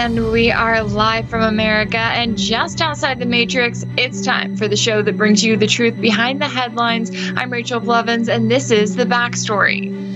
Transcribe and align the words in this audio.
And 0.00 0.32
we 0.32 0.50
are 0.50 0.82
live 0.82 1.28
from 1.28 1.42
America 1.42 1.98
and 1.98 2.34
just 2.38 2.80
outside 2.80 3.18
the 3.18 3.26
Matrix. 3.26 3.84
It's 3.98 4.24
time 4.24 4.56
for 4.56 4.66
the 4.66 4.74
show 4.74 5.02
that 5.02 5.18
brings 5.18 5.44
you 5.44 5.58
the 5.58 5.66
truth 5.66 6.00
behind 6.00 6.40
the 6.40 6.48
headlines. 6.48 7.10
I'm 7.36 7.52
Rachel 7.52 7.80
Blevins, 7.80 8.30
and 8.30 8.50
this 8.50 8.70
is 8.70 8.96
The 8.96 9.04
Backstory. 9.04 10.09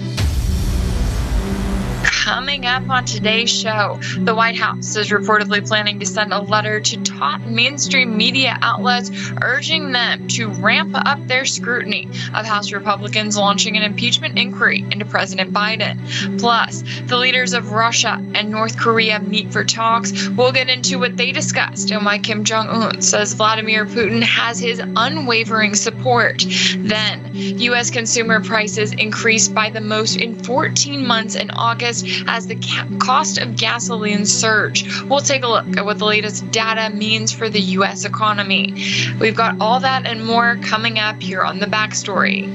Coming 2.25 2.65
up 2.65 2.89
on 2.89 3.05
today's 3.05 3.51
show, 3.51 4.01
the 4.17 4.35
White 4.35 4.57
House 4.57 4.97
is 4.97 5.11
reportedly 5.11 5.69
planning 5.69 6.01
to 6.01 6.07
send 6.07 6.33
a 6.33 6.41
letter 6.41 6.81
to 6.81 7.03
top 7.03 7.43
mainstream 7.43 8.17
media 8.17 8.57
outlets 8.63 9.11
urging 9.43 9.93
them 9.93 10.27
to 10.29 10.49
ramp 10.49 10.93
up 10.95 11.19
their 11.27 11.45
scrutiny 11.45 12.07
of 12.33 12.47
House 12.47 12.73
Republicans 12.73 13.37
launching 13.37 13.77
an 13.77 13.83
impeachment 13.83 14.39
inquiry 14.39 14.87
into 14.91 15.05
President 15.05 15.53
Biden. 15.53 16.41
Plus, 16.41 16.83
the 17.09 17.19
leaders 17.19 17.53
of 17.53 17.73
Russia 17.73 18.19
and 18.35 18.51
North 18.51 18.79
Korea 18.79 19.21
meet 19.21 19.53
for 19.53 19.63
talks. 19.63 20.27
We'll 20.31 20.51
get 20.51 20.71
into 20.71 20.99
what 20.99 21.19
they 21.19 21.31
discussed 21.31 21.91
and 21.91 22.07
why 22.07 22.21
Kim 22.21 22.43
Jong 22.43 22.69
un 22.69 23.03
says 23.03 23.35
Vladimir 23.35 23.85
Putin 23.85 24.23
has 24.23 24.59
his 24.59 24.79
unwavering 24.79 25.75
support. 25.75 26.43
Then, 26.79 27.33
U.S. 27.35 27.91
consumer 27.91 28.41
prices 28.41 28.95
increased 28.95 29.55
by 29.55 29.69
the 29.69 29.83
most 29.83 30.17
in 30.17 30.43
14 30.43 31.07
months 31.07 31.35
in 31.35 31.51
August 31.51 32.14
as 32.27 32.47
the 32.47 32.57
ca- 32.57 32.89
cost 32.99 33.39
of 33.39 33.57
gasoline 33.57 34.27
surge. 34.27 34.85
We'll 35.05 35.21
take 35.21 35.43
a 35.43 35.49
look 35.49 35.77
at 35.77 35.85
what 35.85 35.99
the 35.99 36.05
latest 36.05 36.51
data 36.51 36.95
means 36.95 37.33
for 37.33 37.49
the 37.49 37.61
U.S. 37.61 38.05
economy. 38.05 38.75
We've 39.19 39.37
got 39.37 39.61
all 39.61 39.81
that 39.81 40.07
and 40.07 40.25
more 40.25 40.57
coming 40.63 40.99
up 40.99 41.21
here 41.21 41.43
on 41.43 41.59
the 41.59 41.67
backstory. 41.67 42.49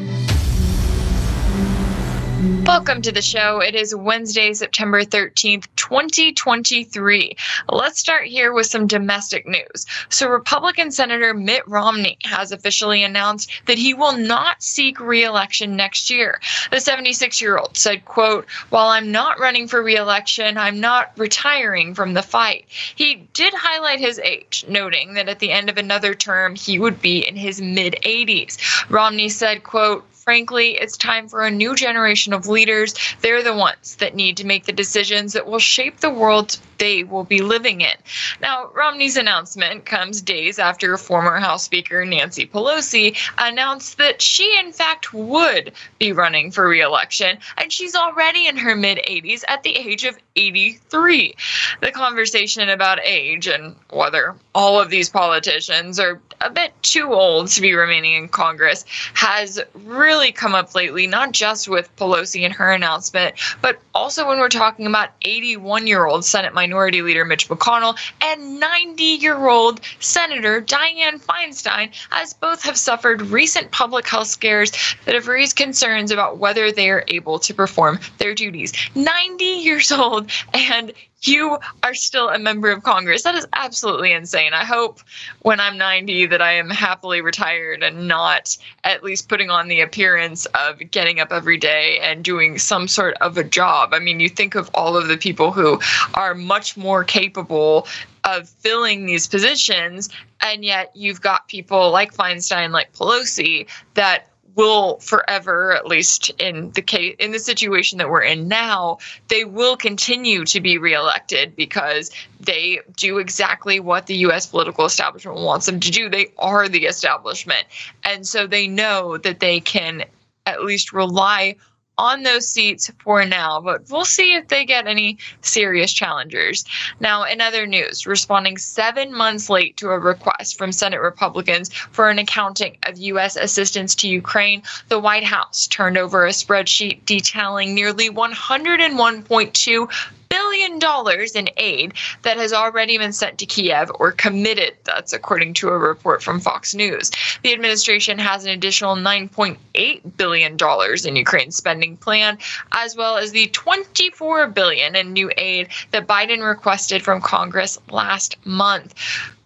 Welcome 2.39 3.01
to 3.01 3.11
the 3.11 3.21
show. 3.21 3.59
It 3.59 3.75
is 3.75 3.93
Wednesday, 3.93 4.53
September 4.53 5.03
13th, 5.03 5.67
2023. 5.75 7.35
Let's 7.67 7.99
start 7.99 8.27
here 8.27 8.53
with 8.53 8.67
some 8.67 8.87
domestic 8.87 9.45
news. 9.45 9.85
So, 10.07 10.29
Republican 10.29 10.89
Senator 10.91 11.33
Mitt 11.33 11.67
Romney 11.67 12.17
has 12.23 12.53
officially 12.53 13.03
announced 13.03 13.51
that 13.65 13.77
he 13.77 13.93
will 13.93 14.15
not 14.15 14.63
seek 14.63 15.01
re-election 15.01 15.75
next 15.75 16.09
year. 16.09 16.39
The 16.71 16.77
76-year-old 16.77 17.75
said, 17.75 18.05
quote, 18.05 18.49
"While 18.69 18.87
I'm 18.87 19.11
not 19.11 19.39
running 19.39 19.67
for 19.67 19.83
re-election, 19.83 20.57
I'm 20.57 20.79
not 20.79 21.11
retiring 21.17 21.93
from 21.93 22.13
the 22.13 22.23
fight." 22.23 22.67
He 22.69 23.27
did 23.33 23.53
highlight 23.53 23.99
his 23.99 24.17
age, 24.17 24.63
noting 24.69 25.15
that 25.15 25.27
at 25.27 25.39
the 25.39 25.51
end 25.51 25.69
of 25.69 25.77
another 25.77 26.13
term, 26.13 26.55
he 26.55 26.79
would 26.79 27.01
be 27.01 27.27
in 27.27 27.35
his 27.35 27.59
mid 27.59 27.97
80s. 28.03 28.57
Romney 28.89 29.27
said, 29.27 29.63
quote, 29.63 30.05
frankly, 30.29 30.77
it's 30.79 30.95
time 30.95 31.27
for 31.27 31.41
a 31.41 31.49
new 31.49 31.73
generation 31.73 32.33
of 32.33 32.45
leaders. 32.45 32.93
They're 33.21 33.41
the 33.41 33.55
ones 33.55 33.95
that 33.95 34.13
need 34.13 34.37
to 34.37 34.45
make 34.45 34.65
the 34.65 34.71
decisions 34.71 35.33
that 35.33 35.47
will 35.47 35.57
shape 35.57 36.01
the 36.01 36.11
world 36.11 36.59
they 36.77 37.03
will 37.03 37.23
be 37.23 37.41
living 37.41 37.81
in. 37.81 37.95
Now, 38.39 38.69
Romney's 38.75 39.17
announcement 39.17 39.85
comes 39.85 40.21
days 40.21 40.59
after 40.59 40.95
former 40.97 41.37
House 41.37 41.63
Speaker 41.63 42.05
Nancy 42.05 42.45
Pelosi 42.45 43.17
announced 43.39 43.97
that 43.97 44.21
she, 44.21 44.55
in 44.59 44.71
fact, 44.71 45.13
would 45.15 45.73
be 45.97 46.13
running 46.13 46.51
for 46.51 46.67
reelection, 46.67 47.39
and 47.57 47.73
she's 47.73 47.95
already 47.95 48.47
in 48.47 48.55
her 48.57 48.75
mid 48.75 48.99
80s 48.99 49.43
at 49.47 49.63
the 49.63 49.75
age 49.75 50.05
of 50.05 50.15
83. 50.35 51.35
The 51.81 51.91
conversation 51.91 52.69
about 52.69 52.99
age 53.03 53.47
and 53.47 53.75
whether 53.89 54.35
all 54.53 54.79
of 54.79 54.91
these 54.91 55.09
politicians 55.09 55.99
are 55.99 56.21
a 56.41 56.49
bit 56.49 56.71
too 56.81 57.13
old 57.13 57.49
to 57.49 57.61
be 57.61 57.73
remaining 57.73 58.13
in 58.13 58.29
Congress 58.29 58.85
has 59.13 59.59
really 59.73 60.31
come 60.31 60.55
up 60.55 60.73
lately, 60.75 61.07
not 61.07 61.31
just 61.31 61.67
with 61.67 61.93
Pelosi 61.97 62.45
and 62.45 62.53
her 62.53 62.71
announcement, 62.71 63.35
but 63.61 63.79
also 63.93 64.27
when 64.27 64.39
we're 64.39 64.49
talking 64.49 64.85
about 64.85 65.09
81 65.21 65.87
year 65.87 66.05
old 66.05 66.23
Senate 66.23 66.53
Minority 66.53 67.01
Leader 67.01 67.25
Mitch 67.25 67.49
McConnell 67.49 67.97
and 68.21 68.59
90 68.59 69.03
year 69.03 69.47
old 69.47 69.81
Senator 69.99 70.61
Dianne 70.61 71.21
Feinstein, 71.21 71.91
as 72.11 72.33
both 72.33 72.63
have 72.63 72.77
suffered 72.77 73.21
recent 73.21 73.71
public 73.71 74.07
health 74.07 74.27
scares 74.27 74.71
that 75.05 75.15
have 75.15 75.27
raised 75.27 75.55
concerns 75.55 76.11
about 76.11 76.37
whether 76.37 76.71
they 76.71 76.89
are 76.89 77.03
able 77.07 77.39
to 77.39 77.53
perform 77.53 77.99
their 78.17 78.33
duties. 78.33 78.73
90 78.95 79.43
years 79.43 79.91
old 79.91 80.29
and 80.53 80.93
you 81.21 81.57
are 81.83 81.93
still 81.93 82.29
a 82.29 82.39
member 82.39 82.71
of 82.71 82.83
Congress. 82.83 83.23
That 83.23 83.35
is 83.35 83.45
absolutely 83.53 84.11
insane. 84.11 84.53
I 84.53 84.63
hope 84.63 85.01
when 85.41 85.59
I'm 85.59 85.77
90 85.77 86.27
that 86.27 86.41
I 86.41 86.53
am 86.53 86.69
happily 86.69 87.21
retired 87.21 87.83
and 87.83 88.07
not 88.07 88.57
at 88.83 89.03
least 89.03 89.27
putting 89.27 89.49
on 89.49 89.67
the 89.67 89.81
appearance 89.81 90.45
of 90.47 90.79
getting 90.91 91.19
up 91.19 91.31
every 91.31 91.57
day 91.57 91.99
and 91.99 92.23
doing 92.23 92.57
some 92.57 92.87
sort 92.87 93.15
of 93.15 93.37
a 93.37 93.43
job. 93.43 93.93
I 93.93 93.99
mean, 93.99 94.19
you 94.19 94.29
think 94.29 94.55
of 94.55 94.69
all 94.73 94.95
of 94.95 95.07
the 95.07 95.17
people 95.17 95.51
who 95.51 95.79
are 96.13 96.33
much 96.33 96.77
more 96.77 97.03
capable 97.03 97.87
of 98.23 98.47
filling 98.47 99.05
these 99.05 99.27
positions, 99.27 100.09
and 100.41 100.63
yet 100.63 100.91
you've 100.95 101.21
got 101.21 101.47
people 101.47 101.91
like 101.91 102.13
Feinstein, 102.13 102.71
like 102.71 102.93
Pelosi, 102.93 103.67
that 103.95 104.27
will 104.59 104.97
forever, 104.99 105.71
at 105.71 105.87
least 105.87 106.31
in 106.37 106.69
the 106.71 106.81
case 106.81 107.15
in 107.17 107.31
the 107.31 107.39
situation 107.39 107.97
that 107.97 108.09
we're 108.09 108.21
in 108.21 108.49
now, 108.49 108.97
they 109.29 109.45
will 109.45 109.77
continue 109.77 110.43
to 110.43 110.59
be 110.59 110.77
reelected 110.77 111.55
because 111.55 112.11
they 112.41 112.81
do 112.97 113.19
exactly 113.19 113.79
what 113.79 114.07
the 114.07 114.17
US 114.27 114.45
political 114.45 114.83
establishment 114.83 115.39
wants 115.39 115.65
them 115.65 115.79
to 115.79 115.89
do. 115.89 116.09
They 116.09 116.27
are 116.37 116.67
the 116.67 116.87
establishment. 116.87 117.67
And 118.03 118.27
so 118.27 118.47
they 118.47 118.67
know 118.67 119.17
that 119.19 119.39
they 119.39 119.61
can 119.61 120.03
at 120.45 120.65
least 120.65 120.91
rely 120.91 121.55
on 121.99 122.23
those 122.23 122.47
seats 122.47 122.89
for 123.03 123.25
now, 123.25 123.59
but 123.59 123.81
we'll 123.89 124.05
see 124.05 124.33
if 124.33 124.47
they 124.47 124.63
get 124.63 124.87
any 124.87 125.17
serious 125.41 125.91
challengers. 125.91 126.63
Now, 127.01 127.25
in 127.25 127.41
other 127.41 127.67
news, 127.67 128.07
responding 128.07 128.57
seven 128.57 129.13
months 129.13 129.49
late 129.49 129.75
to 129.77 129.89
a 129.89 129.99
request 129.99 130.57
from 130.57 130.71
Senate 130.71 131.01
Republicans 131.01 131.73
for 131.73 132.09
an 132.09 132.17
accounting 132.17 132.77
of 132.83 132.97
U.S. 132.97 133.35
assistance 133.35 133.95
to 133.95 134.07
Ukraine, 134.07 134.63
the 134.87 134.97
White 134.97 135.25
House 135.25 135.67
turned 135.67 135.97
over 135.97 136.25
a 136.25 136.29
spreadsheet 136.29 137.03
detailing 137.05 137.75
nearly 137.75 138.09
101.2 138.09 139.89
billion 140.29 140.79
dollars 140.79 141.35
in 141.35 141.49
aid 141.57 141.93
that 142.21 142.37
has 142.37 142.53
already 142.53 142.97
been 142.97 143.13
sent 143.13 143.37
to 143.39 143.45
Kiev 143.45 143.91
or 143.95 144.11
committed. 144.11 144.75
That's 144.83 145.13
according 145.13 145.55
to 145.55 145.69
a 145.69 145.77
report 145.77 146.23
from 146.23 146.39
Fox 146.39 146.73
News. 146.73 147.11
The 147.43 147.53
administration 147.53 148.17
has 148.19 148.45
an 148.45 148.51
additional 148.51 148.95
9.8 148.95 150.17
billion 150.17 150.57
dollars 150.57 151.05
in 151.05 151.15
Ukraine 151.15 151.51
spending 151.51 151.97
plan, 151.97 152.37
as 152.73 152.95
well 152.95 153.17
as 153.17 153.31
the 153.31 153.47
24 153.47 154.47
billion 154.47 154.95
in 154.95 155.13
new 155.13 155.31
aid 155.37 155.69
that 155.91 156.07
Biden 156.07 156.47
requested 156.47 157.03
from 157.03 157.21
Congress 157.21 157.77
last 157.89 158.37
month 158.45 158.93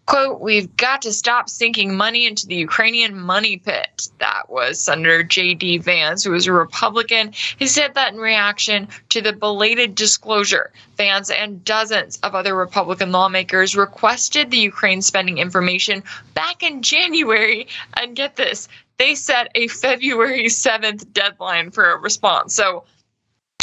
quote, 0.05 0.41
we've 0.41 0.75
got 0.77 1.01
to 1.03 1.13
stop 1.13 1.49
sinking 1.49 1.95
money 1.95 2.25
into 2.25 2.45
the 2.45 2.55
Ukrainian 2.55 3.19
money 3.19 3.57
pit. 3.57 4.09
That 4.19 4.49
was 4.49 4.79
Senator 4.79 5.23
J.D. 5.23 5.79
Vance, 5.79 6.23
who 6.23 6.31
was 6.31 6.47
a 6.47 6.53
Republican. 6.53 7.31
He 7.57 7.67
said 7.67 7.93
that 7.93 8.13
in 8.13 8.19
reaction 8.19 8.87
to 9.09 9.21
the 9.21 9.33
belated 9.33 9.95
disclosure. 9.95 10.71
Vance 10.97 11.29
and 11.29 11.63
dozens 11.63 12.19
of 12.23 12.35
other 12.35 12.55
Republican 12.55 13.11
lawmakers 13.11 13.75
requested 13.75 14.51
the 14.51 14.59
Ukraine 14.59 15.01
spending 15.01 15.37
information 15.37 16.03
back 16.33 16.63
in 16.63 16.81
January. 16.81 17.67
And 17.95 18.15
get 18.15 18.35
this, 18.35 18.67
they 18.97 19.15
set 19.15 19.51
a 19.55 19.67
February 19.67 20.45
7th 20.45 21.11
deadline 21.13 21.71
for 21.71 21.91
a 21.91 21.97
response. 21.97 22.53
So 22.53 22.83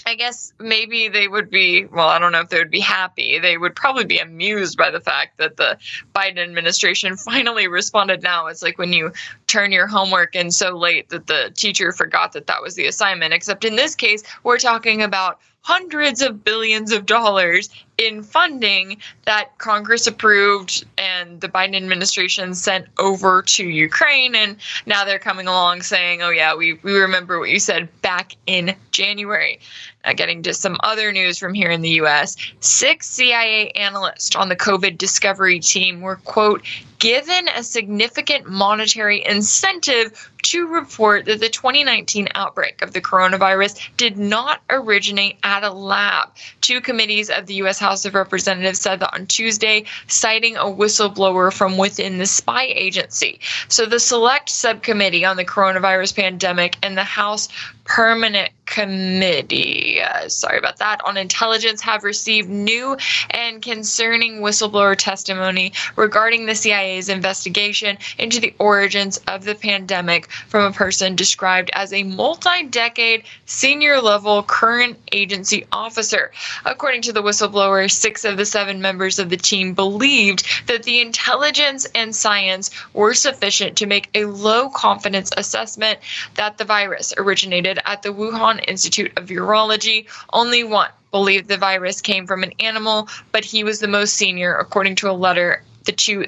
I 0.07 0.15
guess 0.15 0.53
maybe 0.59 1.09
they 1.09 1.29
would 1.29 1.51
be, 1.51 1.85
well, 1.85 2.09
I 2.09 2.19
don't 2.19 2.33
know 2.33 2.41
if 2.41 2.49
they 2.49 2.59
would 2.59 2.71
be 2.71 2.81
happy. 2.81 3.39
They 3.39 3.59
would 3.59 3.75
probably 3.75 4.05
be 4.05 4.19
amused 4.19 4.77
by 4.77 4.91
the 4.91 5.01
fact 5.01 5.39
that 5.39 5.57
the 5.57 5.79
Biden 6.15 6.39
administration 6.39 7.17
finally 7.17 7.69
responded 7.69 8.23
now. 8.23 8.47
It's 8.47 8.63
like 8.63 8.79
when 8.79 8.93
you 8.93 9.13
turn 9.47 9.73
your 9.73 9.87
homework 9.87 10.35
in 10.35 10.51
so 10.51 10.77
late 10.77 11.09
that 11.11 11.27
the 11.27 11.53
teacher 11.55 11.93
forgot 11.93 12.33
that 12.33 12.47
that 12.47 12.63
was 12.63 12.75
the 12.75 12.87
assignment, 12.87 13.35
except 13.35 13.65
in 13.65 13.77
this 13.77 13.95
case, 13.95 14.23
we're 14.43 14.59
talking 14.59 15.03
about 15.03 15.41
hundreds 15.63 16.23
of 16.23 16.43
billions 16.43 16.91
of 16.91 17.07
dollars 17.07 17.69
in 17.99 18.23
funding 18.23 18.97
that 19.27 19.57
Congress 19.59 20.07
approved 20.07 20.87
and 20.97 21.41
the 21.43 21.49
Biden 21.49 21.77
administration 21.77 22.55
sent 22.55 22.87
over 22.99 23.43
to 23.43 23.69
Ukraine. 23.69 24.35
And 24.35 24.57
now 24.87 25.05
they're 25.05 25.19
coming 25.19 25.47
along 25.47 25.83
saying, 25.83 26.23
oh, 26.23 26.31
yeah, 26.31 26.57
we, 26.57 26.75
we 26.83 26.99
remember 26.99 27.39
what 27.39 27.51
you 27.51 27.59
said 27.59 27.89
back 28.01 28.37
in 28.47 28.75
January. 28.91 29.61
Now, 30.05 30.15
getting 30.15 30.43
to 30.45 30.55
some 30.55 30.77
other 30.81 31.13
news 31.13 31.39
from 31.39 31.53
here 31.53 31.71
in 31.71 31.83
the 31.83 32.01
US, 32.01 32.37
six 32.61 33.09
CIA 33.11 33.71
analysts 33.71 34.35
on 34.35 34.49
the 34.49 34.57
COVID 34.57 34.97
discovery 34.97 35.61
team 35.61 36.01
were, 36.01 36.17
quote, 36.17 36.63
given 36.99 37.49
a 37.49 37.63
significant 37.63 38.47
monetary 38.47 39.25
incentive 39.25 40.31
to 40.43 40.67
report 40.67 41.25
that 41.27 41.41
the 41.41 41.49
2019 41.49 42.29
outbreak 42.35 42.83
of 42.83 42.93
the 42.93 43.01
coronavirus 43.01 43.81
did 43.97 44.17
not 44.17 44.61
originate 44.71 45.39
at 45.43 45.65
a 45.65 45.71
lab. 45.71 46.29
Two 46.61 46.81
committees 46.81 47.31
of 47.31 47.47
the 47.47 47.55
U.S. 47.55 47.79
House 47.79 48.05
of 48.05 48.15
Representatives 48.15 48.81
said 48.81 49.01
that 49.01 49.15
on 49.15 49.27
Tuesday, 49.27 49.85
citing 50.09 50.57
a 50.57 50.65
whistleblower 50.65 51.53
from 51.53 51.77
within 51.79 52.19
the 52.19 52.27
spy 52.27 52.65
agency. 52.65 53.41
So 53.69 53.87
the 53.87 54.01
Select 54.01 54.49
Subcommittee 54.49 55.25
on 55.25 55.37
the 55.37 55.45
Coronavirus 55.45 56.17
Pandemic 56.17 56.77
and 56.83 56.97
the 56.97 57.05
House 57.05 57.49
Permanent 57.91 58.51
Committee, 58.67 60.01
uh, 60.01 60.29
sorry 60.29 60.59
about 60.59 60.77
that, 60.77 61.01
on 61.05 61.17
Intelligence 61.17 61.81
have 61.81 62.05
received 62.05 62.49
new 62.49 62.97
and 63.31 63.61
concerning 63.61 64.41
whistleblower 64.41 64.97
testimony 64.97 65.73
regarding 65.97 66.47
the 66.47 66.55
CIA's 66.55 67.09
investigation 67.09 67.99
into 68.17 68.39
the 68.39 68.55
origins 68.61 69.17
of 69.27 69.45
the 69.45 69.57
pandemic 69.57 70.31
from 70.31 70.63
a 70.63 70.73
person 70.73 71.17
described 71.17 71.69
as 71.73 71.93
a 71.93 72.05
multi 72.05 72.63
decade 72.69 73.25
senior 73.45 74.01
level 74.01 74.45
current 74.45 74.97
agency 75.11 75.67
officer. 75.73 76.31
According 76.65 77.03
to 77.03 77.13
the 77.13 77.25
whistleblower, 77.25 77.91
six 77.91 78.25
of 78.25 78.37
the 78.37 78.47
seven 78.47 78.81
members 78.81 79.19
of 79.19 79.31
the 79.31 79.37
team 79.37 79.75
believed 79.75 80.47
that 80.69 80.85
the 80.85 81.01
intelligence 81.01 81.89
and 81.97 82.15
science 82.15 82.71
were 82.95 83.15
sufficient 83.15 83.77
to 83.79 83.87
make 83.87 84.11
a 84.15 84.27
low 84.27 84.71
confidence 84.71 85.33
assessment 85.37 85.99
that 86.37 86.57
the 86.57 86.65
virus 86.65 87.13
originated 87.19 87.80
at 87.85 88.03
the 88.03 88.11
Wuhan 88.11 88.65
Institute 88.69 89.13
of 89.17 89.27
Virology. 89.27 90.07
Only 90.33 90.65
one 90.65 90.91
believed 91.11 91.49
the 91.49 91.57
virus 91.57 92.01
came 92.01 92.27
from 92.27 92.43
an 92.43 92.53
animal, 92.61 93.09
but 93.33 93.45
he 93.45 93.65
was 93.65 93.81
the 93.81 93.89
most 93.89 94.15
senior, 94.15 94.55
according 94.55 94.97
to 94.97 95.11
a 95.11 95.13
letter 95.13 95.63
the 95.85 95.93
two 95.93 96.25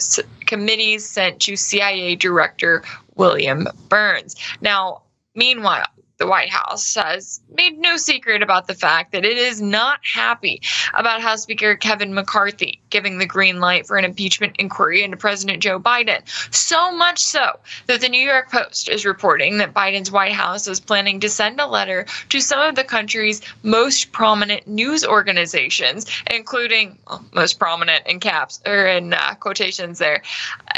committees 0.46 1.08
sent 1.08 1.40
to 1.40 1.56
CIA 1.56 2.16
Director 2.16 2.82
William 3.16 3.68
Burns. 3.88 4.34
Now, 4.60 5.02
meanwhile, 5.34 5.86
the 6.18 6.26
White 6.26 6.50
House 6.50 6.94
has 6.94 7.40
made 7.54 7.78
no 7.78 7.96
secret 7.96 8.42
about 8.42 8.66
the 8.66 8.74
fact 8.74 9.12
that 9.12 9.24
it 9.24 9.36
is 9.36 9.60
not 9.60 10.00
happy 10.02 10.62
about 10.94 11.20
House 11.20 11.42
Speaker 11.42 11.76
Kevin 11.76 12.14
McCarthy 12.14 12.80
giving 12.90 13.18
the 13.18 13.26
green 13.26 13.60
light 13.60 13.86
for 13.86 13.96
an 13.96 14.04
impeachment 14.04 14.56
inquiry 14.58 15.02
into 15.02 15.16
President 15.16 15.62
Joe 15.62 15.80
Biden. 15.80 16.20
So 16.54 16.92
much 16.92 17.18
so 17.18 17.58
that 17.86 18.00
the 18.00 18.08
New 18.08 18.22
York 18.22 18.50
Post 18.50 18.88
is 18.88 19.04
reporting 19.04 19.58
that 19.58 19.74
Biden's 19.74 20.10
White 20.10 20.32
House 20.32 20.68
is 20.68 20.80
planning 20.80 21.20
to 21.20 21.28
send 21.28 21.60
a 21.60 21.66
letter 21.66 22.06
to 22.28 22.40
some 22.40 22.60
of 22.60 22.74
the 22.74 22.84
country's 22.84 23.40
most 23.62 24.12
prominent 24.12 24.66
news 24.66 25.04
organizations, 25.04 26.06
including 26.30 26.98
well, 27.06 27.24
most 27.32 27.58
prominent 27.58 28.06
in 28.06 28.20
caps 28.20 28.60
or 28.66 28.86
in 28.86 29.12
uh, 29.12 29.34
quotations 29.34 29.98
there, 29.98 30.22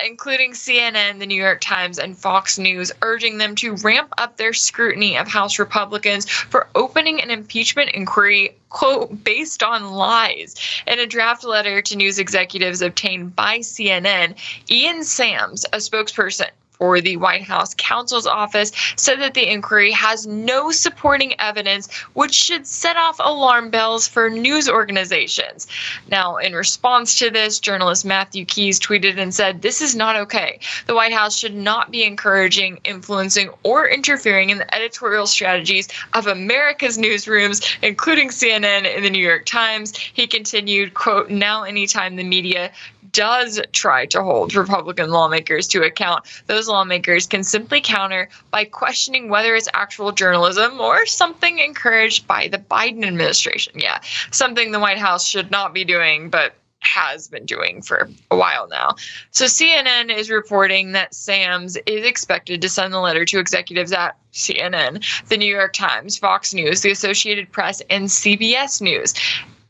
including 0.05 0.52
CNN, 0.52 1.19
the 1.19 1.26
New 1.26 1.41
York 1.41 1.61
Times, 1.61 1.99
and 1.99 2.17
Fox 2.17 2.58
News, 2.58 2.91
urging 3.02 3.38
them 3.38 3.55
to 3.56 3.76
ramp 3.76 4.12
up 4.19 4.37
their 4.37 4.52
scrutiny 4.52 5.17
of 5.17 5.29
House 5.29 5.58
Republicans 5.58 6.29
for 6.29 6.69
opening 6.75 7.20
an 7.20 7.31
impeachment 7.31 7.91
inquiry, 7.91 8.56
quote, 8.70 9.25
based 9.25 9.62
on 9.62 9.93
lies. 9.93 10.56
In 10.87 10.99
a 10.99 11.06
draft 11.06 11.44
letter 11.44 11.82
to 11.82 11.96
news 11.96 12.19
executives 12.19 12.82
obtained 12.82 13.37
by 13.37 13.58
CNN, 13.58 14.37
Ian 14.70 15.05
Sams, 15.05 15.64
a 15.73 15.79
spokesperson 15.79 16.49
for 16.84 17.00
the 17.00 17.16
White 17.16 17.44
House 17.44 17.75
counsel's 17.78 18.26
office 18.26 18.70
said 18.96 19.19
that 19.19 19.32
the 19.32 19.50
inquiry 19.50 19.90
has 19.90 20.26
no 20.26 20.70
supporting 20.70 21.32
evidence, 21.40 21.90
which 22.12 22.34
should 22.34 22.66
set 22.66 22.98
off 22.98 23.16
alarm 23.20 23.70
bells 23.70 24.06
for 24.06 24.28
news 24.28 24.69
organizations. 24.69 25.66
Now, 26.10 26.36
in 26.36 26.52
response 26.52 27.19
to 27.20 27.31
this, 27.31 27.58
journalist 27.58 28.04
Matthew 28.04 28.44
Keys 28.44 28.78
tweeted 28.78 29.16
and 29.16 29.34
said, 29.34 29.62
This 29.62 29.81
is 29.81 29.96
not 29.96 30.16
okay. 30.16 30.60
The 30.86 30.94
White 30.94 31.14
House 31.14 31.38
should 31.38 31.54
not 31.54 31.90
be 31.90 32.04
encouraging, 32.04 32.81
influencing, 32.84 33.48
or 33.62 33.88
interfering 33.88 34.50
in 34.50 34.58
the 34.58 34.75
editorial 34.75 35.26
strategies 35.26 35.88
of 36.12 36.26
America's 36.26 36.98
newsrooms, 36.98 37.64
including 37.80 38.28
CNN 38.28 38.84
and 38.94 39.02
the 39.02 39.08
New 39.08 39.26
York 39.26 39.46
Times. 39.46 39.96
He 39.96 40.26
continued, 40.26 40.92
quote, 40.92 41.30
Now, 41.30 41.62
anytime 41.62 42.16
the 42.16 42.25
media 42.25 42.72
does 43.14 43.61
try 43.72 44.05
to 44.06 44.22
hold 44.22 44.55
Republican 44.55 45.11
lawmakers 45.11 45.66
to 45.69 45.82
account, 45.82 46.26
those 46.46 46.69
lawmakers 46.69 47.26
can 47.26 47.43
simply 47.43 47.81
counter 47.81 48.28
by 48.50 48.64
questioning 48.64 49.31
whether 49.31 49.55
it's 49.55 49.69
actual 49.72 50.12
journalism 50.12 50.78
or 50.81 51.06
something 51.06 51.58
encouraged 51.61 52.26
by 52.26 52.49
the 52.49 52.58
Biden 52.58 53.06
administration. 53.06 53.72
Yeah, 53.76 54.00
something 54.31 54.72
the 54.72 54.81
White 54.81 54.99
House 54.99 55.26
should 55.26 55.50
not 55.50 55.72
be 55.72 55.84
doing, 55.84 56.28
but 56.28 56.55
has 56.81 57.28
been 57.28 57.46
doing 57.46 57.81
for 57.81 58.11
a 58.31 58.37
while 58.37 58.69
now. 58.69 58.94
So 59.31 59.46
CNN 59.46 60.14
is 60.14 60.28
reporting 60.28 60.93
that 60.93 61.14
Sams 61.14 61.78
is 61.87 62.05
expected 62.05 62.61
to 62.61 62.69
send 62.69 62.93
the 62.93 63.00
letter 63.00 63.25
to 63.25 63.38
executives 63.38 63.93
at 63.93 64.19
CNN, 64.32 65.02
the 65.28 65.38
New 65.38 65.52
York 65.52 65.72
Times, 65.72 66.19
Fox 66.19 66.52
News, 66.52 66.82
the 66.82 66.90
Associated 66.90 67.50
Press, 67.50 67.81
and 67.88 68.06
CBS 68.06 68.82
News. 68.82 69.14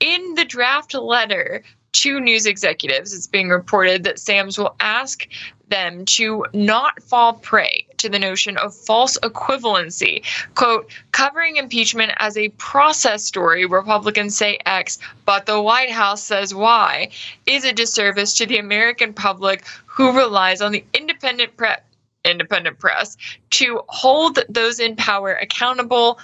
In 0.00 0.34
the 0.34 0.44
draft 0.44 0.92
letter, 0.94 1.62
two 1.94 2.20
news 2.20 2.44
executives, 2.44 3.14
it's 3.14 3.26
being 3.26 3.48
reported 3.48 4.04
that 4.04 4.18
Sams 4.18 4.58
will 4.58 4.74
ask 4.80 5.26
them 5.68 6.04
to 6.04 6.44
not 6.52 7.02
fall 7.02 7.32
prey 7.34 7.86
to 7.96 8.08
the 8.08 8.18
notion 8.18 8.58
of 8.58 8.74
false 8.74 9.16
equivalency. 9.22 10.22
Quote, 10.54 10.90
covering 11.12 11.56
impeachment 11.56 12.12
as 12.18 12.36
a 12.36 12.50
process 12.50 13.24
story, 13.24 13.64
Republicans 13.64 14.36
say 14.36 14.58
X, 14.66 14.98
but 15.24 15.46
the 15.46 15.62
White 15.62 15.90
House 15.90 16.22
says 16.22 16.54
Y, 16.54 17.08
is 17.46 17.64
a 17.64 17.72
disservice 17.72 18.34
to 18.34 18.44
the 18.44 18.58
American 18.58 19.14
public 19.14 19.64
who 19.86 20.12
relies 20.12 20.60
on 20.60 20.72
the 20.72 20.84
independent 20.92 21.56
press 21.56 21.80
independent 22.24 22.78
press 22.78 23.18
to 23.50 23.82
hold 23.88 24.38
those 24.48 24.80
in 24.80 24.96
power 24.96 25.34
accountable 25.34 26.18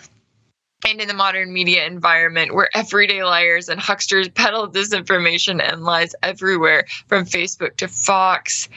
and 0.86 1.00
in 1.00 1.08
the 1.08 1.14
modern 1.14 1.52
media 1.52 1.86
environment 1.86 2.54
where 2.54 2.68
everyday 2.74 3.22
liars 3.22 3.68
and 3.68 3.80
hucksters 3.80 4.28
peddle 4.28 4.68
disinformation 4.68 5.60
and 5.62 5.82
lies 5.82 6.14
everywhere 6.22 6.84
from 7.06 7.24
Facebook 7.24 7.76
to 7.76 7.88
Fox 7.88 8.68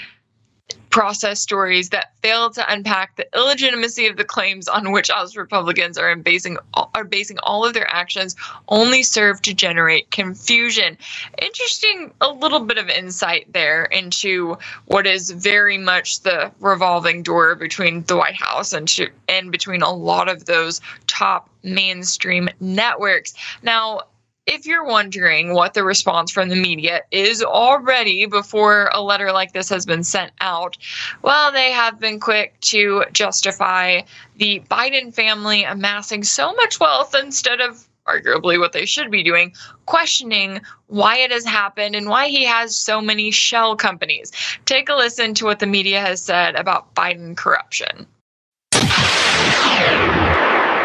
process 0.93 1.39
stories 1.39 1.89
that 1.89 2.13
fail 2.21 2.51
to 2.51 2.71
unpack 2.71 3.15
the 3.15 3.27
illegitimacy 3.35 4.05
of 4.05 4.15
the 4.15 4.23
claims 4.23 4.67
on 4.67 4.91
which 4.91 5.09
us 5.09 5.35
Republicans 5.35 5.97
are 5.97 6.15
basing 6.15 6.55
are 6.93 7.03
basing 7.03 7.39
all 7.41 7.65
of 7.65 7.73
their 7.73 7.89
actions 7.89 8.35
only 8.67 9.01
serve 9.01 9.41
to 9.41 9.55
generate 9.55 10.11
confusion. 10.11 10.95
Interesting, 11.41 12.13
a 12.21 12.31
little 12.31 12.59
bit 12.59 12.77
of 12.77 12.89
insight 12.89 13.51
there 13.53 13.85
into 13.85 14.55
what 14.85 15.07
is 15.07 15.31
very 15.31 15.79
much 15.79 16.19
the 16.19 16.51
revolving 16.59 17.23
door 17.23 17.55
between 17.55 18.03
the 18.03 18.15
White 18.15 18.39
House 18.39 18.71
and 18.71 18.87
to, 18.89 19.09
and 19.27 19.51
between 19.51 19.81
a 19.81 19.91
lot 19.91 20.29
of 20.29 20.45
those 20.45 20.79
top 21.07 21.49
mainstream 21.63 22.49
networks. 22.59 23.33
Now, 23.63 24.01
if 24.45 24.65
you're 24.65 24.85
wondering 24.85 25.53
what 25.53 25.73
the 25.73 25.83
response 25.83 26.31
from 26.31 26.49
the 26.49 26.55
media 26.55 27.01
is 27.11 27.41
already 27.41 28.25
before 28.25 28.89
a 28.93 29.01
letter 29.01 29.31
like 29.31 29.53
this 29.53 29.69
has 29.69 29.85
been 29.85 30.03
sent 30.03 30.31
out, 30.41 30.77
well, 31.21 31.51
they 31.51 31.71
have 31.71 31.99
been 31.99 32.19
quick 32.19 32.59
to 32.61 33.05
justify 33.13 34.01
the 34.37 34.61
Biden 34.69 35.13
family 35.13 35.63
amassing 35.63 36.23
so 36.23 36.53
much 36.53 36.79
wealth 36.79 37.15
instead 37.15 37.61
of 37.61 37.87
arguably 38.05 38.59
what 38.59 38.73
they 38.73 38.85
should 38.85 39.09
be 39.09 39.23
doing, 39.23 39.53
questioning 39.85 40.59
why 40.87 41.17
it 41.17 41.31
has 41.31 41.45
happened 41.45 41.95
and 41.95 42.09
why 42.09 42.27
he 42.27 42.43
has 42.43 42.75
so 42.75 42.99
many 42.99 43.31
shell 43.31 43.77
companies. 43.77 44.31
Take 44.65 44.89
a 44.89 44.95
listen 44.95 45.33
to 45.35 45.45
what 45.45 45.59
the 45.59 45.67
media 45.67 46.01
has 46.01 46.21
said 46.21 46.55
about 46.55 46.93
Biden 46.95 47.37
corruption. 47.37 48.05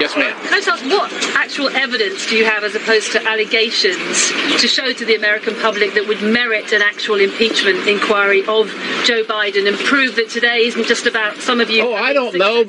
Yes, 0.01 0.17
ma'am. 0.17 0.33
Can 0.45 0.55
I 0.55 0.61
just 0.61 0.69
ask, 0.69 0.85
what 0.85 1.13
actual 1.37 1.69
evidence 1.71 2.27
do 2.27 2.37
you 2.37 2.45
have 2.45 2.63
as 2.63 2.75
opposed 2.75 3.13
to 3.13 3.27
allegations 3.27 4.31
to 4.61 4.69
show 4.69 4.93
to 4.93 5.05
the 5.05 5.17
American 5.17 5.55
public 5.57 5.95
that 5.95 6.07
would 6.07 6.23
merit 6.23 6.73
an 6.73 6.83
actual 6.83 7.21
impeachment 7.21 7.87
inquiry 7.89 8.41
of 8.47 8.69
Joe 9.05 9.25
Biden 9.25 9.67
and 9.67 9.77
prove 9.79 10.15
that 10.17 10.31
today 10.31 10.67
isn't 10.67 10.87
just 10.87 11.07
about 11.07 11.37
some 11.39 11.61
of 11.61 11.71
you? 11.71 11.83
Oh, 11.83 11.95
I 11.95 12.13
don't 12.13 12.37
know. 12.37 12.65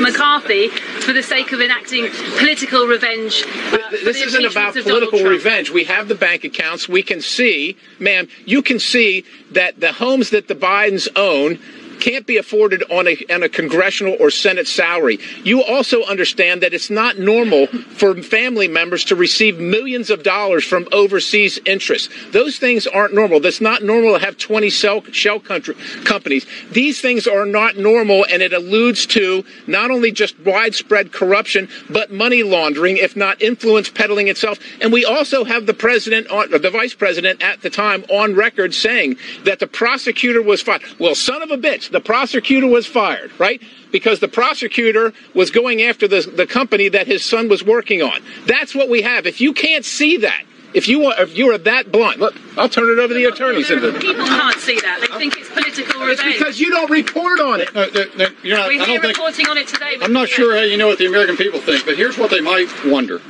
McCarthy 0.00 0.68
for 0.68 1.12
the 1.12 1.22
sake 1.22 1.52
of 1.52 1.60
enacting 1.60 2.08
political 2.38 2.86
revenge. 2.86 3.44
Uh, 3.72 3.78
this 3.90 4.20
isn't 4.22 4.44
about 4.44 4.74
political 4.74 5.22
revenge. 5.22 5.70
We 5.70 5.84
have 5.84 6.08
the 6.08 6.14
bank 6.14 6.44
accounts. 6.44 6.88
We 6.88 7.02
can 7.02 7.20
see, 7.20 7.76
ma'am, 8.00 8.28
you 8.44 8.62
can 8.62 8.78
see 8.80 9.24
that 9.52 9.78
the 9.78 9.92
homes 9.92 10.30
that 10.30 10.48
the 10.48 10.54
Bidens 10.54 11.08
own 11.14 11.60
can't 12.00 12.26
be 12.26 12.36
afforded 12.36 12.82
on 12.90 13.06
a, 13.08 13.16
on 13.30 13.42
a 13.42 13.48
congressional 13.48 14.16
or 14.20 14.30
Senate 14.30 14.66
salary. 14.66 15.18
You 15.44 15.62
also 15.62 16.04
understand 16.04 16.62
that 16.62 16.74
it's 16.74 16.90
not 16.90 17.18
normal 17.18 17.66
for 17.66 18.14
family 18.22 18.68
members 18.68 19.04
to 19.06 19.16
receive 19.16 19.58
millions 19.58 20.10
of 20.10 20.22
dollars 20.22 20.64
from 20.64 20.86
overseas 20.92 21.58
interests. 21.64 22.08
Those 22.32 22.58
things 22.58 22.86
aren't 22.86 23.14
normal. 23.14 23.40
That's 23.40 23.60
not 23.60 23.82
normal 23.82 24.18
to 24.18 24.24
have 24.24 24.36
20 24.36 24.70
shell, 24.70 25.02
shell 25.12 25.40
country, 25.40 25.74
companies. 26.04 26.46
These 26.70 27.00
things 27.00 27.26
are 27.26 27.46
not 27.46 27.76
normal, 27.76 28.26
and 28.30 28.42
it 28.42 28.52
alludes 28.52 29.06
to 29.06 29.44
not 29.66 29.90
only 29.90 30.12
just 30.12 30.38
widespread 30.40 31.12
corruption, 31.12 31.68
but 31.90 32.10
money 32.10 32.42
laundering, 32.42 32.96
if 32.96 33.16
not 33.16 33.40
influence 33.42 33.88
peddling 33.88 34.28
itself. 34.28 34.58
And 34.80 34.92
we 34.92 35.04
also 35.04 35.44
have 35.44 35.66
the 35.66 35.74
president, 35.74 36.28
on, 36.28 36.52
uh, 36.52 36.58
the 36.58 36.70
vice 36.70 36.94
president 36.94 37.42
at 37.42 37.62
the 37.62 37.70
time, 37.70 38.04
on 38.10 38.34
record 38.34 38.74
saying 38.74 39.16
that 39.44 39.58
the 39.58 39.66
prosecutor 39.66 40.42
was 40.42 40.62
fired. 40.62 40.82
Well, 40.98 41.14
son 41.14 41.42
of 41.42 41.50
a 41.50 41.56
bitch 41.56 41.85
the 41.90 42.00
prosecutor 42.00 42.66
was 42.66 42.86
fired, 42.86 43.30
right? 43.38 43.60
Because 43.92 44.20
the 44.20 44.28
prosecutor 44.28 45.12
was 45.34 45.50
going 45.50 45.82
after 45.82 46.06
the, 46.08 46.20
the 46.22 46.46
company 46.46 46.88
that 46.88 47.06
his 47.06 47.24
son 47.24 47.48
was 47.48 47.62
working 47.64 48.02
on. 48.02 48.20
That's 48.46 48.74
what 48.74 48.88
we 48.88 49.02
have. 49.02 49.26
If 49.26 49.40
you 49.40 49.52
can't 49.52 49.84
see 49.84 50.18
that, 50.18 50.42
If 50.74 50.88
you 50.88 50.98
want, 51.00 51.18
if 51.20 51.38
you 51.38 51.50
are 51.52 51.58
that 51.58 51.90
blunt, 51.90 52.18
look, 52.18 52.34
I'll 52.58 52.68
turn 52.68 52.90
it 52.90 52.98
over 52.98 53.08
to 53.08 53.14
the 53.14 53.24
attorneys. 53.24 53.68
People 53.68 54.26
can't 54.26 54.60
see 54.60 54.78
that. 54.80 55.00
They 55.00 55.16
think 55.16 55.38
it's 55.38 55.48
political 55.48 56.00
revenge. 56.02 56.20
It's 56.20 56.38
because 56.38 56.60
you 56.60 56.68
don't 56.70 56.90
report 56.90 57.40
on 57.40 57.60
it. 57.62 57.72
No, 57.72 57.86
no, 57.86 58.26
you're 58.42 58.58
not, 58.58 58.68
We're 58.68 58.82
I 58.82 58.86
don't 58.86 59.00
think, 59.00 59.16
reporting 59.16 59.46
on 59.48 59.56
it 59.56 59.68
today. 59.68 59.96
I'm 60.02 60.12
not 60.12 60.28
sure 60.28 60.54
how 60.54 60.62
you 60.62 60.76
know 60.76 60.88
what 60.88 60.98
the 60.98 61.06
American 61.06 61.36
people 61.38 61.60
think, 61.60 61.86
but 61.86 61.96
here's 61.96 62.18
what 62.18 62.30
they 62.30 62.42
might 62.42 62.68
wonder. 62.84 63.22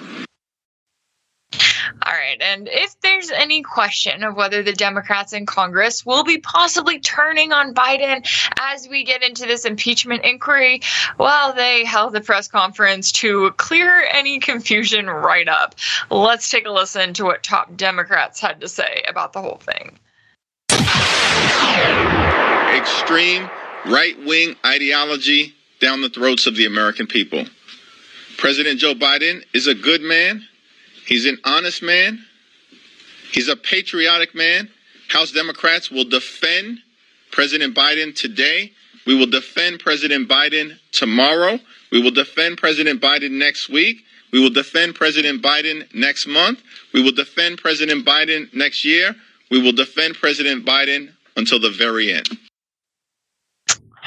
All 2.04 2.12
right. 2.12 2.40
And 2.40 2.68
if 2.68 2.98
there's 3.00 3.30
any 3.30 3.62
question 3.62 4.22
of 4.24 4.36
whether 4.36 4.62
the 4.62 4.72
Democrats 4.72 5.32
in 5.32 5.46
Congress 5.46 6.04
will 6.04 6.24
be 6.24 6.38
possibly 6.38 6.98
turning 6.98 7.52
on 7.52 7.74
Biden 7.74 8.26
as 8.60 8.88
we 8.88 9.04
get 9.04 9.22
into 9.22 9.46
this 9.46 9.64
impeachment 9.64 10.24
inquiry, 10.24 10.80
well, 11.18 11.52
they 11.52 11.84
held 11.84 12.14
a 12.16 12.20
press 12.20 12.48
conference 12.48 13.12
to 13.12 13.50
clear 13.52 14.06
any 14.10 14.38
confusion 14.38 15.06
right 15.06 15.48
up. 15.48 15.74
Let's 16.10 16.50
take 16.50 16.66
a 16.66 16.72
listen 16.72 17.14
to 17.14 17.24
what 17.24 17.42
top 17.42 17.76
Democrats 17.76 18.40
had 18.40 18.60
to 18.60 18.68
say 18.68 19.04
about 19.08 19.32
the 19.32 19.42
whole 19.42 19.60
thing. 19.62 19.98
Extreme 22.76 23.48
right 23.86 24.16
wing 24.24 24.56
ideology 24.64 25.54
down 25.80 26.00
the 26.00 26.08
throats 26.08 26.46
of 26.46 26.56
the 26.56 26.66
American 26.66 27.06
people. 27.06 27.44
President 28.36 28.78
Joe 28.78 28.94
Biden 28.94 29.42
is 29.54 29.66
a 29.66 29.74
good 29.74 30.02
man 30.02 30.46
He's 31.06 31.25
an 31.25 31.38
honest 31.44 31.82
man. 31.82 32.25
He's 33.32 33.48
a 33.48 33.56
patriotic 33.56 34.34
man. 34.34 34.68
House 35.08 35.32
Democrats 35.32 35.90
will 35.90 36.04
defend 36.04 36.78
President 37.30 37.76
Biden 37.76 38.14
today. 38.14 38.72
We 39.06 39.14
will 39.14 39.26
defend 39.26 39.80
President 39.80 40.28
Biden 40.28 40.78
tomorrow. 40.90 41.60
We 41.92 42.02
will 42.02 42.10
defend 42.10 42.58
President 42.58 43.00
Biden 43.00 43.32
next 43.32 43.68
week. 43.68 44.04
We 44.32 44.40
will 44.40 44.50
defend 44.50 44.96
President 44.96 45.42
Biden 45.42 45.86
next 45.94 46.26
month. 46.26 46.62
We 46.92 47.02
will 47.02 47.12
defend 47.12 47.58
President 47.58 48.04
Biden 48.04 48.52
next 48.52 48.84
year. 48.84 49.14
We 49.50 49.62
will 49.62 49.72
defend 49.72 50.16
President 50.16 50.66
Biden 50.66 51.12
until 51.36 51.60
the 51.60 51.70
very 51.70 52.12
end. 52.12 52.28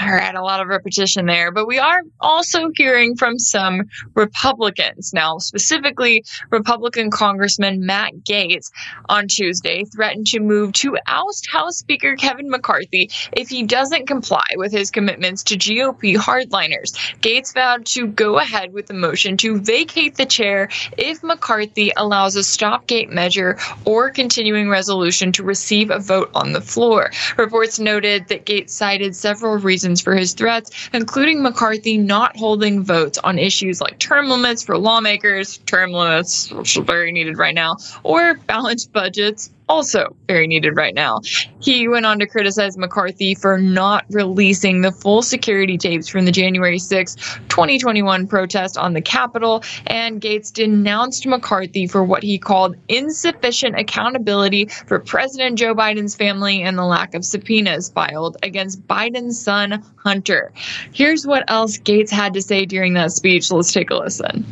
All 0.02 0.14
right, 0.14 0.34
a 0.34 0.42
lot 0.42 0.62
of 0.62 0.70
repetition 0.70 1.26
there, 1.26 1.52
but 1.52 1.68
we 1.68 1.78
are 1.78 2.04
also 2.22 2.70
hearing 2.78 3.18
from 3.18 3.38
some 3.38 3.82
Republicans. 4.16 5.12
Now, 5.14 5.40
specifically, 5.40 6.24
Republican 6.52 7.12
Congressman 7.12 7.86
Matt 7.86 8.14
Gaetz 8.24 8.72
on 9.10 9.28
Tuesday 9.28 9.84
threatened 9.84 10.28
to 10.28 10.40
move 10.40 10.72
to 10.74 10.98
oust 11.06 11.50
House 11.52 11.78
Speaker 11.78 12.16
Kevin 12.16 12.50
McCarthy 12.50 13.10
if 13.34 13.50
he 13.50 13.64
doesn't 13.64 14.08
comply 14.08 14.46
with 14.56 14.72
his 14.72 14.90
commitments 14.90 15.44
to 15.44 15.58
GOP 15.58 16.16
hardliners. 16.16 16.96
Gaetz 17.20 17.54
vowed 17.54 17.86
to 17.88 18.08
go 18.08 18.40
ahead 18.40 18.72
with 18.72 18.88
the 18.88 18.94
motion 18.94 19.36
to 19.38 19.60
vacate 19.60 20.16
the 20.16 20.26
chair 20.26 20.70
if 20.98 21.22
McCarthy 21.24 21.92
allows 21.98 22.38
a 22.38 22.44
stopgap 22.44 23.10
measure 23.10 23.58
or 23.84 24.12
continuing 24.12 24.70
resolution 24.70 25.34
to 25.34 25.44
receive 25.44 25.92
a 25.92 26.00
vote 26.00 26.32
on 26.34 26.54
the 26.54 26.62
floor. 26.62 27.12
Reports 27.38 27.80
noted 27.80 28.30
that 28.30 28.46
Gaetz 28.46 28.70
cited 28.70 29.14
several 29.14 29.58
reasons 29.58 29.89
reasons 29.90 30.02
for 30.02 30.16
his 30.16 30.34
threats, 30.34 30.90
including 30.94 31.42
McCarthy 31.42 31.98
not 31.98 32.38
holding 32.38 32.84
votes 32.84 33.18
on 33.18 33.40
issues 33.40 33.82
like 33.82 33.98
term 33.98 34.30
limits 34.30 34.64
for 34.64 34.78
lawmakers, 34.78 35.58
term 35.60 35.92
limits, 35.92 36.52
which 36.52 36.78
are 36.78 36.84
very 36.84 37.12
needed 37.12 37.38
right 37.38 37.56
now, 37.56 37.78
or 38.04 38.36
balanced 38.36 38.94
budgets, 38.94 39.50
also 39.70 40.16
very 40.28 40.48
needed 40.48 40.76
right 40.76 40.96
now. 40.96 41.22
He 41.62 41.88
went 41.88 42.06
on 42.06 42.20
to 42.20 42.28
criticize 42.28 42.78
McCarthy 42.78 43.36
for 43.36 43.60
not 43.60 44.06
releasing 44.10 44.82
the 44.82 44.92
full 44.92 45.22
security 45.22 45.78
tapes 45.78 46.08
from 46.08 46.26
the 46.26 46.32
January 46.32 46.80
6, 46.80 47.16
2021 47.48 48.28
protest 48.28 48.78
on 48.78 48.94
the 48.94 49.02
Capitol, 49.02 49.64
and 49.88 50.20
Gaetz 50.20 50.52
denounced 50.52 51.28
McCarthy 51.28 51.88
for 51.88 52.04
what 52.04 52.24
he 52.24 52.40
called 52.40 52.76
insufficient 52.88 53.80
accountability 53.80 54.66
for 54.66 55.00
President 55.00 55.58
Joe 55.58 55.76
Biden's 55.76 56.16
family 56.16 56.64
and 56.64 56.78
the 56.78 56.86
lack 56.86 57.14
of 57.14 57.24
subpoenas 57.24 57.90
filed 57.90 58.38
against 58.42 58.86
Biden's 58.88 59.40
son, 59.40 59.84
Hunter. 59.98 60.52
Here's 60.92 61.28
what 61.28 61.50
else 61.50 61.78
Gaetz 61.78 62.10
had 62.10 62.34
to 62.34 62.42
say 62.42 62.66
during 62.66 62.94
that 62.96 63.12
speech. 63.12 63.52
Let's 63.52 63.72
take 63.72 63.92
a 63.92 63.96
listen. 63.96 64.46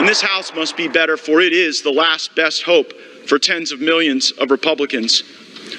And 0.00 0.08
this 0.08 0.22
House 0.22 0.54
must 0.54 0.78
be 0.78 0.88
better, 0.88 1.18
for 1.18 1.42
it 1.42 1.52
is 1.52 1.82
the 1.82 1.92
last 1.92 2.34
best 2.34 2.62
hope 2.62 2.94
for 3.26 3.38
tens 3.38 3.70
of 3.70 3.82
millions 3.82 4.30
of 4.30 4.50
Republicans. 4.50 5.24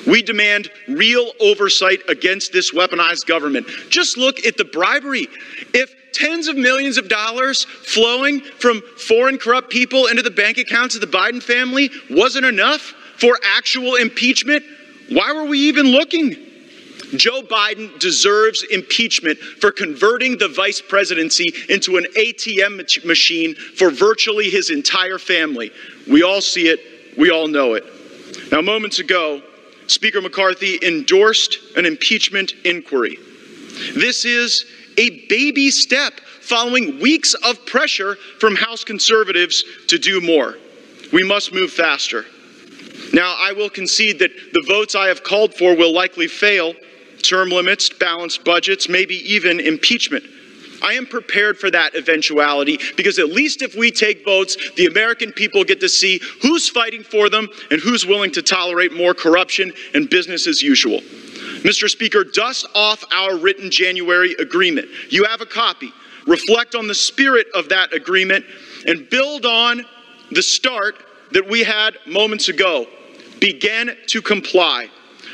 We 0.05 0.21
demand 0.21 0.69
real 0.87 1.31
oversight 1.39 2.07
against 2.07 2.53
this 2.53 2.71
weaponized 2.71 3.25
government. 3.25 3.65
Just 3.89 4.19
look 4.19 4.45
at 4.45 4.57
the 4.57 4.65
bribery. 4.65 5.27
If 5.73 5.95
tens 6.13 6.47
of 6.47 6.55
millions 6.55 6.99
of 6.99 7.09
dollars 7.09 7.63
flowing 7.63 8.41
from 8.41 8.83
foreign 8.95 9.39
corrupt 9.39 9.71
people 9.71 10.05
into 10.05 10.21
the 10.21 10.29
bank 10.29 10.59
accounts 10.59 10.93
of 10.93 11.01
the 11.01 11.07
Biden 11.07 11.41
family 11.41 11.89
wasn't 12.11 12.45
enough 12.45 12.93
for 13.17 13.39
actual 13.43 13.95
impeachment, 13.95 14.63
why 15.09 15.33
were 15.33 15.45
we 15.45 15.57
even 15.61 15.87
looking? 15.87 16.35
Joe 17.15 17.41
Biden 17.41 17.97
deserves 17.99 18.63
impeachment 18.63 19.37
for 19.39 19.71
converting 19.71 20.37
the 20.37 20.47
vice 20.47 20.81
presidency 20.81 21.53
into 21.69 21.97
an 21.97 22.05
ATM 22.17 23.05
machine 23.05 23.55
for 23.55 23.91
virtually 23.91 24.49
his 24.49 24.69
entire 24.69 25.19
family. 25.19 25.71
We 26.09 26.23
all 26.23 26.41
see 26.41 26.67
it, 26.67 26.79
we 27.17 27.29
all 27.29 27.47
know 27.47 27.73
it. 27.73 27.83
Now, 28.51 28.61
moments 28.61 28.99
ago, 28.99 29.41
Speaker 29.87 30.21
McCarthy 30.21 30.79
endorsed 30.81 31.57
an 31.75 31.85
impeachment 31.85 32.53
inquiry. 32.63 33.17
This 33.95 34.25
is 34.25 34.65
a 34.97 35.25
baby 35.27 35.69
step 35.71 36.19
following 36.41 36.99
weeks 36.99 37.33
of 37.33 37.65
pressure 37.65 38.15
from 38.39 38.55
House 38.55 38.83
conservatives 38.83 39.63
to 39.87 39.97
do 39.97 40.21
more. 40.21 40.57
We 41.11 41.23
must 41.23 41.53
move 41.53 41.71
faster. 41.71 42.25
Now, 43.13 43.35
I 43.37 43.51
will 43.51 43.69
concede 43.69 44.19
that 44.19 44.31
the 44.53 44.63
votes 44.67 44.95
I 44.95 45.07
have 45.07 45.23
called 45.23 45.53
for 45.53 45.75
will 45.75 45.93
likely 45.93 46.27
fail 46.27 46.73
term 47.21 47.49
limits, 47.49 47.89
balanced 47.89 48.43
budgets, 48.43 48.89
maybe 48.89 49.15
even 49.33 49.59
impeachment. 49.59 50.23
I 50.81 50.93
am 50.93 51.05
prepared 51.05 51.59
for 51.59 51.69
that 51.71 51.95
eventuality 51.95 52.79
because 52.97 53.19
at 53.19 53.27
least 53.27 53.61
if 53.61 53.75
we 53.75 53.91
take 53.91 54.25
votes, 54.25 54.57
the 54.75 54.87
American 54.87 55.31
people 55.31 55.63
get 55.63 55.79
to 55.81 55.89
see 55.89 56.19
who's 56.41 56.69
fighting 56.69 57.03
for 57.03 57.29
them 57.29 57.47
and 57.69 57.79
who's 57.79 58.05
willing 58.05 58.31
to 58.31 58.41
tolerate 58.41 58.91
more 58.93 59.13
corruption 59.13 59.71
and 59.93 60.09
business 60.09 60.47
as 60.47 60.61
usual. 60.61 61.01
Mr. 61.61 61.87
Speaker, 61.87 62.23
dust 62.23 62.65
off 62.73 63.03
our 63.11 63.37
written 63.37 63.69
January 63.69 64.33
agreement. 64.39 64.87
You 65.09 65.25
have 65.25 65.41
a 65.41 65.45
copy. 65.45 65.93
Reflect 66.25 66.75
on 66.75 66.87
the 66.87 66.95
spirit 66.95 67.47
of 67.53 67.69
that 67.69 67.93
agreement 67.93 68.45
and 68.87 69.09
build 69.09 69.45
on 69.45 69.85
the 70.31 70.41
start 70.41 70.95
that 71.31 71.47
we 71.47 71.63
had 71.63 71.97
moments 72.07 72.49
ago. 72.49 72.87
Begin 73.39 73.95
to 74.07 74.21
comply. 74.21 74.89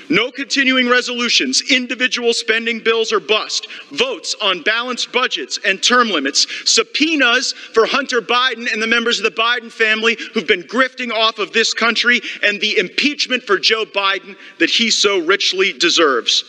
No 0.09 0.31
continuing 0.31 0.87
resolutions, 0.87 1.61
individual 1.69 2.33
spending 2.33 2.79
bills 2.79 3.11
or 3.11 3.19
bust, 3.19 3.67
votes 3.91 4.35
on 4.41 4.61
balanced 4.61 5.11
budgets 5.11 5.59
and 5.65 5.83
term 5.83 6.09
limits, 6.09 6.47
subpoenas 6.65 7.51
for 7.51 7.85
Hunter 7.85 8.21
Biden 8.21 8.71
and 8.71 8.81
the 8.81 8.87
members 8.87 9.19
of 9.19 9.25
the 9.25 9.41
Biden 9.41 9.71
family 9.71 10.17
who've 10.33 10.47
been 10.47 10.63
grifting 10.63 11.11
off 11.11 11.39
of 11.39 11.51
this 11.51 11.73
country, 11.73 12.21
and 12.43 12.61
the 12.61 12.77
impeachment 12.77 13.43
for 13.43 13.59
Joe 13.59 13.85
Biden 13.85 14.37
that 14.59 14.69
he 14.69 14.89
so 14.89 15.19
richly 15.19 15.73
deserves. 15.73 16.43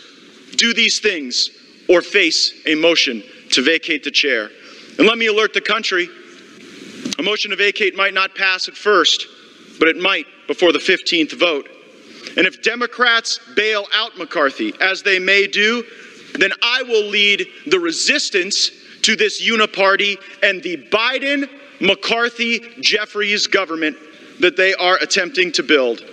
Do 0.56 0.72
these 0.72 1.00
things 1.00 1.50
or 1.88 2.02
face 2.02 2.52
a 2.66 2.74
motion 2.74 3.24
to 3.50 3.62
vacate 3.62 4.04
the 4.04 4.10
chair. 4.10 4.50
And 4.98 5.06
let 5.06 5.18
me 5.18 5.26
alert 5.26 5.54
the 5.54 5.60
country 5.60 6.08
a 7.18 7.22
motion 7.22 7.50
to 7.50 7.56
vacate 7.56 7.96
might 7.96 8.14
not 8.14 8.34
pass 8.34 8.68
at 8.68 8.76
first, 8.76 9.26
but 9.78 9.88
it 9.88 9.96
might 9.96 10.26
before 10.46 10.72
the 10.72 10.78
15th 10.78 11.32
vote. 11.38 11.68
And 12.38 12.46
if 12.46 12.62
Democrats 12.62 13.40
bail 13.56 13.84
out 13.92 14.16
McCarthy, 14.16 14.72
as 14.80 15.02
they 15.02 15.18
may 15.18 15.48
do, 15.48 15.84
then 16.38 16.52
I 16.62 16.84
will 16.84 17.08
lead 17.08 17.48
the 17.66 17.80
resistance 17.80 18.70
to 19.02 19.16
this 19.16 19.42
uniparty 19.42 20.16
and 20.42 20.62
the 20.62 20.76
Biden, 20.76 21.50
McCarthy, 21.80 22.60
Jeffries 22.80 23.48
government 23.48 23.96
that 24.38 24.56
they 24.56 24.72
are 24.74 24.98
attempting 25.02 25.50
to 25.52 25.64
build. 25.64 26.04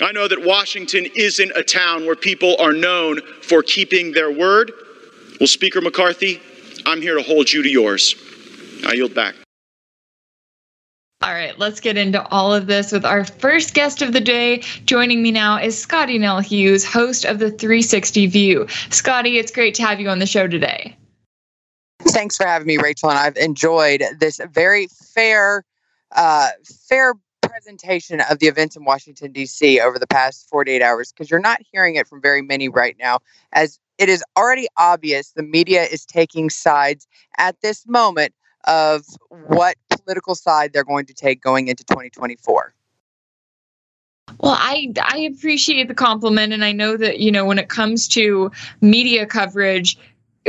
I 0.00 0.12
know 0.12 0.28
that 0.28 0.40
Washington 0.40 1.06
isn't 1.16 1.50
a 1.56 1.64
town 1.64 2.06
where 2.06 2.14
people 2.14 2.56
are 2.60 2.72
known 2.72 3.20
for 3.42 3.62
keeping 3.62 4.12
their 4.12 4.30
word. 4.30 4.70
Well, 5.40 5.48
Speaker 5.48 5.80
McCarthy, 5.80 6.40
I'm 6.86 7.02
here 7.02 7.16
to 7.16 7.22
hold 7.22 7.52
you 7.52 7.64
to 7.64 7.68
yours. 7.68 8.14
I 8.86 8.92
yield 8.92 9.14
back. 9.14 9.34
All 11.26 11.32
right, 11.32 11.58
let's 11.58 11.80
get 11.80 11.96
into 11.96 12.24
all 12.28 12.54
of 12.54 12.68
this 12.68 12.92
with 12.92 13.04
our 13.04 13.24
first 13.24 13.74
guest 13.74 14.00
of 14.00 14.12
the 14.12 14.20
day. 14.20 14.58
Joining 14.84 15.24
me 15.24 15.32
now 15.32 15.58
is 15.58 15.76
Scottie 15.76 16.18
Nell 16.18 16.38
Hughes, 16.38 16.84
host 16.84 17.24
of 17.24 17.40
the 17.40 17.50
360 17.50 18.28
View. 18.28 18.68
Scottie, 18.90 19.36
it's 19.36 19.50
great 19.50 19.74
to 19.74 19.82
have 19.82 19.98
you 19.98 20.08
on 20.08 20.20
the 20.20 20.26
show 20.26 20.46
today. 20.46 20.96
Thanks 21.98 22.36
for 22.36 22.46
having 22.46 22.68
me, 22.68 22.76
Rachel. 22.76 23.10
And 23.10 23.18
I've 23.18 23.36
enjoyed 23.36 24.04
this 24.20 24.38
very 24.52 24.86
fair, 24.86 25.64
uh, 26.14 26.50
fair 26.88 27.14
presentation 27.42 28.20
of 28.30 28.38
the 28.38 28.46
events 28.46 28.76
in 28.76 28.84
Washington, 28.84 29.32
D.C. 29.32 29.80
over 29.80 29.98
the 29.98 30.06
past 30.06 30.48
48 30.48 30.80
hours 30.80 31.10
because 31.10 31.28
you're 31.28 31.40
not 31.40 31.60
hearing 31.72 31.96
it 31.96 32.06
from 32.06 32.22
very 32.22 32.40
many 32.40 32.68
right 32.68 32.94
now, 33.00 33.18
as 33.50 33.80
it 33.98 34.08
is 34.08 34.22
already 34.38 34.68
obvious 34.78 35.32
the 35.32 35.42
media 35.42 35.86
is 35.86 36.06
taking 36.06 36.50
sides 36.50 37.08
at 37.36 37.60
this 37.62 37.84
moment 37.84 38.32
of 38.66 39.04
what 39.48 39.76
political 39.90 40.34
side 40.34 40.72
they're 40.72 40.84
going 40.84 41.06
to 41.06 41.14
take 41.14 41.42
going 41.42 41.68
into 41.68 41.84
2024. 41.84 42.74
Well, 44.40 44.56
I 44.58 44.92
I 45.00 45.18
appreciate 45.18 45.88
the 45.88 45.94
compliment 45.94 46.52
and 46.52 46.64
I 46.64 46.72
know 46.72 46.96
that, 46.96 47.20
you 47.20 47.30
know, 47.30 47.44
when 47.44 47.58
it 47.58 47.68
comes 47.68 48.08
to 48.08 48.50
media 48.80 49.24
coverage, 49.24 49.96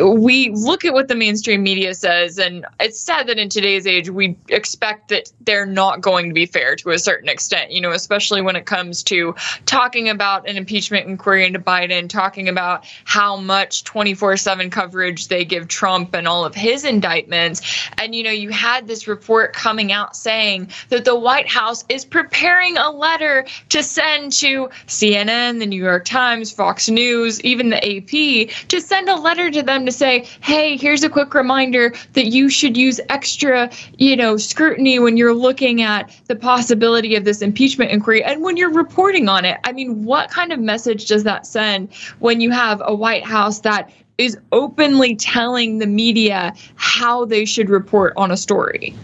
we 0.04 0.50
look 0.52 0.86
at 0.86 0.94
what 0.94 1.08
the 1.08 1.16
mainstream 1.16 1.64
media 1.64 1.94
says, 1.96 2.38
and 2.38 2.66
it's 2.80 3.00
sad 3.00 3.28
that 3.28 3.40
in 3.40 3.50
today's 3.50 3.88
age 3.88 4.10
we 4.10 4.38
expect 4.50 5.10
that 5.10 5.32
they're 5.42 5.66
not 5.66 6.02
going 6.02 6.28
to 6.28 6.34
be 6.34 6.46
fair 6.46 6.76
to 6.76 6.92
a 6.92 7.00
certain 7.00 7.30
extent, 7.30 7.72
you 7.72 7.82
know, 7.82 7.92
especially 7.92 8.42
when 8.42 8.56
it 8.56 8.66
comes 8.66 9.02
to 9.04 9.36
talking 9.66 10.10
about 10.10 10.48
an 10.48 10.58
impeachment 10.58 11.08
inquiry 11.08 11.46
into 11.46 11.60
Biden, 11.60 12.08
talking 12.08 12.48
about 12.48 12.86
how 13.06 13.38
much 13.38 13.84
24 13.86 14.38
7 14.38 14.70
coverage 14.70 15.30
they 15.30 15.44
give 15.44 15.68
Trump 15.68 16.14
and 16.14 16.28
all 16.28 16.46
of 16.46 16.54
his 16.54 16.84
indictments. 16.84 17.62
And, 17.98 18.14
you 18.14 18.24
know, 18.24 18.32
you 18.32 18.50
had 18.50 18.88
this 18.88 19.08
report 19.08 19.54
coming 19.54 19.92
out 19.92 20.16
saying 20.16 20.70
that 20.90 21.06
the 21.06 21.18
White 21.18 21.48
House 21.48 21.84
is 21.90 22.06
preparing 22.06 22.78
a 22.78 22.92
letter 22.92 23.46
to 23.70 23.82
send 23.82 24.32
to 24.34 24.70
CNN, 24.86 25.60
the 25.60 25.66
New 25.66 25.82
York 25.84 26.06
Times, 26.06 26.52
Fox 26.52 26.88
News, 26.88 27.42
even 27.42 27.70
the 27.70 27.78
AP, 27.78 28.68
to 28.68 28.80
send 28.80 29.10
a 29.10 29.16
letter 29.16 29.50
to 29.50 29.64
them 29.64 29.87
to 29.88 29.92
say, 29.92 30.28
hey, 30.42 30.78
here's 30.78 31.04
a 31.04 31.10
quick 31.10 31.34
reminder 31.34 31.94
that 32.14 32.28
you 32.28 32.50
should 32.50 32.78
use 32.78 33.00
extra, 33.10 33.72
you 33.98 34.16
know, 34.16 34.38
scrutiny 34.38 35.00
when 35.00 35.18
you're 35.18 35.34
looking 35.34 35.82
at 35.82 36.12
the 36.28 36.36
possibility 36.36 37.16
of 37.16 37.26
this 37.26 37.42
impeachment 37.42 37.90
inquiry 37.90 38.24
and 38.24 38.44
when 38.44 38.58
you're 38.58 38.72
reporting 38.72 39.28
on 39.28 39.46
it. 39.46 39.60
I 39.64 39.72
mean, 39.72 40.04
what 40.04 40.30
kind 40.30 40.54
of 40.54 40.60
message 40.60 41.08
does 41.08 41.24
that 41.24 41.48
send 41.48 41.94
when 42.20 42.42
you 42.42 42.52
have 42.52 42.82
a 42.86 42.94
White 42.94 43.24
House 43.24 43.62
that 43.62 43.92
is 44.18 44.38
openly 44.52 45.16
telling 45.16 45.78
the 45.78 45.88
media 45.88 46.54
how 46.76 47.26
they 47.26 47.46
should 47.46 47.70
report 47.70 48.14
on 48.18 48.32
a 48.32 48.38
story? 48.38 48.96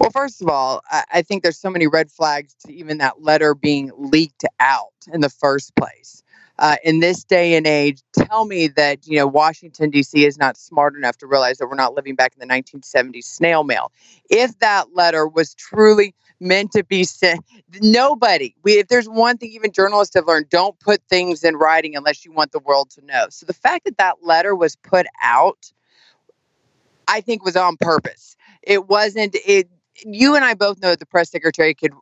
Well, 0.00 0.10
first 0.10 0.40
of 0.40 0.48
all, 0.48 0.82
I 0.90 1.22
think 1.22 1.42
there's 1.42 1.58
so 1.58 1.70
many 1.70 1.86
red 1.86 2.10
flags 2.10 2.54
to 2.66 2.72
even 2.72 2.98
that 2.98 3.22
letter 3.22 3.54
being 3.54 3.90
leaked 3.96 4.44
out 4.60 4.92
in 5.12 5.20
the 5.20 5.28
first 5.28 5.74
place 5.76 6.22
uh, 6.58 6.76
in 6.82 7.00
this 7.00 7.24
day 7.24 7.54
and 7.54 7.66
age 7.66 8.00
tell 8.12 8.44
me 8.44 8.68
that 8.68 9.06
you 9.06 9.16
know 9.16 9.26
Washington 9.26 9.90
D.C. 9.90 10.24
is 10.24 10.38
not 10.38 10.56
smart 10.56 10.96
enough 10.96 11.16
to 11.18 11.26
realize 11.26 11.58
that 11.58 11.68
we're 11.68 11.76
not 11.76 11.94
living 11.94 12.14
back 12.14 12.32
in 12.38 12.46
the 12.46 12.52
1970s 12.52 13.24
snail 13.24 13.64
mail. 13.64 13.92
If 14.30 14.58
that 14.58 14.94
letter 14.94 15.26
was 15.26 15.54
truly 15.54 16.14
meant 16.40 16.72
to 16.72 16.84
be 16.84 17.04
sent, 17.04 17.44
nobody. 17.80 18.54
We, 18.62 18.74
if 18.78 18.88
there's 18.88 19.08
one 19.08 19.38
thing 19.38 19.50
even 19.52 19.72
journalists 19.72 20.14
have 20.14 20.26
learned, 20.26 20.48
don't 20.48 20.78
put 20.80 21.02
things 21.08 21.44
in 21.44 21.56
writing 21.56 21.96
unless 21.96 22.24
you 22.24 22.32
want 22.32 22.52
the 22.52 22.60
world 22.60 22.90
to 22.90 23.04
know. 23.04 23.26
So 23.30 23.46
the 23.46 23.54
fact 23.54 23.84
that 23.84 23.98
that 23.98 24.16
letter 24.22 24.54
was 24.54 24.76
put 24.76 25.06
out, 25.22 25.72
I 27.06 27.20
think, 27.20 27.44
was 27.44 27.56
on 27.56 27.76
purpose. 27.76 28.36
It 28.62 28.88
wasn't. 28.88 29.36
It. 29.46 29.68
You 30.04 30.36
and 30.36 30.44
I 30.44 30.54
both 30.54 30.80
know 30.80 30.90
that 30.90 31.00
the 31.00 31.06
press 31.06 31.30
secretary 31.30 31.74
could 31.74 31.92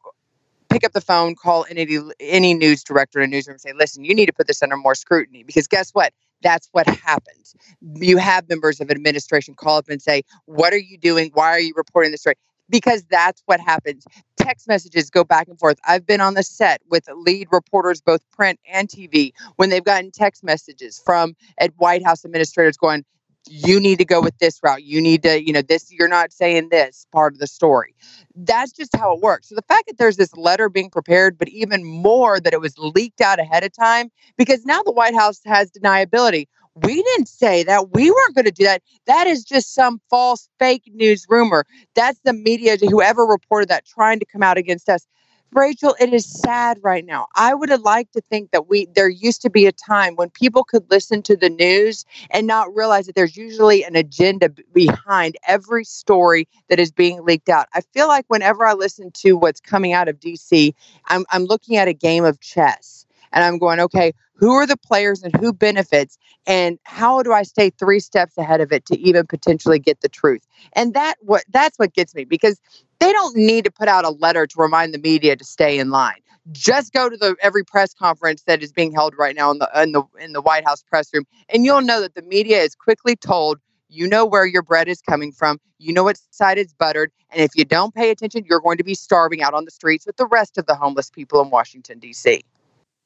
pick 0.68 0.84
up 0.84 0.92
the 0.92 1.00
phone, 1.00 1.34
call 1.34 1.66
any 1.68 1.98
any 2.20 2.54
news 2.54 2.84
director 2.84 3.20
in 3.20 3.30
a 3.30 3.30
newsroom, 3.30 3.54
and 3.54 3.60
say, 3.60 3.72
"Listen, 3.72 4.04
you 4.04 4.14
need 4.14 4.26
to 4.26 4.32
put 4.32 4.46
this 4.46 4.62
under 4.62 4.76
more 4.76 4.94
scrutiny." 4.94 5.42
Because 5.42 5.66
guess 5.66 5.90
what? 5.90 6.12
That's 6.42 6.68
what 6.72 6.86
happens. 6.86 7.54
You 7.80 8.18
have 8.18 8.48
members 8.48 8.80
of 8.80 8.90
administration 8.90 9.54
call 9.54 9.78
up 9.78 9.88
and 9.88 10.02
say, 10.02 10.22
"What 10.44 10.72
are 10.72 10.78
you 10.78 10.98
doing? 10.98 11.30
Why 11.34 11.50
are 11.50 11.60
you 11.60 11.74
reporting 11.76 12.10
this 12.10 12.20
story?" 12.20 12.36
Because 12.68 13.04
that's 13.04 13.42
what 13.46 13.60
happens. 13.60 14.04
Text 14.36 14.66
messages 14.66 15.08
go 15.08 15.22
back 15.22 15.48
and 15.48 15.58
forth. 15.58 15.78
I've 15.86 16.04
been 16.04 16.20
on 16.20 16.34
the 16.34 16.42
set 16.42 16.82
with 16.90 17.04
lead 17.14 17.48
reporters, 17.52 18.00
both 18.00 18.28
print 18.32 18.58
and 18.68 18.88
TV, 18.88 19.32
when 19.56 19.70
they've 19.70 19.84
gotten 19.84 20.10
text 20.10 20.42
messages 20.42 21.00
from 21.04 21.36
at 21.58 21.70
White 21.76 22.04
House 22.04 22.24
administrators 22.24 22.76
going, 22.76 23.04
you 23.48 23.80
need 23.80 23.98
to 23.98 24.04
go 24.04 24.20
with 24.20 24.36
this 24.38 24.60
route. 24.62 24.82
You 24.82 25.00
need 25.00 25.22
to, 25.22 25.44
you 25.44 25.52
know, 25.52 25.62
this, 25.62 25.92
you're 25.92 26.08
not 26.08 26.32
saying 26.32 26.68
this 26.70 27.06
part 27.12 27.32
of 27.32 27.38
the 27.38 27.46
story. 27.46 27.94
That's 28.34 28.72
just 28.72 28.94
how 28.96 29.14
it 29.14 29.20
works. 29.20 29.48
So 29.48 29.54
the 29.54 29.62
fact 29.62 29.84
that 29.86 29.98
there's 29.98 30.16
this 30.16 30.34
letter 30.36 30.68
being 30.68 30.90
prepared, 30.90 31.38
but 31.38 31.48
even 31.48 31.84
more 31.84 32.40
that 32.40 32.52
it 32.52 32.60
was 32.60 32.76
leaked 32.78 33.20
out 33.20 33.38
ahead 33.38 33.64
of 33.64 33.72
time, 33.72 34.10
because 34.36 34.64
now 34.64 34.82
the 34.82 34.92
White 34.92 35.14
House 35.14 35.40
has 35.44 35.70
deniability. 35.70 36.46
We 36.74 37.02
didn't 37.02 37.28
say 37.28 37.62
that. 37.62 37.94
We 37.94 38.10
weren't 38.10 38.34
going 38.34 38.44
to 38.44 38.50
do 38.50 38.64
that. 38.64 38.82
That 39.06 39.26
is 39.26 39.44
just 39.44 39.74
some 39.74 39.98
false 40.10 40.50
fake 40.58 40.82
news 40.92 41.24
rumor. 41.28 41.64
That's 41.94 42.20
the 42.24 42.34
media, 42.34 42.76
whoever 42.76 43.24
reported 43.24 43.70
that, 43.70 43.86
trying 43.86 44.18
to 44.18 44.26
come 44.26 44.42
out 44.42 44.58
against 44.58 44.90
us. 44.90 45.06
Rachel, 45.52 45.96
it 46.00 46.12
is 46.12 46.26
sad 46.26 46.78
right 46.82 47.04
now. 47.04 47.26
I 47.34 47.54
would 47.54 47.70
have 47.70 47.80
liked 47.82 48.12
to 48.14 48.20
think 48.30 48.50
that 48.52 48.68
we 48.68 48.86
there 48.94 49.08
used 49.08 49.42
to 49.42 49.50
be 49.50 49.66
a 49.66 49.72
time 49.72 50.16
when 50.16 50.30
people 50.30 50.64
could 50.64 50.90
listen 50.90 51.22
to 51.24 51.36
the 51.36 51.50
news 51.50 52.04
and 52.30 52.46
not 52.46 52.74
realize 52.76 53.06
that 53.06 53.14
there's 53.14 53.36
usually 53.36 53.84
an 53.84 53.96
agenda 53.96 54.50
behind 54.74 55.36
every 55.48 55.84
story 55.84 56.48
that 56.68 56.78
is 56.78 56.92
being 56.92 57.24
leaked 57.24 57.48
out. 57.48 57.68
I 57.74 57.80
feel 57.94 58.08
like 58.08 58.26
whenever 58.28 58.66
I 58.66 58.74
listen 58.74 59.10
to 59.12 59.32
what's 59.34 59.60
coming 59.60 59.92
out 59.94 60.08
of 60.08 60.20
DC, 60.20 60.74
I'm 61.06 61.24
I'm 61.30 61.44
looking 61.46 61.76
at 61.78 61.88
a 61.88 61.94
game 61.94 62.24
of 62.24 62.40
chess 62.40 63.05
and 63.36 63.44
I'm 63.44 63.58
going, 63.58 63.80
okay, 63.80 64.14
who 64.34 64.52
are 64.52 64.66
the 64.66 64.78
players 64.78 65.22
and 65.22 65.36
who 65.36 65.52
benefits 65.52 66.16
and 66.46 66.78
how 66.84 67.22
do 67.22 67.34
I 67.34 67.42
stay 67.42 67.68
three 67.68 68.00
steps 68.00 68.38
ahead 68.38 68.62
of 68.62 68.72
it 68.72 68.86
to 68.86 68.98
even 68.98 69.26
potentially 69.26 69.78
get 69.78 70.00
the 70.00 70.08
truth? 70.08 70.40
And 70.72 70.94
that 70.94 71.16
what 71.20 71.44
that's 71.50 71.78
what 71.78 71.92
gets 71.92 72.14
me 72.14 72.24
because 72.24 72.58
they 72.98 73.12
don't 73.12 73.36
need 73.36 73.64
to 73.66 73.70
put 73.70 73.88
out 73.88 74.06
a 74.06 74.10
letter 74.10 74.46
to 74.46 74.54
remind 74.58 74.94
the 74.94 74.98
media 74.98 75.36
to 75.36 75.44
stay 75.44 75.78
in 75.78 75.90
line. 75.90 76.16
Just 76.50 76.94
go 76.94 77.10
to 77.10 77.16
the 77.16 77.36
every 77.42 77.62
press 77.62 77.92
conference 77.92 78.42
that 78.44 78.62
is 78.62 78.72
being 78.72 78.92
held 78.92 79.14
right 79.18 79.36
now 79.36 79.50
in 79.50 79.58
the 79.58 79.70
in 79.82 79.92
the 79.92 80.02
in 80.18 80.32
the 80.32 80.40
White 80.40 80.64
House 80.64 80.82
press 80.82 81.12
room, 81.12 81.24
and 81.50 81.66
you'll 81.66 81.82
know 81.82 82.00
that 82.00 82.14
the 82.14 82.22
media 82.22 82.62
is 82.62 82.74
quickly 82.74 83.16
told 83.16 83.58
you 83.88 84.08
know 84.08 84.24
where 84.24 84.46
your 84.46 84.62
bread 84.62 84.88
is 84.88 85.02
coming 85.02 85.30
from. 85.30 85.60
You 85.78 85.92
know 85.92 86.04
what 86.04 86.18
side 86.30 86.56
it's 86.56 86.72
buttered. 86.72 87.12
And 87.30 87.42
if 87.42 87.50
you 87.54 87.64
don't 87.64 87.94
pay 87.94 88.10
attention, 88.10 88.44
you're 88.48 88.60
going 88.60 88.78
to 88.78 88.84
be 88.84 88.94
starving 88.94 89.42
out 89.42 89.52
on 89.52 89.64
the 89.66 89.70
streets 89.70 90.06
with 90.06 90.16
the 90.16 90.26
rest 90.26 90.56
of 90.56 90.66
the 90.66 90.74
homeless 90.74 91.10
people 91.10 91.42
in 91.42 91.50
Washington, 91.50 91.98
D.C. 91.98 92.42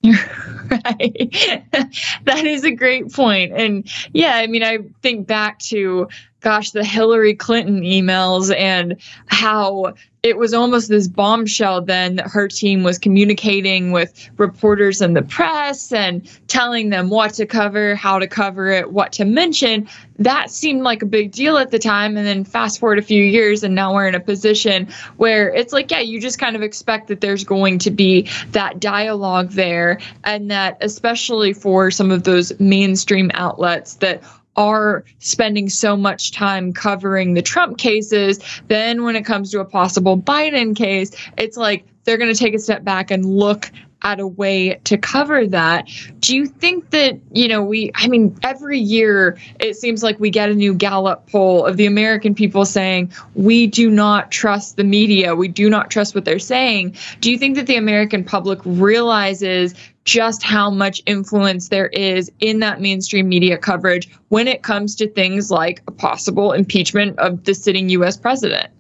right. 0.04 1.66
that 2.24 2.42
is 2.44 2.64
a 2.64 2.70
great 2.70 3.12
point. 3.12 3.52
And 3.52 3.90
yeah, 4.12 4.36
I 4.36 4.46
mean, 4.46 4.62
I 4.62 4.78
think 5.02 5.26
back 5.26 5.58
to 5.60 6.08
gosh, 6.40 6.70
the 6.70 6.84
Hillary 6.84 7.34
Clinton 7.34 7.82
emails 7.82 8.54
and 8.54 8.96
how 9.26 9.94
it 10.22 10.36
was 10.36 10.52
almost 10.52 10.90
this 10.90 11.08
bombshell 11.08 11.80
then 11.80 12.16
that 12.16 12.26
her 12.28 12.46
team 12.46 12.82
was 12.82 12.98
communicating 12.98 13.90
with 13.90 14.28
reporters 14.36 15.00
and 15.00 15.16
the 15.16 15.22
press 15.22 15.92
and 15.92 16.28
telling 16.46 16.90
them 16.90 17.08
what 17.08 17.32
to 17.34 17.46
cover, 17.46 17.94
how 17.94 18.18
to 18.18 18.26
cover 18.26 18.68
it, 18.68 18.92
what 18.92 19.12
to 19.12 19.24
mention. 19.24 19.88
That 20.18 20.50
seemed 20.50 20.82
like 20.82 21.00
a 21.00 21.06
big 21.06 21.32
deal 21.32 21.56
at 21.56 21.70
the 21.70 21.78
time. 21.78 22.18
And 22.18 22.26
then 22.26 22.44
fast 22.44 22.80
forward 22.80 22.98
a 22.98 23.02
few 23.02 23.24
years, 23.24 23.62
and 23.62 23.74
now 23.74 23.94
we're 23.94 24.08
in 24.08 24.14
a 24.14 24.20
position 24.20 24.88
where 25.16 25.54
it's 25.54 25.72
like, 25.72 25.90
yeah, 25.90 26.00
you 26.00 26.20
just 26.20 26.38
kind 26.38 26.54
of 26.54 26.60
expect 26.60 27.08
that 27.08 27.22
there's 27.22 27.44
going 27.44 27.78
to 27.78 27.90
be 27.90 28.28
that 28.50 28.78
dialogue 28.78 29.52
there. 29.52 30.00
And 30.24 30.50
that, 30.50 30.76
especially 30.82 31.54
for 31.54 31.90
some 31.90 32.10
of 32.10 32.24
those 32.24 32.58
mainstream 32.60 33.30
outlets 33.32 33.94
that 33.94 34.22
are 34.56 35.04
spending 35.18 35.68
so 35.68 35.96
much 35.96 36.32
time 36.32 36.72
covering 36.72 37.34
the 37.34 37.42
Trump 37.42 37.78
cases, 37.78 38.40
then 38.68 39.04
when 39.04 39.16
it 39.16 39.24
comes 39.24 39.50
to 39.50 39.60
a 39.60 39.64
possible 39.64 40.18
Biden 40.18 40.76
case, 40.76 41.12
it's 41.38 41.56
like 41.56 41.84
they're 42.04 42.18
going 42.18 42.32
to 42.32 42.38
take 42.38 42.54
a 42.54 42.58
step 42.58 42.84
back 42.84 43.10
and 43.10 43.24
look 43.24 43.70
at 44.02 44.18
a 44.18 44.26
way 44.26 44.80
to 44.84 44.96
cover 44.96 45.46
that. 45.46 45.86
Do 46.20 46.34
you 46.34 46.46
think 46.46 46.90
that, 46.90 47.18
you 47.32 47.48
know, 47.48 47.62
we, 47.62 47.90
I 47.94 48.08
mean, 48.08 48.36
every 48.42 48.78
year 48.78 49.36
it 49.58 49.76
seems 49.76 50.02
like 50.02 50.18
we 50.18 50.30
get 50.30 50.48
a 50.48 50.54
new 50.54 50.74
Gallup 50.74 51.28
poll 51.30 51.66
of 51.66 51.76
the 51.76 51.86
American 51.86 52.34
people 52.34 52.64
saying, 52.64 53.12
we 53.34 53.66
do 53.66 53.90
not 53.90 54.30
trust 54.30 54.76
the 54.76 54.84
media, 54.84 55.34
we 55.34 55.48
do 55.48 55.68
not 55.68 55.90
trust 55.90 56.14
what 56.14 56.24
they're 56.24 56.38
saying. 56.38 56.96
Do 57.20 57.30
you 57.30 57.38
think 57.38 57.56
that 57.56 57.66
the 57.66 57.76
American 57.76 58.24
public 58.24 58.60
realizes 58.64 59.74
just 60.04 60.42
how 60.42 60.70
much 60.70 61.02
influence 61.06 61.68
there 61.68 61.88
is 61.88 62.30
in 62.40 62.60
that 62.60 62.80
mainstream 62.80 63.28
media 63.28 63.58
coverage 63.58 64.10
when 64.28 64.48
it 64.48 64.62
comes 64.62 64.96
to 64.96 65.08
things 65.08 65.50
like 65.50 65.82
a 65.86 65.92
possible 65.92 66.52
impeachment 66.52 67.18
of 67.18 67.44
the 67.44 67.54
sitting 67.54 67.88
US 67.90 68.16
president. 68.16 68.72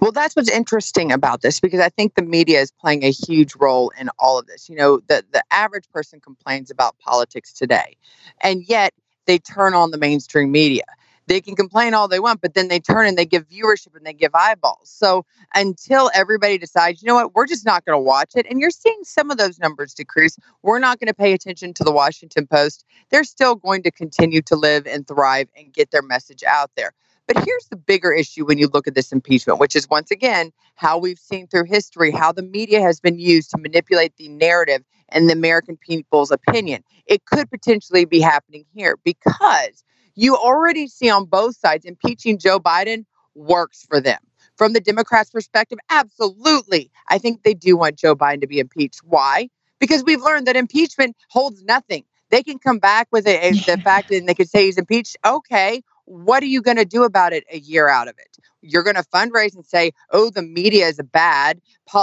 Well, 0.00 0.12
that's 0.12 0.36
what's 0.36 0.50
interesting 0.50 1.12
about 1.12 1.40
this 1.40 1.58
because 1.58 1.80
I 1.80 1.88
think 1.88 2.14
the 2.14 2.22
media 2.22 2.60
is 2.60 2.70
playing 2.70 3.04
a 3.04 3.10
huge 3.10 3.54
role 3.56 3.90
in 3.98 4.10
all 4.18 4.38
of 4.38 4.46
this. 4.46 4.68
You 4.68 4.76
know, 4.76 5.00
the, 5.08 5.24
the 5.32 5.42
average 5.50 5.88
person 5.90 6.20
complains 6.20 6.70
about 6.70 6.98
politics 6.98 7.54
today, 7.54 7.96
and 8.42 8.62
yet 8.68 8.92
they 9.26 9.38
turn 9.38 9.72
on 9.72 9.90
the 9.90 9.98
mainstream 9.98 10.52
media 10.52 10.84
they 11.26 11.40
can 11.40 11.54
complain 11.56 11.94
all 11.94 12.08
they 12.08 12.20
want, 12.20 12.40
but 12.40 12.54
then 12.54 12.68
they 12.68 12.80
turn 12.80 13.06
and 13.06 13.16
they 13.16 13.24
give 13.24 13.48
viewership 13.48 13.94
and 13.94 14.04
they 14.04 14.12
give 14.12 14.34
eyeballs. 14.34 14.88
So 14.90 15.24
until 15.54 16.10
everybody 16.14 16.58
decides, 16.58 17.02
you 17.02 17.06
know 17.06 17.14
what, 17.14 17.34
we're 17.34 17.46
just 17.46 17.66
not 17.66 17.84
going 17.84 17.96
to 17.96 18.02
watch 18.02 18.32
it, 18.34 18.46
and 18.48 18.60
you're 18.60 18.70
seeing 18.70 19.00
some 19.04 19.30
of 19.30 19.38
those 19.38 19.58
numbers 19.58 19.94
decrease, 19.94 20.36
we're 20.62 20.78
not 20.78 20.98
going 20.98 21.08
to 21.08 21.14
pay 21.14 21.32
attention 21.32 21.74
to 21.74 21.84
the 21.84 21.92
Washington 21.92 22.46
Post. 22.46 22.84
They're 23.10 23.24
still 23.24 23.54
going 23.54 23.82
to 23.84 23.90
continue 23.90 24.42
to 24.42 24.56
live 24.56 24.86
and 24.86 25.06
thrive 25.06 25.48
and 25.56 25.72
get 25.72 25.90
their 25.90 26.02
message 26.02 26.42
out 26.44 26.70
there. 26.76 26.92
But 27.26 27.44
here's 27.44 27.66
the 27.70 27.76
bigger 27.76 28.12
issue 28.12 28.44
when 28.44 28.58
you 28.58 28.68
look 28.72 28.88
at 28.88 28.94
this 28.94 29.12
impeachment, 29.12 29.60
which 29.60 29.76
is 29.76 29.88
once 29.88 30.10
again 30.10 30.52
how 30.74 30.98
we've 30.98 31.18
seen 31.18 31.46
through 31.46 31.64
history 31.64 32.10
how 32.10 32.32
the 32.32 32.42
media 32.42 32.80
has 32.80 33.00
been 33.00 33.18
used 33.18 33.50
to 33.50 33.58
manipulate 33.58 34.16
the 34.16 34.28
narrative 34.28 34.82
and 35.10 35.28
the 35.28 35.32
American 35.32 35.76
people's 35.76 36.30
opinion. 36.30 36.82
It 37.06 37.24
could 37.26 37.48
potentially 37.50 38.04
be 38.04 38.20
happening 38.20 38.64
here 38.74 38.96
because 39.04 39.84
You 40.14 40.36
already 40.36 40.88
see 40.88 41.10
on 41.10 41.24
both 41.26 41.56
sides 41.56 41.84
impeaching 41.84 42.38
Joe 42.38 42.58
Biden 42.58 43.04
works 43.34 43.86
for 43.88 44.00
them. 44.00 44.18
From 44.56 44.74
the 44.74 44.80
Democrats' 44.80 45.30
perspective, 45.30 45.78
absolutely. 45.90 46.90
I 47.08 47.18
think 47.18 47.42
they 47.42 47.54
do 47.54 47.76
want 47.76 47.96
Joe 47.96 48.14
Biden 48.14 48.40
to 48.42 48.46
be 48.46 48.58
impeached. 48.58 49.00
Why? 49.04 49.48
Because 49.78 50.04
we've 50.04 50.20
learned 50.20 50.46
that 50.46 50.56
impeachment 50.56 51.16
holds 51.30 51.64
nothing. 51.64 52.04
They 52.30 52.42
can 52.42 52.58
come 52.58 52.78
back 52.78 53.08
with 53.10 53.26
a, 53.26 53.48
a, 53.48 53.52
the 53.52 53.80
fact 53.82 54.08
that 54.08 54.26
they 54.26 54.34
could 54.34 54.48
say 54.48 54.64
he's 54.64 54.78
impeached. 54.78 55.16
Okay, 55.24 55.82
what 56.04 56.42
are 56.42 56.46
you 56.46 56.62
going 56.62 56.76
to 56.76 56.84
do 56.84 57.04
about 57.04 57.32
it 57.32 57.44
a 57.50 57.58
year 57.58 57.88
out 57.88 58.08
of 58.08 58.14
it? 58.18 58.36
You're 58.60 58.82
going 58.82 58.96
to 58.96 59.02
fundraise 59.02 59.54
and 59.54 59.66
say, 59.66 59.92
oh, 60.12 60.30
the 60.30 60.42
media 60.42 60.86
is 60.86 61.00
bad, 61.12 61.60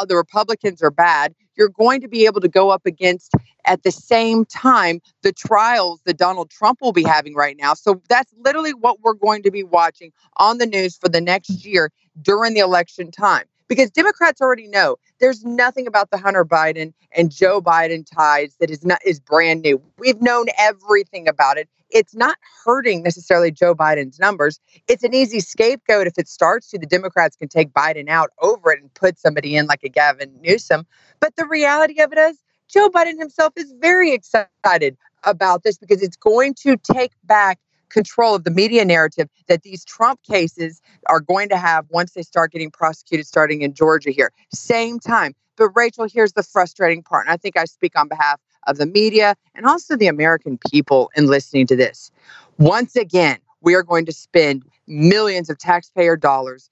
the 0.07 0.15
Republicans 0.15 0.81
are 0.81 0.91
bad. 0.91 1.33
You're 1.57 1.69
going 1.69 2.01
to 2.01 2.07
be 2.07 2.25
able 2.25 2.41
to 2.41 2.47
go 2.47 2.69
up 2.69 2.85
against, 2.85 3.33
at 3.65 3.83
the 3.83 3.91
same 3.91 4.45
time, 4.45 5.01
the 5.21 5.31
trials 5.31 6.01
that 6.05 6.17
Donald 6.17 6.49
Trump 6.49 6.79
will 6.81 6.93
be 6.93 7.03
having 7.03 7.35
right 7.35 7.57
now. 7.57 7.73
So 7.73 8.01
that's 8.09 8.33
literally 8.43 8.73
what 8.73 9.01
we're 9.01 9.13
going 9.13 9.43
to 9.43 9.51
be 9.51 9.63
watching 9.63 10.11
on 10.37 10.57
the 10.57 10.65
news 10.65 10.97
for 10.97 11.09
the 11.09 11.21
next 11.21 11.65
year 11.65 11.91
during 12.21 12.53
the 12.53 12.61
election 12.61 13.11
time 13.11 13.45
because 13.69 13.89
Democrats 13.91 14.41
already 14.41 14.67
know 14.67 14.97
there's 15.21 15.45
nothing 15.45 15.87
about 15.87 16.09
the 16.09 16.17
Hunter 16.17 16.43
Biden 16.43 16.91
and 17.15 17.31
Joe 17.31 17.61
Biden 17.61 18.05
ties 18.05 18.55
that 18.59 18.69
is 18.69 18.83
not 18.83 18.99
is 19.05 19.19
brand 19.19 19.61
new. 19.61 19.81
We've 19.97 20.21
known 20.21 20.47
everything 20.57 21.27
about 21.27 21.57
it. 21.57 21.69
It's 21.89 22.13
not 22.13 22.37
hurting 22.65 23.03
necessarily 23.03 23.51
Joe 23.51 23.73
Biden's 23.73 24.19
numbers. 24.19 24.59
It's 24.87 25.03
an 25.03 25.13
easy 25.13 25.39
scapegoat 25.39 26.07
if 26.07 26.13
it 26.17 26.27
starts 26.27 26.69
to. 26.71 26.77
The 26.77 26.85
Democrats 26.85 27.35
can 27.35 27.47
take 27.47 27.71
Biden 27.71 28.09
out 28.09 28.31
over 28.41 28.71
it 28.71 28.81
and 28.81 28.93
put 28.93 29.17
somebody 29.17 29.55
in 29.55 29.65
like 29.67 29.83
a 29.83 29.89
Gavin 29.89 30.31
Newsom. 30.41 30.85
But 31.19 31.35
the 31.35 31.45
reality 31.45 32.01
of 32.01 32.11
it 32.11 32.17
is, 32.17 32.37
Joe 32.69 32.87
Biden 32.87 33.17
himself 33.17 33.53
is 33.55 33.73
very 33.79 34.13
excited 34.13 34.95
about 35.23 35.63
this 35.63 35.77
because 35.79 36.03
it's 36.03 36.15
going 36.15 36.53
to 36.53 36.77
take 36.77 37.11
back 37.23 37.59
control 37.89 38.35
of 38.35 38.43
the 38.43 38.51
media 38.51 38.85
narrative 38.85 39.27
that 39.47 39.63
these 39.63 39.83
Trump 39.83 40.21
cases 40.21 40.79
are 41.07 41.19
going 41.19 41.49
to 41.49 41.57
have 41.57 41.87
once 41.89 42.11
they 42.13 42.21
start 42.21 42.51
getting 42.51 42.69
prosecuted 42.69 43.25
starting 43.25 43.63
in 43.63 43.73
Georgia 43.73 44.11
here. 44.11 44.31
Same 44.53 44.99
time. 44.99 45.33
But 45.57 45.69
Rachel, 45.75 46.07
here's 46.07 46.33
the 46.33 46.43
frustrating 46.43 47.01
part. 47.01 47.25
And 47.25 47.33
I 47.33 47.37
think 47.37 47.57
I 47.57 47.65
speak 47.65 47.97
on 47.97 48.07
behalf 48.07 48.39
of 48.67 48.77
the 48.77 48.85
media 48.85 49.35
and 49.55 49.65
also 49.65 49.95
the 49.95 50.05
American 50.05 50.59
people 50.69 51.09
in 51.15 51.25
listening 51.25 51.65
to 51.67 51.75
this. 51.75 52.11
Once 52.59 52.95
again, 52.95 53.39
we 53.61 53.73
are 53.73 53.83
going 53.83 54.05
to 54.05 54.13
spend 54.13 54.63
millions 54.85 55.49
of 55.49 55.57
taxpayer 55.57 56.15
dollars, 56.15 56.69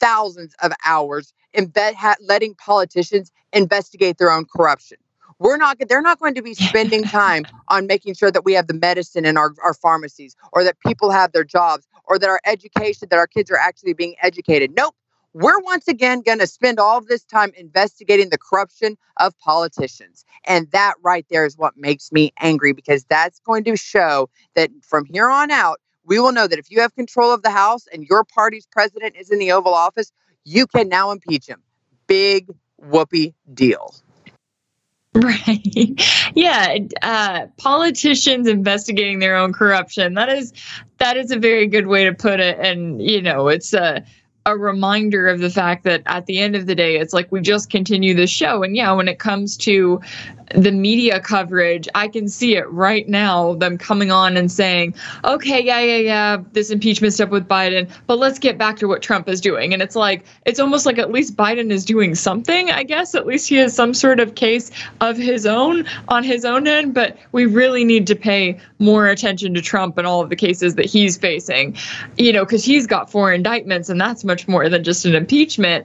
thousands 0.00 0.54
of 0.62 0.72
hours 0.86 1.34
in 1.52 1.70
letting 2.22 2.54
politicians 2.54 3.30
investigate 3.52 4.16
their 4.16 4.30
own 4.30 4.46
corruption 4.46 4.96
we're 5.38 5.56
not 5.56 5.78
they're 5.88 6.02
not 6.02 6.18
going 6.18 6.34
to 6.34 6.42
be 6.42 6.54
spending 6.54 7.02
time 7.04 7.44
on 7.68 7.86
making 7.86 8.14
sure 8.14 8.30
that 8.30 8.44
we 8.44 8.52
have 8.54 8.66
the 8.66 8.74
medicine 8.74 9.24
in 9.24 9.36
our, 9.36 9.54
our 9.62 9.74
pharmacies 9.74 10.36
or 10.52 10.64
that 10.64 10.78
people 10.80 11.10
have 11.10 11.32
their 11.32 11.44
jobs 11.44 11.86
or 12.04 12.18
that 12.18 12.28
our 12.28 12.40
education 12.44 13.08
that 13.10 13.18
our 13.18 13.26
kids 13.26 13.50
are 13.50 13.58
actually 13.58 13.92
being 13.92 14.14
educated. 14.22 14.72
Nope. 14.76 14.94
We're 15.34 15.60
once 15.60 15.86
again 15.86 16.22
going 16.22 16.38
to 16.38 16.46
spend 16.46 16.80
all 16.80 16.98
of 16.98 17.06
this 17.06 17.22
time 17.22 17.52
investigating 17.56 18.30
the 18.30 18.38
corruption 18.38 18.96
of 19.18 19.38
politicians. 19.38 20.24
And 20.44 20.70
that 20.70 20.94
right 21.02 21.26
there 21.30 21.44
is 21.44 21.56
what 21.56 21.76
makes 21.76 22.10
me 22.10 22.32
angry 22.40 22.72
because 22.72 23.04
that's 23.04 23.38
going 23.40 23.62
to 23.64 23.76
show 23.76 24.30
that 24.54 24.70
from 24.82 25.04
here 25.04 25.28
on 25.28 25.50
out 25.50 25.80
we 26.04 26.18
will 26.18 26.32
know 26.32 26.46
that 26.46 26.58
if 26.58 26.70
you 26.70 26.80
have 26.80 26.94
control 26.94 27.30
of 27.30 27.42
the 27.42 27.50
house 27.50 27.86
and 27.92 28.02
your 28.04 28.24
party's 28.24 28.66
president 28.66 29.14
is 29.14 29.30
in 29.30 29.38
the 29.38 29.52
oval 29.52 29.74
office 29.74 30.10
you 30.44 30.66
can 30.66 30.88
now 30.88 31.10
impeach 31.10 31.46
him. 31.46 31.62
Big 32.06 32.48
whoopee 32.78 33.34
deal 33.52 33.94
Right. 35.24 36.00
Yeah. 36.36 36.78
Uh, 37.02 37.46
politicians 37.56 38.46
investigating 38.46 39.18
their 39.18 39.34
own 39.36 39.52
corruption. 39.52 40.14
That 40.14 40.28
is 40.28 40.52
that 40.98 41.16
is 41.16 41.32
a 41.32 41.38
very 41.38 41.66
good 41.66 41.88
way 41.88 42.04
to 42.04 42.12
put 42.14 42.38
it. 42.38 42.56
And 42.60 43.02
you 43.02 43.20
know, 43.20 43.48
it's 43.48 43.74
a 43.74 44.04
a 44.46 44.56
reminder 44.56 45.28
of 45.28 45.40
the 45.40 45.50
fact 45.50 45.84
that 45.84 46.02
at 46.06 46.26
the 46.26 46.38
end 46.38 46.56
of 46.56 46.66
the 46.66 46.74
day, 46.74 46.96
it's 46.96 47.12
like 47.12 47.30
we 47.30 47.40
just 47.40 47.70
continue 47.70 48.14
the 48.14 48.26
show. 48.26 48.62
And 48.62 48.74
yeah, 48.74 48.92
when 48.92 49.08
it 49.08 49.18
comes 49.18 49.56
to 49.58 50.00
the 50.54 50.72
media 50.72 51.20
coverage, 51.20 51.88
I 51.94 52.08
can 52.08 52.28
see 52.28 52.56
it 52.56 52.66
right 52.70 53.06
now, 53.08 53.54
them 53.54 53.76
coming 53.76 54.10
on 54.10 54.36
and 54.36 54.50
saying, 54.50 54.94
okay, 55.24 55.62
yeah, 55.62 55.80
yeah, 55.80 55.96
yeah, 55.96 56.42
this 56.52 56.70
impeachment 56.70 57.12
stuff 57.12 57.30
with 57.30 57.46
Biden, 57.46 57.90
but 58.06 58.18
let's 58.18 58.38
get 58.38 58.56
back 58.56 58.76
to 58.78 58.88
what 58.88 59.02
Trump 59.02 59.28
is 59.28 59.40
doing. 59.40 59.74
And 59.74 59.82
it's 59.82 59.96
like, 59.96 60.24
it's 60.46 60.58
almost 60.58 60.86
like 60.86 60.98
at 60.98 61.12
least 61.12 61.36
Biden 61.36 61.70
is 61.70 61.84
doing 61.84 62.14
something, 62.14 62.70
I 62.70 62.82
guess. 62.82 63.14
At 63.14 63.26
least 63.26 63.48
he 63.48 63.56
has 63.56 63.74
some 63.74 63.92
sort 63.92 64.20
of 64.20 64.34
case 64.34 64.70
of 65.00 65.16
his 65.16 65.44
own 65.46 65.86
on 66.08 66.24
his 66.24 66.44
own 66.44 66.66
end, 66.66 66.94
but 66.94 67.18
we 67.32 67.44
really 67.44 67.84
need 67.84 68.06
to 68.06 68.16
pay 68.16 68.58
more 68.78 69.06
attention 69.06 69.52
to 69.54 69.60
Trump 69.60 69.98
and 69.98 70.06
all 70.06 70.22
of 70.22 70.30
the 70.30 70.36
cases 70.36 70.76
that 70.76 70.86
he's 70.86 71.18
facing, 71.18 71.76
you 72.16 72.32
know, 72.32 72.44
because 72.44 72.64
he's 72.64 72.86
got 72.86 73.10
four 73.10 73.32
indictments 73.32 73.88
and 73.88 74.00
that's 74.00 74.24
much 74.28 74.46
more 74.46 74.68
than 74.68 74.84
just 74.84 75.04
an 75.04 75.16
impeachment. 75.16 75.84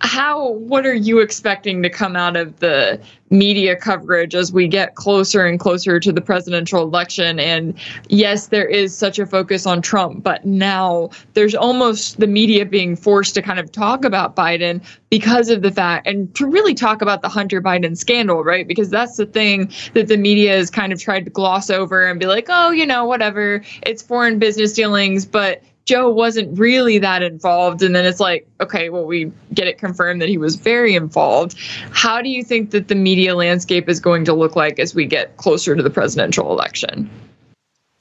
How, 0.00 0.52
what 0.52 0.86
are 0.86 0.94
you 0.94 1.18
expecting 1.18 1.82
to 1.82 1.90
come 1.90 2.16
out 2.16 2.36
of 2.36 2.58
the 2.60 2.98
media 3.30 3.76
coverage 3.76 4.34
as 4.34 4.52
we 4.52 4.66
get 4.66 4.96
closer 4.96 5.46
and 5.46 5.60
closer 5.60 6.00
to 6.00 6.12
the 6.12 6.20
presidential 6.20 6.82
election. 6.82 7.38
And 7.38 7.74
yes, 8.08 8.48
there 8.48 8.66
is 8.66 8.96
such 8.96 9.18
a 9.18 9.26
focus 9.26 9.66
on 9.66 9.82
Trump, 9.82 10.24
but 10.24 10.44
now 10.44 11.10
there's 11.34 11.54
almost 11.54 12.18
the 12.18 12.26
media 12.26 12.66
being 12.66 12.96
forced 12.96 13.34
to 13.36 13.42
kind 13.42 13.60
of 13.60 13.70
talk 13.70 14.04
about 14.04 14.34
Biden 14.34 14.82
because 15.10 15.48
of 15.48 15.62
the 15.62 15.70
fact 15.70 16.06
and 16.06 16.34
to 16.34 16.46
really 16.46 16.74
talk 16.74 17.02
about 17.02 17.22
the 17.22 17.28
Hunter 17.28 17.62
Biden 17.62 17.96
scandal, 17.96 18.42
right? 18.42 18.66
Because 18.66 18.90
that's 18.90 19.16
the 19.16 19.26
thing 19.26 19.70
that 19.94 20.08
the 20.08 20.16
media 20.16 20.56
has 20.56 20.70
kind 20.70 20.92
of 20.92 21.00
tried 21.00 21.24
to 21.24 21.30
gloss 21.30 21.70
over 21.70 22.06
and 22.06 22.18
be 22.18 22.26
like, 22.26 22.46
oh, 22.48 22.70
you 22.70 22.86
know, 22.86 23.04
whatever, 23.04 23.62
it's 23.86 24.02
foreign 24.02 24.38
business 24.38 24.72
dealings, 24.72 25.24
but 25.24 25.62
Joe 25.84 26.10
wasn't 26.10 26.58
really 26.58 26.98
that 26.98 27.22
involved. 27.22 27.82
And 27.82 27.94
then 27.94 28.04
it's 28.04 28.20
like, 28.20 28.46
okay, 28.60 28.90
well, 28.90 29.04
we 29.04 29.32
get 29.52 29.66
it 29.66 29.78
confirmed 29.78 30.22
that 30.22 30.28
he 30.28 30.38
was 30.38 30.56
very 30.56 30.94
involved. 30.94 31.56
How 31.90 32.22
do 32.22 32.28
you 32.28 32.44
think 32.44 32.70
that 32.70 32.88
the 32.88 32.94
media 32.94 33.34
landscape 33.34 33.88
is 33.88 33.98
going 33.98 34.24
to 34.26 34.32
look 34.32 34.56
like 34.56 34.78
as 34.78 34.94
we 34.94 35.06
get 35.06 35.36
closer 35.36 35.74
to 35.74 35.82
the 35.82 35.90
presidential 35.90 36.50
election? 36.52 37.10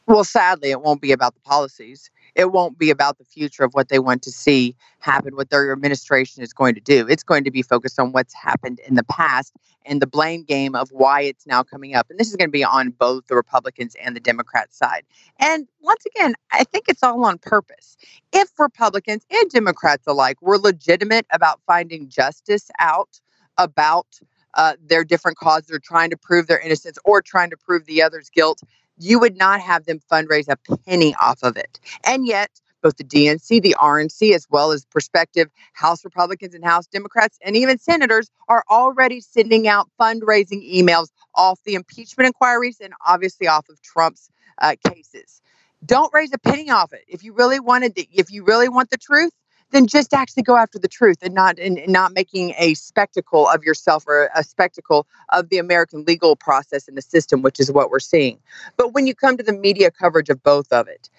Well, 0.06 0.24
sadly, 0.24 0.72
it 0.72 0.82
won't 0.82 1.02
be 1.02 1.12
about 1.12 1.34
the 1.34 1.42
policies 1.42 2.10
it 2.40 2.54
won't 2.54 2.78
be 2.80 2.90
about 2.90 3.18
the 3.18 3.26
future 3.26 3.66
of 3.66 3.74
what 3.74 3.90
they 3.90 4.00
want 4.00 4.22
to 4.24 4.32
see 4.32 4.74
happen, 5.00 5.36
what 5.36 5.50
their 5.50 5.74
administration 5.74 6.42
is 6.42 6.54
going 6.54 6.74
to 6.74 6.80
do. 6.80 7.06
It's 7.10 7.22
going 7.22 7.44
to 7.44 7.52
be 7.52 7.62
focused 7.62 8.00
on 8.00 8.14
what's 8.14 8.34
happened 8.34 8.80
in 8.88 8.96
the 8.96 9.04
past 9.04 9.54
and 9.86 10.02
the 10.02 10.08
blame 10.08 10.44
game 10.44 10.74
of 10.74 10.90
why 10.92 11.22
it's 11.22 11.46
now 11.46 11.64
coming 11.64 11.96
up. 11.96 12.10
And 12.10 12.18
this 12.18 12.30
is 12.30 12.38
going 12.38 12.48
to 12.48 12.52
be 12.52 12.64
on 12.64 12.92
both 12.92 13.28
the 13.28 13.36
Republicans 13.36 13.94
and 14.02 14.16
the 14.16 14.22
Democrat 14.22 14.74
side. 14.74 15.04
And 15.38 15.68
once 15.82 16.06
again, 16.06 16.34
I 16.54 16.64
think 16.64 16.86
it's 16.88 17.04
all 17.04 17.26
on 17.26 17.40
purpose. 17.40 17.98
If 18.32 18.58
Republicans 18.58 19.26
and 19.30 19.50
Democrats 19.50 20.08
alike 20.08 20.42
were 20.42 20.58
legitimate 20.58 21.26
about 21.34 21.60
finding 21.68 22.08
justice 22.08 22.72
out 22.80 23.20
about 23.58 24.08
uh, 24.54 24.76
their 24.82 25.04
different 25.04 25.38
causes 25.38 25.72
or 25.72 25.80
trying 25.80 26.10
to 26.10 26.18
prove 26.18 26.48
their 26.48 26.60
innocence 26.60 26.98
or 27.04 27.22
trying 27.22 27.50
to 27.50 27.58
prove 27.58 27.86
the 27.86 28.02
other's 28.02 28.30
guilt, 28.30 28.62
you 29.00 29.20
would 29.20 29.38
not 29.38 29.60
have 29.62 29.86
them 29.86 30.00
fundraise 30.12 30.48
a 30.48 30.58
penny 30.78 31.16
off 31.22 31.40
of 31.42 31.58
it. 31.58 31.80
And 32.04 32.28
yet, 32.28 32.52
both 32.82 32.98
the 32.98 33.04
DNC, 33.04 33.62
the 33.62 33.76
RNC, 33.80 34.34
as 34.34 34.48
well 34.50 34.72
as 34.72 34.86
prospective 34.86 35.50
House 35.74 36.06
Republicans 36.06 36.54
and 36.54 36.64
House 36.64 36.88
Democrats, 36.88 37.38
and 37.44 37.56
even 37.56 37.78
senators 37.78 38.30
are 38.48 38.64
already 38.70 39.22
sending 39.22 39.68
out 39.68 39.90
fundraising 40.00 40.64
emails 40.72 41.08
off 41.36 41.60
the 41.66 41.76
impeachment 41.76 42.28
inquiries 42.28 42.78
and 42.82 42.94
obviously 43.06 43.48
off 43.48 43.68
of 43.70 43.82
Trump's 43.82 44.30
uh, 44.62 44.76
cases. 44.88 45.42
Don't 45.86 46.14
raise 46.14 46.34
a 46.34 46.38
penny 46.38 46.70
off 46.70 46.94
it. 46.94 47.04
If 47.08 47.24
you 47.24 47.34
really 47.34 47.60
wanted, 47.60 47.96
the, 47.96 48.08
if 48.12 48.32
you 48.32 48.44
really 48.44 48.70
want 48.70 48.90
the 48.90 48.98
truth, 48.98 49.32
then 49.72 49.88
just 49.88 50.14
actually 50.14 50.44
go 50.44 50.56
after 50.56 50.80
the 50.80 50.88
truth 50.88 51.18
and 51.22 51.34
not 51.34 51.60
and, 51.60 51.80
not 51.88 52.14
making 52.14 52.54
a 52.58 52.74
spectacle 52.74 53.48
of 53.48 53.64
yourself 53.64 54.04
or 54.08 54.30
a 54.36 54.44
spectacle 54.44 55.08
of 55.30 55.50
the 55.50 55.58
American 55.58 56.04
legal 56.06 56.36
process 56.36 56.88
and 56.88 56.98
the 56.98 57.02
system, 57.02 57.42
which 57.42 57.60
is 57.60 57.72
what 57.72 57.90
we're 57.90 58.00
seeing. 58.00 58.40
But 58.78 58.94
when 58.94 59.08
you 59.08 59.16
come 59.16 59.38
to 59.38 59.44
the 59.44 59.54
media 59.54 59.92
coverage 59.92 60.30
of 60.30 60.42
both 60.44 60.72
of 60.72 60.88
it, 60.88 61.10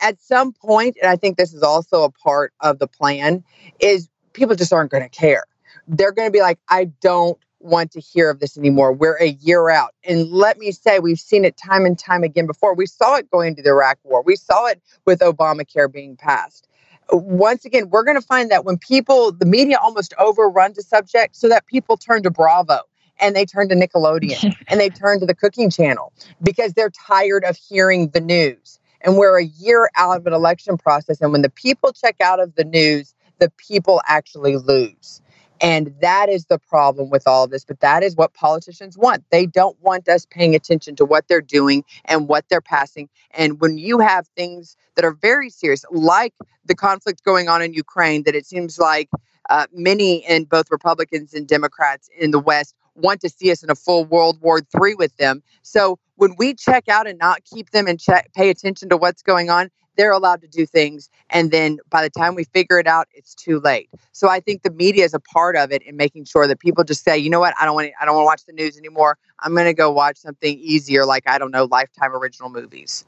at 0.00 0.20
some 0.20 0.52
point, 0.52 0.96
and 1.00 1.10
I 1.10 1.16
think 1.16 1.36
this 1.36 1.52
is 1.52 1.62
also 1.62 2.04
a 2.04 2.10
part 2.10 2.52
of 2.60 2.78
the 2.78 2.86
plan, 2.86 3.42
is 3.80 4.08
people 4.32 4.56
just 4.56 4.72
aren't 4.72 4.90
going 4.90 5.02
to 5.02 5.08
care. 5.08 5.44
They're 5.88 6.12
going 6.12 6.28
to 6.28 6.32
be 6.32 6.40
like, 6.40 6.58
I 6.68 6.84
don't 7.00 7.38
want 7.58 7.92
to 7.92 8.00
hear 8.00 8.30
of 8.30 8.40
this 8.40 8.58
anymore. 8.58 8.92
We're 8.92 9.16
a 9.18 9.28
year 9.28 9.70
out. 9.70 9.94
And 10.04 10.28
let 10.30 10.58
me 10.58 10.72
say, 10.72 10.98
we've 10.98 11.18
seen 11.18 11.44
it 11.44 11.56
time 11.56 11.86
and 11.86 11.98
time 11.98 12.24
again 12.24 12.46
before. 12.46 12.74
We 12.74 12.86
saw 12.86 13.16
it 13.16 13.30
going 13.30 13.54
to 13.56 13.62
the 13.62 13.70
Iraq 13.70 13.98
war. 14.02 14.22
We 14.22 14.36
saw 14.36 14.66
it 14.66 14.80
with 15.06 15.20
Obamacare 15.20 15.92
being 15.92 16.16
passed 16.16 16.68
once 17.12 17.64
again, 17.64 17.90
we're 17.90 18.04
going 18.04 18.20
to 18.20 18.26
find 18.26 18.50
that 18.50 18.64
when 18.64 18.78
people, 18.78 19.32
the 19.32 19.46
media 19.46 19.78
almost 19.82 20.14
overruns 20.18 20.78
a 20.78 20.82
subject 20.82 21.36
so 21.36 21.48
that 21.48 21.66
people 21.66 21.96
turn 21.96 22.22
to 22.22 22.30
Bravo 22.30 22.80
and 23.20 23.36
they 23.36 23.44
turn 23.44 23.68
to 23.68 23.74
Nickelodeon 23.74 24.54
and 24.68 24.80
they 24.80 24.88
turn 24.88 25.20
to 25.20 25.26
the 25.26 25.34
cooking 25.34 25.70
channel 25.70 26.12
because 26.42 26.74
they're 26.74 26.90
tired 26.90 27.44
of 27.44 27.56
hearing 27.56 28.08
the 28.08 28.20
news. 28.20 28.80
And 29.02 29.16
we're 29.16 29.38
a 29.40 29.44
year 29.44 29.90
out 29.96 30.18
of 30.18 30.26
an 30.26 30.32
election 30.32 30.78
process. 30.78 31.20
And 31.20 31.32
when 31.32 31.42
the 31.42 31.50
people 31.50 31.92
check 31.92 32.16
out 32.20 32.40
of 32.40 32.54
the 32.54 32.64
news, 32.64 33.14
the 33.38 33.50
people 33.58 34.00
actually 34.06 34.56
lose. 34.56 35.20
And 35.62 35.94
that 36.00 36.28
is 36.28 36.46
the 36.46 36.58
problem 36.58 37.08
with 37.08 37.26
all 37.26 37.44
of 37.44 37.50
this. 37.50 37.64
But 37.64 37.80
that 37.80 38.02
is 38.02 38.16
what 38.16 38.34
politicians 38.34 38.98
want. 38.98 39.24
They 39.30 39.46
don't 39.46 39.80
want 39.80 40.08
us 40.08 40.26
paying 40.26 40.56
attention 40.56 40.96
to 40.96 41.04
what 41.04 41.28
they're 41.28 41.40
doing 41.40 41.84
and 42.06 42.28
what 42.28 42.44
they're 42.48 42.60
passing. 42.60 43.08
And 43.30 43.60
when 43.60 43.78
you 43.78 44.00
have 44.00 44.26
things 44.36 44.76
that 44.96 45.04
are 45.04 45.12
very 45.12 45.48
serious, 45.48 45.84
like 45.92 46.34
the 46.64 46.74
conflict 46.74 47.22
going 47.24 47.48
on 47.48 47.62
in 47.62 47.72
Ukraine, 47.74 48.24
that 48.24 48.34
it 48.34 48.44
seems 48.44 48.78
like 48.78 49.08
uh, 49.50 49.66
many 49.72 50.28
in 50.28 50.44
both 50.44 50.66
Republicans 50.70 51.32
and 51.32 51.46
Democrats 51.46 52.08
in 52.18 52.32
the 52.32 52.40
West 52.40 52.74
want 52.94 53.20
to 53.20 53.28
see 53.28 53.50
us 53.50 53.62
in 53.62 53.70
a 53.70 53.74
full 53.74 54.04
World 54.04 54.40
War 54.40 54.58
III 54.58 54.96
with 54.96 55.16
them. 55.16 55.42
So 55.62 55.98
when 56.16 56.34
we 56.36 56.54
check 56.54 56.88
out 56.88 57.06
and 57.06 57.18
not 57.18 57.44
keep 57.44 57.70
them 57.70 57.86
and 57.86 57.98
check, 57.98 58.30
pay 58.34 58.50
attention 58.50 58.88
to 58.90 58.96
what's 58.96 59.22
going 59.22 59.48
on, 59.48 59.70
they're 59.96 60.12
allowed 60.12 60.40
to 60.42 60.48
do 60.48 60.66
things. 60.66 61.08
And 61.30 61.50
then 61.50 61.78
by 61.90 62.02
the 62.02 62.10
time 62.10 62.34
we 62.34 62.44
figure 62.44 62.78
it 62.78 62.86
out, 62.86 63.08
it's 63.14 63.34
too 63.34 63.60
late. 63.60 63.88
So 64.12 64.28
I 64.28 64.40
think 64.40 64.62
the 64.62 64.70
media 64.70 65.04
is 65.04 65.14
a 65.14 65.20
part 65.20 65.56
of 65.56 65.72
it 65.72 65.82
in 65.82 65.96
making 65.96 66.24
sure 66.24 66.46
that 66.46 66.60
people 66.60 66.84
just 66.84 67.04
say, 67.04 67.18
you 67.18 67.30
know 67.30 67.40
what, 67.40 67.54
I 67.60 67.64
don't 67.64 67.74
want 67.74 67.88
to, 67.88 67.92
I 68.00 68.04
don't 68.04 68.14
want 68.14 68.24
to 68.24 68.26
watch 68.26 68.44
the 68.46 68.52
news 68.52 68.76
anymore. 68.76 69.18
I'm 69.40 69.54
going 69.54 69.66
to 69.66 69.74
go 69.74 69.90
watch 69.90 70.16
something 70.18 70.58
easier, 70.58 71.04
like 71.04 71.24
I 71.26 71.38
don't 71.38 71.50
know, 71.50 71.64
Lifetime 71.64 72.14
original 72.14 72.50
movies. 72.50 73.04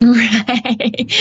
Right. 0.08 1.12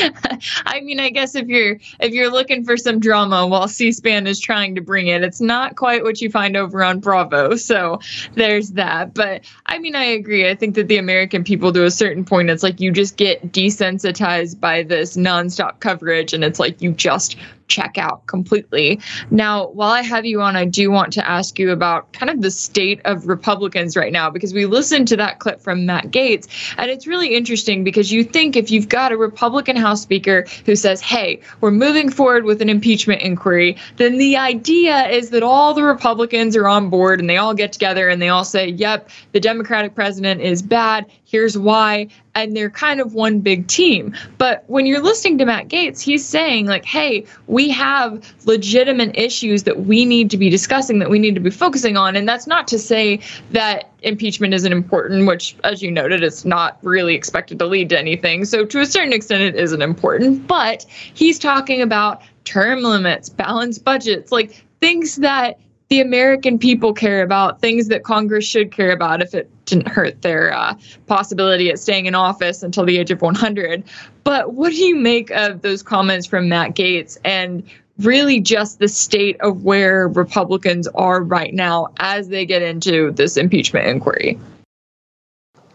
I 0.66 0.82
mean, 0.82 1.00
I 1.00 1.10
guess 1.10 1.34
if 1.34 1.48
you're 1.48 1.80
if 2.00 2.13
you're 2.13 2.32
looking 2.32 2.63
for 2.63 2.78
some 2.78 3.00
drama 3.00 3.48
while 3.48 3.68
C-SPAN 3.68 4.28
is 4.28 4.40
trying 4.40 4.76
to 4.76 4.82
bring 4.82 5.08
it, 5.08 5.24
it's 5.24 5.42
not 5.42 5.76
quite 5.76 6.04
what 6.04 6.22
you 6.22 6.30
find 6.30 6.56
over 6.56 6.84
on 6.84 7.00
Bravo. 7.00 7.56
So 7.56 8.00
there's 8.36 8.72
that. 8.74 9.16
But 9.16 9.46
I 9.66 9.80
mean, 9.80 9.96
I 9.96 10.04
agree. 10.04 10.48
I 10.48 10.54
think 10.54 10.76
that 10.76 10.90
the 10.90 10.98
American 10.98 11.44
people, 11.44 11.74
to 11.74 11.86
a 11.86 11.92
certain 11.92 12.24
point, 12.24 12.52
it's 12.52 12.62
like 12.62 12.80
you 12.80 12.92
just 12.92 13.18
get 13.18 13.52
desensitized 13.52 14.60
by 14.60 14.84
this 14.84 15.18
nonstop 15.18 15.80
coverage, 15.80 16.34
and 16.34 16.44
it's 16.44 16.60
like 16.60 16.80
you 16.82 16.92
just 16.92 17.36
check 17.68 17.98
out 17.98 18.26
completely. 18.28 19.00
Now, 19.32 19.68
while 19.68 19.92
I 19.92 20.02
have 20.02 20.26
you 20.26 20.42
on, 20.42 20.56
I 20.56 20.66
do 20.66 20.90
want 20.92 21.14
to 21.14 21.30
ask 21.30 21.60
you 21.60 21.72
about 21.72 22.12
kind 22.14 22.30
of 22.30 22.42
the 22.42 22.52
state 22.52 23.02
of 23.06 23.28
Republicans 23.28 23.96
right 23.96 24.12
now, 24.12 24.30
because 24.30 24.54
we 24.54 24.66
listened 24.66 25.08
to 25.10 25.18
that 25.18 25.40
clip 25.40 25.62
from 25.62 25.86
Matt 25.86 26.12
Gaetz, 26.12 26.48
and 26.78 26.90
it's 26.90 27.08
really 27.08 27.36
interesting 27.36 27.84
because 27.84 28.12
you 28.12 28.24
think 28.24 28.56
if 28.56 28.72
you've 28.72 28.90
got 28.90 29.12
a 29.12 29.18
Republican 29.18 29.76
House 29.76 30.02
Speaker 30.02 30.46
who 30.66 30.76
says, 30.76 31.02
hey, 31.02 31.42
we're 31.62 31.72
moving 31.72 32.10
forward 32.10 32.46
with 32.46 32.62
an 32.62 32.70
impeachment 32.70 33.22
inquiry, 33.22 33.78
then 33.98 34.18
the 34.18 34.38
idea 34.38 35.08
is 35.10 35.30
that 35.32 35.44
all 35.44 35.74
the 35.74 35.84
Republicans 35.84 36.56
are 36.56 36.68
on 36.68 36.90
board 36.90 37.20
and 37.20 37.30
they 37.30 37.38
all 37.38 37.54
get 37.54 37.74
together 37.74 38.10
and 38.10 38.22
they 38.22 38.30
all 38.30 38.46
say, 38.46 38.68
yep, 38.68 39.10
the 39.32 39.40
Democratic 39.40 39.96
president 39.96 40.42
is 40.42 40.62
bad. 40.62 41.06
Here's 41.30 41.58
why 41.58 42.08
and 42.38 42.56
they're 42.56 42.70
kind 42.70 43.02
of 43.02 43.16
one 43.16 43.40
big 43.40 43.68
team. 43.68 44.16
But 44.38 44.63
when 44.68 44.86
you're 44.86 45.02
listening 45.02 45.40
to 45.40 45.46
Matt 45.46 45.68
Gaetz, 45.70 46.00
he's 46.00 46.24
saying, 46.24 46.68
like, 46.68 46.86
hey, 46.86 47.26
we 47.48 47.70
have 47.72 48.34
legitimate 48.46 49.18
issues 49.18 49.63
that 49.63 49.82
we 49.86 50.06
need 50.06 50.30
to 50.32 50.38
be 50.38 50.50
discussing, 50.50 51.00
that 51.00 51.10
we 51.10 51.18
need 51.18 51.34
to 51.34 51.42
be 51.42 51.50
focusing 51.50 51.98
on. 51.98 52.16
And 52.16 52.30
that's 52.30 52.46
not 52.46 52.68
to 52.70 52.80
say 52.80 53.20
that 53.52 53.92
impeachment 54.04 54.54
isn't 54.54 54.72
important, 54.72 55.28
which, 55.28 55.56
as 55.63 55.82
you 55.82 55.90
noted, 55.90 56.24
it's 56.24 56.46
not 56.46 56.78
really 56.84 57.16
expected 57.16 57.58
to 57.60 57.66
lead 57.66 57.90
to 57.90 58.00
anything. 58.00 58.46
So, 58.46 58.63
to 58.63 58.82
a 58.82 58.86
certain 58.86 59.13
extent, 59.13 59.42
it 59.42 59.56
isn't 59.56 59.82
important. 59.82 60.46
But 60.46 60.86
he's 60.88 61.40
talking 61.40 61.82
about 61.82 62.22
term 62.46 62.84
limits, 62.84 63.30
balanced 63.30 63.84
budgets, 63.84 64.32
like 64.32 64.63
things 64.80 65.16
that 65.18 65.60
the 65.89 66.02
American 66.02 66.60
people 66.60 66.93
care 66.93 67.21
about, 67.21 67.62
things 67.62 67.88
that 67.88 68.04
Congress 68.04 68.45
should 68.45 68.71
care 68.71 68.91
about 68.91 69.21
if 69.21 69.34
it 69.34 69.50
didn't 69.65 69.88
hurt 69.88 70.21
their 70.21 70.54
uh, 70.54 70.76
possibility 71.06 71.69
at 71.69 71.80
staying 71.80 72.08
in 72.08 72.15
office 72.15 72.62
until 72.62 72.86
the 72.86 72.97
age 72.97 73.12
of 73.12 73.21
100. 73.21 73.84
But 74.23 74.54
what 74.54 74.71
do 74.71 74.78
you 74.78 74.95
make 74.95 75.30
of 75.32 75.62
those 75.62 75.82
comments 75.82 76.28
from 76.28 76.50
Matt 76.50 76.76
Gaetz 76.76 77.17
and 77.23 77.63
really 78.00 78.39
just 78.39 78.80
the 78.80 78.88
state 78.88 79.39
of 79.39 79.63
where 79.63 80.08
Republicans 80.08 80.88
are 80.89 81.23
right 81.23 81.54
now 81.54 81.88
as 82.00 82.28
they 82.28 82.45
get 82.45 82.62
into 82.62 83.12
this 83.12 83.38
impeachment 83.38 83.88
inquiry? 83.88 84.38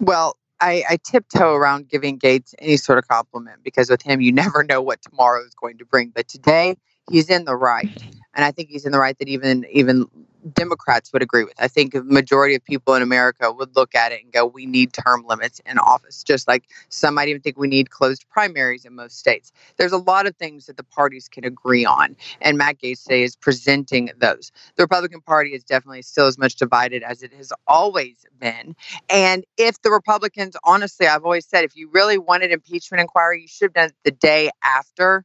Well, 0.00 0.36
I, 0.60 0.84
I, 0.88 0.98
tiptoe 1.02 1.54
around 1.54 1.88
giving 1.88 2.18
Gaetz 2.18 2.54
any 2.60 2.76
sort 2.76 2.98
of 2.98 3.08
compliment 3.08 3.64
because 3.64 3.90
with 3.90 4.02
him, 4.02 4.20
you 4.20 4.30
never 4.32 4.62
know 4.62 4.80
what 4.82 5.02
tomorrow 5.02 5.42
is 5.44 5.54
going 5.54 5.78
to 5.78 5.84
bring. 5.84 6.10
But 6.14 6.28
today, 6.28 6.76
he's 7.10 7.30
in 7.30 7.44
the 7.44 7.56
right 7.56 7.90
and 8.34 8.44
I 8.44 8.50
think 8.50 8.68
he's 8.68 8.84
in 8.84 8.92
the 8.92 8.98
right 8.98 9.18
that 9.18 9.28
even 9.28 9.66
even 9.70 10.06
Democrats 10.54 11.12
would 11.12 11.22
agree 11.22 11.44
with. 11.44 11.54
I 11.58 11.68
think 11.68 11.94
a 11.94 12.02
majority 12.02 12.56
of 12.56 12.64
people 12.64 12.94
in 12.94 13.02
America 13.02 13.52
would 13.52 13.76
look 13.76 13.94
at 13.94 14.10
it 14.12 14.22
and 14.22 14.32
go, 14.32 14.44
"We 14.44 14.66
need 14.66 14.92
term 14.92 15.24
limits 15.26 15.60
in 15.66 15.78
office." 15.78 16.22
Just 16.24 16.48
like 16.48 16.64
some 16.88 17.14
might 17.14 17.28
even 17.28 17.42
think 17.42 17.56
we 17.56 17.68
need 17.68 17.90
closed 17.90 18.28
primaries 18.28 18.84
in 18.84 18.94
most 18.94 19.18
states. 19.18 19.52
There's 19.76 19.92
a 19.92 19.98
lot 19.98 20.26
of 20.26 20.36
things 20.36 20.66
that 20.66 20.76
the 20.76 20.82
parties 20.82 21.28
can 21.28 21.44
agree 21.44 21.84
on, 21.84 22.16
and 22.40 22.58
Matt 22.58 22.78
Gaetz 22.80 23.04
today 23.04 23.22
is 23.22 23.36
presenting 23.36 24.10
those. 24.18 24.50
The 24.76 24.82
Republican 24.82 25.20
Party 25.20 25.50
is 25.54 25.62
definitely 25.62 26.02
still 26.02 26.26
as 26.26 26.38
much 26.38 26.56
divided 26.56 27.02
as 27.02 27.22
it 27.22 27.32
has 27.34 27.52
always 27.66 28.26
been. 28.40 28.74
And 29.08 29.44
if 29.56 29.80
the 29.82 29.90
Republicans, 29.90 30.56
honestly, 30.64 31.06
I've 31.06 31.24
always 31.24 31.46
said, 31.46 31.64
if 31.64 31.76
you 31.76 31.88
really 31.92 32.18
wanted 32.18 32.50
impeachment 32.50 33.00
inquiry, 33.00 33.42
you 33.42 33.48
should 33.48 33.66
have 33.66 33.74
done 33.74 33.88
it 33.90 33.94
the 34.04 34.10
day 34.10 34.50
after 34.64 35.24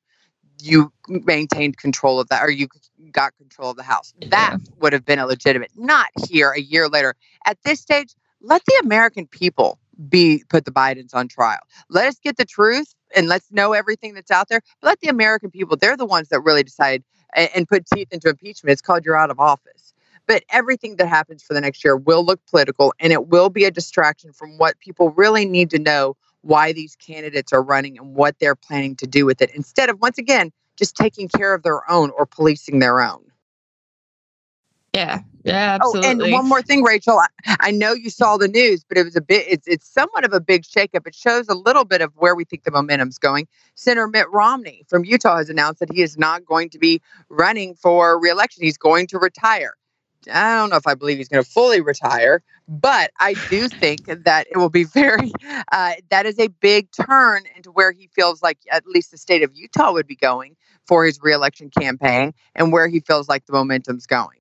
you 0.60 0.91
maintained 1.08 1.78
control 1.78 2.20
of 2.20 2.30
that 2.30 2.43
or 2.43 2.50
you 2.50 2.67
got 3.12 3.36
control 3.38 3.72
of 3.72 3.78
the 3.78 3.84
house. 3.84 4.13
That 4.30 4.58
would 4.80 4.93
have 4.93 5.06
been 5.06 5.20
a 5.20 5.26
legitimate, 5.26 5.72
not 5.76 6.08
here 6.28 6.52
a 6.52 6.62
year 6.62 6.88
later. 6.88 7.15
At 7.46 7.58
this 7.63 7.80
stage, 7.80 8.15
let 8.41 8.63
the 8.65 8.80
American 8.84 9.28
people 9.28 9.80
be 10.10 10.43
put 10.50 10.65
the 10.65 10.72
Bidens 10.72 11.13
on 11.13 11.28
trial. 11.28 11.60
Let 11.89 12.08
us 12.08 12.20
get 12.20 12.38
the 12.38 12.46
truth 12.46 12.93
and 13.15 13.28
let's 13.28 13.52
know 13.52 13.74
everything 13.74 14.13
that's 14.13 14.32
out 14.32 14.50
there. 14.50 14.62
But 14.82 14.88
let 14.88 15.00
the 15.00 15.08
American 15.08 15.50
people, 15.50 15.78
they're 15.78 15.98
the 15.98 16.06
ones 16.06 16.30
that 16.30 16.41
really 16.41 16.63
decide 16.63 17.04
and, 17.36 17.50
and 17.56 17.67
put 17.67 17.86
teeth 17.88 18.10
into 18.12 18.30
impeachment. 18.30 18.72
It's 18.72 18.82
called 18.82 19.06
you're 19.06 19.17
out 19.17 19.32
of 19.32 19.39
office. 19.39 19.93
But 20.28 20.43
everything 20.52 20.98
that 20.98 21.08
happens 21.08 21.41
for 21.41 21.54
the 21.54 21.62
next 21.62 21.84
year 21.84 21.96
will 21.96 22.24
look 22.24 22.41
political 22.48 22.93
and 23.00 23.13
it 23.13 23.28
will 23.28 23.50
be 23.50 23.63
a 23.63 23.72
distraction 23.72 24.34
from 24.34 24.58
what 24.58 24.78
people 24.80 25.12
really 25.12 25.46
need 25.46 25.70
to 25.70 25.80
know 25.80 26.17
why 26.41 26.73
these 26.73 26.95
candidates 26.95 27.54
are 27.54 27.63
running 27.63 27.97
and 27.97 28.15
what 28.15 28.38
they're 28.39 28.56
planning 28.56 28.95
to 28.97 29.08
do 29.08 29.26
with 29.26 29.41
it 29.41 29.52
instead 29.54 29.89
of, 29.89 30.00
once 30.02 30.17
again, 30.17 30.52
just 30.78 30.95
taking 30.95 31.28
care 31.28 31.54
of 31.54 31.63
their 31.63 31.89
own 31.89 32.12
or 32.12 32.26
policing 32.26 32.80
their 32.80 33.02
own. 33.02 33.23
Yeah, 34.93 35.19
yeah, 35.43 35.78
absolutely. 35.80 36.08
Oh, 36.08 36.26
and 36.26 36.34
one 36.34 36.50
more 36.50 36.62
thing, 36.62 36.82
Rachel. 36.82 37.19
I, 37.19 37.58
I, 37.60 37.71
know 37.71 37.93
you 37.93 38.10
saw 38.10 38.38
the 38.38 38.47
news, 38.47 38.84
but 38.84 38.97
it 38.97 39.04
was 39.04 39.15
a 39.15 39.21
bit. 39.21 39.45
It's 39.47 39.67
it's 39.67 39.88
somewhat 39.88 40.26
of 40.26 40.34
a 40.34 40.39
big 40.39 40.63
shakeup. 40.63 41.06
It 41.06 41.13
shows 41.13 41.47
a 41.50 41.54
little 41.54 41.86
bit 41.86 42.02
of 42.02 42.12
where 42.15 42.34
we 42.34 42.45
think 42.45 42.63
the 42.63 42.71
momentum's 42.71 43.19
going. 43.19 43.47
Senator 43.76 44.08
Mitt 44.08 44.26
Romney 44.32 44.84
from 44.88 45.06
Utah 45.06 45.38
has 45.38 45.50
announced 45.50 45.82
that 45.82 45.91
he 45.91 46.02
is 46.02 46.17
not 46.17 46.45
going 46.45 46.69
to 46.71 46.80
be 46.80 47.00
running 47.30 47.76
for 47.76 48.19
reelection. 48.19 48.63
He's 48.63 48.78
going 48.78 49.06
to 49.08 49.19
retire. 49.19 49.76
I 50.32 50.58
don't 50.58 50.70
know 50.70 50.76
if 50.76 50.88
I 50.88 50.96
believe 50.96 51.18
he's 51.18 51.30
going 51.30 51.44
to 51.44 51.50
fully 51.50 51.82
retire, 51.82 52.42
but 52.68 53.12
I 53.20 53.36
do 53.50 53.68
think 53.80 54.06
that 54.06 54.48
it 54.52 54.58
will 54.58 54.70
be 54.70 54.84
very, 54.84 55.32
uh, 55.72 55.94
that 56.10 56.26
is 56.26 56.40
a 56.40 56.48
big 56.48 56.90
turn 56.92 57.44
into 57.56 57.72
where 57.72 57.92
he 57.92 58.08
feels 58.08 58.42
like 58.42 58.58
at 58.72 58.86
least 58.88 59.12
the 59.12 59.18
state 59.18 59.44
of 59.44 59.52
Utah 59.54 59.92
would 59.92 60.08
be 60.08 60.16
going 60.16 60.56
for 60.86 61.06
his 61.06 61.20
reelection 61.22 61.70
campaign 61.70 62.34
and 62.56 62.72
where 62.72 62.88
he 62.88 63.00
feels 63.00 63.28
like 63.28 63.46
the 63.46 63.54
momentum's 63.54 64.06
going. 64.06 64.40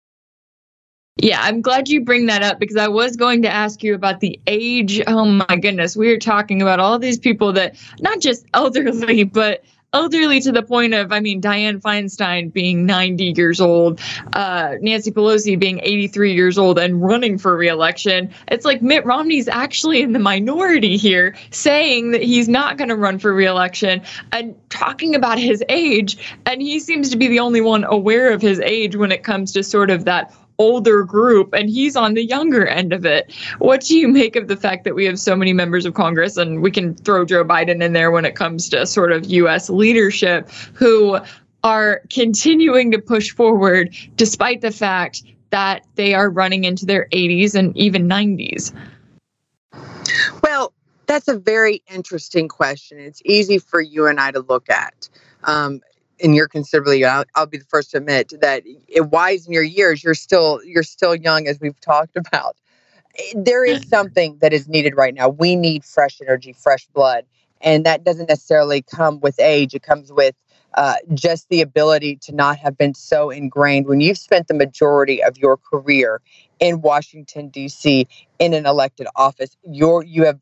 Yeah, 1.18 1.40
I'm 1.40 1.62
glad 1.62 1.88
you 1.88 2.04
bring 2.04 2.26
that 2.26 2.42
up 2.42 2.58
because 2.58 2.76
I 2.76 2.88
was 2.88 3.16
going 3.16 3.40
to 3.42 3.48
ask 3.48 3.82
you 3.82 3.94
about 3.94 4.20
the 4.20 4.38
age. 4.46 5.02
Oh 5.06 5.24
my 5.24 5.56
goodness, 5.56 5.96
we 5.96 6.10
are 6.12 6.18
talking 6.18 6.60
about 6.60 6.78
all 6.78 6.98
these 6.98 7.18
people 7.18 7.54
that 7.54 7.76
not 8.00 8.20
just 8.20 8.44
elderly, 8.52 9.24
but 9.24 9.64
elderly 9.92 10.40
to 10.40 10.52
the 10.52 10.62
point 10.62 10.94
of, 10.94 11.12
I 11.12 11.20
mean, 11.20 11.40
Dianne 11.40 11.80
Feinstein 11.80 12.52
being 12.52 12.86
90 12.86 13.32
years 13.36 13.60
old, 13.60 14.00
uh, 14.34 14.74
Nancy 14.80 15.10
Pelosi 15.10 15.58
being 15.58 15.80
83 15.82 16.34
years 16.34 16.58
old 16.58 16.78
and 16.78 17.02
running 17.02 17.38
for 17.38 17.56
reelection. 17.56 18.30
It's 18.48 18.64
like 18.64 18.82
Mitt 18.82 19.04
Romney's 19.06 19.48
actually 19.48 20.02
in 20.02 20.12
the 20.12 20.18
minority 20.18 20.96
here, 20.96 21.34
saying 21.50 22.10
that 22.10 22.22
he's 22.22 22.48
not 22.48 22.76
going 22.76 22.88
to 22.88 22.96
run 22.96 23.18
for 23.18 23.32
reelection 23.32 24.02
and 24.32 24.54
talking 24.68 25.14
about 25.14 25.38
his 25.38 25.62
age. 25.68 26.18
And 26.44 26.60
he 26.60 26.78
seems 26.80 27.10
to 27.10 27.16
be 27.16 27.28
the 27.28 27.40
only 27.40 27.60
one 27.60 27.84
aware 27.84 28.32
of 28.32 28.42
his 28.42 28.60
age 28.60 28.96
when 28.96 29.12
it 29.12 29.22
comes 29.22 29.52
to 29.52 29.62
sort 29.62 29.90
of 29.90 30.04
that 30.04 30.32
older 30.58 31.02
group 31.04 31.52
and 31.52 31.68
he's 31.68 31.96
on 31.96 32.14
the 32.14 32.24
younger 32.24 32.66
end 32.66 32.92
of 32.92 33.04
it. 33.04 33.32
What 33.58 33.82
do 33.82 33.96
you 33.98 34.08
make 34.08 34.36
of 34.36 34.48
the 34.48 34.56
fact 34.56 34.84
that 34.84 34.94
we 34.94 35.04
have 35.04 35.18
so 35.18 35.36
many 35.36 35.52
members 35.52 35.84
of 35.84 35.94
Congress 35.94 36.36
and 36.36 36.62
we 36.62 36.70
can 36.70 36.94
throw 36.94 37.24
Joe 37.24 37.44
Biden 37.44 37.82
in 37.82 37.92
there 37.92 38.10
when 38.10 38.24
it 38.24 38.34
comes 38.34 38.68
to 38.70 38.86
sort 38.86 39.12
of 39.12 39.26
US 39.26 39.68
leadership 39.68 40.50
who 40.74 41.18
are 41.62 42.02
continuing 42.10 42.92
to 42.92 42.98
push 42.98 43.32
forward 43.32 43.94
despite 44.16 44.60
the 44.60 44.70
fact 44.70 45.22
that 45.50 45.84
they 45.94 46.14
are 46.14 46.30
running 46.30 46.64
into 46.64 46.86
their 46.86 47.08
80s 47.12 47.54
and 47.54 47.76
even 47.76 48.08
90s? 48.08 48.72
Well, 50.42 50.72
that's 51.06 51.28
a 51.28 51.38
very 51.38 51.82
interesting 51.90 52.48
question. 52.48 52.98
It's 52.98 53.22
easy 53.24 53.58
for 53.58 53.80
you 53.80 54.06
and 54.06 54.20
I 54.20 54.30
to 54.32 54.40
look 54.40 54.68
at. 54.70 55.08
Um, 55.44 55.80
and 56.22 56.34
you're 56.34 56.48
considerably 56.48 57.04
I'll, 57.04 57.24
I'll, 57.34 57.46
be 57.46 57.58
the 57.58 57.64
first 57.64 57.90
to 57.92 57.98
admit 57.98 58.32
that 58.40 58.62
it 58.88 59.06
wise 59.10 59.46
in 59.46 59.52
your 59.52 59.62
years 59.62 60.02
you're 60.02 60.14
still 60.14 60.60
you're 60.64 60.82
still 60.82 61.14
young 61.14 61.46
as 61.46 61.60
we've 61.60 61.80
talked 61.80 62.16
about 62.16 62.56
there 63.34 63.64
is 63.64 63.88
something 63.88 64.36
that 64.40 64.52
is 64.52 64.68
needed 64.68 64.96
right 64.96 65.14
now 65.14 65.28
we 65.28 65.56
need 65.56 65.84
fresh 65.84 66.20
energy 66.20 66.52
fresh 66.52 66.86
blood 66.88 67.24
and 67.60 67.86
that 67.86 68.04
doesn't 68.04 68.28
necessarily 68.28 68.82
come 68.82 69.20
with 69.20 69.38
age 69.40 69.74
it 69.74 69.82
comes 69.82 70.12
with 70.12 70.34
uh, 70.76 70.96
just 71.14 71.48
the 71.48 71.62
ability 71.62 72.16
to 72.16 72.34
not 72.34 72.58
have 72.58 72.76
been 72.76 72.94
so 72.94 73.30
ingrained 73.30 73.86
when 73.86 74.00
you've 74.00 74.18
spent 74.18 74.46
the 74.46 74.54
majority 74.54 75.22
of 75.22 75.38
your 75.38 75.56
career 75.56 76.20
in 76.60 76.82
Washington 76.82 77.48
D.C. 77.48 78.06
in 78.38 78.54
an 78.54 78.66
elected 78.66 79.06
office. 79.16 79.56
You're 79.62 80.02
you 80.04 80.24
have 80.24 80.38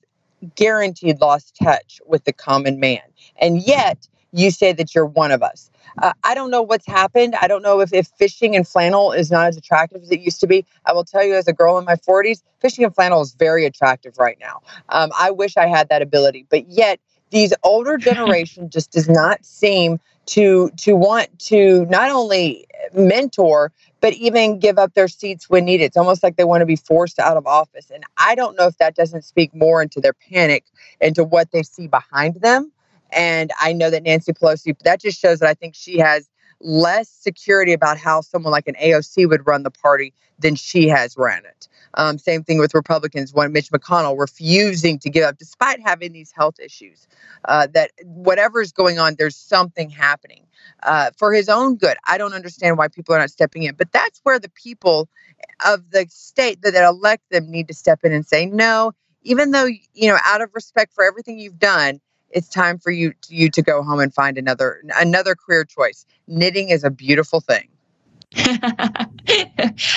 guaranteed 0.57 1.21
lost 1.21 1.57
touch 1.63 2.01
with 2.07 2.25
the 2.25 2.33
common 2.33 2.81
man, 2.81 3.03
and 3.41 3.63
yet 3.63 4.09
you 4.35 4.51
say 4.51 4.73
that 4.73 4.95
you're 4.95 5.07
one 5.07 5.31
of 5.31 5.43
us. 5.43 5.71
Uh, 6.03 6.13
I 6.25 6.35
don't 6.35 6.51
know 6.51 6.63
what's 6.63 6.87
happened. 6.87 7.35
I 7.41 7.47
don't 7.47 7.63
know 7.63 7.81
if, 7.81 7.93
if 7.93 8.09
fishing 8.19 8.57
and 8.57 8.67
flannel 8.67 9.13
is 9.13 9.31
not 9.31 9.47
as 9.47 9.57
attractive 9.57 10.03
as 10.03 10.11
it 10.11 10.21
used 10.21 10.41
to 10.41 10.47
be. 10.47 10.67
I 10.85 10.93
will 10.93 11.05
tell 11.05 11.25
you, 11.25 11.35
as 11.35 11.47
a 11.47 11.53
girl 11.53 11.79
in 11.79 11.85
my 11.85 11.95
40s, 11.97 12.43
fishing 12.61 12.85
and 12.85 12.95
flannel 12.95 13.23
is 13.23 13.35
very 13.35 13.65
attractive 13.65 14.19
right 14.19 14.37
now. 14.41 14.63
Um, 14.89 15.11
I 15.19 15.31
wish 15.31 15.57
I 15.57 15.67
had 15.67 15.89
that 15.91 16.03
ability, 16.03 16.47
but 16.51 16.69
yet 16.69 16.99
these 17.31 17.55
older 17.63 17.97
generation 18.11 18.71
just 18.71 18.91
does 18.91 19.09
not 19.09 19.45
seem 19.45 20.01
to 20.27 20.71
to 20.79 20.97
want 20.97 21.39
to 21.39 21.85
not 21.87 22.11
only 22.11 22.67
mentor 22.95 23.71
but 24.01 24.13
even 24.15 24.59
give 24.59 24.79
up 24.79 24.93
their 24.93 25.09
seats 25.09 25.49
when 25.49 25.65
needed. 25.65 25.85
It's 25.85 25.97
almost 25.97 26.23
like 26.23 26.37
they 26.37 26.45
want 26.45 26.61
to 26.61 26.67
be 26.67 26.77
forced 26.77 27.19
out 27.19 27.39
of 27.39 27.47
office. 27.47 27.91
And 27.91 28.05
I 28.19 28.35
don't 28.35 28.55
know 28.55 28.67
if 28.67 28.77
that 28.77 28.95
doesn't 28.95 29.23
speak 29.23 29.55
more 29.55 29.81
into 29.81 29.99
their 29.99 30.13
panic, 30.13 30.65
into 31.01 31.25
what 31.25 31.51
they 31.53 31.63
see 31.63 31.87
behind 31.87 32.37
them. 32.43 32.71
And 33.15 33.53
I 33.61 33.73
know 33.73 33.91
that 33.91 34.03
Nancy 34.03 34.33
Pelosi, 34.33 34.79
that 34.81 35.01
just 35.01 35.21
shows 35.21 35.39
that 35.41 35.49
I 35.49 35.55
think 35.55 35.75
she 35.75 35.99
has 35.99 36.29
less 36.61 37.09
security 37.09 37.73
about 37.73 37.99
how 37.99 38.21
someone 38.21 38.53
like 38.53 38.69
an 38.69 38.75
AOC 38.83 39.29
would 39.29 39.47
run 39.47 39.63
the 39.63 39.71
party 39.71 40.13
than 40.39 40.55
she 40.55 40.89
has 40.89 41.17
ran 41.17 41.45
it. 41.45 41.69
Um, 41.95 42.19
same 42.19 42.43
thing 42.43 42.59
with 42.59 42.75
Republicans. 42.75 43.33
when 43.33 43.53
Mitch 43.53 43.71
McConnell 43.71 44.19
refusing 44.19 44.99
to 45.01 45.11
give 45.11 45.25
up, 45.25 45.39
despite 45.39 45.81
having 45.81 46.13
these 46.13 46.33
health 46.33 46.59
issues. 46.59 47.07
Uh, 47.45 47.67
that 47.73 47.93
whatever 48.05 48.61
is 48.61 48.73
going 48.73 48.99
on, 48.99 49.15
there's 49.17 49.37
something 49.37 49.91
happening 49.91 50.47
uh, 50.83 51.11
for 51.17 51.33
his 51.33 51.49
own 51.49 51.77
good. 51.77 51.97
I 52.07 52.19
don't 52.19 52.33
understand 52.33 52.79
why 52.79 52.89
people 52.89 53.15
are 53.15 53.19
not 53.19 53.31
stepping 53.31 53.65
in, 53.65 53.75
but 53.75 53.93
that's 53.93 54.21
where 54.23 54.39
the 54.39 54.51
people 54.51 55.09
of 55.65 55.91
the 55.91 56.07
state 56.09 56.63
that, 56.63 56.73
that 56.73 56.85
elect 56.85 57.23
them 57.31 57.51
need 57.51 57.69
to 57.69 57.75
step 57.75 58.01
in 58.03 58.13
and 58.13 58.27
say 58.27 58.47
no. 58.47 58.93
Even 59.23 59.53
though 59.53 59.67
you 59.67 60.09
know, 60.09 60.19
out 60.25 60.43
of 60.43 60.51
respect 60.55 60.95
for 60.95 61.05
everything 61.05 61.39
you've 61.39 61.59
done, 61.59 62.01
it's 62.31 62.49
time 62.49 62.79
for 62.79 62.91
you 62.91 63.13
to, 63.23 63.35
you 63.35 63.51
to 63.51 63.63
go 63.63 63.83
home 63.83 64.01
and 64.01 64.13
find 64.13 64.39
another 64.39 64.83
another 64.97 65.35
career 65.35 65.65
choice. 65.65 66.07
Knitting 66.27 66.71
is 66.71 66.85
a 66.85 66.91
beautiful 66.91 67.41
thing. 67.41 67.69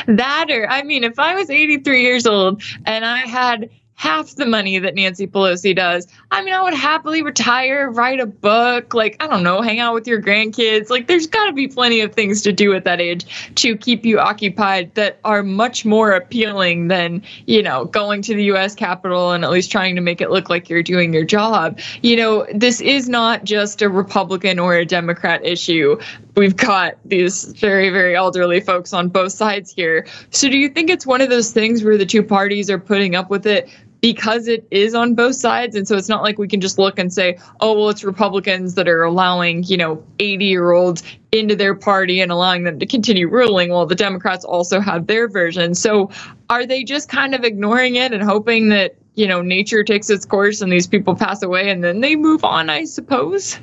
that 0.07 0.45
or 0.49 0.69
I 0.69 0.83
mean, 0.83 1.03
if 1.03 1.17
I 1.17 1.35
was 1.35 1.49
83 1.49 2.01
years 2.01 2.27
old 2.27 2.61
and 2.85 3.03
I 3.03 3.19
had 3.19 3.69
half 3.97 4.35
the 4.35 4.45
money 4.45 4.77
that 4.77 4.93
Nancy 4.93 5.25
Pelosi 5.25 5.75
does. 5.75 6.07
I 6.29 6.43
mean, 6.43 6.53
I 6.53 6.61
would 6.61 6.75
happily 6.75 7.23
retire, 7.23 7.89
write 7.89 8.19
a 8.19 8.27
book, 8.27 8.93
like, 8.93 9.17
I 9.19 9.25
don't 9.25 9.41
know, 9.41 9.59
hang 9.63 9.79
out 9.79 9.95
with 9.95 10.05
your 10.05 10.21
grandkids. 10.21 10.91
Like, 10.91 11.07
there's 11.07 11.25
got 11.25 11.47
to 11.47 11.51
be 11.51 11.67
plenty 11.67 12.01
of 12.01 12.13
things 12.13 12.43
to 12.43 12.53
do 12.53 12.75
at 12.75 12.83
that 12.83 13.01
age 13.01 13.25
to 13.55 13.75
keep 13.75 14.05
you 14.05 14.19
occupied 14.19 14.93
that 14.93 15.19
are 15.23 15.41
much 15.41 15.83
more 15.83 16.11
appealing 16.11 16.89
than, 16.89 17.23
you 17.47 17.63
know, 17.63 17.85
going 17.85 18.21
to 18.21 18.35
the 18.35 18.43
US 18.45 18.75
Capitol 18.75 19.31
and 19.31 19.43
at 19.43 19.49
least 19.49 19.71
trying 19.71 19.95
to 19.95 20.01
make 20.01 20.21
it 20.21 20.29
look 20.29 20.47
like 20.47 20.69
you're 20.69 20.83
doing 20.83 21.11
your 21.11 21.25
job. 21.25 21.79
You 22.03 22.17
know, 22.17 22.45
this 22.53 22.81
is 22.81 23.09
not 23.09 23.45
just 23.45 23.81
a 23.81 23.89
Republican 23.89 24.59
or 24.59 24.75
a 24.75 24.85
Democrat 24.85 25.43
issue. 25.43 25.99
We've 26.35 26.55
got 26.55 26.97
these 27.03 27.45
very, 27.45 27.89
very 27.89 28.15
elderly 28.15 28.59
folks 28.59 28.93
on 28.93 29.09
both 29.09 29.31
sides 29.31 29.73
here. 29.73 30.05
So, 30.29 30.49
do 30.49 30.57
you 30.59 30.69
think 30.69 30.91
it's 30.91 31.07
one 31.07 31.21
of 31.21 31.31
those 31.31 31.51
things 31.51 31.83
where 31.83 31.97
the 31.97 32.05
two 32.05 32.21
parties 32.21 32.69
are 32.69 32.77
putting 32.77 33.15
up 33.15 33.31
with 33.31 33.47
it 33.47 33.67
because 34.01 34.47
it 34.47 34.67
is 34.71 34.93
on 34.93 35.15
both 35.15 35.35
sides. 35.35 35.75
And 35.75 35.87
so 35.87 35.95
it's 35.95 36.09
not 36.09 36.23
like 36.23 36.37
we 36.37 36.47
can 36.47 36.61
just 36.61 36.77
look 36.77 36.99
and 36.99 37.11
say 37.11 37.37
oh 37.59 37.73
well 37.73 37.89
it's 37.89 38.03
republicans 38.03 38.75
that 38.75 38.87
are 38.87 39.03
allowing 39.03 39.63
you 39.63 39.77
know 39.77 40.03
80 40.19 40.45
year 40.45 40.71
olds 40.71 41.03
into 41.31 41.55
their 41.55 41.75
party 41.75 42.21
and 42.21 42.31
allowing 42.31 42.63
them 42.63 42.79
to 42.79 42.85
continue 42.85 43.27
ruling 43.27 43.69
while 43.69 43.85
the 43.85 43.95
democrats 43.95 44.45
also 44.45 44.79
have 44.79 45.07
their 45.07 45.27
version. 45.27 45.75
So 45.75 46.09
are 46.49 46.65
they 46.65 46.83
just 46.83 47.09
kind 47.09 47.35
of 47.35 47.43
ignoring 47.43 47.95
it 47.95 48.13
and 48.13 48.23
hoping 48.23 48.69
that 48.69 48.95
you 49.15 49.27
know 49.27 49.41
nature 49.41 49.83
takes 49.83 50.09
its 50.09 50.25
course 50.25 50.61
and 50.61 50.71
these 50.71 50.87
people 50.87 51.15
pass 51.15 51.41
away 51.41 51.69
and 51.69 51.83
then 51.83 52.01
they 52.01 52.15
move 52.15 52.43
on 52.43 52.69
i 52.69 52.85
suppose? 52.85 53.59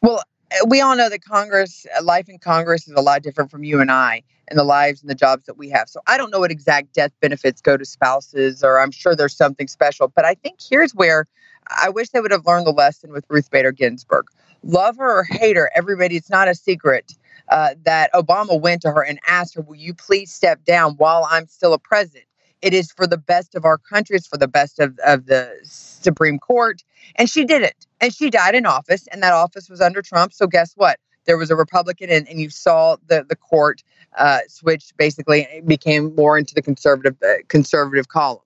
Well 0.00 0.22
we 0.66 0.80
all 0.80 0.96
know 0.96 1.08
that 1.08 1.24
congress 1.24 1.86
life 2.02 2.28
in 2.28 2.38
congress 2.38 2.86
is 2.86 2.94
a 2.94 3.00
lot 3.00 3.22
different 3.22 3.50
from 3.50 3.64
you 3.64 3.80
and 3.80 3.90
i 3.90 4.22
and 4.52 4.58
the 4.58 4.64
lives 4.64 5.00
and 5.00 5.08
the 5.08 5.14
jobs 5.14 5.46
that 5.46 5.56
we 5.56 5.70
have. 5.70 5.88
So 5.88 6.00
I 6.06 6.18
don't 6.18 6.30
know 6.30 6.40
what 6.40 6.50
exact 6.50 6.92
death 6.92 7.10
benefits 7.20 7.62
go 7.62 7.78
to 7.78 7.86
spouses, 7.86 8.62
or 8.62 8.78
I'm 8.78 8.90
sure 8.90 9.16
there's 9.16 9.34
something 9.34 9.66
special. 9.66 10.08
But 10.08 10.26
I 10.26 10.34
think 10.34 10.58
here's 10.60 10.94
where 10.94 11.26
I 11.68 11.88
wish 11.88 12.10
they 12.10 12.20
would 12.20 12.32
have 12.32 12.46
learned 12.46 12.66
the 12.66 12.72
lesson 12.72 13.12
with 13.12 13.24
Ruth 13.30 13.50
Bader 13.50 13.72
Ginsburg. 13.72 14.26
Love 14.62 14.98
her 14.98 15.20
or 15.20 15.24
hate 15.24 15.56
her, 15.56 15.70
everybody, 15.74 16.16
it's 16.16 16.28
not 16.28 16.48
a 16.48 16.54
secret 16.54 17.16
uh, 17.48 17.70
that 17.84 18.12
Obama 18.12 18.60
went 18.60 18.82
to 18.82 18.90
her 18.90 19.02
and 19.02 19.18
asked 19.26 19.54
her, 19.54 19.62
Will 19.62 19.76
you 19.76 19.94
please 19.94 20.32
step 20.32 20.64
down 20.64 20.94
while 20.96 21.26
I'm 21.30 21.46
still 21.46 21.72
a 21.72 21.78
president? 21.78 22.26
It 22.60 22.74
is 22.74 22.92
for 22.92 23.08
the 23.08 23.18
best 23.18 23.54
of 23.54 23.64
our 23.64 23.78
country, 23.78 24.16
it's 24.16 24.28
for 24.28 24.36
the 24.36 24.46
best 24.46 24.78
of, 24.78 24.96
of 25.04 25.26
the 25.26 25.52
Supreme 25.64 26.38
Court. 26.38 26.84
And 27.16 27.28
she 27.28 27.44
did 27.44 27.62
it. 27.62 27.86
And 28.00 28.14
she 28.14 28.30
died 28.30 28.54
in 28.54 28.66
office, 28.66 29.08
and 29.08 29.22
that 29.22 29.32
office 29.32 29.68
was 29.68 29.80
under 29.80 30.02
Trump. 30.02 30.32
So 30.32 30.46
guess 30.46 30.74
what? 30.76 31.00
There 31.24 31.38
was 31.38 31.50
a 31.50 31.56
Republican, 31.56 32.10
and, 32.10 32.28
and 32.28 32.40
you 32.40 32.50
saw 32.50 32.96
the, 33.06 33.24
the 33.28 33.36
court 33.36 33.82
uh, 34.16 34.40
switched 34.48 34.96
basically 34.96 35.62
became 35.66 36.14
more 36.14 36.38
into 36.38 36.54
the 36.54 36.62
conservative 36.62 37.16
uh, 37.22 37.34
conservative 37.48 38.08
column. 38.08 38.42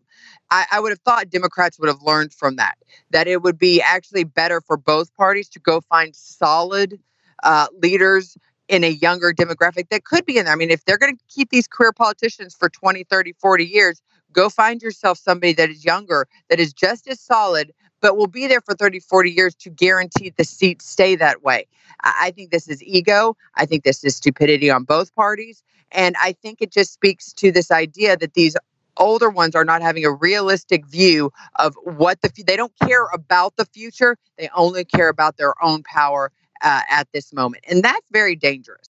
I, 0.50 0.66
I, 0.70 0.80
would 0.80 0.90
have 0.90 1.00
thought 1.00 1.28
Democrats 1.30 1.78
would 1.80 1.88
have 1.88 2.02
learned 2.02 2.32
from 2.32 2.56
that 2.56 2.78
that 3.10 3.26
it 3.26 3.42
would 3.42 3.58
be 3.58 3.82
actually 3.82 4.24
better 4.24 4.60
for 4.60 4.76
both 4.76 5.14
parties 5.16 5.48
to 5.50 5.58
go 5.58 5.80
find 5.80 6.14
solid 6.14 7.00
uh, 7.42 7.66
leaders 7.82 8.36
in 8.68 8.84
a 8.84 8.88
younger 8.88 9.32
demographic 9.32 9.88
that 9.90 10.04
could 10.04 10.24
be 10.24 10.38
in 10.38 10.44
there. 10.44 10.54
I 10.54 10.56
mean, 10.56 10.70
if 10.70 10.84
they're 10.84 10.98
going 10.98 11.16
to 11.16 11.22
keep 11.28 11.50
these 11.50 11.68
career 11.68 11.92
politicians 11.92 12.54
for 12.54 12.68
20, 12.68 13.04
30, 13.04 13.32
40 13.32 13.64
years, 13.64 14.02
go 14.32 14.48
find 14.48 14.82
yourself 14.82 15.18
somebody 15.18 15.52
that 15.54 15.70
is 15.70 15.84
younger, 15.84 16.26
that 16.48 16.60
is 16.60 16.72
just 16.72 17.08
as 17.08 17.20
solid, 17.20 17.72
but 18.00 18.16
will 18.16 18.26
be 18.26 18.46
there 18.46 18.60
for 18.60 18.74
30, 18.74 19.00
40 19.00 19.30
years 19.30 19.54
to 19.56 19.70
guarantee 19.70 20.32
the 20.36 20.44
seats 20.44 20.88
stay 20.88 21.16
that 21.16 21.42
way. 21.42 21.66
I 22.02 22.32
think 22.34 22.50
this 22.50 22.68
is 22.68 22.82
ego. 22.82 23.36
I 23.54 23.66
think 23.66 23.84
this 23.84 24.04
is 24.04 24.16
stupidity 24.16 24.70
on 24.70 24.84
both 24.84 25.14
parties. 25.14 25.62
And 25.92 26.16
I 26.20 26.32
think 26.32 26.60
it 26.60 26.70
just 26.70 26.92
speaks 26.92 27.32
to 27.34 27.52
this 27.52 27.70
idea 27.70 28.16
that 28.16 28.34
these 28.34 28.56
older 28.96 29.30
ones 29.30 29.54
are 29.54 29.64
not 29.64 29.82
having 29.82 30.04
a 30.04 30.10
realistic 30.10 30.86
view 30.86 31.32
of 31.56 31.74
what 31.84 32.20
the 32.22 32.30
they 32.46 32.56
don't 32.56 32.72
care 32.82 33.06
about 33.12 33.56
the 33.56 33.64
future 33.66 34.16
they 34.38 34.48
only 34.54 34.84
care 34.84 35.08
about 35.08 35.36
their 35.36 35.52
own 35.62 35.82
power 35.82 36.32
uh, 36.62 36.80
at 36.90 37.06
this 37.12 37.32
moment 37.32 37.62
and 37.68 37.82
that's 37.82 38.08
very 38.10 38.34
dangerous 38.34 38.88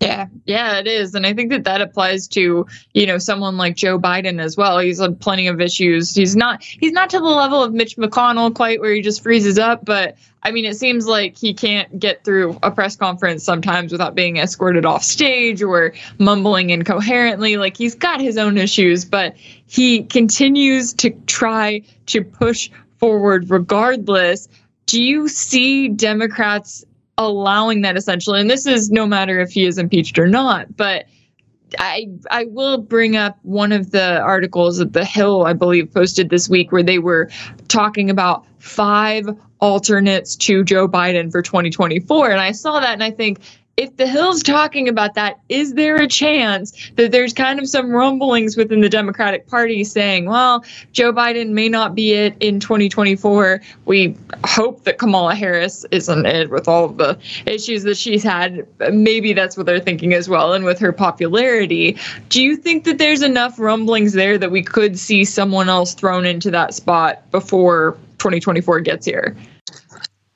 yeah, 0.00 0.26
yeah, 0.44 0.78
it 0.78 0.86
is. 0.86 1.14
And 1.14 1.26
I 1.26 1.32
think 1.32 1.50
that 1.50 1.64
that 1.64 1.80
applies 1.80 2.28
to, 2.28 2.66
you 2.92 3.06
know, 3.06 3.16
someone 3.16 3.56
like 3.56 3.76
Joe 3.76 3.98
Biden 3.98 4.40
as 4.42 4.54
well. 4.54 4.78
He's 4.78 5.00
had 5.00 5.18
plenty 5.20 5.46
of 5.46 5.58
issues. 5.58 6.14
He's 6.14 6.36
not 6.36 6.62
he's 6.62 6.92
not 6.92 7.10
to 7.10 7.18
the 7.18 7.24
level 7.24 7.62
of 7.62 7.72
Mitch 7.72 7.96
McConnell 7.96 8.54
quite 8.54 8.80
where 8.80 8.92
he 8.92 9.00
just 9.00 9.22
freezes 9.22 9.58
up, 9.58 9.86
but 9.86 10.16
I 10.42 10.50
mean, 10.50 10.66
it 10.66 10.76
seems 10.76 11.06
like 11.06 11.38
he 11.38 11.54
can't 11.54 11.98
get 11.98 12.24
through 12.24 12.58
a 12.62 12.70
press 12.70 12.94
conference 12.94 13.42
sometimes 13.42 13.90
without 13.90 14.14
being 14.14 14.36
escorted 14.36 14.84
off 14.84 15.02
stage 15.02 15.62
or 15.62 15.94
mumbling 16.18 16.70
incoherently. 16.70 17.56
Like 17.56 17.76
he's 17.76 17.94
got 17.94 18.20
his 18.20 18.36
own 18.36 18.58
issues, 18.58 19.06
but 19.06 19.34
he 19.66 20.02
continues 20.02 20.92
to 20.94 21.10
try 21.26 21.82
to 22.06 22.22
push 22.22 22.70
forward 22.98 23.50
regardless. 23.50 24.46
Do 24.84 25.02
you 25.02 25.26
see 25.28 25.88
Democrats 25.88 26.84
allowing 27.18 27.82
that 27.82 27.96
essentially. 27.96 28.40
And 28.40 28.50
this 28.50 28.66
is 28.66 28.90
no 28.90 29.06
matter 29.06 29.40
if 29.40 29.50
he 29.50 29.64
is 29.64 29.78
impeached 29.78 30.18
or 30.18 30.26
not. 30.26 30.76
But 30.76 31.06
I 31.78 32.06
I 32.30 32.44
will 32.44 32.78
bring 32.78 33.16
up 33.16 33.38
one 33.42 33.72
of 33.72 33.90
the 33.90 34.20
articles 34.20 34.78
that 34.78 34.92
the 34.92 35.04
Hill, 35.04 35.44
I 35.46 35.52
believe, 35.52 35.92
posted 35.92 36.30
this 36.30 36.48
week 36.48 36.72
where 36.72 36.82
they 36.82 36.98
were 36.98 37.30
talking 37.68 38.10
about 38.10 38.46
five 38.58 39.28
alternates 39.60 40.36
to 40.36 40.62
Joe 40.64 40.86
Biden 40.86 41.30
for 41.30 41.42
2024. 41.42 42.30
And 42.30 42.40
I 42.40 42.52
saw 42.52 42.80
that 42.80 42.92
and 42.92 43.02
I 43.02 43.10
think 43.10 43.40
if 43.76 43.94
the 43.98 44.06
Hill's 44.06 44.42
talking 44.42 44.88
about 44.88 45.14
that, 45.14 45.38
is 45.50 45.74
there 45.74 45.96
a 45.96 46.08
chance 46.08 46.90
that 46.96 47.12
there's 47.12 47.34
kind 47.34 47.58
of 47.58 47.68
some 47.68 47.90
rumblings 47.90 48.56
within 48.56 48.80
the 48.80 48.88
Democratic 48.88 49.46
Party 49.48 49.84
saying, 49.84 50.24
well, 50.24 50.64
Joe 50.92 51.12
Biden 51.12 51.50
may 51.50 51.68
not 51.68 51.94
be 51.94 52.14
it 52.14 52.34
in 52.40 52.58
2024. 52.58 53.60
We 53.84 54.16
hope 54.46 54.84
that 54.84 54.98
Kamala 54.98 55.34
Harris 55.34 55.84
isn't 55.90 56.24
it 56.24 56.48
with 56.48 56.68
all 56.68 56.86
of 56.86 56.96
the 56.96 57.18
issues 57.44 57.82
that 57.82 57.98
she's 57.98 58.22
had. 58.22 58.66
Maybe 58.90 59.34
that's 59.34 59.58
what 59.58 59.66
they're 59.66 59.78
thinking 59.78 60.14
as 60.14 60.26
well. 60.26 60.54
And 60.54 60.64
with 60.64 60.78
her 60.78 60.92
popularity, 60.92 61.98
do 62.30 62.42
you 62.42 62.56
think 62.56 62.84
that 62.84 62.96
there's 62.96 63.20
enough 63.20 63.58
rumblings 63.58 64.14
there 64.14 64.38
that 64.38 64.50
we 64.50 64.62
could 64.62 64.98
see 64.98 65.22
someone 65.26 65.68
else 65.68 65.92
thrown 65.92 66.24
into 66.24 66.50
that 66.50 66.72
spot 66.72 67.30
before 67.30 67.98
2024 68.18 68.80
gets 68.80 69.04
here? 69.04 69.36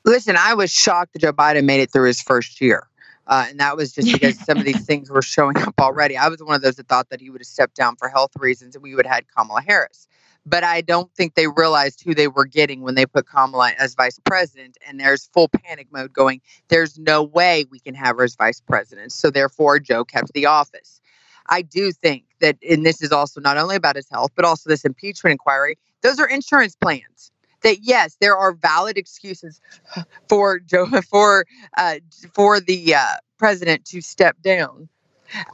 Listen, 0.04 0.36
I 0.38 0.52
was 0.52 0.70
shocked 0.70 1.14
that 1.14 1.20
Joe 1.20 1.32
Biden 1.32 1.64
made 1.64 1.80
it 1.80 1.90
through 1.90 2.06
his 2.06 2.20
first 2.20 2.60
year. 2.60 2.86
Uh, 3.26 3.46
and 3.48 3.60
that 3.60 3.76
was 3.76 3.92
just 3.92 4.12
because 4.12 4.38
some 4.40 4.58
of 4.58 4.64
these 4.64 4.84
things 4.86 5.10
were 5.10 5.22
showing 5.22 5.56
up 5.58 5.74
already. 5.80 6.16
I 6.16 6.28
was 6.28 6.42
one 6.42 6.56
of 6.56 6.62
those 6.62 6.76
that 6.76 6.88
thought 6.88 7.10
that 7.10 7.20
he 7.20 7.30
would 7.30 7.40
have 7.40 7.46
stepped 7.46 7.76
down 7.76 7.96
for 7.96 8.08
health 8.08 8.32
reasons 8.38 8.74
and 8.74 8.82
we 8.82 8.94
would 8.94 9.06
have 9.06 9.14
had 9.16 9.24
Kamala 9.36 9.62
Harris. 9.62 10.08
but 10.46 10.64
I 10.64 10.80
don't 10.80 11.12
think 11.14 11.34
they 11.34 11.46
realized 11.48 12.02
who 12.02 12.14
they 12.14 12.28
were 12.28 12.46
getting 12.46 12.80
when 12.82 12.94
they 12.94 13.06
put 13.06 13.26
Kamala 13.28 13.72
as 13.78 13.94
vice 13.94 14.18
president. 14.24 14.78
And 14.86 14.98
there's 14.98 15.26
full 15.32 15.48
panic 15.48 15.88
mode 15.92 16.12
going, 16.12 16.40
there's 16.68 16.98
no 16.98 17.22
way 17.22 17.66
we 17.70 17.78
can 17.78 17.94
have 17.94 18.16
her 18.16 18.24
as 18.24 18.36
vice 18.36 18.60
president. 18.60 19.12
So 19.12 19.30
therefore, 19.30 19.78
Joe 19.80 20.04
kept 20.04 20.32
the 20.32 20.46
office. 20.46 21.00
I 21.48 21.62
do 21.62 21.92
think 21.92 22.24
that, 22.40 22.56
and 22.68 22.86
this 22.86 23.02
is 23.02 23.12
also 23.12 23.40
not 23.40 23.58
only 23.58 23.76
about 23.76 23.96
his 23.96 24.08
health, 24.10 24.32
but 24.34 24.44
also 24.44 24.70
this 24.70 24.84
impeachment 24.84 25.32
inquiry, 25.32 25.78
those 26.02 26.18
are 26.20 26.28
insurance 26.28 26.76
plans. 26.76 27.32
That 27.62 27.78
yes, 27.82 28.16
there 28.20 28.36
are 28.36 28.52
valid 28.52 28.96
excuses 28.96 29.60
for 30.28 30.58
Joe 30.58 30.86
for 31.10 31.46
uh, 31.76 31.96
for 32.32 32.60
the 32.60 32.94
uh, 32.94 33.16
president 33.38 33.84
to 33.86 34.00
step 34.00 34.36
down. 34.42 34.88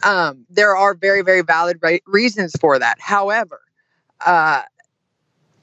Um, 0.05 0.47
there 0.49 0.77
are 0.77 0.95
very 0.95 1.23
very 1.23 1.43
valid 1.43 1.79
re- 1.83 2.03
reasons 2.07 2.55
for 2.61 2.79
that. 2.79 2.97
However, 3.01 3.61
uh, 4.25 4.63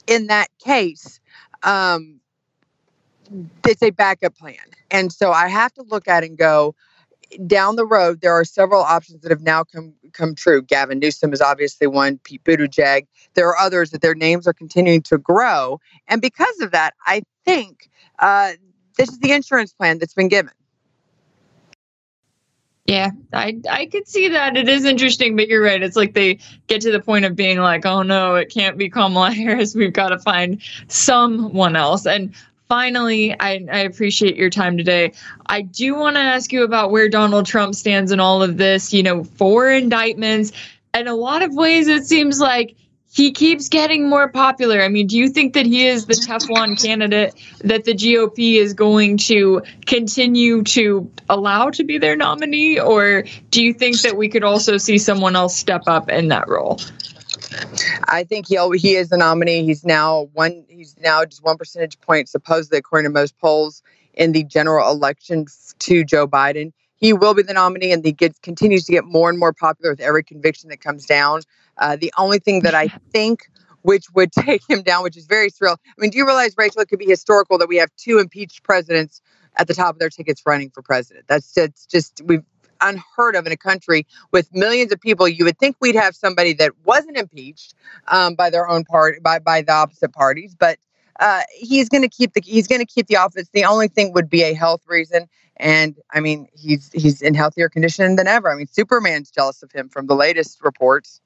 in 0.06 0.26
that 0.28 0.48
case, 0.58 1.20
um, 1.62 2.20
it's 3.66 3.82
a 3.82 3.90
backup 3.90 4.36
plan. 4.36 4.56
And 4.90 5.12
so 5.12 5.32
I 5.32 5.48
have 5.48 5.72
to 5.74 5.82
look 5.82 6.08
at 6.08 6.24
and 6.24 6.36
go, 6.36 6.74
down 7.46 7.76
the 7.76 7.86
road, 7.86 8.20
there 8.20 8.32
are 8.32 8.44
several 8.44 8.82
options 8.82 9.22
that 9.22 9.30
have 9.30 9.42
now 9.42 9.64
come 9.64 9.94
come 10.12 10.34
true. 10.34 10.62
Gavin 10.62 10.98
Newsom 10.98 11.32
is 11.32 11.40
obviously 11.40 11.86
one. 11.86 12.18
Pete 12.18 12.44
Buttigieg. 12.44 13.06
There 13.34 13.48
are 13.48 13.58
others 13.58 13.90
that 13.90 14.00
their 14.00 14.14
names 14.14 14.46
are 14.46 14.52
continuing 14.52 15.02
to 15.02 15.18
grow, 15.18 15.80
and 16.08 16.20
because 16.20 16.60
of 16.60 16.70
that, 16.72 16.94
I 17.06 17.22
think 17.44 17.90
uh, 18.18 18.52
this 18.96 19.08
is 19.08 19.18
the 19.18 19.32
insurance 19.32 19.72
plan 19.72 19.98
that's 19.98 20.14
been 20.14 20.28
given. 20.28 20.52
Yeah, 22.86 23.12
I 23.32 23.58
I 23.70 23.86
could 23.86 24.06
see 24.06 24.28
that. 24.28 24.56
It 24.58 24.68
is 24.68 24.84
interesting, 24.84 25.36
but 25.36 25.48
you're 25.48 25.62
right. 25.62 25.82
It's 25.82 25.96
like 25.96 26.12
they 26.12 26.38
get 26.66 26.82
to 26.82 26.92
the 26.92 27.00
point 27.00 27.24
of 27.24 27.34
being 27.34 27.58
like, 27.58 27.86
"Oh 27.86 28.02
no, 28.02 28.34
it 28.34 28.50
can't 28.52 28.76
be 28.76 28.90
Kamala 28.90 29.30
Harris. 29.34 29.74
We've 29.74 29.92
got 29.92 30.10
to 30.10 30.18
find 30.18 30.60
someone 30.88 31.76
else." 31.76 32.06
And 32.06 32.34
finally, 32.68 33.34
I, 33.38 33.64
I 33.70 33.78
appreciate 33.80 34.36
your 34.36 34.50
time 34.50 34.76
today. 34.76 35.12
I 35.46 35.62
do 35.62 35.94
want 35.94 36.16
to 36.16 36.20
ask 36.20 36.52
you 36.52 36.64
about 36.64 36.90
where 36.90 37.08
Donald 37.08 37.46
Trump 37.46 37.74
stands 37.74 38.12
in 38.12 38.20
all 38.20 38.42
of 38.42 38.56
this. 38.56 38.92
You 38.92 39.02
know, 39.02 39.24
four 39.24 39.70
indictments. 39.70 40.52
In 40.94 41.08
a 41.08 41.14
lot 41.14 41.42
of 41.42 41.54
ways, 41.54 41.88
it 41.88 42.06
seems 42.06 42.38
like 42.40 42.76
he 43.14 43.30
keeps 43.30 43.68
getting 43.68 44.08
more 44.08 44.28
popular. 44.28 44.82
I 44.82 44.88
mean, 44.88 45.06
do 45.06 45.16
you 45.16 45.28
think 45.28 45.54
that 45.54 45.66
he 45.66 45.86
is 45.86 46.06
the 46.06 46.14
Teflon 46.14 46.82
candidate 46.82 47.32
that 47.60 47.84
the 47.84 47.94
GOP 47.94 48.56
is 48.56 48.74
going 48.74 49.18
to 49.18 49.62
continue 49.86 50.64
to 50.64 51.08
allow 51.28 51.70
to 51.70 51.84
be 51.84 51.96
their 51.98 52.16
nominee? 52.16 52.80
Or 52.80 53.24
do 53.50 53.64
you 53.64 53.72
think 53.72 54.00
that 54.00 54.16
we 54.16 54.28
could 54.28 54.42
also 54.42 54.78
see 54.78 54.98
someone 54.98 55.36
else 55.36 55.56
step 55.56 55.82
up 55.86 56.08
in 56.08 56.26
that 56.28 56.48
role? 56.48 56.80
I 58.08 58.24
think 58.24 58.48
he 58.48 58.58
he 58.78 58.96
is 58.96 59.10
the 59.10 59.16
nominee. 59.16 59.64
He's 59.64 59.84
now 59.84 60.28
one. 60.32 60.64
He's 60.84 60.98
now 60.98 61.24
just 61.24 61.42
one 61.42 61.56
percentage 61.56 61.98
point, 62.02 62.28
supposedly 62.28 62.76
according 62.76 63.10
to 63.10 63.14
most 63.14 63.38
polls, 63.38 63.82
in 64.12 64.32
the 64.32 64.44
general 64.44 64.90
election 64.90 65.46
to 65.78 66.04
Joe 66.04 66.28
Biden. 66.28 66.72
He 66.96 67.14
will 67.14 67.32
be 67.32 67.42
the 67.42 67.54
nominee, 67.54 67.90
and 67.90 68.04
he 68.04 68.12
gets 68.12 68.38
continues 68.38 68.84
to 68.84 68.92
get 68.92 69.06
more 69.06 69.30
and 69.30 69.38
more 69.38 69.54
popular 69.54 69.92
with 69.92 70.00
every 70.00 70.22
conviction 70.22 70.68
that 70.68 70.82
comes 70.82 71.06
down. 71.06 71.40
Uh, 71.78 71.96
the 71.96 72.12
only 72.18 72.38
thing 72.38 72.60
that 72.60 72.74
I 72.74 72.88
think 73.12 73.48
which 73.80 74.06
would 74.14 74.32
take 74.46 74.62
him 74.68 74.82
down, 74.82 75.02
which 75.02 75.16
is 75.16 75.26
very 75.26 75.50
surreal. 75.50 75.76
I 75.86 75.92
mean, 75.96 76.10
do 76.10 76.18
you 76.18 76.26
realize, 76.26 76.54
Rachel, 76.58 76.82
it 76.82 76.88
could 76.88 76.98
be 76.98 77.06
historical 77.06 77.56
that 77.58 77.68
we 77.68 77.76
have 77.76 77.90
two 77.96 78.18
impeached 78.18 78.62
presidents 78.62 79.22
at 79.56 79.68
the 79.68 79.74
top 79.74 79.94
of 79.94 79.98
their 79.98 80.10
tickets 80.10 80.42
running 80.44 80.70
for 80.70 80.82
president? 80.82 81.26
That's 81.28 81.54
just, 81.54 81.90
just 81.90 82.20
we've 82.24 82.42
unheard 82.84 83.36
of 83.36 83.46
in 83.46 83.52
a 83.52 83.56
country 83.56 84.06
with 84.30 84.54
millions 84.54 84.92
of 84.92 85.00
people. 85.00 85.26
You 85.26 85.44
would 85.44 85.58
think 85.58 85.76
we'd 85.80 85.96
have 85.96 86.14
somebody 86.14 86.52
that 86.54 86.72
wasn't 86.84 87.16
impeached 87.16 87.74
um, 88.08 88.34
by 88.34 88.50
their 88.50 88.68
own 88.68 88.84
party, 88.84 89.18
by 89.20 89.38
by 89.38 89.62
the 89.62 89.72
opposite 89.72 90.12
parties, 90.12 90.54
but 90.54 90.78
uh, 91.20 91.42
he's 91.52 91.88
going 91.88 92.02
to 92.02 92.08
keep 92.08 92.32
the 92.32 92.42
he's 92.44 92.66
going 92.66 92.80
to 92.80 92.86
keep 92.86 93.06
the 93.06 93.16
office. 93.16 93.48
The 93.52 93.64
only 93.64 93.88
thing 93.88 94.12
would 94.12 94.28
be 94.28 94.42
a 94.42 94.54
health 94.54 94.82
reason, 94.86 95.28
and 95.56 95.96
I 96.12 96.20
mean 96.20 96.48
he's 96.52 96.90
he's 96.92 97.22
in 97.22 97.34
healthier 97.34 97.68
condition 97.68 98.16
than 98.16 98.26
ever. 98.26 98.50
I 98.50 98.56
mean 98.56 98.66
Superman's 98.66 99.30
jealous 99.30 99.62
of 99.62 99.72
him 99.72 99.88
from 99.88 100.06
the 100.06 100.16
latest 100.16 100.62
reports. 100.62 101.20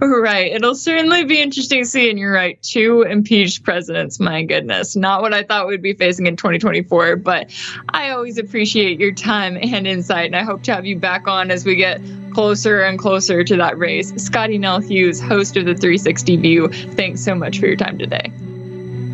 Right. 0.00 0.52
It'll 0.52 0.74
certainly 0.74 1.24
be 1.24 1.40
interesting 1.40 1.84
seeing 1.84 2.16
see. 2.16 2.20
You're 2.20 2.32
right, 2.32 2.60
two 2.62 3.02
impeached 3.02 3.64
presidents. 3.64 4.18
My 4.20 4.42
goodness. 4.42 4.96
Not 4.96 5.22
what 5.22 5.32
I 5.32 5.42
thought 5.42 5.66
we'd 5.66 5.82
be 5.82 5.94
facing 5.94 6.26
in 6.26 6.36
2024. 6.36 7.16
But 7.16 7.50
I 7.90 8.10
always 8.10 8.38
appreciate 8.38 9.00
your 9.00 9.12
time 9.12 9.56
and 9.60 9.86
insight. 9.86 10.26
And 10.26 10.36
I 10.36 10.42
hope 10.42 10.62
to 10.64 10.74
have 10.74 10.86
you 10.86 10.98
back 10.98 11.26
on 11.26 11.50
as 11.50 11.64
we 11.64 11.76
get 11.76 12.00
closer 12.32 12.82
and 12.82 12.98
closer 12.98 13.44
to 13.44 13.56
that 13.56 13.78
race. 13.78 14.12
Scottie 14.22 14.58
Nell 14.58 14.80
Hughes, 14.80 15.20
host 15.20 15.56
of 15.56 15.66
the 15.66 15.74
360 15.74 16.36
View, 16.36 16.68
thanks 16.68 17.22
so 17.22 17.34
much 17.34 17.58
for 17.58 17.66
your 17.66 17.76
time 17.76 17.98
today. 17.98 18.32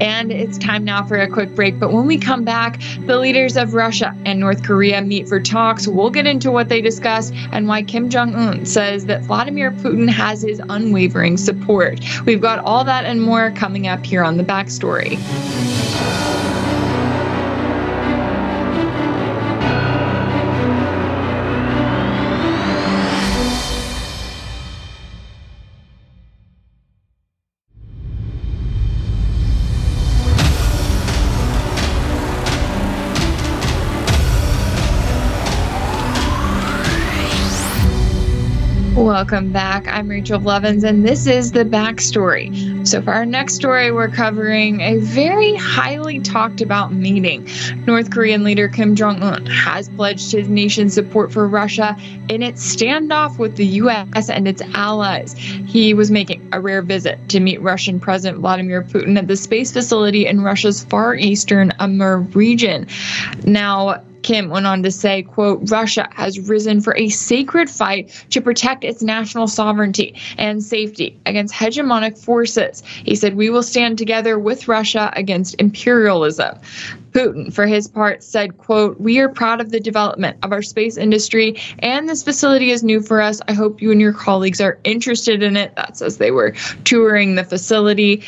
And 0.01 0.31
it's 0.31 0.59
time 0.59 0.85
now 0.85 1.05
for 1.05 1.17
a 1.17 1.29
quick 1.29 1.55
break. 1.55 1.79
But 1.79 1.93
when 1.93 2.07
we 2.07 2.19
come 2.19 2.45
back, 2.45 2.81
the 3.07 3.19
leaders 3.19 3.57
of 3.57 3.75
Russia 3.75 4.15
and 4.25 4.41
North 4.41 4.63
Korea 4.63 5.01
meet 5.03 5.29
for 5.29 5.41
talks. 5.41 5.87
We'll 5.87 6.11
get 6.11 6.27
into 6.27 6.51
what 6.51 6.69
they 6.69 6.81
discuss 6.81 7.33
and 7.53 7.69
why 7.69 7.83
Kim 7.83 8.11
Jong 8.11 8.35
un 8.35 8.67
says 8.67 9.07
that 9.07 9.23
Vladimir 9.23 9.73
Putin 9.73 10.09
has 10.09 10.43
his 10.43 10.61
unwavering 10.69 11.37
support. 11.37 12.01
We've 12.25 12.41
got 12.41 12.59
all 12.61 12.85
that 12.85 13.05
and 13.05 13.23
more 13.23 13.51
coming 13.53 13.87
up 13.87 14.05
here 14.05 14.23
on 14.23 14.37
the 14.37 14.45
backstory. 14.45 15.17
Welcome 39.17 39.51
back. 39.51 39.89
I'm 39.89 40.09
Rachel 40.09 40.39
Blevins, 40.39 40.85
and 40.85 41.03
this 41.03 41.27
is 41.27 41.53
the 41.53 41.64
backstory. 41.64 42.87
So, 42.87 43.01
for 43.01 43.14
our 43.14 43.25
next 43.25 43.55
story, 43.55 43.91
we're 43.91 44.11
covering 44.11 44.83
a 44.83 44.99
very 44.99 45.55
highly 45.55 46.21
talked 46.21 46.61
about 46.61 46.93
meeting. 46.93 47.49
North 47.87 48.11
Korean 48.11 48.45
leader 48.45 48.69
Kim 48.69 48.95
Jong 48.95 49.23
un 49.23 49.47
has 49.47 49.89
pledged 49.89 50.33
his 50.33 50.51
nation's 50.51 50.93
support 50.93 51.33
for 51.33 51.49
Russia 51.49 51.97
in 52.29 52.43
its 52.43 52.77
standoff 52.77 53.39
with 53.39 53.57
the 53.57 53.64
U.S. 53.81 54.29
and 54.29 54.47
its 54.47 54.61
allies. 54.75 55.33
He 55.33 55.95
was 55.95 56.11
making 56.11 56.47
a 56.53 56.61
rare 56.61 56.83
visit 56.83 57.19
to 57.31 57.41
meet 57.41 57.59
Russian 57.62 57.99
President 57.99 58.41
Vladimir 58.41 58.83
Putin 58.83 59.17
at 59.17 59.29
the 59.29 59.37
space 59.37 59.73
facility 59.73 60.27
in 60.27 60.43
Russia's 60.43 60.85
far 60.85 61.14
eastern 61.14 61.73
Amur 61.79 62.19
region. 62.19 62.87
Now, 63.47 64.03
Kim 64.27 64.51
went 64.51 64.66
on 64.66 64.83
to 64.83 64.91
say, 64.91 65.22
quote, 65.22 65.61
Russia 65.70 66.09
has 66.11 66.41
risen 66.41 66.81
for 66.81 66.97
a 66.97 67.09
sacred 67.11 67.70
fight 67.70 68.11
to 68.31 68.41
protect 68.41 68.83
its 68.83 69.01
national 69.01 69.47
sovereignty 69.47 70.16
and 70.37 70.64
safety 70.64 71.16
against 71.27 71.55
hegemonic 71.55 72.18
forces. 72.18 72.83
He 73.05 73.14
said, 73.14 73.37
we 73.37 73.51
will 73.51 73.62
stand 73.62 73.99
together 73.99 74.37
with 74.37 74.66
Russia 74.66 75.12
against 75.14 75.55
imperialism. 75.61 76.59
Putin, 77.12 77.53
for 77.53 77.68
his 77.68 77.87
part, 77.87 78.24
said, 78.24 78.59
quote, 78.59 79.01
We 79.01 79.20
are 79.20 79.29
proud 79.29 79.61
of 79.61 79.70
the 79.70 79.79
development 79.79 80.37
of 80.43 80.51
our 80.51 80.61
space 80.61 80.97
industry, 80.97 81.57
and 81.79 82.09
this 82.09 82.24
facility 82.24 82.72
is 82.72 82.83
new 82.83 83.01
for 83.01 83.20
us. 83.20 83.41
I 83.47 83.53
hope 83.53 83.81
you 83.81 83.93
and 83.93 84.01
your 84.01 84.12
colleagues 84.12 84.61
are 84.61 84.81
interested 84.83 85.41
in 85.41 85.57
it. 85.57 85.72
That's 85.77 86.03
as 86.03 86.18
they 86.18 86.33
were 86.33 86.51
touring 86.83 87.37
the 87.37 87.45
facility 87.45 88.24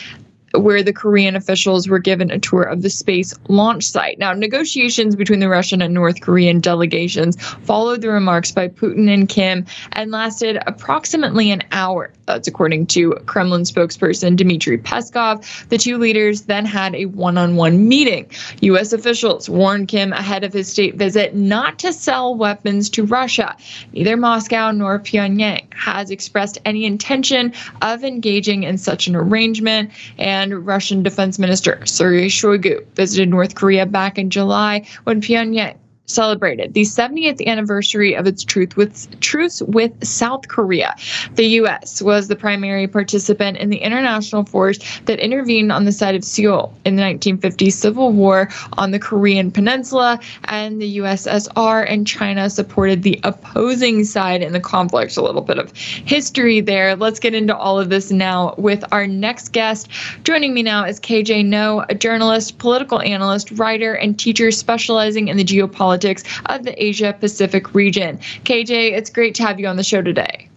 where 0.54 0.82
the 0.82 0.92
Korean 0.92 1.36
officials 1.36 1.88
were 1.88 1.98
given 1.98 2.30
a 2.30 2.38
tour 2.38 2.62
of 2.62 2.82
the 2.82 2.90
space 2.90 3.34
launch 3.48 3.84
site. 3.84 4.18
Now, 4.18 4.32
negotiations 4.32 5.16
between 5.16 5.40
the 5.40 5.48
Russian 5.48 5.82
and 5.82 5.94
North 5.94 6.20
Korean 6.20 6.60
delegations 6.60 7.40
followed 7.64 8.00
the 8.00 8.08
remarks 8.08 8.50
by 8.50 8.68
Putin 8.68 9.12
and 9.12 9.28
Kim 9.28 9.66
and 9.92 10.10
lasted 10.10 10.58
approximately 10.66 11.50
an 11.50 11.62
hour. 11.72 12.12
That's 12.26 12.48
according 12.48 12.86
to 12.88 13.12
Kremlin 13.26 13.62
spokesperson 13.62 14.36
Dmitry 14.36 14.78
Peskov. 14.78 15.68
The 15.68 15.78
two 15.78 15.98
leaders 15.98 16.42
then 16.42 16.64
had 16.64 16.94
a 16.94 17.06
one 17.06 17.38
on 17.38 17.56
one 17.56 17.88
meeting. 17.88 18.30
U.S. 18.60 18.92
officials 18.92 19.48
warned 19.48 19.88
Kim 19.88 20.12
ahead 20.12 20.44
of 20.44 20.52
his 20.52 20.68
state 20.68 20.96
visit 20.96 21.34
not 21.34 21.78
to 21.80 21.92
sell 21.92 22.34
weapons 22.34 22.90
to 22.90 23.04
Russia. 23.04 23.56
Neither 23.92 24.16
Moscow 24.16 24.70
nor 24.72 24.98
Pyongyang 24.98 25.72
has 25.74 26.10
expressed 26.10 26.58
any 26.64 26.84
intention 26.84 27.52
of 27.82 28.04
engaging 28.04 28.62
in 28.64 28.78
such 28.78 29.06
an 29.06 29.16
arrangement. 29.16 29.90
And 30.18 30.37
and 30.38 30.64
Russian 30.64 31.02
Defense 31.02 31.36
Minister 31.36 31.84
Sergei 31.84 32.26
Shoigu 32.26 32.86
visited 32.94 33.28
North 33.28 33.56
Korea 33.56 33.84
back 33.86 34.18
in 34.18 34.30
July 34.30 34.86
when 35.02 35.20
Pyongyang 35.20 35.76
celebrated 36.08 36.72
the 36.72 36.82
70th 36.82 37.46
anniversary 37.46 38.14
of 38.14 38.26
its 38.26 38.42
truth 38.42 38.76
with 38.76 39.20
truce 39.20 39.60
with 39.62 39.92
South 40.04 40.48
Korea. 40.48 40.96
The 41.34 41.46
U.S. 41.60 42.02
was 42.02 42.28
the 42.28 42.36
primary 42.36 42.88
participant 42.88 43.58
in 43.58 43.68
the 43.68 43.76
international 43.76 44.44
force 44.44 44.78
that 45.04 45.20
intervened 45.20 45.70
on 45.70 45.84
the 45.84 45.92
side 45.92 46.14
of 46.14 46.24
Seoul 46.24 46.74
in 46.84 46.96
the 46.96 47.02
1950 47.02 47.70
Civil 47.70 48.12
War 48.12 48.48
on 48.78 48.90
the 48.90 48.98
Korean 48.98 49.50
Peninsula, 49.50 50.18
and 50.44 50.80
the 50.80 50.98
USSR 50.98 51.84
and 51.88 52.06
China 52.06 52.48
supported 52.48 53.02
the 53.02 53.20
opposing 53.24 54.04
side 54.04 54.42
in 54.42 54.52
the 54.52 54.60
conflict. 54.60 55.16
A 55.16 55.22
little 55.22 55.42
bit 55.42 55.58
of 55.58 55.76
history 55.76 56.60
there. 56.60 56.96
Let's 56.96 57.20
get 57.20 57.34
into 57.34 57.56
all 57.56 57.78
of 57.78 57.90
this 57.90 58.10
now 58.10 58.54
with 58.56 58.82
our 58.92 59.06
next 59.06 59.52
guest. 59.52 59.88
Joining 60.24 60.54
me 60.54 60.62
now 60.62 60.84
is 60.84 60.98
KJ 61.00 61.44
Noh, 61.44 61.84
a 61.88 61.94
journalist, 61.94 62.58
political 62.58 63.00
analyst, 63.00 63.50
writer, 63.52 63.92
and 63.94 64.18
teacher 64.18 64.50
specializing 64.50 65.28
in 65.28 65.36
the 65.36 65.44
geopolitics 65.44 65.97
of 66.04 66.64
the 66.64 66.82
Asia 66.82 67.16
Pacific 67.18 67.74
region. 67.74 68.18
KJ, 68.44 68.92
it's 68.92 69.10
great 69.10 69.34
to 69.36 69.42
have 69.42 69.58
you 69.60 69.66
on 69.66 69.76
the 69.76 69.84
show 69.84 70.02
today. 70.02 70.48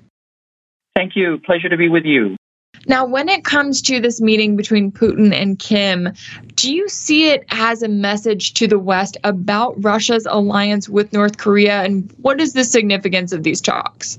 Thank 0.95 1.15
you. 1.15 1.39
Pleasure 1.45 1.69
to 1.69 1.77
be 1.77 1.89
with 1.89 2.05
you. 2.05 2.35
Now, 2.87 3.05
when 3.05 3.29
it 3.29 3.45
comes 3.45 3.81
to 3.83 3.99
this 3.99 4.19
meeting 4.19 4.55
between 4.55 4.91
Putin 4.91 5.33
and 5.33 5.59
Kim, 5.59 6.13
do 6.55 6.73
you 6.73 6.89
see 6.89 7.29
it 7.29 7.45
as 7.51 7.83
a 7.83 7.87
message 7.87 8.53
to 8.55 8.67
the 8.67 8.79
West 8.79 9.17
about 9.23 9.75
Russia's 9.83 10.25
alliance 10.29 10.89
with 10.89 11.13
North 11.13 11.37
Korea? 11.37 11.83
And 11.83 12.11
what 12.17 12.41
is 12.41 12.53
the 12.53 12.63
significance 12.63 13.33
of 13.33 13.43
these 13.43 13.61
talks? 13.61 14.17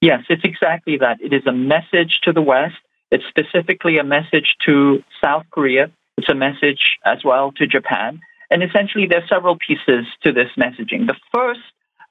Yes, 0.00 0.24
it's 0.28 0.42
exactly 0.44 0.98
that. 0.98 1.20
It 1.20 1.32
is 1.32 1.46
a 1.46 1.52
message 1.52 2.20
to 2.24 2.32
the 2.32 2.42
West. 2.42 2.74
It's 3.12 3.24
specifically 3.28 3.98
a 3.98 4.04
message 4.04 4.56
to 4.66 5.04
South 5.22 5.44
Korea. 5.52 5.90
It's 6.18 6.28
a 6.28 6.34
message 6.34 6.98
as 7.04 7.22
well 7.24 7.52
to 7.52 7.66
Japan. 7.66 8.20
And 8.52 8.62
essentially, 8.62 9.06
there 9.06 9.22
are 9.22 9.28
several 9.28 9.56
pieces 9.56 10.04
to 10.24 10.32
this 10.32 10.50
messaging. 10.58 11.06
The 11.06 11.16
first 11.34 11.60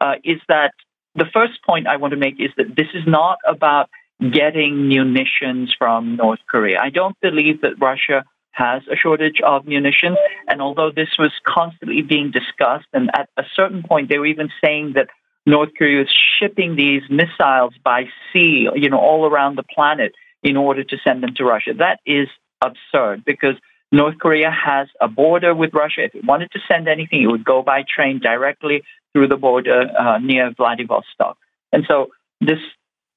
uh, 0.01 0.15
is 0.23 0.41
that 0.47 0.73
the 1.13 1.25
first 1.31 1.63
point 1.63 1.85
I 1.87 1.97
want 1.97 2.11
to 2.11 2.17
make 2.17 2.39
is 2.39 2.49
that 2.57 2.75
this 2.75 2.87
is 2.95 3.03
not 3.05 3.37
about 3.47 3.89
getting 4.19 4.87
munitions 4.87 5.73
from 5.77 6.15
North 6.15 6.39
Korea. 6.49 6.79
I 6.81 6.89
don't 6.89 7.15
believe 7.21 7.61
that 7.61 7.79
Russia 7.79 8.23
has 8.53 8.81
a 8.91 8.95
shortage 8.95 9.39
of 9.45 9.65
munitions. 9.65 10.17
And 10.47 10.61
although 10.61 10.91
this 10.91 11.09
was 11.19 11.31
constantly 11.45 12.01
being 12.01 12.31
discussed, 12.31 12.87
and 12.91 13.11
at 13.13 13.29
a 13.37 13.43
certain 13.55 13.83
point 13.83 14.09
they 14.09 14.17
were 14.17 14.25
even 14.25 14.49
saying 14.63 14.93
that 14.95 15.09
North 15.45 15.69
Korea 15.77 16.01
is 16.03 16.09
shipping 16.39 16.75
these 16.75 17.03
missiles 17.09 17.73
by 17.83 18.05
sea, 18.33 18.67
you 18.73 18.89
know, 18.89 18.99
all 18.99 19.27
around 19.27 19.57
the 19.57 19.63
planet 19.63 20.13
in 20.41 20.57
order 20.57 20.83
to 20.83 20.97
send 21.03 21.21
them 21.21 21.35
to 21.35 21.43
Russia. 21.43 21.73
That 21.77 21.99
is 22.05 22.27
absurd 22.61 23.25
because 23.25 23.55
North 23.91 24.17
Korea 24.19 24.49
has 24.51 24.87
a 25.01 25.07
border 25.07 25.53
with 25.53 25.73
Russia. 25.73 26.05
If 26.05 26.15
it 26.15 26.23
wanted 26.25 26.51
to 26.51 26.59
send 26.67 26.87
anything, 26.87 27.21
it 27.21 27.27
would 27.27 27.43
go 27.43 27.61
by 27.61 27.83
train 27.83 28.19
directly 28.19 28.83
through 29.11 29.27
the 29.27 29.37
border 29.37 29.89
uh, 29.99 30.17
near 30.19 30.51
Vladivostok. 30.51 31.37
And 31.73 31.83
so 31.87 32.07
this, 32.39 32.59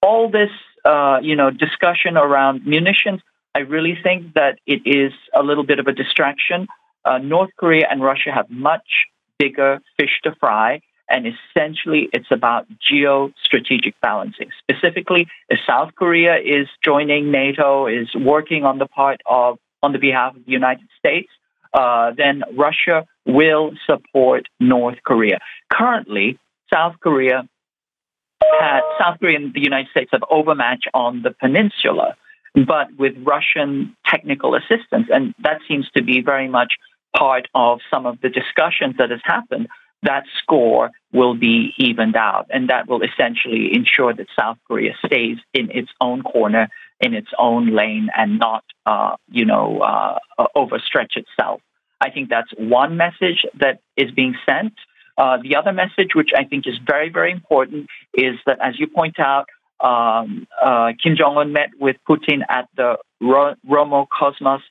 all 0.03 0.31
this, 0.31 0.51
uh, 0.85 1.19
you 1.23 1.37
know, 1.37 1.51
discussion 1.51 2.17
around 2.17 2.67
munitions, 2.67 3.21
I 3.55 3.61
really 3.61 3.97
think 4.03 4.35
that 4.35 4.59
it 4.67 4.83
is 4.85 5.13
a 5.33 5.43
little 5.43 5.65
bit 5.65 5.79
of 5.79 5.87
a 5.87 5.93
distraction. 5.93 6.67
Uh, 7.05 7.19
North 7.19 7.51
Korea 7.57 7.87
and 7.89 8.03
Russia 8.03 8.33
have 8.33 8.51
much 8.51 9.07
bigger 9.39 9.81
fish 9.97 10.21
to 10.25 10.35
fry. 10.41 10.81
And 11.09 11.27
essentially, 11.27 12.09
it's 12.13 12.31
about 12.31 12.67
geostrategic 12.91 13.95
balancing. 14.01 14.49
Specifically, 14.59 15.29
if 15.51 15.59
South 15.67 15.95
Korea 15.95 16.37
is 16.37 16.67
joining 16.83 17.31
NATO, 17.31 17.87
is 17.87 18.09
working 18.15 18.65
on 18.65 18.79
the 18.79 18.87
part 18.87 19.21
of 19.27 19.59
on 19.85 19.93
the 19.93 20.03
behalf 20.09 20.31
of 20.37 20.43
the 20.47 20.53
United 20.63 20.89
States, 20.99 21.31
uh, 21.81 22.13
then 22.17 22.37
Russia 22.67 22.99
will 23.27 23.67
support 23.89 24.43
North 24.61 24.99
Korea. 25.05 25.39
Currently, 25.79 26.39
South 26.73 26.95
Korea 27.01 27.39
had, 28.61 28.83
South 29.01 29.17
Korea 29.21 29.37
and 29.41 29.53
the 29.53 29.61
United 29.61 29.91
States 29.91 30.11
have 30.13 30.25
overmatched 30.39 30.89
on 30.95 31.23
the 31.23 31.33
peninsula, 31.45 32.17
but 32.55 32.87
with 33.03 33.15
Russian 33.35 33.97
technical 34.07 34.55
assistance, 34.55 35.07
and 35.15 35.35
that 35.47 35.59
seems 35.69 35.87
to 35.97 36.03
be 36.03 36.23
very 36.23 36.49
much 36.49 36.73
part 37.17 37.49
of 37.55 37.81
some 37.93 38.07
of 38.07 38.21
the 38.23 38.31
discussions 38.41 38.95
that 38.99 39.11
has 39.11 39.21
happened. 39.25 39.69
That 40.03 40.25
score 40.41 40.91
will 41.13 41.35
be 41.35 41.73
evened 41.79 42.17
out, 42.17 42.47
and 42.51 42.69
that 42.69 42.89
will 42.89 43.03
essentially 43.03 43.75
ensure 43.75 44.13
that 44.15 44.27
South 44.39 44.59
Korea 44.69 44.93
stays 45.05 45.39
in 45.53 45.71
its 45.71 45.91
own 46.01 46.23
corner 46.23 46.69
in 47.05 47.13
its 47.13 47.29
own 47.39 47.75
lane 47.75 48.09
and 48.17 48.39
not, 48.39 48.65
uh, 48.87 49.17
you 49.31 49.45
know, 49.45 49.81
uh, 49.81 50.19
overstretch 50.57 51.17
itself. 51.17 51.61
I 52.01 52.11
think 52.11 52.31
that's 52.31 52.51
one 52.57 52.97
message 52.97 53.45
that 53.61 53.81
is 53.97 54.11
being 54.11 54.35
sent. 54.47 54.73
Uh, 55.19 55.37
the 55.43 55.57
other 55.57 55.73
message, 55.73 56.15
which 56.15 56.31
I 56.37 56.45
think 56.45 56.67
is 56.67 56.75
very, 56.85 57.11
very 57.11 57.31
important, 57.31 57.87
is 58.15 58.37
that, 58.47 58.59
as 58.61 58.79
you 58.79 58.87
point 58.87 59.21
out, 59.21 59.47
um, 59.81 60.47
uh, 60.65 60.93
Kim 61.01 61.15
Jong 61.17 61.37
Un 61.37 61.53
met 61.53 61.71
with 61.79 61.97
Putin 62.09 62.41
at 62.49 62.69
the 62.77 62.97
Ro- 63.21 63.55
Roscosmos 63.69 64.63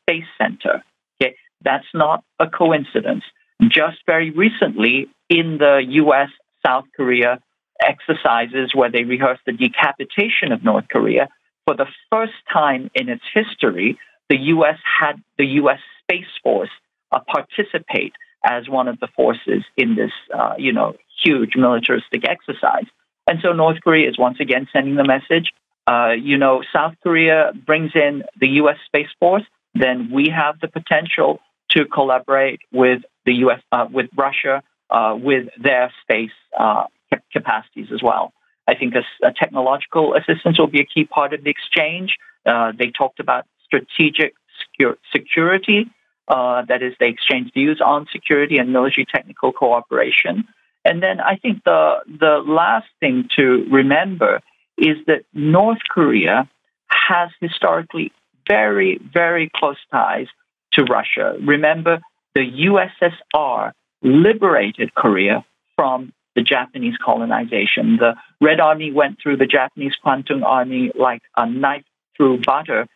Space 0.00 0.30
Center. 0.40 0.82
Okay, 1.20 1.36
that's 1.62 1.86
not 1.92 2.24
a 2.40 2.48
coincidence. 2.48 3.24
Just 3.62 3.98
very 4.06 4.30
recently, 4.30 5.08
in 5.28 5.58
the 5.58 5.82
U.S. 6.02 6.30
South 6.66 6.86
Korea 6.96 7.38
exercises 7.80 8.70
where 8.74 8.90
they 8.90 9.04
rehearsed 9.04 9.42
the 9.46 9.52
decapitation 9.52 10.52
of 10.52 10.64
North 10.64 10.88
Korea, 10.88 11.28
for 11.66 11.76
the 11.76 11.86
first 12.10 12.34
time 12.52 12.90
in 12.94 13.08
its 13.08 13.22
history, 13.32 13.98
the 14.28 14.36
U.S. 14.36 14.78
had 15.00 15.22
the 15.38 15.46
U.S. 15.62 15.78
Space 16.02 16.32
Force 16.42 16.70
uh, 17.10 17.20
participate 17.26 18.14
as 18.44 18.68
one 18.68 18.88
of 18.88 18.98
the 19.00 19.08
forces 19.14 19.62
in 19.76 19.94
this, 19.94 20.10
uh, 20.34 20.54
you 20.58 20.72
know, 20.72 20.94
huge 21.22 21.54
militaristic 21.56 22.28
exercise. 22.28 22.86
And 23.26 23.38
so 23.42 23.52
North 23.52 23.80
Korea 23.82 24.08
is 24.08 24.18
once 24.18 24.38
again 24.40 24.68
sending 24.72 24.96
the 24.96 25.04
message. 25.04 25.52
Uh, 25.86 26.12
you 26.20 26.38
know, 26.38 26.62
South 26.72 26.94
Korea 27.02 27.52
brings 27.66 27.92
in 27.94 28.24
the 28.40 28.48
U.S. 28.62 28.76
Space 28.86 29.10
Force, 29.20 29.44
then 29.74 30.10
we 30.12 30.28
have 30.28 30.60
the 30.60 30.68
potential 30.68 31.40
to 31.70 31.86
collaborate 31.86 32.60
with 32.72 33.02
the 33.24 33.34
U.S. 33.34 33.60
Uh, 33.70 33.86
with 33.90 34.10
Russia 34.16 34.62
uh, 34.90 35.16
with 35.18 35.48
their 35.60 35.92
space 36.02 36.30
uh, 36.58 36.84
capacities 37.32 37.88
as 37.92 38.02
well. 38.02 38.32
I 38.68 38.74
think 38.74 38.94
a, 38.94 39.26
a 39.26 39.32
technological 39.32 40.14
assistance 40.14 40.58
will 40.58 40.68
be 40.68 40.80
a 40.80 40.84
key 40.86 41.04
part 41.04 41.32
of 41.32 41.44
the 41.44 41.50
exchange. 41.50 42.16
Uh, 42.46 42.72
they 42.76 42.90
talked 42.90 43.20
about 43.20 43.46
strategic 43.64 44.34
secure, 44.60 44.96
security, 45.14 45.90
uh, 46.28 46.64
that 46.68 46.82
is, 46.82 46.94
they 47.00 47.08
exchanged 47.08 47.52
views 47.54 47.80
on 47.84 48.06
security 48.12 48.58
and 48.58 48.72
military 48.72 49.06
technical 49.12 49.52
cooperation. 49.52 50.44
And 50.84 51.02
then 51.02 51.20
I 51.20 51.36
think 51.36 51.62
the 51.64 51.98
the 52.06 52.42
last 52.44 52.88
thing 52.98 53.28
to 53.36 53.66
remember 53.70 54.40
is 54.76 54.96
that 55.06 55.22
North 55.32 55.78
Korea 55.88 56.48
has 56.88 57.30
historically 57.40 58.12
very 58.48 58.98
very 59.12 59.48
close 59.54 59.76
ties 59.92 60.26
to 60.72 60.84
Russia. 60.84 61.36
Remember, 61.40 62.00
the 62.34 62.40
USSR 62.40 63.72
liberated 64.02 64.94
Korea 64.94 65.44
from 65.76 66.12
the 66.34 66.42
Japanese 66.42 66.96
colonization. 67.02 67.96
The 67.98 68.14
Red 68.40 68.60
Army 68.60 68.90
went 68.92 69.18
through 69.22 69.36
the 69.36 69.46
Japanese 69.46 69.94
Kwantung 70.04 70.44
Army 70.44 70.90
like 70.98 71.22
a 71.36 71.48
knife 71.48 71.84
through 72.16 72.40
butter 72.40 72.86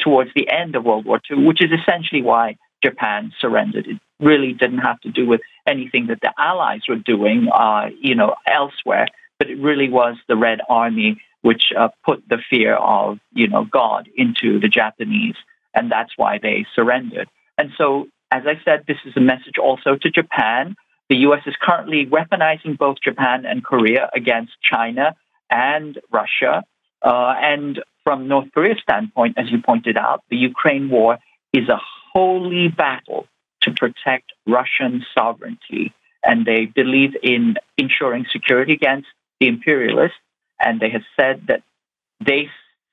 towards 0.00 0.30
the 0.34 0.48
end 0.50 0.74
of 0.76 0.84
World 0.84 1.06
War 1.06 1.20
II, 1.30 1.44
which 1.44 1.62
is 1.62 1.70
essentially 1.70 2.22
why 2.22 2.56
Japan 2.82 3.32
surrendered. 3.40 3.86
It 3.86 3.98
really 4.20 4.52
didn't 4.52 4.78
have 4.78 5.00
to 5.00 5.10
do 5.10 5.26
with 5.26 5.40
anything 5.66 6.06
that 6.08 6.20
the 6.20 6.32
Allies 6.38 6.82
were 6.88 6.96
doing, 6.96 7.48
uh, 7.52 7.90
you 8.00 8.14
know, 8.14 8.34
elsewhere, 8.46 9.06
but 9.38 9.50
it 9.50 9.58
really 9.58 9.88
was 9.88 10.16
the 10.28 10.36
Red 10.36 10.60
Army 10.68 11.20
which 11.42 11.72
uh, 11.78 11.88
put 12.04 12.28
the 12.28 12.38
fear 12.50 12.74
of, 12.74 13.18
you 13.32 13.46
know, 13.46 13.64
God 13.64 14.08
into 14.16 14.58
the 14.58 14.66
Japanese, 14.66 15.36
and 15.74 15.92
that's 15.92 16.10
why 16.16 16.38
they 16.42 16.66
surrendered. 16.74 17.28
And 17.56 17.70
so, 17.78 18.08
as 18.32 18.42
I 18.46 18.60
said, 18.64 18.84
this 18.88 18.96
is 19.04 19.16
a 19.16 19.20
message 19.20 19.56
also 19.56 19.94
to 19.94 20.10
Japan 20.10 20.74
the 21.08 21.16
U.S. 21.18 21.42
is 21.46 21.54
currently 21.60 22.06
weaponizing 22.06 22.76
both 22.76 22.96
Japan 23.02 23.46
and 23.46 23.64
Korea 23.64 24.10
against 24.14 24.52
China 24.62 25.14
and 25.50 25.98
Russia. 26.10 26.64
Uh, 27.02 27.34
and 27.40 27.80
from 28.02 28.28
North 28.28 28.48
Korea's 28.52 28.80
standpoint, 28.82 29.38
as 29.38 29.50
you 29.50 29.62
pointed 29.62 29.96
out, 29.96 30.22
the 30.30 30.36
Ukraine 30.36 30.88
war 30.90 31.18
is 31.52 31.68
a 31.68 31.80
holy 32.12 32.68
battle 32.68 33.26
to 33.62 33.72
protect 33.72 34.32
Russian 34.46 35.04
sovereignty. 35.16 35.92
And 36.24 36.44
they 36.44 36.66
believe 36.66 37.14
in 37.22 37.54
ensuring 37.78 38.26
security 38.32 38.72
against 38.72 39.08
the 39.38 39.46
imperialists. 39.46 40.18
And 40.58 40.80
they 40.80 40.90
have 40.90 41.04
said 41.18 41.42
that 41.48 41.62
they 42.24 42.48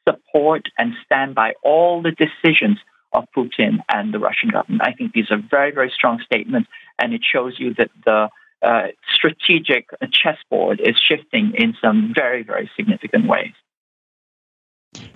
support 0.08 0.68
and 0.78 0.94
stand 1.06 1.34
by 1.34 1.54
all 1.64 2.02
the 2.02 2.12
decisions 2.12 2.78
of 3.14 3.26
Putin 3.36 3.80
and 3.90 4.14
the 4.14 4.20
Russian 4.20 4.50
government. 4.50 4.82
I 4.84 4.94
think 4.94 5.14
these 5.14 5.32
are 5.32 5.42
very, 5.50 5.72
very 5.72 5.92
strong 5.96 6.22
statements, 6.26 6.70
and 7.04 7.14
it 7.14 7.22
shows 7.30 7.60
you 7.60 7.74
that 7.74 7.92
the 8.06 8.30
uh, 8.62 8.88
strategic 9.14 9.90
chessboard 10.12 10.80
is 10.80 10.96
shifting 10.98 11.54
in 11.56 11.76
some 11.82 12.14
very, 12.16 12.44
very 12.44 12.72
significant 12.78 13.28
ways. 13.28 13.52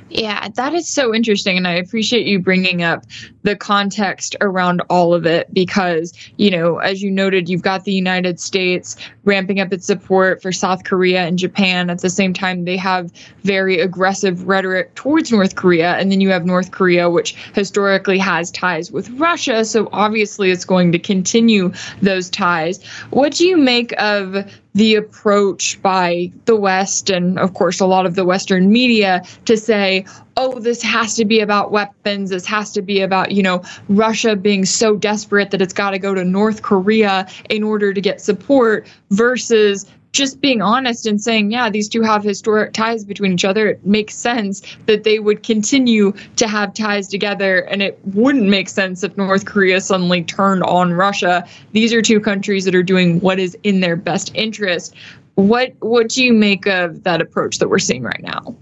Yeah, 0.09 0.47
that 0.55 0.73
is 0.73 0.87
so 0.87 1.13
interesting. 1.13 1.57
And 1.57 1.67
I 1.67 1.73
appreciate 1.73 2.25
you 2.25 2.39
bringing 2.39 2.81
up 2.81 3.05
the 3.43 3.55
context 3.55 4.35
around 4.41 4.81
all 4.89 5.13
of 5.13 5.25
it 5.25 5.53
because, 5.53 6.13
you 6.37 6.49
know, 6.49 6.77
as 6.77 7.01
you 7.01 7.11
noted, 7.11 7.49
you've 7.49 7.61
got 7.61 7.83
the 7.83 7.93
United 7.93 8.39
States 8.39 8.95
ramping 9.25 9.59
up 9.59 9.73
its 9.73 9.85
support 9.85 10.41
for 10.41 10.51
South 10.51 10.85
Korea 10.85 11.21
and 11.21 11.37
Japan. 11.37 11.89
At 11.89 11.99
the 11.99 12.09
same 12.09 12.33
time, 12.33 12.63
they 12.63 12.77
have 12.77 13.11
very 13.43 13.79
aggressive 13.79 14.47
rhetoric 14.47 14.95
towards 14.95 15.31
North 15.31 15.55
Korea. 15.55 15.95
And 15.95 16.11
then 16.11 16.21
you 16.21 16.29
have 16.29 16.45
North 16.45 16.71
Korea, 16.71 17.09
which 17.09 17.35
historically 17.53 18.17
has 18.17 18.49
ties 18.51 18.91
with 18.91 19.09
Russia. 19.11 19.65
So 19.65 19.89
obviously, 19.91 20.51
it's 20.51 20.65
going 20.65 20.91
to 20.93 20.99
continue 20.99 21.73
those 22.01 22.29
ties. 22.29 22.83
What 23.09 23.33
do 23.33 23.45
you 23.45 23.57
make 23.57 23.93
of 24.01 24.49
the 24.73 24.93
approach 24.93 25.81
by 25.81 26.31
the 26.45 26.55
West 26.55 27.09
and, 27.09 27.39
of 27.39 27.55
course, 27.55 27.79
a 27.79 27.85
lot 27.87 28.05
of 28.05 28.13
the 28.13 28.23
Western 28.23 28.71
media 28.71 29.23
to 29.45 29.57
say, 29.57 29.96
oh, 30.35 30.59
this 30.59 30.81
has 30.81 31.15
to 31.15 31.25
be 31.25 31.39
about 31.39 31.71
weapons. 31.71 32.29
This 32.29 32.45
has 32.45 32.71
to 32.73 32.81
be 32.81 33.01
about, 33.01 33.31
you 33.31 33.43
know, 33.43 33.63
Russia 33.89 34.35
being 34.35 34.65
so 34.65 34.95
desperate 34.95 35.51
that 35.51 35.61
it's 35.61 35.73
got 35.73 35.91
to 35.91 35.99
go 35.99 36.13
to 36.13 36.23
North 36.23 36.61
Korea 36.61 37.27
in 37.49 37.63
order 37.63 37.93
to 37.93 38.01
get 38.01 38.21
support 38.21 38.87
versus 39.11 39.85
just 40.13 40.41
being 40.41 40.61
honest 40.61 41.05
and 41.05 41.21
saying, 41.21 41.51
yeah, 41.51 41.69
these 41.69 41.87
two 41.87 42.01
have 42.01 42.23
historic 42.23 42.73
ties 42.73 43.05
between 43.05 43.33
each 43.33 43.45
other. 43.45 43.67
It 43.67 43.85
makes 43.85 44.15
sense 44.15 44.61
that 44.87 45.03
they 45.03 45.19
would 45.19 45.43
continue 45.43 46.13
to 46.37 46.47
have 46.47 46.73
ties 46.73 47.07
together, 47.07 47.59
and 47.59 47.81
it 47.83 47.99
wouldn't 48.03 48.47
make 48.47 48.67
sense 48.67 49.03
if 49.03 49.15
North 49.15 49.45
Korea 49.45 49.79
suddenly 49.79 50.23
turned 50.23 50.63
on 50.63 50.93
Russia. 50.93 51.47
These 51.73 51.93
are 51.93 52.01
two 52.01 52.19
countries 52.19 52.65
that 52.65 52.73
are 52.73 52.83
doing 52.83 53.19
what 53.19 53.39
is 53.39 53.55
in 53.63 53.81
their 53.81 53.95
best 53.95 54.31
interest. 54.33 54.95
What 55.35 55.73
what 55.81 56.09
do 56.09 56.23
you 56.23 56.33
make 56.33 56.65
of 56.65 57.03
that 57.03 57.21
approach 57.21 57.59
that 57.59 57.69
we're 57.69 57.77
seeing 57.77 58.01
right 58.01 58.23
now? 58.23 58.55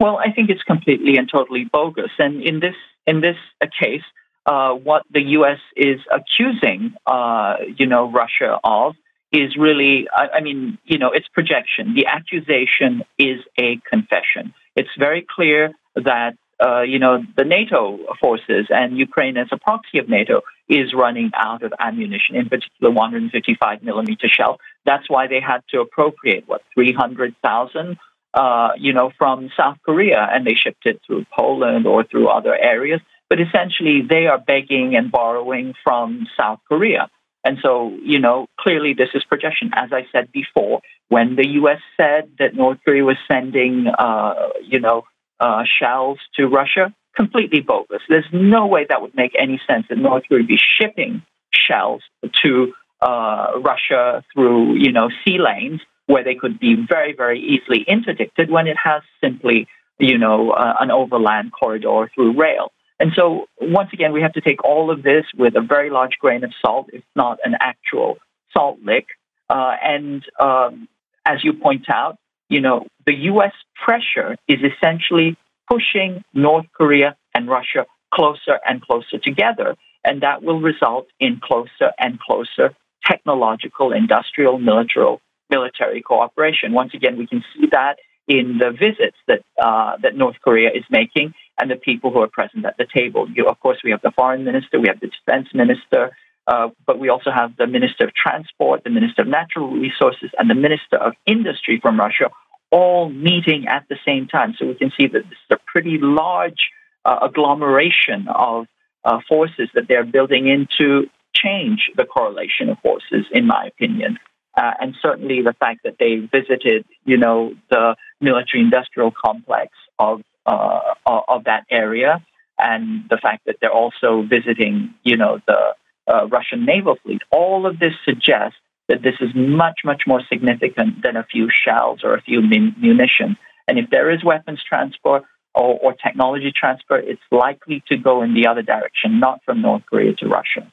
Well, 0.00 0.16
I 0.18 0.32
think 0.32 0.48
it's 0.48 0.62
completely 0.62 1.18
and 1.18 1.28
totally 1.30 1.64
bogus. 1.70 2.10
And 2.18 2.42
in 2.42 2.58
this 2.58 2.74
in 3.06 3.20
this 3.20 3.36
uh, 3.60 3.66
case, 3.78 4.02
uh, 4.46 4.72
what 4.72 5.04
the 5.10 5.22
U.S. 5.38 5.58
is 5.76 6.00
accusing, 6.10 6.94
uh, 7.06 7.56
you 7.76 7.86
know, 7.86 8.10
Russia 8.10 8.58
of 8.64 8.94
is 9.30 9.56
really, 9.56 10.08
I, 10.12 10.38
I 10.38 10.40
mean, 10.40 10.78
you 10.84 10.98
know, 10.98 11.10
it's 11.12 11.28
projection. 11.28 11.94
The 11.94 12.06
accusation 12.06 13.02
is 13.18 13.40
a 13.58 13.80
confession. 13.88 14.54
It's 14.74 14.90
very 14.98 15.26
clear 15.36 15.72
that, 15.94 16.34
uh, 16.64 16.82
you 16.82 16.98
know, 16.98 17.22
the 17.36 17.44
NATO 17.44 17.98
forces 18.20 18.66
and 18.70 18.96
Ukraine 18.98 19.36
as 19.36 19.48
a 19.52 19.58
proxy 19.58 19.98
of 19.98 20.08
NATO 20.08 20.42
is 20.68 20.94
running 20.94 21.30
out 21.34 21.62
of 21.62 21.72
ammunition, 21.78 22.36
in 22.36 22.48
particular 22.48 22.90
155 22.92 23.82
millimeter 23.82 24.28
shell. 24.28 24.58
That's 24.84 25.08
why 25.08 25.26
they 25.26 25.40
had 25.40 25.60
to 25.70 25.80
appropriate, 25.80 26.44
what, 26.46 26.62
300,000? 26.74 27.98
Uh, 28.32 28.70
you 28.78 28.92
know, 28.92 29.10
from 29.18 29.50
South 29.56 29.76
Korea, 29.84 30.28
and 30.32 30.46
they 30.46 30.54
shipped 30.54 30.86
it 30.86 31.00
through 31.04 31.24
Poland 31.36 31.84
or 31.84 32.04
through 32.04 32.28
other 32.28 32.54
areas. 32.54 33.00
But 33.28 33.40
essentially, 33.40 34.02
they 34.08 34.26
are 34.26 34.38
begging 34.38 34.94
and 34.94 35.10
borrowing 35.10 35.74
from 35.82 36.26
South 36.36 36.60
Korea. 36.68 37.10
And 37.44 37.58
so, 37.62 37.96
you 38.02 38.18
know, 38.18 38.46
clearly 38.58 38.94
this 38.94 39.08
is 39.14 39.24
projection. 39.24 39.70
As 39.74 39.90
I 39.92 40.06
said 40.12 40.30
before, 40.30 40.80
when 41.08 41.36
the 41.36 41.48
U.S. 41.60 41.80
said 41.96 42.30
that 42.38 42.54
North 42.54 42.78
Korea 42.84 43.04
was 43.04 43.16
sending, 43.26 43.86
uh, 43.86 44.50
you 44.62 44.78
know, 44.78 45.02
uh, 45.40 45.64
shells 45.64 46.18
to 46.36 46.46
Russia, 46.46 46.94
completely 47.16 47.60
bogus. 47.60 48.02
There's 48.08 48.28
no 48.32 48.66
way 48.66 48.86
that 48.88 49.00
would 49.02 49.14
make 49.14 49.32
any 49.38 49.60
sense 49.66 49.86
that 49.88 49.98
North 49.98 50.24
Korea 50.28 50.40
would 50.42 50.48
be 50.48 50.58
shipping 50.58 51.22
shells 51.52 52.02
to 52.42 52.72
uh, 53.00 53.52
Russia 53.60 54.22
through, 54.32 54.76
you 54.76 54.92
know, 54.92 55.08
sea 55.24 55.38
lanes 55.38 55.80
where 56.10 56.24
they 56.24 56.34
could 56.34 56.58
be 56.58 56.74
very, 56.74 57.14
very 57.14 57.40
easily 57.40 57.84
interdicted 57.86 58.50
when 58.50 58.66
it 58.66 58.76
has 58.82 59.02
simply, 59.22 59.68
you 59.98 60.18
know, 60.18 60.50
uh, 60.50 60.74
an 60.80 60.90
overland 60.90 61.52
corridor 61.52 62.10
through 62.14 62.38
rail. 62.38 62.72
And 62.98 63.12
so, 63.14 63.46
once 63.60 63.90
again, 63.92 64.12
we 64.12 64.20
have 64.20 64.32
to 64.32 64.40
take 64.40 64.62
all 64.64 64.90
of 64.90 65.02
this 65.02 65.24
with 65.38 65.54
a 65.56 65.60
very 65.60 65.88
large 65.88 66.18
grain 66.20 66.42
of 66.42 66.52
salt, 66.60 66.90
if 66.92 67.04
not 67.14 67.38
an 67.44 67.54
actual 67.60 68.18
salt 68.52 68.78
lick. 68.84 69.06
Uh, 69.48 69.74
and 69.82 70.24
um, 70.38 70.88
as 71.24 71.44
you 71.44 71.52
point 71.52 71.86
out, 71.88 72.18
you 72.48 72.60
know, 72.60 72.86
the 73.06 73.14
U.S. 73.32 73.52
pressure 73.84 74.36
is 74.48 74.58
essentially 74.62 75.36
pushing 75.70 76.24
North 76.34 76.66
Korea 76.76 77.16
and 77.34 77.48
Russia 77.48 77.86
closer 78.12 78.58
and 78.68 78.82
closer 78.82 79.18
together. 79.22 79.76
And 80.04 80.22
that 80.22 80.42
will 80.42 80.60
result 80.60 81.06
in 81.20 81.40
closer 81.42 81.92
and 81.98 82.18
closer 82.18 82.74
technological, 83.04 83.92
industrial, 83.92 84.58
military, 84.58 85.18
military 85.50 86.02
cooperation. 86.02 86.72
Once 86.72 86.92
again, 86.94 87.16
we 87.18 87.26
can 87.26 87.42
see 87.54 87.66
that 87.72 87.96
in 88.28 88.58
the 88.58 88.70
visits 88.70 89.16
that 89.26 89.42
uh, 89.62 89.96
that 90.02 90.16
North 90.16 90.36
Korea 90.42 90.70
is 90.70 90.84
making 90.90 91.34
and 91.58 91.70
the 91.70 91.76
people 91.76 92.10
who 92.12 92.20
are 92.20 92.28
present 92.28 92.64
at 92.64 92.76
the 92.78 92.86
table. 92.92 93.28
You, 93.28 93.48
of 93.48 93.58
course, 93.60 93.78
we 93.84 93.90
have 93.90 94.02
the 94.02 94.12
foreign 94.12 94.44
minister, 94.44 94.78
we 94.78 94.88
have 94.88 95.00
the 95.00 95.08
defense 95.08 95.48
minister, 95.52 96.16
uh, 96.46 96.68
but 96.86 96.98
we 96.98 97.08
also 97.08 97.30
have 97.30 97.56
the 97.56 97.66
minister 97.66 98.04
of 98.04 98.14
transport, 98.14 98.84
the 98.84 98.90
minister 98.90 99.22
of 99.22 99.28
natural 99.28 99.70
resources, 99.70 100.30
and 100.38 100.48
the 100.48 100.54
minister 100.54 100.96
of 100.96 101.12
industry 101.26 101.78
from 101.82 101.98
Russia, 101.98 102.30
all 102.70 103.10
meeting 103.10 103.66
at 103.68 103.84
the 103.88 103.96
same 104.06 104.26
time. 104.26 104.54
So 104.58 104.66
we 104.66 104.74
can 104.74 104.92
see 104.98 105.06
that 105.08 105.24
this 105.28 105.38
is 105.50 105.50
a 105.50 105.58
pretty 105.66 105.98
large 106.00 106.70
uh, 107.04 107.18
agglomeration 107.22 108.28
of 108.28 108.66
uh, 109.04 109.18
forces 109.28 109.68
that 109.74 109.84
they're 109.88 110.04
building 110.04 110.46
in 110.46 110.68
to 110.78 111.08
change 111.34 111.90
the 111.96 112.04
correlation 112.04 112.68
of 112.68 112.78
forces, 112.80 113.26
in 113.32 113.46
my 113.46 113.66
opinion. 113.66 114.18
Uh, 114.56 114.72
and 114.80 114.94
certainly 115.00 115.42
the 115.42 115.54
fact 115.54 115.80
that 115.84 115.96
they 115.98 116.16
visited, 116.16 116.84
you 117.04 117.16
know, 117.16 117.54
the 117.70 117.94
military-industrial 118.20 119.12
complex 119.12 119.72
of 119.98 120.22
uh, 120.46 120.80
of 121.06 121.44
that 121.44 121.64
area, 121.70 122.24
and 122.58 123.04
the 123.08 123.16
fact 123.16 123.44
that 123.46 123.56
they're 123.60 123.72
also 123.72 124.22
visiting, 124.22 124.94
you 125.04 125.16
know, 125.16 125.38
the 125.46 125.74
uh, 126.12 126.26
Russian 126.28 126.64
naval 126.64 126.96
fleet. 127.02 127.22
All 127.30 127.66
of 127.66 127.78
this 127.78 127.92
suggests 128.04 128.58
that 128.88 129.02
this 129.02 129.14
is 129.20 129.30
much, 129.34 129.80
much 129.84 130.02
more 130.06 130.22
significant 130.28 131.02
than 131.02 131.16
a 131.16 131.24
few 131.24 131.48
shells 131.48 132.00
or 132.02 132.14
a 132.14 132.22
few 132.22 132.40
mun- 132.42 132.74
munitions. 132.78 133.36
And 133.68 133.78
if 133.78 133.88
there 133.90 134.10
is 134.10 134.24
weapons 134.24 134.60
transport 134.68 135.22
or, 135.54 135.78
or 135.78 135.94
technology 135.94 136.52
transfer, 136.54 136.98
it's 136.98 137.22
likely 137.30 137.84
to 137.88 137.96
go 137.96 138.22
in 138.22 138.34
the 138.34 138.48
other 138.48 138.62
direction, 138.62 139.20
not 139.20 139.40
from 139.44 139.62
North 139.62 139.84
Korea 139.86 140.14
to 140.16 140.26
Russia. 140.26 140.70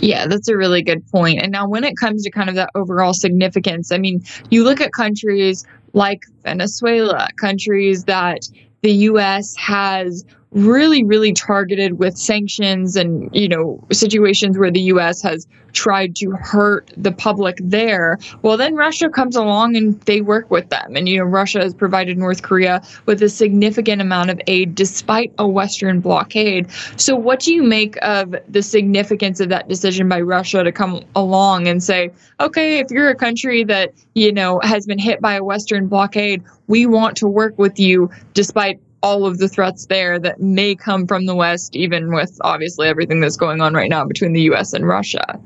Yeah, 0.00 0.26
that's 0.26 0.48
a 0.48 0.56
really 0.56 0.82
good 0.82 1.06
point. 1.08 1.40
And 1.42 1.50
now, 1.50 1.68
when 1.68 1.84
it 1.84 1.96
comes 1.96 2.22
to 2.24 2.30
kind 2.30 2.48
of 2.48 2.54
that 2.54 2.70
overall 2.74 3.12
significance, 3.12 3.90
I 3.90 3.98
mean, 3.98 4.22
you 4.50 4.64
look 4.64 4.80
at 4.80 4.92
countries 4.92 5.64
like 5.92 6.22
Venezuela, 6.44 7.28
countries 7.36 8.04
that 8.04 8.48
the 8.82 8.92
US 8.92 9.56
has 9.56 10.24
really 10.52 11.04
really 11.04 11.32
targeted 11.32 11.98
with 11.98 12.16
sanctions 12.16 12.96
and 12.96 13.28
you 13.34 13.48
know 13.48 13.84
situations 13.92 14.56
where 14.56 14.70
the 14.70 14.80
US 14.82 15.20
has 15.22 15.46
tried 15.72 16.16
to 16.16 16.30
hurt 16.30 16.90
the 16.96 17.12
public 17.12 17.58
there. 17.62 18.18
Well 18.40 18.56
then 18.56 18.74
Russia 18.74 19.10
comes 19.10 19.36
along 19.36 19.76
and 19.76 20.00
they 20.02 20.22
work 20.22 20.50
with 20.50 20.70
them. 20.70 20.96
And 20.96 21.08
you 21.08 21.18
know 21.18 21.24
Russia 21.24 21.60
has 21.60 21.74
provided 21.74 22.16
North 22.16 22.42
Korea 22.42 22.82
with 23.04 23.22
a 23.22 23.28
significant 23.28 24.00
amount 24.00 24.30
of 24.30 24.40
aid 24.46 24.74
despite 24.74 25.32
a 25.38 25.46
western 25.46 26.00
blockade. 26.00 26.70
So 26.96 27.14
what 27.14 27.40
do 27.40 27.52
you 27.52 27.62
make 27.62 27.96
of 28.02 28.34
the 28.48 28.62
significance 28.62 29.40
of 29.40 29.50
that 29.50 29.68
decision 29.68 30.08
by 30.08 30.22
Russia 30.22 30.64
to 30.64 30.72
come 30.72 31.02
along 31.14 31.68
and 31.68 31.82
say 31.82 32.10
okay 32.40 32.78
if 32.78 32.90
you're 32.90 33.10
a 33.10 33.14
country 33.14 33.64
that 33.64 33.92
you 34.14 34.32
know 34.32 34.60
has 34.62 34.86
been 34.86 34.98
hit 34.98 35.20
by 35.20 35.34
a 35.34 35.44
western 35.44 35.88
blockade 35.88 36.42
we 36.66 36.86
want 36.86 37.16
to 37.16 37.26
work 37.26 37.58
with 37.58 37.78
you 37.78 38.10
despite 38.34 38.80
all 39.02 39.26
of 39.26 39.38
the 39.38 39.48
threats 39.48 39.86
there 39.86 40.18
that 40.18 40.40
may 40.40 40.74
come 40.74 41.06
from 41.06 41.26
the 41.26 41.34
West, 41.34 41.76
even 41.76 42.12
with 42.12 42.38
obviously 42.42 42.88
everything 42.88 43.20
that's 43.20 43.36
going 43.36 43.60
on 43.60 43.74
right 43.74 43.90
now 43.90 44.04
between 44.04 44.32
the 44.32 44.42
U.S. 44.42 44.72
and 44.72 44.86
Russia? 44.86 45.40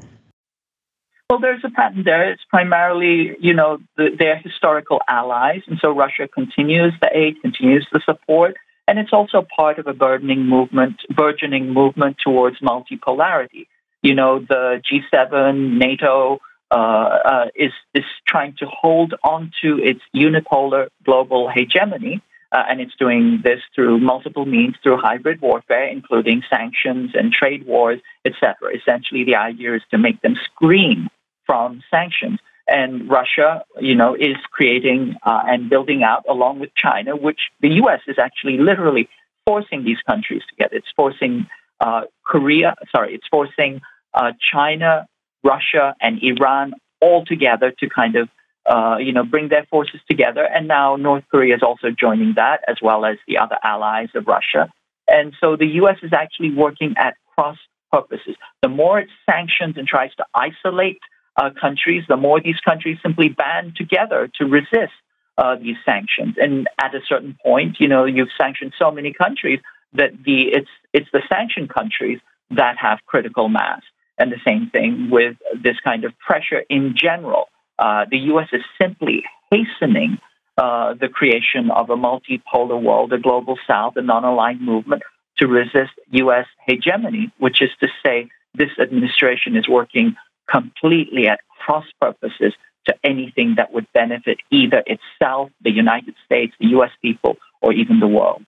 Well, 1.31 1.41
there's 1.41 1.65
a 1.65 1.71
pattern 1.71 2.03
there. 2.05 2.31
It's 2.31 2.45
primarily, 2.51 3.37
you 3.41 3.55
know, 3.55 3.79
the, 3.97 4.11
their 4.19 4.37
historical 4.37 5.01
allies, 5.09 5.63
and 5.67 5.79
so 5.81 5.91
Russia 5.91 6.29
continues 6.29 6.93
the 7.01 7.09
aid, 7.17 7.41
continues 7.41 7.87
the 7.91 8.01
support, 8.05 8.57
and 8.87 8.99
it's 8.99 9.13
also 9.13 9.47
part 9.57 9.79
of 9.79 9.87
a 9.87 9.95
burgeoning 9.95 10.47
movement, 10.47 10.97
burgeoning 11.09 11.73
movement 11.73 12.19
towards 12.23 12.61
multipolarity. 12.61 13.67
You 14.03 14.15
know, 14.15 14.41
the 14.41 14.83
G7, 14.85 15.79
NATO, 15.79 16.41
uh, 16.71 16.75
uh, 16.75 17.45
is 17.55 17.73
is 17.95 18.05
trying 18.27 18.55
to 18.59 18.67
hold 18.67 19.15
on 19.23 19.53
to 19.63 19.79
its 19.79 20.01
unipolar 20.17 20.89
global 21.05 21.49
hegemony, 21.49 22.23
uh, 22.53 22.65
and 22.69 22.81
it's 22.81 22.95
doing 22.99 23.41
this 23.43 23.61
through 23.75 23.99
multiple 23.99 24.45
means, 24.45 24.75
through 24.83 24.99
hybrid 24.99 25.41
warfare, 25.41 25.87
including 25.89 26.43
sanctions 26.51 27.13
and 27.15 27.33
trade 27.33 27.67
wars, 27.67 28.01
etc. 28.25 28.77
Essentially, 28.77 29.25
the 29.25 29.37
idea 29.37 29.75
is 29.75 29.83
to 29.91 29.99
make 29.99 30.21
them 30.21 30.37
scream 30.45 31.09
from 31.47 31.83
sanctions. 31.91 32.39
And 32.69 33.11
Russia, 33.11 33.65
you 33.81 33.95
know, 33.95 34.15
is 34.15 34.37
creating 34.51 35.17
uh, 35.25 35.43
and 35.47 35.69
building 35.69 36.03
out, 36.03 36.25
along 36.29 36.61
with 36.61 36.71
China, 36.75 37.17
which 37.17 37.41
the 37.61 37.71
U.S. 37.83 38.01
is 38.07 38.19
actually 38.19 38.59
literally 38.59 39.09
forcing 39.47 39.85
these 39.85 39.99
countries 40.07 40.43
together. 40.49 40.77
It's 40.77 40.93
forcing 40.95 41.47
uh, 41.81 42.03
Korea, 42.25 42.77
sorry, 42.95 43.15
it's 43.15 43.27
forcing 43.29 43.81
uh, 44.15 44.33
China, 44.53 45.07
Russia, 45.43 45.97
and 46.01 46.23
Iran 46.23 46.75
all 47.01 47.25
together 47.25 47.73
to 47.81 47.89
kind 47.89 48.15
of 48.15 48.29
uh, 48.67 48.97
you 48.99 49.13
know, 49.13 49.25
bring 49.25 49.49
their 49.49 49.67
forces 49.71 50.01
together. 50.09 50.45
And 50.45 50.69
now 50.69 50.97
North 50.97 51.25
Korea 51.31 51.57
is 51.57 51.63
also 51.63 51.89
joining 51.91 52.35
that, 52.37 52.61
as 52.69 52.77
well 52.81 53.05
as 53.05 53.17
the 53.27 53.39
other 53.39 53.59
allies 53.63 54.09
of 54.15 54.27
Russia. 54.27 54.73
And 55.09 55.35
so 55.41 55.57
the 55.57 55.67
U.S. 55.83 55.97
is 56.03 56.13
actually 56.13 56.55
working 56.55 56.95
at 56.97 57.15
cross 57.35 57.59
purposes. 57.93 58.37
The 58.63 58.69
more 58.69 59.01
it 59.01 59.09
sanctions 59.29 59.77
and 59.77 59.87
tries 59.87 60.15
to 60.17 60.25
isolate 60.35 61.01
uh, 61.37 61.51
countries, 61.61 62.05
the 62.09 62.17
more 62.17 62.41
these 62.41 62.61
countries 62.65 62.99
simply 63.03 63.29
band 63.29 63.75
together 63.77 64.31
to 64.39 64.45
resist 64.45 64.93
uh, 65.39 65.57
these 65.57 65.77
sanctions. 65.85 66.37
And 66.39 66.69
at 66.81 66.95
a 66.95 67.01
certain 67.09 67.37
point, 67.43 67.77
you 67.81 67.89
know, 67.89 68.05
you've 68.05 68.29
sanctioned 68.41 68.75
so 68.79 68.91
many 68.91 69.13
countries 69.13 69.61
that 69.95 70.11
the 70.25 70.49
it's 70.53 70.71
it's 70.93 71.09
the 71.13 71.23
sanctioned 71.29 71.71
countries 71.71 72.19
that 72.51 72.77
have 72.79 72.99
critical 73.07 73.49
mass. 73.49 73.83
And 74.19 74.31
the 74.31 74.41
same 74.47 74.71
thing 74.71 75.09
with 75.11 75.37
this 75.63 75.77
kind 75.83 76.05
of 76.05 76.13
pressure 76.19 76.63
in 76.69 76.95
general. 76.97 77.49
Uh, 77.83 78.05
the 78.09 78.19
U.S. 78.33 78.47
is 78.53 78.63
simply 78.81 79.25
hastening 79.51 80.19
uh, 80.57 80.95
the 80.95 81.09
creation 81.09 81.69
of 81.73 81.91
a 81.91 81.97
multipolar 81.97 82.81
world, 82.81 83.13
a 83.13 83.19
global 83.19 83.59
South, 83.67 83.95
a 83.97 84.03
non-aligned 84.03 84.61
movement 84.61 85.03
to 85.39 85.49
resist 85.49 85.91
U.S. 86.13 86.47
hegemony, 86.65 87.33
which 87.39 87.61
is 87.61 87.71
to 87.81 87.89
say, 88.07 88.29
this 88.55 88.71
administration 88.81 89.57
is 89.57 89.69
working 89.69 90.15
completely 90.49 91.27
at 91.27 91.41
cross 91.59 91.87
purposes 92.01 92.53
to 92.87 92.95
anything 93.03 93.55
that 93.57 93.73
would 93.73 93.87
benefit 93.93 94.39
either 94.53 94.85
itself, 94.87 95.51
the 95.65 95.73
United 95.73 96.15
States, 96.25 96.55
the 96.61 96.69
US 96.79 96.91
people, 97.03 97.37
or 97.61 97.73
even 97.73 97.99
the 97.99 98.07
world. 98.07 98.45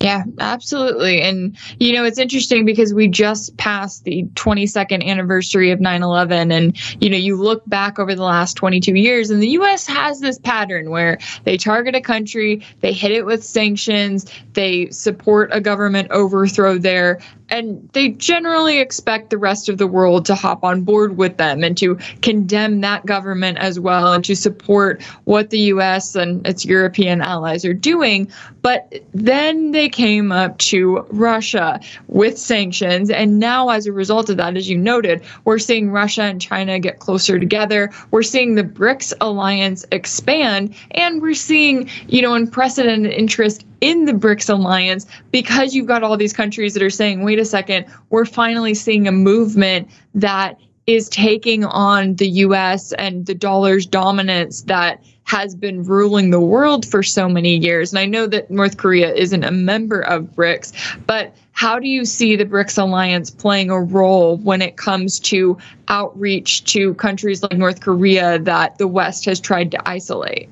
Yeah, 0.00 0.22
absolutely. 0.38 1.20
And, 1.22 1.56
you 1.80 1.92
know, 1.92 2.04
it's 2.04 2.20
interesting 2.20 2.64
because 2.64 2.94
we 2.94 3.08
just 3.08 3.56
passed 3.56 4.04
the 4.04 4.22
22nd 4.34 5.04
anniversary 5.04 5.72
of 5.72 5.80
9 5.80 6.02
11. 6.04 6.52
And, 6.52 7.02
you 7.02 7.10
know, 7.10 7.16
you 7.16 7.34
look 7.34 7.68
back 7.68 7.98
over 7.98 8.14
the 8.14 8.22
last 8.22 8.54
22 8.54 8.94
years, 8.94 9.30
and 9.30 9.42
the 9.42 9.48
U.S. 9.50 9.88
has 9.88 10.20
this 10.20 10.38
pattern 10.38 10.90
where 10.90 11.18
they 11.42 11.56
target 11.56 11.96
a 11.96 12.00
country, 12.00 12.64
they 12.78 12.92
hit 12.92 13.10
it 13.10 13.26
with 13.26 13.42
sanctions, 13.42 14.30
they 14.52 14.88
support 14.90 15.50
a 15.52 15.60
government 15.60 16.12
overthrow 16.12 16.78
there, 16.78 17.18
and 17.50 17.88
they 17.92 18.10
generally 18.10 18.78
expect 18.78 19.30
the 19.30 19.38
rest 19.38 19.68
of 19.68 19.78
the 19.78 19.86
world 19.86 20.26
to 20.26 20.34
hop 20.34 20.62
on 20.64 20.82
board 20.82 21.16
with 21.16 21.38
them 21.38 21.64
and 21.64 21.76
to 21.78 21.96
condemn 22.22 22.80
that 22.82 23.06
government 23.06 23.58
as 23.58 23.80
well 23.80 24.12
and 24.12 24.24
to 24.24 24.36
support 24.36 25.02
what 25.24 25.50
the 25.50 25.60
US 25.60 26.14
and 26.14 26.46
its 26.46 26.64
European 26.64 27.20
allies 27.20 27.64
are 27.64 27.74
doing. 27.74 28.30
But 28.60 29.02
then 29.12 29.70
they 29.70 29.87
came 29.88 30.32
up 30.32 30.58
to 30.58 31.06
Russia 31.10 31.80
with 32.06 32.38
sanctions. 32.38 33.10
And 33.10 33.38
now, 33.38 33.68
as 33.70 33.86
a 33.86 33.92
result 33.92 34.30
of 34.30 34.36
that, 34.36 34.56
as 34.56 34.68
you 34.68 34.76
noted, 34.76 35.22
we're 35.44 35.58
seeing 35.58 35.90
Russia 35.90 36.22
and 36.22 36.40
China 36.40 36.78
get 36.78 36.98
closer 36.98 37.38
together. 37.38 37.90
We're 38.10 38.22
seeing 38.22 38.54
the 38.54 38.64
BRICS 38.64 39.12
alliance 39.20 39.84
expand. 39.92 40.74
And 40.92 41.22
we're 41.22 41.34
seeing, 41.34 41.90
you 42.08 42.22
know, 42.22 42.34
unprecedented 42.34 43.12
interest 43.12 43.64
in 43.80 44.04
the 44.04 44.12
BRICS 44.12 44.50
alliance 44.50 45.06
because 45.30 45.74
you've 45.74 45.86
got 45.86 46.02
all 46.02 46.16
these 46.16 46.32
countries 46.32 46.74
that 46.74 46.82
are 46.82 46.90
saying, 46.90 47.22
wait 47.22 47.38
a 47.38 47.44
second, 47.44 47.86
we're 48.10 48.24
finally 48.24 48.74
seeing 48.74 49.06
a 49.06 49.12
movement 49.12 49.88
that 50.14 50.58
is 50.88 51.10
taking 51.10 51.66
on 51.66 52.14
the 52.14 52.28
US 52.46 52.92
and 52.92 53.26
the 53.26 53.34
dollar's 53.34 53.84
dominance 53.84 54.62
that 54.62 55.04
has 55.24 55.54
been 55.54 55.84
ruling 55.84 56.30
the 56.30 56.40
world 56.40 56.86
for 56.86 57.02
so 57.02 57.28
many 57.28 57.56
years. 57.56 57.92
And 57.92 57.98
I 57.98 58.06
know 58.06 58.26
that 58.26 58.50
North 58.50 58.78
Korea 58.78 59.12
isn't 59.12 59.44
a 59.44 59.50
member 59.50 60.00
of 60.00 60.34
BRICS, 60.34 60.72
but 61.06 61.36
how 61.52 61.78
do 61.78 61.86
you 61.86 62.06
see 62.06 62.36
the 62.36 62.46
BRICS 62.46 62.78
alliance 62.82 63.30
playing 63.30 63.68
a 63.68 63.78
role 63.78 64.38
when 64.38 64.62
it 64.62 64.78
comes 64.78 65.20
to 65.20 65.58
outreach 65.88 66.64
to 66.72 66.94
countries 66.94 67.42
like 67.42 67.52
North 67.52 67.82
Korea 67.82 68.38
that 68.38 68.78
the 68.78 68.88
West 68.88 69.26
has 69.26 69.40
tried 69.40 69.72
to 69.72 69.86
isolate? 69.86 70.48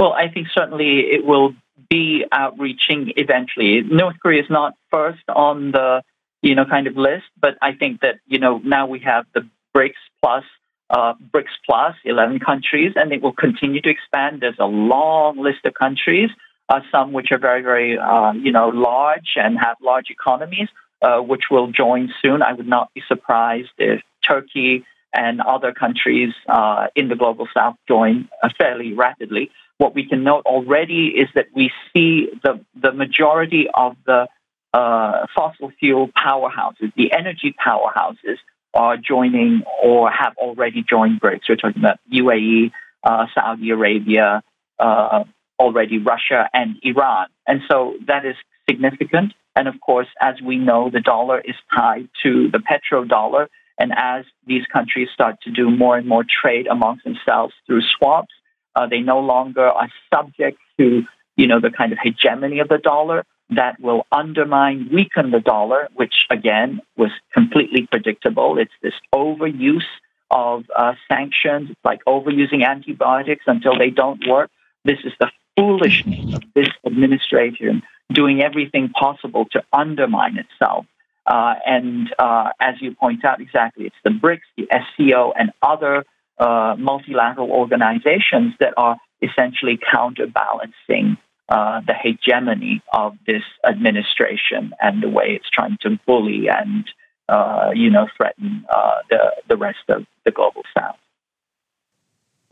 Well, 0.00 0.14
I 0.14 0.28
think 0.28 0.48
certainly 0.54 1.00
it 1.00 1.26
will 1.26 1.54
be 1.90 2.24
outreaching 2.32 3.12
eventually. 3.16 3.82
North 3.82 4.16
Korea 4.22 4.42
is 4.42 4.48
not 4.48 4.72
first 4.90 5.24
on 5.28 5.72
the 5.72 6.02
you 6.42 6.54
know 6.54 6.64
kind 6.64 6.86
of 6.86 6.96
list, 6.96 7.24
but 7.40 7.56
I 7.62 7.72
think 7.72 8.00
that 8.00 8.16
you 8.26 8.38
know 8.38 8.60
now 8.64 8.86
we 8.86 9.00
have 9.00 9.26
the 9.34 9.48
BRICS 9.74 9.94
plus 10.20 10.44
uh, 10.90 11.14
BRICS 11.32 11.54
plus 11.64 11.94
11 12.04 12.40
countries, 12.40 12.92
and 12.96 13.12
it 13.12 13.22
will 13.22 13.32
continue 13.32 13.80
to 13.80 13.88
expand. 13.88 14.40
There's 14.40 14.58
a 14.58 14.66
long 14.66 15.38
list 15.38 15.64
of 15.64 15.74
countries, 15.74 16.30
uh, 16.68 16.80
some 16.90 17.12
which 17.12 17.32
are 17.32 17.38
very 17.38 17.62
very 17.62 17.98
uh, 17.98 18.32
you 18.32 18.52
know 18.52 18.68
large 18.68 19.34
and 19.36 19.58
have 19.58 19.76
large 19.80 20.10
economies, 20.10 20.68
uh, 21.00 21.18
which 21.18 21.44
will 21.50 21.68
join 21.70 22.12
soon. 22.20 22.42
I 22.42 22.52
would 22.52 22.68
not 22.68 22.92
be 22.94 23.02
surprised 23.08 23.70
if 23.78 24.02
Turkey 24.28 24.84
and 25.14 25.40
other 25.40 25.72
countries 25.72 26.32
uh, 26.48 26.86
in 26.96 27.08
the 27.08 27.16
global 27.16 27.46
south 27.54 27.76
join 27.86 28.28
uh, 28.42 28.48
fairly 28.58 28.94
rapidly 28.94 29.50
what 29.82 29.96
we 29.96 30.06
can 30.06 30.22
note 30.22 30.46
already 30.46 31.08
is 31.08 31.28
that 31.34 31.48
we 31.54 31.72
see 31.92 32.28
the, 32.44 32.64
the 32.80 32.92
majority 32.92 33.66
of 33.74 33.96
the 34.06 34.28
uh, 34.72 35.26
fossil 35.34 35.72
fuel 35.78 36.08
powerhouses, 36.08 36.92
the 36.96 37.12
energy 37.12 37.54
powerhouses, 37.64 38.38
are 38.74 38.96
joining 38.96 39.62
or 39.82 40.10
have 40.10 40.34
already 40.38 40.82
joined 40.82 41.20
BRICS. 41.20 41.40
We're 41.48 41.56
talking 41.56 41.82
about 41.82 41.98
UAE, 42.10 42.72
uh, 43.04 43.26
Saudi 43.34 43.70
Arabia, 43.70 44.42
uh, 44.78 45.24
already 45.58 45.98
Russia, 45.98 46.48
and 46.54 46.76
Iran. 46.82 47.26
And 47.46 47.60
so 47.70 47.94
that 48.06 48.24
is 48.24 48.34
significant. 48.68 49.34
And 49.54 49.68
of 49.68 49.74
course, 49.80 50.08
as 50.20 50.36
we 50.40 50.56
know, 50.56 50.88
the 50.90 51.00
dollar 51.00 51.40
is 51.40 51.54
tied 51.74 52.08
to 52.22 52.50
the 52.50 52.58
petrodollar. 52.58 53.48
And 53.78 53.92
as 53.94 54.24
these 54.46 54.64
countries 54.72 55.08
start 55.12 55.36
to 55.42 55.50
do 55.50 55.70
more 55.70 55.96
and 55.96 56.06
more 56.06 56.24
trade 56.24 56.66
amongst 56.66 57.04
themselves 57.04 57.52
through 57.66 57.82
swaps, 57.96 58.32
uh, 58.74 58.86
they 58.86 59.00
no 59.00 59.20
longer 59.20 59.66
are 59.66 59.88
subject 60.12 60.58
to, 60.78 61.02
you 61.36 61.46
know, 61.46 61.60
the 61.60 61.70
kind 61.70 61.92
of 61.92 61.98
hegemony 62.02 62.60
of 62.60 62.68
the 62.68 62.78
dollar 62.78 63.24
that 63.56 63.80
will 63.80 64.06
undermine, 64.12 64.88
weaken 64.92 65.30
the 65.30 65.40
dollar, 65.40 65.88
which 65.94 66.26
again 66.30 66.80
was 66.96 67.10
completely 67.32 67.86
predictable. 67.86 68.58
It's 68.58 68.72
this 68.82 68.94
overuse 69.14 69.82
of 70.30 70.64
uh, 70.74 70.94
sanctions, 71.10 71.70
like 71.84 72.00
overusing 72.06 72.64
antibiotics 72.66 73.44
until 73.46 73.78
they 73.78 73.90
don't 73.90 74.26
work. 74.26 74.50
This 74.84 74.98
is 75.04 75.12
the 75.20 75.30
foolishness 75.56 76.34
of 76.34 76.42
this 76.54 76.68
administration 76.86 77.82
doing 78.12 78.42
everything 78.42 78.88
possible 78.88 79.46
to 79.52 79.62
undermine 79.72 80.38
itself. 80.38 80.86
Uh, 81.26 81.54
and 81.64 82.12
uh, 82.18 82.50
as 82.60 82.74
you 82.80 82.94
point 82.94 83.24
out, 83.24 83.40
exactly, 83.40 83.86
it's 83.86 83.96
the 84.04 84.10
BRICS, 84.10 84.40
the 84.56 84.66
SCO, 84.70 85.32
and 85.38 85.52
other 85.62 86.04
uh, 86.38 86.74
multilateral 86.78 87.50
organizations 87.50 88.54
that 88.58 88.74
are 88.76 88.96
essentially 89.20 89.78
counterbalancing 89.92 91.16
uh, 91.52 91.82
the 91.86 91.92
hegemony 91.92 92.82
of 92.94 93.14
this 93.26 93.42
administration 93.68 94.72
and 94.80 95.02
the 95.02 95.08
way 95.08 95.26
it's 95.36 95.50
trying 95.50 95.76
to 95.82 95.98
bully 96.06 96.48
and 96.48 96.88
uh, 97.28 97.70
you 97.74 97.90
know 97.90 98.08
threaten 98.16 98.64
uh, 98.74 98.96
the 99.10 99.20
the 99.48 99.56
rest 99.56 99.84
of 99.90 100.06
the 100.24 100.30
global 100.30 100.62
south. 100.76 100.96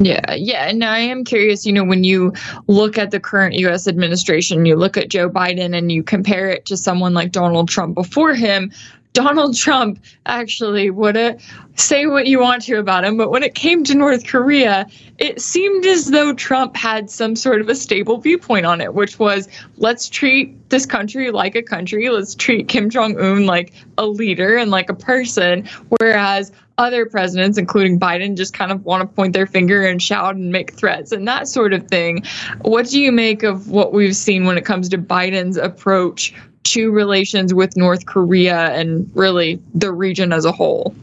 Yeah, 0.01 0.35
yeah. 0.35 0.69
And 0.69 0.85
I 0.85 0.99
am 0.99 1.25
curious, 1.25 1.65
you 1.65 1.73
know, 1.73 1.85
when 1.85 2.05
you 2.05 2.33
look 2.67 2.99
at 2.99 3.11
the 3.11 3.21
current 3.21 3.55
US 3.55 3.89
administration, 3.89 4.67
you 4.67 4.77
look 4.77 4.99
at 4.99 5.09
Joe 5.09 5.31
Biden 5.31 5.77
and 5.77 5.91
you 5.91 6.03
compare 6.03 6.51
it 6.51 6.67
to 6.67 6.77
someone 6.77 7.15
like 7.15 7.33
Donald 7.33 7.69
Trump 7.69 7.95
before 7.95 8.35
him, 8.35 8.71
Donald 9.13 9.57
Trump 9.57 9.99
actually 10.27 10.91
would 10.91 11.17
have 11.17 11.43
say 11.75 12.07
what 12.07 12.27
you 12.27 12.39
want 12.39 12.63
to 12.63 12.79
about 12.79 13.05
him, 13.05 13.17
but 13.17 13.31
when 13.31 13.43
it 13.43 13.55
came 13.55 13.83
to 13.85 13.95
North 13.95 14.27
Korea, 14.27 14.87
it 15.19 15.41
seemed 15.41 15.85
as 15.87 16.11
though 16.11 16.35
Trump 16.35 16.77
had 16.77 17.11
some 17.11 17.35
sort 17.35 17.61
of 17.61 17.69
a 17.69 17.75
stable 17.75 18.19
viewpoint 18.19 18.67
on 18.67 18.81
it, 18.81 18.95
which 18.95 19.19
was 19.19 19.49
let's 19.77 20.09
treat 20.09 20.71
this 20.71 20.87
country 20.87 21.31
like 21.31 21.55
a 21.55 21.63
country, 21.63 22.09
let's 22.11 22.35
treat 22.35 22.69
Kim 22.69 22.91
Jong 22.91 23.19
Un 23.19 23.47
like 23.47 23.73
a 23.99 24.07
leader 24.07 24.57
and 24.57 24.71
like 24.71 24.91
a 24.91 24.95
person, 24.95 25.69
whereas 25.99 26.53
other 26.79 27.05
presidents, 27.05 27.59
including 27.59 28.01
Biden, 28.01 28.37
just 28.37 28.55
kind 28.55 28.73
of 28.73 28.85
want 28.85 29.03
to 29.03 29.15
point 29.15 29.35
their 29.35 29.47
finger 29.47 29.85
and 29.85 30.03
shout 30.03 30.37
and 30.37 30.51
make 30.51 30.73
threats 30.73 31.13
and 31.13 31.29
that 31.29 31.47
sort 31.47 31.75
of 31.75 31.87
thing. 31.89 32.25
What 32.63 32.89
do 32.89 33.01
you 33.01 33.13
make 33.13 33.43
of 33.43 33.69
what 33.69 33.93
we've 33.93 34.17
seen 34.17 34.47
when 34.47 34.57
it 34.57 34.65
comes 34.65 34.89
to 34.91 34.99
Biden's 34.99 35.59
approach 35.59 36.35
to 36.65 36.91
relations 36.91 37.53
with 37.55 37.77
North 37.77 38.07
Korea 38.07 38.71
and 38.73 39.11
really 39.15 39.61
the 39.75 39.93
region 39.93 40.33
as 40.33 40.45
a 40.45 40.53
whole? 40.53 40.95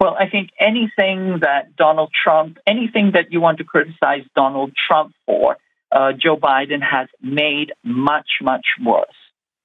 Well, 0.00 0.16
I 0.18 0.28
think 0.28 0.50
anything 0.58 1.38
that 1.42 1.76
Donald 1.76 2.10
Trump, 2.12 2.58
anything 2.66 3.12
that 3.12 3.30
you 3.32 3.40
want 3.40 3.58
to 3.58 3.64
criticize 3.64 4.24
Donald 4.34 4.72
Trump 4.74 5.14
for, 5.26 5.56
uh, 5.92 6.12
Joe 6.12 6.36
Biden 6.36 6.82
has 6.82 7.08
made 7.20 7.72
much, 7.84 8.38
much 8.40 8.66
worse, 8.84 9.06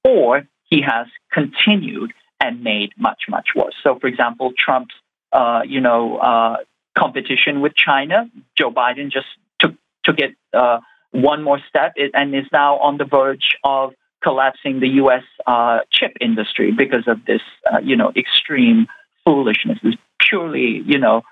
or 0.04 0.46
he 0.64 0.82
has 0.82 1.08
continued 1.32 2.12
and 2.40 2.62
made 2.62 2.92
much, 2.96 3.22
much 3.28 3.48
worse. 3.56 3.74
So, 3.82 3.98
for 3.98 4.06
example, 4.06 4.52
Trump's, 4.56 4.94
uh, 5.32 5.62
you 5.66 5.80
know, 5.80 6.18
uh, 6.18 6.58
competition 6.96 7.60
with 7.60 7.74
China, 7.74 8.30
Joe 8.56 8.70
Biden 8.70 9.10
just 9.10 9.26
took 9.58 9.74
took 10.04 10.18
it 10.18 10.36
uh, 10.52 10.78
one 11.10 11.42
more 11.42 11.58
step 11.68 11.94
and 12.14 12.34
is 12.34 12.46
now 12.52 12.78
on 12.78 12.96
the 12.98 13.04
verge 13.04 13.56
of 13.64 13.94
collapsing 14.22 14.80
the 14.80 14.88
U.S. 15.02 15.24
Uh, 15.46 15.80
chip 15.92 16.16
industry 16.20 16.72
because 16.72 17.06
of 17.06 17.24
this, 17.24 17.42
uh, 17.72 17.78
you 17.78 17.96
know, 17.96 18.12
extreme 18.16 18.86
foolishness, 19.24 19.78
this 19.82 19.94
purely, 20.20 20.82
you 20.86 20.98
know, 20.98 21.22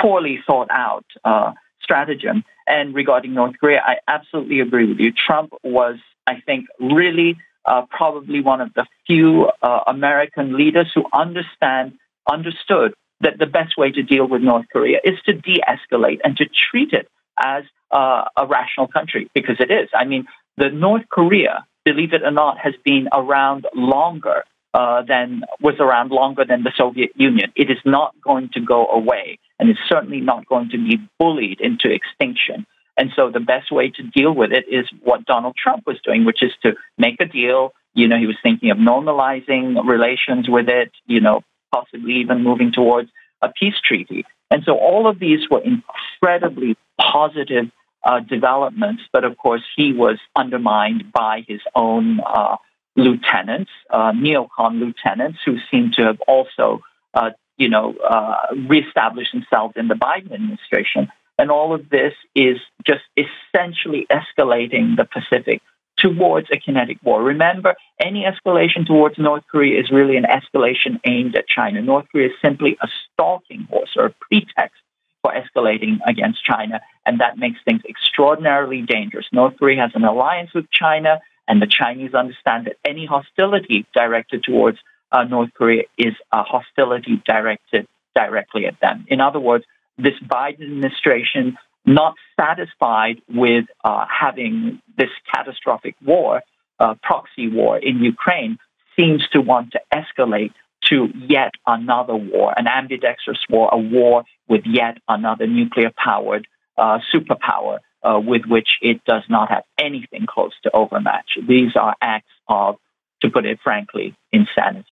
poorly 0.00 0.38
thought 0.46 0.68
out 0.70 1.04
uh, 1.24 1.52
stratagem. 1.80 2.44
And 2.66 2.94
regarding 2.94 3.34
North 3.34 3.54
Korea, 3.58 3.80
I 3.84 3.96
absolutely 4.08 4.60
agree 4.60 4.86
with 4.86 4.98
you. 4.98 5.12
Trump 5.12 5.52
was, 5.62 5.96
I 6.26 6.40
think, 6.44 6.66
really 6.80 7.36
uh, 7.64 7.82
probably 7.90 8.40
one 8.40 8.60
of 8.60 8.72
the 8.74 8.86
few 9.06 9.50
uh, 9.62 9.80
American 9.86 10.56
leaders 10.56 10.90
who 10.94 11.04
understand 11.12 11.94
understood 12.30 12.94
that 13.20 13.38
the 13.38 13.46
best 13.46 13.76
way 13.76 13.90
to 13.90 14.02
deal 14.02 14.26
with 14.26 14.42
North 14.42 14.66
Korea 14.72 14.98
is 15.02 15.18
to 15.26 15.32
de-escalate 15.32 16.20
and 16.22 16.36
to 16.36 16.46
treat 16.70 16.92
it 16.92 17.08
as 17.42 17.64
uh, 17.90 18.24
a 18.36 18.46
rational 18.46 18.88
country 18.88 19.30
because 19.34 19.56
it 19.58 19.70
is. 19.70 19.88
I 19.94 20.04
mean, 20.04 20.26
the 20.56 20.70
North 20.70 21.08
Korea, 21.08 21.64
believe 21.86 22.12
it 22.12 22.22
or 22.24 22.32
not, 22.32 22.58
has 22.58 22.74
been 22.84 23.08
around 23.12 23.66
longer 23.74 24.42
uh, 24.74 25.02
than 25.02 25.42
was 25.60 25.76
around 25.78 26.10
longer 26.10 26.44
than 26.44 26.64
the 26.64 26.72
Soviet 26.76 27.10
Union. 27.14 27.52
It 27.54 27.70
is 27.70 27.78
not 27.84 28.14
going 28.22 28.50
to 28.54 28.60
go 28.60 28.86
away, 28.88 29.38
and 29.58 29.70
it's 29.70 29.80
certainly 29.88 30.20
not 30.20 30.46
going 30.46 30.68
to 30.70 30.78
be 30.78 30.98
bullied 31.18 31.60
into 31.60 31.88
extinction. 31.90 32.66
And 32.98 33.10
so 33.14 33.30
the 33.30 33.40
best 33.40 33.70
way 33.70 33.90
to 33.90 34.02
deal 34.02 34.34
with 34.34 34.50
it 34.52 34.64
is 34.68 34.86
what 35.02 35.24
Donald 35.26 35.54
Trump 35.62 35.84
was 35.86 35.98
doing, 36.02 36.24
which 36.24 36.42
is 36.42 36.52
to 36.64 36.74
make 36.98 37.20
a 37.20 37.26
deal. 37.26 37.72
You 37.94 38.08
know, 38.08 38.18
he 38.18 38.26
was 38.26 38.36
thinking 38.42 38.70
of 38.70 38.78
normalizing 38.78 39.86
relations 39.86 40.48
with 40.48 40.68
it, 40.68 40.90
you 41.06 41.20
know, 41.20 41.42
possibly 41.72 42.14
even 42.14 42.42
moving 42.42 42.72
towards 42.72 43.08
a 43.42 43.48
peace 43.48 43.80
treaty. 43.82 44.24
And 44.50 44.62
so 44.64 44.72
all 44.76 45.08
of 45.08 45.18
these 45.18 45.40
were 45.50 45.62
incredibly 45.62 46.76
positive 47.00 47.66
uh, 48.06 48.20
developments, 48.20 49.02
but 49.12 49.24
of 49.24 49.36
course 49.36 49.64
he 49.76 49.92
was 49.92 50.18
undermined 50.36 51.12
by 51.12 51.44
his 51.46 51.60
own 51.74 52.20
uh, 52.20 52.56
lieutenants, 52.94 53.70
uh, 53.90 54.12
neocon 54.12 54.78
lieutenants, 54.80 55.40
who 55.44 55.56
seem 55.70 55.90
to 55.96 56.02
have 56.04 56.20
also, 56.28 56.82
uh, 57.14 57.30
you 57.58 57.68
know, 57.68 57.94
uh, 58.08 58.36
reestablished 58.68 59.32
themselves 59.32 59.74
in 59.76 59.88
the 59.88 59.94
Biden 59.94 60.32
administration. 60.32 61.08
And 61.38 61.50
all 61.50 61.74
of 61.74 61.90
this 61.90 62.14
is 62.34 62.58
just 62.86 63.02
essentially 63.16 64.06
escalating 64.10 64.96
the 64.96 65.04
Pacific 65.04 65.60
towards 65.98 66.48
a 66.52 66.58
kinetic 66.58 66.98
war. 67.02 67.22
Remember, 67.22 67.74
any 68.00 68.24
escalation 68.24 68.86
towards 68.86 69.18
North 69.18 69.44
Korea 69.50 69.80
is 69.80 69.90
really 69.90 70.16
an 70.16 70.24
escalation 70.24 71.00
aimed 71.04 71.34
at 71.36 71.48
China. 71.48 71.82
North 71.82 72.06
Korea 72.12 72.28
is 72.28 72.34
simply 72.40 72.76
a 72.80 72.88
stalking 73.12 73.66
horse 73.68 73.94
or 73.96 74.06
a 74.06 74.14
pretext 74.20 74.80
for 75.22 75.32
escalating 75.32 75.98
against 76.06 76.44
China, 76.44 76.80
and 77.06 77.20
that 77.20 77.38
makes 77.38 77.58
things 77.64 77.80
extraordinarily 77.88 78.82
dangerous. 78.82 79.26
North 79.32 79.56
Korea 79.58 79.80
has 79.82 79.92
an 79.94 80.04
alliance 80.04 80.50
with 80.54 80.70
China, 80.70 81.20
and 81.48 81.62
the 81.62 81.66
Chinese 81.66 82.12
understand 82.14 82.66
that 82.66 82.76
any 82.84 83.06
hostility 83.06 83.86
directed 83.94 84.42
towards 84.42 84.78
uh, 85.12 85.22
North 85.24 85.50
Korea 85.54 85.84
is 85.96 86.14
a 86.32 86.42
hostility 86.42 87.22
directed 87.24 87.86
directly 88.14 88.66
at 88.66 88.78
them. 88.80 89.06
In 89.08 89.20
other 89.20 89.38
words, 89.38 89.64
this 89.96 90.14
Biden 90.26 90.62
administration 90.62 91.56
not 91.86 92.14
satisfied 92.38 93.22
with 93.28 93.66
uh, 93.84 94.04
having 94.10 94.82
this 94.98 95.10
catastrophic 95.32 95.94
war, 96.04 96.42
uh, 96.80 96.94
proxy 97.02 97.48
war 97.48 97.78
in 97.78 98.02
Ukraine, 98.02 98.58
seems 98.98 99.26
to 99.32 99.40
want 99.40 99.72
to 99.72 99.80
escalate 99.94 100.52
to 100.86 101.08
yet 101.28 101.52
another 101.66 102.16
war, 102.16 102.52
an 102.56 102.66
ambidextrous 102.66 103.38
war, 103.48 103.68
a 103.72 103.78
war 103.78 104.24
with 104.48 104.62
yet 104.66 104.98
another 105.08 105.46
nuclear 105.46 105.92
powered 105.96 106.46
uh, 106.78 106.98
superpower 107.14 107.78
uh, 108.02 108.20
with 108.20 108.44
which 108.46 108.78
it 108.82 109.04
does 109.04 109.22
not 109.28 109.50
have 109.50 109.64
anything 109.78 110.26
close 110.26 110.52
to 110.62 110.70
overmatch. 110.74 111.38
These 111.46 111.76
are 111.76 111.94
acts 112.00 112.30
of, 112.48 112.76
to 113.22 113.30
put 113.30 113.46
it 113.46 113.58
frankly, 113.62 114.14
insanity. 114.32 114.86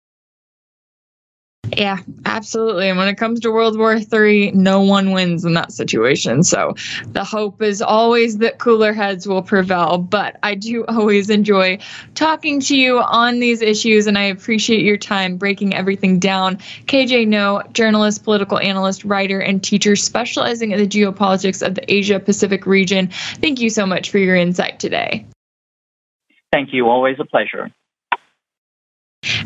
Yeah, 1.77 1.99
absolutely. 2.27 2.91
And 2.91 2.99
when 2.99 3.09
it 3.09 3.17
comes 3.17 3.41
to 3.41 3.51
World 3.51 3.79
War 3.79 3.97
III, 3.97 4.53
no 4.53 4.83
one 4.83 5.13
wins 5.13 5.45
in 5.45 5.55
that 5.55 5.73
situation. 5.73 6.43
So 6.43 6.75
the 7.07 7.25
hope 7.25 7.63
is 7.63 7.81
always 7.81 8.39
that 8.39 8.59
cooler 8.59 8.93
heads 8.93 9.27
will 9.27 9.43
prevail. 9.43 9.97
But 9.97 10.39
I 10.43 10.55
do 10.55 10.85
always 10.85 11.31
enjoy 11.31 11.79
talking 12.15 12.61
to 12.61 12.77
you 12.77 12.99
on 12.99 13.39
these 13.39 13.63
issues, 13.63 14.07
and 14.07 14.19
I 14.19 14.25
appreciate 14.25 14.83
your 14.83 14.99
time 14.99 15.39
breaking 15.39 15.75
everything 15.75 16.19
down. 16.19 16.57
KJ 16.87 17.27
Noh, 17.29 17.63
journalist, 17.73 18.23
political 18.23 18.59
analyst, 18.59 19.05
writer, 19.05 19.41
and 19.41 19.63
teacher 19.63 19.97
specializing 19.97 20.73
in 20.73 20.79
the 20.79 20.87
geopolitics 20.87 21.67
of 21.67 21.75
the 21.75 21.93
Asia 21.93 22.21
Pacific 22.21 22.67
region. 22.67 23.09
Thank 23.41 23.61
you 23.61 23.71
so 23.71 23.87
much 23.87 24.11
for 24.11 24.19
your 24.19 24.37
insight 24.37 24.79
today. 24.79 25.25
Thank 26.53 26.75
you. 26.75 26.89
Always 26.89 27.17
a 27.19 27.25
pleasure. 27.25 27.71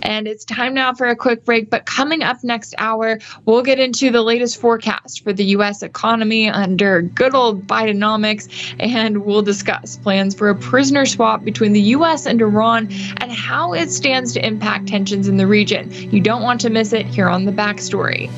And 0.02 0.26
it's 0.26 0.44
time 0.44 0.74
now 0.74 0.94
for 0.94 1.06
a 1.06 1.16
quick 1.16 1.44
break. 1.44 1.70
But 1.70 1.86
coming 1.86 2.22
up 2.22 2.42
next 2.42 2.74
hour, 2.78 3.18
we'll 3.44 3.62
get 3.62 3.78
into 3.78 4.10
the 4.10 4.22
latest 4.22 4.60
forecast 4.60 5.22
for 5.22 5.32
the 5.32 5.44
U.S. 5.46 5.82
economy 5.82 6.48
under 6.48 7.02
good 7.02 7.34
old 7.34 7.66
Bidenomics, 7.66 8.74
and 8.78 9.24
we'll 9.24 9.42
discuss 9.42 9.96
plans 9.96 10.34
for 10.34 10.48
a 10.48 10.54
prisoner 10.54 11.06
swap 11.06 11.44
between 11.44 11.72
the 11.72 11.80
U.S. 11.80 12.26
and 12.26 12.40
Iran 12.40 12.88
and 13.18 13.32
how 13.32 13.72
it 13.72 13.90
stands 13.90 14.32
to 14.34 14.46
impact 14.46 14.88
tensions 14.88 15.28
in 15.28 15.36
the 15.36 15.46
region. 15.46 15.92
You 15.92 16.20
don't 16.20 16.42
want 16.42 16.60
to 16.62 16.70
miss 16.70 16.92
it 16.92 17.06
here 17.06 17.28
on 17.28 17.44
the 17.44 17.52
backstory. 17.52 18.30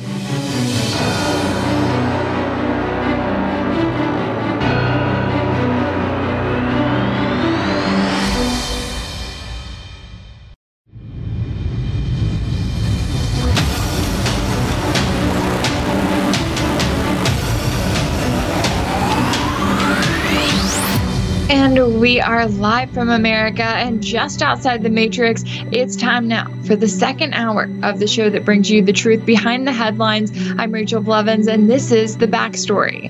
And 21.49 21.99
we 21.99 22.21
are 22.21 22.45
live 22.45 22.91
from 22.91 23.09
America 23.09 23.63
and 23.63 24.03
just 24.03 24.43
outside 24.43 24.83
the 24.83 24.89
Matrix. 24.91 25.43
It's 25.71 25.95
time 25.95 26.27
now 26.27 26.45
for 26.65 26.75
the 26.75 26.87
second 26.87 27.33
hour 27.33 27.67
of 27.81 27.97
the 27.97 28.05
show 28.05 28.29
that 28.29 28.45
brings 28.45 28.69
you 28.69 28.83
the 28.83 28.93
truth 28.93 29.25
behind 29.25 29.65
the 29.65 29.71
headlines. 29.71 30.31
I'm 30.59 30.71
Rachel 30.71 31.01
Blevins, 31.01 31.47
and 31.47 31.67
this 31.67 31.91
is 31.91 32.17
The 32.17 32.27
Backstory. 32.27 33.09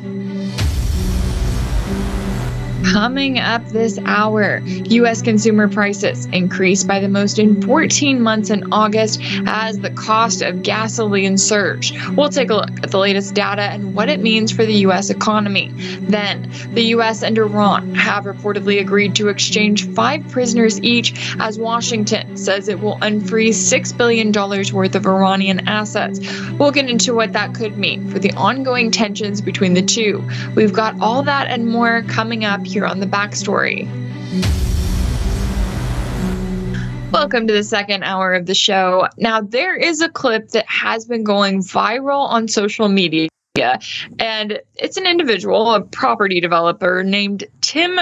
Coming 2.91 3.37
up 3.37 3.63
this 3.67 3.99
hour, 4.05 4.61
U.S. 4.65 5.21
consumer 5.21 5.67
prices 5.67 6.25
increased 6.27 6.87
by 6.87 6.99
the 6.99 7.07
most 7.07 7.37
in 7.37 7.61
14 7.61 8.19
months 8.19 8.49
in 8.49 8.73
August 8.73 9.21
as 9.45 9.77
the 9.77 9.91
cost 9.91 10.41
of 10.41 10.63
gasoline 10.63 11.37
surged. 11.37 11.95
We'll 12.17 12.29
take 12.29 12.49
a 12.49 12.55
look 12.55 12.83
at 12.83 12.89
the 12.89 12.97
latest 12.97 13.35
data 13.35 13.61
and 13.61 13.93
what 13.93 14.09
it 14.09 14.21
means 14.21 14.51
for 14.51 14.65
the 14.65 14.73
U.S. 14.73 15.11
economy. 15.11 15.71
Then, 16.01 16.51
the 16.73 16.81
U.S. 16.95 17.21
and 17.21 17.37
Iran 17.37 17.93
have 17.93 18.23
reportedly 18.23 18.81
agreed 18.81 19.15
to 19.17 19.27
exchange 19.27 19.87
five 19.89 20.27
prisoners 20.29 20.81
each 20.81 21.35
as 21.39 21.59
Washington 21.59 22.37
says 22.37 22.67
it 22.67 22.79
will 22.79 22.97
unfreeze 22.97 23.71
$6 23.71 23.97
billion 23.97 24.31
worth 24.73 24.95
of 24.95 25.05
Iranian 25.05 25.67
assets. 25.67 26.19
We'll 26.53 26.71
get 26.71 26.89
into 26.89 27.13
what 27.13 27.33
that 27.33 27.53
could 27.53 27.77
mean 27.77 28.09
for 28.09 28.17
the 28.17 28.31
ongoing 28.31 28.89
tensions 28.89 29.41
between 29.41 29.75
the 29.75 29.83
two. 29.83 30.27
We've 30.55 30.73
got 30.73 30.99
all 30.99 31.21
that 31.23 31.47
and 31.49 31.67
more 31.67 32.01
coming 32.03 32.45
up 32.45 32.65
here 32.65 32.78
on 32.85 32.99
the 32.99 33.05
backstory. 33.05 33.87
Welcome 37.11 37.47
to 37.47 37.53
the 37.53 37.63
second 37.63 38.03
hour 38.03 38.33
of 38.33 38.45
the 38.45 38.53
show. 38.53 39.07
Now, 39.17 39.41
there 39.41 39.75
is 39.75 39.99
a 39.99 40.09
clip 40.09 40.49
that 40.49 40.69
has 40.69 41.05
been 41.05 41.23
going 41.23 41.59
viral 41.59 42.27
on 42.27 42.47
social 42.47 42.87
media. 42.87 43.29
And 44.19 44.61
it's 44.75 44.95
an 44.95 45.05
individual, 45.05 45.73
a 45.73 45.81
property 45.81 46.39
developer 46.39 47.03
named 47.03 47.45
Tim 47.61 47.99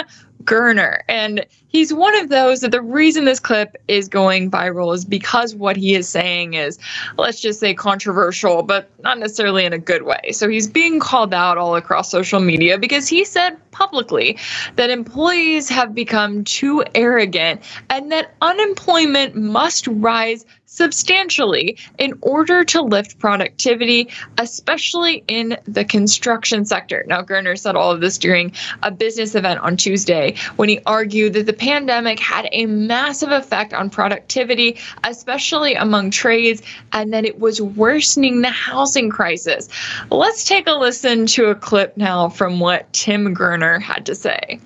Gurner. 0.47 1.01
And 1.07 1.45
he's 1.67 1.93
one 1.93 2.17
of 2.17 2.29
those 2.29 2.61
that 2.61 2.71
the 2.71 2.81
reason 2.81 3.25
this 3.25 3.39
clip 3.39 3.75
is 3.87 4.07
going 4.07 4.49
viral 4.49 4.95
is 4.95 5.05
because 5.05 5.53
what 5.53 5.75
he 5.77 5.93
is 5.93 6.07
saying 6.09 6.55
is, 6.55 6.79
let's 7.17 7.39
just 7.39 7.59
say, 7.59 7.73
controversial, 7.73 8.63
but 8.63 8.89
not 9.03 9.19
necessarily 9.19 9.65
in 9.65 9.73
a 9.73 9.77
good 9.77 10.03
way. 10.03 10.31
So 10.31 10.49
he's 10.49 10.67
being 10.67 10.99
called 10.99 11.33
out 11.33 11.57
all 11.57 11.75
across 11.75 12.09
social 12.09 12.39
media 12.39 12.79
because 12.79 13.07
he 13.07 13.25
said 13.25 13.57
publicly 13.71 14.39
that 14.75 14.89
employees 14.89 15.69
have 15.69 15.93
become 15.93 16.43
too 16.43 16.83
arrogant 16.95 17.61
and 17.89 18.11
that 18.11 18.33
unemployment 18.41 19.35
must 19.35 19.85
rise 19.87 20.45
substantially 20.77 21.75
in 21.97 22.13
order 22.21 22.63
to 22.63 22.81
lift 22.81 23.17
productivity, 23.17 24.07
especially 24.37 25.23
in 25.27 25.57
the 25.65 25.83
construction 25.83 26.63
sector. 26.65 27.03
Now, 27.07 27.23
Gurner 27.23 27.57
said 27.57 27.75
all 27.75 27.91
of 27.91 27.99
this 27.99 28.19
during 28.19 28.51
a 28.83 28.91
business 28.91 29.33
event 29.33 29.59
on 29.61 29.75
Tuesday 29.75 30.35
when 30.57 30.69
he 30.69 30.79
argued 30.85 31.33
that 31.33 31.47
the 31.47 31.53
pandemic 31.53 32.19
had 32.19 32.47
a 32.51 32.67
massive 32.67 33.31
effect 33.31 33.73
on 33.73 33.89
productivity, 33.89 34.77
especially 35.03 35.73
among 35.73 36.11
trades, 36.11 36.61
and 36.93 37.11
that 37.11 37.25
it 37.25 37.39
was 37.39 37.59
worsening 37.59 38.41
the 38.41 38.49
housing 38.49 39.09
crisis. 39.09 39.67
Let's 40.11 40.43
take 40.43 40.67
a 40.67 40.73
listen 40.73 41.25
to 41.27 41.45
a 41.47 41.55
clip 41.55 41.97
now 41.97 42.29
from 42.29 42.59
what 42.59 42.93
Tim 42.93 43.33
Gurner 43.33 43.81
had 43.81 44.05
to 44.05 44.13
say. 44.13 44.59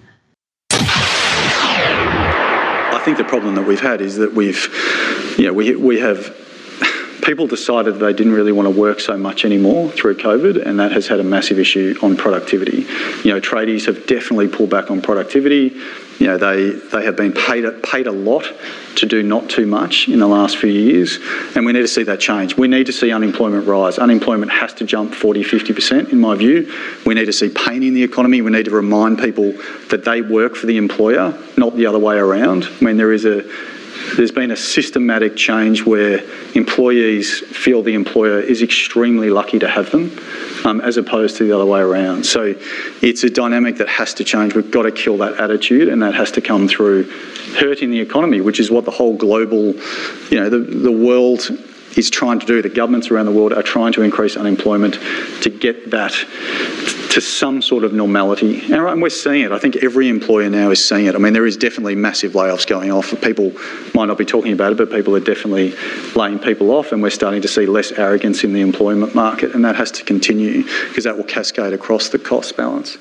I 2.93 3.03
think 3.03 3.17
the 3.17 3.23
problem 3.23 3.55
that 3.55 3.63
we've 3.63 3.79
had 3.79 3.99
is 3.99 4.17
that 4.17 4.33
we've, 4.35 4.67
you 5.41 5.47
know, 5.47 5.53
we, 5.53 5.75
we 5.75 5.99
have 5.99 6.37
people 7.23 7.47
decided 7.47 7.95
they 7.95 8.13
didn't 8.13 8.33
really 8.33 8.51
want 8.51 8.67
to 8.67 8.79
work 8.79 8.99
so 8.99 9.17
much 9.17 9.43
anymore 9.43 9.89
through 9.89 10.17
COVID, 10.17 10.63
and 10.63 10.79
that 10.79 10.91
has 10.91 11.07
had 11.07 11.19
a 11.19 11.23
massive 11.23 11.57
issue 11.57 11.97
on 12.03 12.15
productivity. 12.15 12.85
You 13.23 13.33
know, 13.33 13.41
tradies 13.41 13.87
have 13.87 14.05
definitely 14.05 14.49
pulled 14.49 14.69
back 14.69 14.91
on 14.91 15.01
productivity. 15.01 15.75
You 16.19 16.27
know, 16.27 16.37
they, 16.37 16.69
they 16.69 17.05
have 17.05 17.15
been 17.15 17.31
paid, 17.31 17.65
paid 17.81 18.05
a 18.05 18.11
lot 18.11 18.45
to 18.97 19.07
do 19.07 19.23
not 19.23 19.49
too 19.49 19.65
much 19.65 20.07
in 20.07 20.19
the 20.19 20.27
last 20.27 20.57
few 20.57 20.69
years, 20.69 21.17
and 21.55 21.65
we 21.65 21.71
need 21.71 21.81
to 21.81 21.87
see 21.87 22.03
that 22.03 22.19
change. 22.19 22.55
We 22.55 22.67
need 22.67 22.85
to 22.85 22.93
see 22.93 23.11
unemployment 23.11 23.65
rise. 23.65 23.97
Unemployment 23.97 24.51
has 24.51 24.75
to 24.75 24.85
jump 24.85 25.15
40, 25.15 25.43
50%, 25.43 26.11
in 26.11 26.19
my 26.19 26.35
view. 26.35 26.71
We 27.03 27.15
need 27.15 27.25
to 27.25 27.33
see 27.33 27.49
pain 27.49 27.81
in 27.81 27.95
the 27.95 28.03
economy. 28.03 28.43
We 28.43 28.51
need 28.51 28.65
to 28.65 28.71
remind 28.71 29.17
people 29.17 29.53
that 29.89 30.05
they 30.05 30.21
work 30.21 30.55
for 30.55 30.67
the 30.67 30.77
employer, 30.77 31.35
not 31.57 31.75
the 31.75 31.87
other 31.87 31.97
way 31.97 32.17
around. 32.17 32.69
Mean, 32.79 32.97
there 32.97 33.11
is 33.11 33.25
a 33.25 33.41
there's 34.15 34.31
been 34.31 34.51
a 34.51 34.55
systematic 34.55 35.35
change 35.35 35.85
where 35.85 36.23
employees 36.53 37.39
feel 37.39 37.81
the 37.81 37.93
employer 37.93 38.39
is 38.39 38.61
extremely 38.61 39.29
lucky 39.29 39.59
to 39.59 39.67
have 39.67 39.91
them, 39.91 40.17
um, 40.65 40.81
as 40.81 40.97
opposed 40.97 41.37
to 41.37 41.43
the 41.43 41.53
other 41.53 41.65
way 41.65 41.79
around. 41.79 42.25
So 42.25 42.55
it's 43.01 43.23
a 43.23 43.29
dynamic 43.29 43.77
that 43.77 43.87
has 43.87 44.13
to 44.15 44.23
change. 44.23 44.55
We've 44.55 44.69
got 44.71 44.83
to 44.83 44.91
kill 44.91 45.17
that 45.17 45.39
attitude, 45.39 45.87
and 45.87 46.01
that 46.01 46.15
has 46.15 46.31
to 46.33 46.41
come 46.41 46.67
through 46.67 47.03
hurting 47.57 47.91
the 47.91 47.99
economy, 47.99 48.41
which 48.41 48.59
is 48.59 48.71
what 48.71 48.85
the 48.85 48.91
whole 48.91 49.15
global, 49.15 49.73
you 50.29 50.39
know, 50.39 50.49
the, 50.49 50.59
the 50.59 50.91
world 50.91 51.49
is 51.97 52.09
trying 52.09 52.39
to 52.39 52.45
do. 52.45 52.61
The 52.61 52.69
governments 52.69 53.11
around 53.11 53.25
the 53.25 53.31
world 53.31 53.53
are 53.53 53.63
trying 53.63 53.93
to 53.93 54.01
increase 54.01 54.37
unemployment 54.37 54.95
to 55.41 55.49
get 55.49 55.91
that 55.91 56.11
to 57.11 57.19
some 57.19 57.61
sort 57.61 57.83
of 57.83 57.93
normality. 57.93 58.71
And 58.71 59.01
we're 59.01 59.09
seeing 59.09 59.43
it. 59.43 59.51
I 59.51 59.59
think 59.59 59.77
every 59.77 60.07
employer 60.07 60.49
now 60.49 60.71
is 60.71 60.83
seeing 60.83 61.07
it. 61.07 61.15
I 61.15 61.17
mean, 61.17 61.33
there 61.33 61.45
is 61.45 61.57
definitely 61.57 61.95
massive 61.95 62.33
layoffs 62.33 62.65
going 62.65 62.91
off. 62.91 63.13
People 63.21 63.51
might 63.93 64.05
not 64.05 64.17
be 64.17 64.25
talking 64.25 64.53
about 64.53 64.71
it, 64.71 64.77
but 64.77 64.91
people 64.91 65.15
are 65.15 65.19
definitely 65.19 65.73
laying 66.15 66.39
people 66.39 66.71
off, 66.71 66.91
and 66.91 67.01
we're 67.01 67.09
starting 67.09 67.41
to 67.41 67.49
see 67.49 67.65
less 67.65 67.91
arrogance 67.91 68.43
in 68.43 68.53
the 68.53 68.61
employment 68.61 69.13
market, 69.13 69.53
and 69.53 69.65
that 69.65 69.75
has 69.75 69.91
to 69.91 70.03
continue 70.03 70.63
because 70.87 71.03
that 71.03 71.17
will 71.17 71.23
cascade 71.25 71.73
across 71.73 72.09
the 72.09 72.19
cost 72.19 72.55
balance 72.55 72.97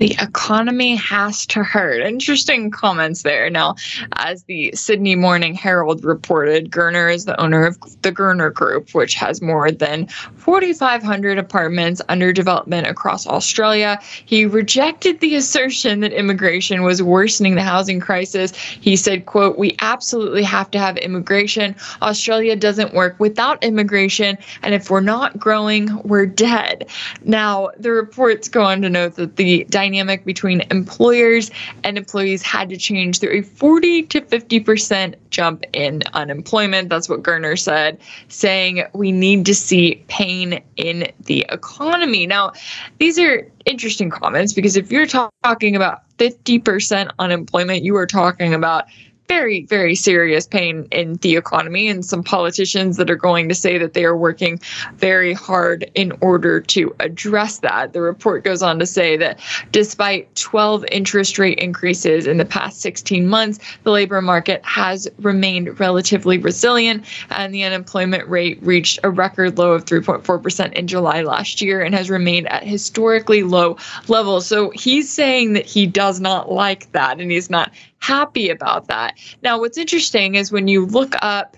the 0.00 0.16
economy 0.18 0.96
has 0.96 1.44
to 1.44 1.62
hurt. 1.62 2.00
Interesting 2.00 2.70
comments 2.70 3.22
there. 3.22 3.50
Now, 3.50 3.76
as 4.14 4.44
the 4.44 4.72
Sydney 4.74 5.14
Morning 5.14 5.54
Herald 5.54 6.02
reported, 6.02 6.70
Gurner 6.70 7.14
is 7.14 7.26
the 7.26 7.38
owner 7.38 7.66
of 7.66 7.78
the 8.00 8.10
Gurner 8.10 8.52
Group, 8.52 8.94
which 8.94 9.14
has 9.14 9.42
more 9.42 9.70
than 9.70 10.06
4,500 10.36 11.38
apartments 11.38 12.00
under 12.08 12.32
development 12.32 12.86
across 12.86 13.26
Australia. 13.26 13.98
He 14.24 14.46
rejected 14.46 15.20
the 15.20 15.34
assertion 15.34 16.00
that 16.00 16.14
immigration 16.14 16.82
was 16.82 17.02
worsening 17.02 17.54
the 17.54 17.62
housing 17.62 18.00
crisis. 18.00 18.56
He 18.56 18.96
said, 18.96 19.26
quote, 19.26 19.58
we 19.58 19.76
absolutely 19.80 20.44
have 20.44 20.70
to 20.70 20.78
have 20.78 20.96
immigration. 20.96 21.76
Australia 22.00 22.56
doesn't 22.56 22.94
work 22.94 23.20
without 23.20 23.62
immigration. 23.62 24.38
And 24.62 24.74
if 24.74 24.88
we're 24.88 25.00
not 25.02 25.38
growing, 25.38 26.02
we're 26.04 26.24
dead. 26.24 26.88
Now, 27.22 27.68
the 27.76 27.90
reports 27.90 28.48
go 28.48 28.62
on 28.62 28.80
to 28.80 28.88
note 28.88 29.16
that 29.16 29.36
the 29.36 29.64
dynamic 29.68 29.89
dynamic 29.90 30.24
between 30.24 30.60
employers 30.70 31.50
and 31.82 31.98
employees 31.98 32.42
had 32.42 32.68
to 32.68 32.76
change 32.76 33.18
through 33.18 33.32
a 33.32 33.42
40 33.42 34.04
to 34.04 34.20
50% 34.20 35.14
jump 35.30 35.64
in 35.72 36.02
unemployment. 36.12 36.88
That's 36.88 37.08
what 37.08 37.22
Gurner 37.22 37.58
said, 37.58 37.98
saying 38.28 38.84
we 38.92 39.10
need 39.10 39.46
to 39.46 39.54
see 39.54 40.04
pain 40.06 40.62
in 40.76 41.10
the 41.24 41.44
economy. 41.50 42.26
Now, 42.26 42.52
these 42.98 43.18
are 43.18 43.46
interesting 43.66 44.10
comments 44.10 44.52
because 44.52 44.76
if 44.76 44.92
you're 44.92 45.06
talking 45.06 45.74
about 45.74 46.02
50% 46.18 47.10
unemployment, 47.18 47.82
you 47.82 47.96
are 47.96 48.06
talking 48.06 48.54
about 48.54 48.84
very, 49.30 49.64
very 49.66 49.94
serious 49.94 50.44
pain 50.44 50.88
in 50.90 51.14
the 51.22 51.36
economy, 51.36 51.86
and 51.86 52.04
some 52.04 52.24
politicians 52.24 52.96
that 52.96 53.08
are 53.08 53.14
going 53.14 53.48
to 53.48 53.54
say 53.54 53.78
that 53.78 53.94
they 53.94 54.04
are 54.04 54.16
working 54.16 54.58
very 54.96 55.32
hard 55.32 55.88
in 55.94 56.12
order 56.20 56.60
to 56.60 56.92
address 56.98 57.60
that. 57.60 57.92
The 57.92 58.00
report 58.00 58.42
goes 58.42 58.60
on 58.60 58.80
to 58.80 58.86
say 58.86 59.16
that 59.18 59.38
despite 59.70 60.34
12 60.34 60.84
interest 60.90 61.38
rate 61.38 61.60
increases 61.60 62.26
in 62.26 62.38
the 62.38 62.44
past 62.44 62.80
16 62.80 63.28
months, 63.28 63.60
the 63.84 63.92
labor 63.92 64.20
market 64.20 64.64
has 64.64 65.06
remained 65.20 65.78
relatively 65.78 66.38
resilient, 66.38 67.04
and 67.30 67.54
the 67.54 67.62
unemployment 67.62 68.28
rate 68.28 68.58
reached 68.62 68.98
a 69.04 69.10
record 69.10 69.58
low 69.58 69.70
of 69.70 69.84
3.4% 69.84 70.72
in 70.72 70.88
July 70.88 71.22
last 71.22 71.62
year 71.62 71.80
and 71.80 71.94
has 71.94 72.10
remained 72.10 72.48
at 72.48 72.64
historically 72.64 73.44
low 73.44 73.76
levels. 74.08 74.44
So 74.44 74.70
he's 74.70 75.08
saying 75.08 75.52
that 75.52 75.66
he 75.66 75.86
does 75.86 76.18
not 76.18 76.50
like 76.50 76.90
that 76.90 77.20
and 77.20 77.30
he's 77.30 77.48
not 77.48 77.70
happy 78.00 78.50
about 78.50 78.88
that. 78.88 79.16
Now, 79.42 79.60
what's 79.60 79.78
interesting 79.78 80.34
is 80.34 80.50
when 80.50 80.68
you 80.68 80.86
look 80.86 81.14
up 81.22 81.56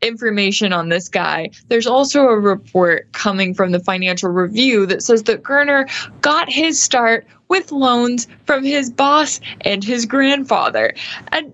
information 0.00 0.72
on 0.72 0.88
this 0.88 1.08
guy, 1.08 1.50
there's 1.68 1.86
also 1.86 2.28
a 2.28 2.38
report 2.38 3.10
coming 3.12 3.52
from 3.52 3.72
the 3.72 3.80
Financial 3.80 4.30
Review 4.30 4.86
that 4.86 5.02
says 5.02 5.24
that 5.24 5.42
Gurner 5.42 5.90
got 6.20 6.48
his 6.48 6.80
start 6.80 7.26
with 7.48 7.72
loans 7.72 8.28
from 8.44 8.62
his 8.62 8.90
boss 8.90 9.40
and 9.62 9.82
his 9.82 10.06
grandfather. 10.06 10.94
And 11.32 11.52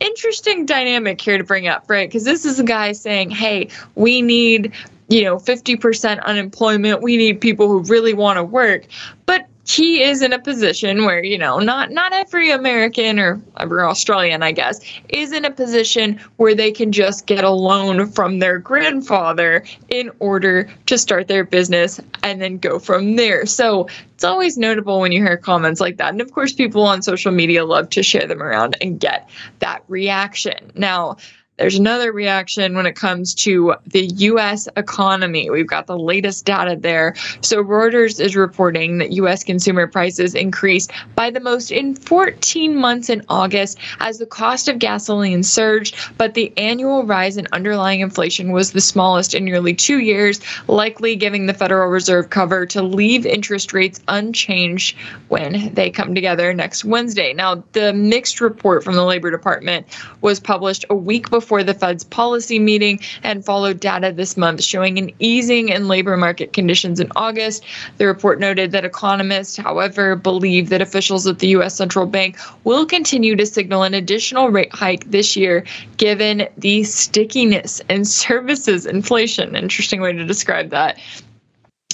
interesting 0.00 0.66
dynamic 0.66 1.20
here 1.20 1.38
to 1.38 1.44
bring 1.44 1.68
up, 1.68 1.84
right? 1.88 2.08
Because 2.08 2.24
this 2.24 2.44
is 2.44 2.58
a 2.58 2.64
guy 2.64 2.92
saying, 2.92 3.30
hey, 3.30 3.68
we 3.94 4.22
need 4.22 4.72
you 5.08 5.22
know 5.22 5.36
50% 5.36 6.20
unemployment 6.24 7.00
we 7.00 7.16
need 7.16 7.40
people 7.40 7.68
who 7.68 7.78
really 7.84 8.12
want 8.12 8.38
to 8.38 8.42
work 8.42 8.86
but 9.24 9.46
he 9.66 10.02
is 10.02 10.22
in 10.22 10.32
a 10.32 10.38
position 10.38 11.04
where 11.04 11.22
you 11.22 11.38
know 11.38 11.58
not 11.58 11.90
not 11.90 12.12
every 12.12 12.50
american 12.50 13.18
or 13.18 13.40
every 13.58 13.82
australian 13.82 14.42
i 14.42 14.52
guess 14.52 14.80
is 15.08 15.32
in 15.32 15.44
a 15.44 15.50
position 15.50 16.18
where 16.36 16.54
they 16.54 16.70
can 16.70 16.92
just 16.92 17.26
get 17.26 17.44
a 17.44 17.50
loan 17.50 18.06
from 18.06 18.38
their 18.38 18.58
grandfather 18.58 19.64
in 19.88 20.10
order 20.18 20.68
to 20.86 20.98
start 20.98 21.28
their 21.28 21.44
business 21.44 22.00
and 22.22 22.40
then 22.40 22.58
go 22.58 22.78
from 22.78 23.16
there. 23.16 23.46
So 23.46 23.88
it's 24.14 24.24
always 24.24 24.56
notable 24.56 25.00
when 25.00 25.12
you 25.12 25.22
hear 25.22 25.36
comments 25.36 25.80
like 25.80 25.96
that. 25.98 26.10
And 26.10 26.20
of 26.20 26.32
course 26.32 26.52
people 26.52 26.82
on 26.82 27.02
social 27.02 27.32
media 27.32 27.64
love 27.64 27.90
to 27.90 28.02
share 28.02 28.26
them 28.26 28.42
around 28.42 28.76
and 28.80 28.98
get 28.98 29.28
that 29.60 29.82
reaction. 29.88 30.72
Now 30.74 31.16
there's 31.56 31.78
another 31.78 32.12
reaction 32.12 32.74
when 32.74 32.84
it 32.84 32.96
comes 32.96 33.34
to 33.34 33.74
the 33.86 34.06
US 34.06 34.68
economy. 34.76 35.48
We've 35.48 35.66
got 35.66 35.86
the 35.86 35.98
latest 35.98 36.44
data 36.44 36.76
there. 36.78 37.14
So 37.40 37.64
Reuters 37.64 38.20
is 38.20 38.36
reporting 38.36 38.98
that 38.98 39.12
US 39.12 39.42
consumer 39.42 39.86
prices 39.86 40.34
increased 40.34 40.90
by 41.14 41.30
the 41.30 41.40
most 41.40 41.70
in 41.70 41.94
14 41.94 42.76
months 42.76 43.08
in 43.08 43.22
August 43.28 43.78
as 44.00 44.18
the 44.18 44.26
cost 44.26 44.68
of 44.68 44.78
gasoline 44.78 45.42
surged, 45.42 45.96
but 46.18 46.34
the 46.34 46.52
annual 46.58 47.04
rise 47.04 47.36
in 47.36 47.46
underlying 47.52 48.00
inflation 48.00 48.52
was 48.52 48.72
the 48.72 48.80
smallest 48.80 49.34
in 49.34 49.44
nearly 49.44 49.74
2 49.74 50.00
years, 50.00 50.40
likely 50.68 51.16
giving 51.16 51.46
the 51.46 51.54
Federal 51.54 51.88
Reserve 51.88 52.28
cover 52.30 52.66
to 52.66 52.82
leave 52.82 53.24
interest 53.24 53.72
rates 53.72 54.00
unchanged 54.08 54.96
when 55.28 55.72
they 55.72 55.88
come 55.88 56.14
together 56.14 56.52
next 56.52 56.84
Wednesday. 56.84 57.32
Now, 57.32 57.64
the 57.72 57.94
mixed 57.94 58.40
report 58.40 58.84
from 58.84 58.94
the 58.94 59.04
Labor 59.04 59.30
Department 59.30 59.86
was 60.20 60.38
published 60.38 60.84
a 60.90 60.94
week 60.94 61.30
before 61.30 61.45
before 61.46 61.62
the 61.62 61.74
Fed's 61.74 62.02
policy 62.02 62.58
meeting 62.58 62.98
and 63.22 63.44
followed 63.44 63.78
data 63.78 64.10
this 64.10 64.36
month 64.36 64.64
showing 64.64 64.98
an 64.98 65.12
easing 65.20 65.68
in 65.68 65.86
labor 65.86 66.16
market 66.16 66.52
conditions 66.52 66.98
in 66.98 67.08
August. 67.14 67.62
The 67.98 68.06
report 68.08 68.40
noted 68.40 68.72
that 68.72 68.84
economists, 68.84 69.56
however, 69.56 70.16
believe 70.16 70.70
that 70.70 70.82
officials 70.82 71.24
at 71.28 71.38
the 71.38 71.46
U.S. 71.48 71.76
Central 71.76 72.04
Bank 72.04 72.36
will 72.64 72.84
continue 72.84 73.36
to 73.36 73.46
signal 73.46 73.84
an 73.84 73.94
additional 73.94 74.50
rate 74.50 74.74
hike 74.74 75.08
this 75.12 75.36
year, 75.36 75.64
given 75.98 76.48
the 76.58 76.82
stickiness 76.82 77.80
in 77.88 78.04
services 78.26 78.84
inflation. 78.84 79.54
Interesting 79.54 80.00
way 80.00 80.12
to 80.14 80.24
describe 80.24 80.70
that. 80.70 80.98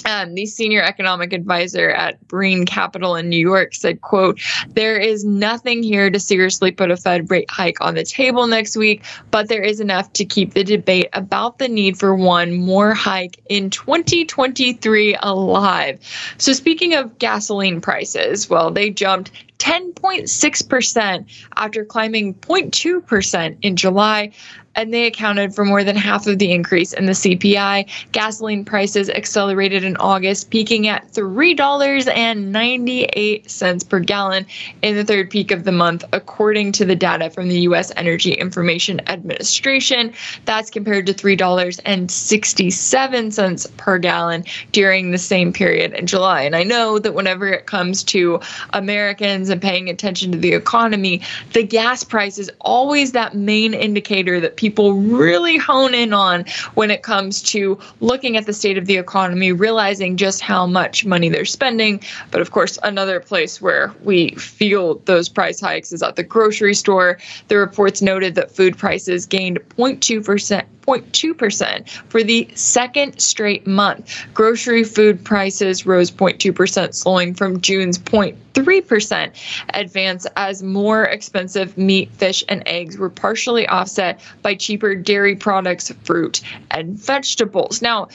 Um, 0.05 0.35
the 0.35 0.45
senior 0.45 0.81
economic 0.81 1.31
advisor 1.31 1.89
at 1.89 2.21
Brean 2.27 2.67
Capital 2.67 3.15
in 3.15 3.29
New 3.29 3.37
York 3.37 3.73
said, 3.73 4.01
quote, 4.01 4.39
there 4.69 4.97
is 4.97 5.23
nothing 5.23 5.81
here 5.81 6.09
to 6.09 6.19
seriously 6.19 6.71
put 6.71 6.91
a 6.91 6.97
Fed 6.97 7.31
rate 7.31 7.49
hike 7.49 7.79
on 7.79 7.95
the 7.95 8.03
table 8.03 8.47
next 8.47 8.75
week, 8.75 9.03
but 9.31 9.47
there 9.47 9.61
is 9.61 9.79
enough 9.79 10.11
to 10.13 10.25
keep 10.25 10.53
the 10.53 10.63
debate 10.63 11.07
about 11.13 11.57
the 11.57 11.69
need 11.69 11.97
for 11.97 12.15
one 12.15 12.53
more 12.53 12.93
hike 12.93 13.39
in 13.47 13.69
2023 13.69 15.17
alive. 15.21 15.99
So 16.37 16.51
speaking 16.51 16.95
of 16.95 17.17
gasoline 17.17 17.79
prices, 17.79 18.49
well, 18.49 18.71
they 18.71 18.89
jumped 18.89 19.31
10.6% 19.59 21.25
after 21.55 21.85
climbing 21.85 22.33
0.2% 22.33 23.57
in 23.61 23.77
July 23.77 24.33
and 24.75 24.93
they 24.93 25.05
accounted 25.05 25.55
for 25.55 25.63
more 25.65 25.83
than 25.83 25.95
half 25.95 26.27
of 26.27 26.37
the 26.39 26.51
increase 26.51 26.93
in 26.93 27.05
the 27.05 27.13
CPI. 27.13 27.87
Gasoline 28.11 28.65
prices 28.65 29.09
accelerated 29.09 29.83
in 29.83 29.95
August, 29.97 30.49
peaking 30.49 30.87
at 30.87 31.11
$3.98 31.11 33.89
per 33.89 33.99
gallon 33.99 34.47
in 34.81 34.95
the 34.95 35.03
third 35.03 35.29
peak 35.29 35.51
of 35.51 35.63
the 35.63 35.71
month, 35.71 36.03
according 36.11 36.71
to 36.71 36.85
the 36.85 36.95
data 36.95 37.29
from 37.29 37.49
the 37.49 37.59
U.S. 37.61 37.91
Energy 37.95 38.33
Information 38.33 38.99
Administration. 39.07 40.11
That's 40.45 40.69
compared 40.69 41.05
to 41.07 41.13
$3.67 41.13 43.77
per 43.77 43.97
gallon 43.99 44.43
during 44.71 45.11
the 45.11 45.17
same 45.17 45.51
period 45.53 45.93
in 45.93 46.07
July. 46.07 46.41
And 46.41 46.55
I 46.55 46.63
know 46.63 46.99
that 46.99 47.13
whenever 47.13 47.47
it 47.47 47.67
comes 47.67 48.03
to 48.05 48.39
Americans 48.73 49.49
and 49.49 49.61
paying 49.61 49.89
attention 49.89 50.31
to 50.31 50.37
the 50.37 50.53
economy, 50.53 51.21
the 51.53 51.63
gas 51.63 52.03
price 52.03 52.37
is 52.37 52.51
always 52.61 53.11
that 53.11 53.35
main 53.35 53.73
indicator 53.73 54.39
that 54.39 54.55
people 54.63 54.93
really 54.93 55.57
hone 55.57 55.93
in 55.93 56.13
on 56.13 56.45
when 56.75 56.89
it 56.89 57.03
comes 57.03 57.41
to 57.41 57.77
looking 57.99 58.37
at 58.37 58.45
the 58.45 58.53
state 58.53 58.77
of 58.77 58.85
the 58.85 58.95
economy, 58.95 59.51
realizing 59.51 60.15
just 60.15 60.39
how 60.39 60.65
much 60.65 61.05
money 61.05 61.27
they're 61.27 61.43
spending. 61.43 62.01
But 62.31 62.39
of 62.39 62.51
course, 62.51 62.79
another 62.81 63.19
place 63.19 63.61
where 63.61 63.93
we 64.03 64.29
feel 64.35 64.99
those 64.99 65.27
price 65.27 65.59
hikes 65.59 65.91
is 65.91 66.01
at 66.01 66.15
the 66.15 66.23
grocery 66.23 66.75
store. 66.75 67.19
The 67.49 67.57
reports 67.57 68.01
noted 68.01 68.35
that 68.35 68.51
food 68.51 68.77
prices 68.77 69.25
gained 69.25 69.59
0.2%. 69.75 70.63
0.2% 70.85 71.89
for 71.89 72.23
the 72.23 72.49
second 72.55 73.19
straight 73.19 73.65
month. 73.65 74.25
Grocery 74.33 74.83
food 74.83 75.23
prices 75.23 75.85
rose 75.85 76.11
0.2%, 76.11 76.93
slowing 76.93 77.33
from 77.33 77.61
June's 77.61 77.97
0.3% 77.97 79.31
advance 79.73 80.27
as 80.35 80.63
more 80.63 81.03
expensive 81.03 81.77
meat, 81.77 82.11
fish, 82.11 82.43
and 82.49 82.63
eggs 82.65 82.97
were 82.97 83.09
partially 83.09 83.67
offset 83.67 84.19
by 84.41 84.55
cheaper 84.55 84.95
dairy 84.95 85.35
products, 85.35 85.91
fruit, 86.03 86.41
and 86.71 86.97
vegetables. 86.97 87.81
Now, 87.81 88.07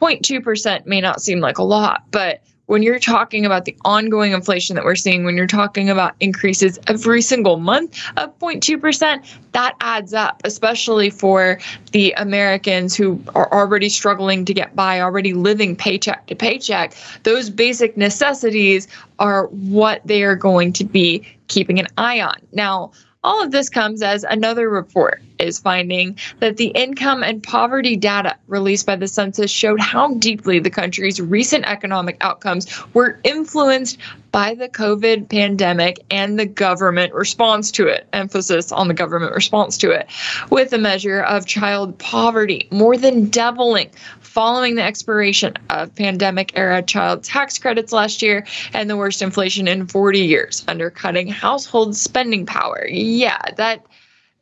0.2% 0.00 0.86
may 0.86 1.00
not 1.00 1.20
seem 1.20 1.40
like 1.40 1.58
a 1.58 1.62
lot, 1.62 2.04
but 2.10 2.42
when 2.66 2.82
you're 2.82 2.98
talking 2.98 3.44
about 3.44 3.64
the 3.64 3.76
ongoing 3.84 4.32
inflation 4.32 4.76
that 4.76 4.84
we're 4.84 4.94
seeing, 4.94 5.24
when 5.24 5.36
you're 5.36 5.46
talking 5.46 5.90
about 5.90 6.14
increases 6.20 6.78
every 6.86 7.20
single 7.20 7.58
month 7.58 7.98
of 8.16 8.38
0.2%, 8.38 9.26
that 9.52 9.74
adds 9.80 10.14
up, 10.14 10.40
especially 10.44 11.10
for 11.10 11.58
the 11.90 12.12
Americans 12.12 12.94
who 12.94 13.20
are 13.34 13.52
already 13.52 13.88
struggling 13.88 14.44
to 14.44 14.54
get 14.54 14.74
by, 14.76 15.00
already 15.00 15.34
living 15.34 15.74
paycheck 15.76 16.26
to 16.28 16.34
paycheck. 16.34 16.94
Those 17.24 17.50
basic 17.50 17.96
necessities 17.96 18.88
are 19.18 19.46
what 19.48 20.00
they 20.06 20.22
are 20.22 20.36
going 20.36 20.72
to 20.74 20.84
be 20.84 21.26
keeping 21.48 21.78
an 21.78 21.88
eye 21.98 22.20
on. 22.20 22.36
Now, 22.52 22.92
all 23.24 23.42
of 23.42 23.50
this 23.50 23.68
comes 23.68 24.02
as 24.02 24.24
another 24.24 24.68
report 24.68 25.22
is 25.38 25.58
finding 25.58 26.16
that 26.40 26.56
the 26.56 26.68
income 26.68 27.22
and 27.22 27.42
poverty 27.42 27.96
data 27.96 28.36
released 28.46 28.86
by 28.86 28.96
the 28.96 29.08
census 29.08 29.50
showed 29.50 29.80
how 29.80 30.14
deeply 30.14 30.58
the 30.58 30.70
country's 30.70 31.20
recent 31.20 31.64
economic 31.66 32.16
outcomes 32.20 32.66
were 32.94 33.18
influenced 33.24 33.98
by 34.30 34.54
the 34.54 34.68
COVID 34.68 35.28
pandemic 35.28 36.00
and 36.10 36.38
the 36.38 36.46
government 36.46 37.12
response 37.12 37.70
to 37.72 37.86
it. 37.86 38.06
Emphasis 38.12 38.72
on 38.72 38.88
the 38.88 38.94
government 38.94 39.34
response 39.34 39.76
to 39.78 39.90
it, 39.90 40.08
with 40.50 40.72
a 40.72 40.78
measure 40.78 41.20
of 41.22 41.46
child 41.46 41.98
poverty 41.98 42.66
more 42.70 42.96
than 42.96 43.28
doubling 43.28 43.90
following 44.32 44.76
the 44.76 44.82
expiration 44.82 45.52
of 45.68 45.94
pandemic 45.94 46.52
era 46.56 46.80
child 46.80 47.22
tax 47.22 47.58
credits 47.58 47.92
last 47.92 48.22
year 48.22 48.46
and 48.72 48.88
the 48.88 48.96
worst 48.96 49.20
inflation 49.20 49.68
in 49.68 49.86
40 49.86 50.20
years, 50.20 50.64
undercutting 50.66 51.28
household 51.28 51.94
spending 51.94 52.46
power. 52.46 52.86
Yeah, 52.88 53.42
that 53.58 53.84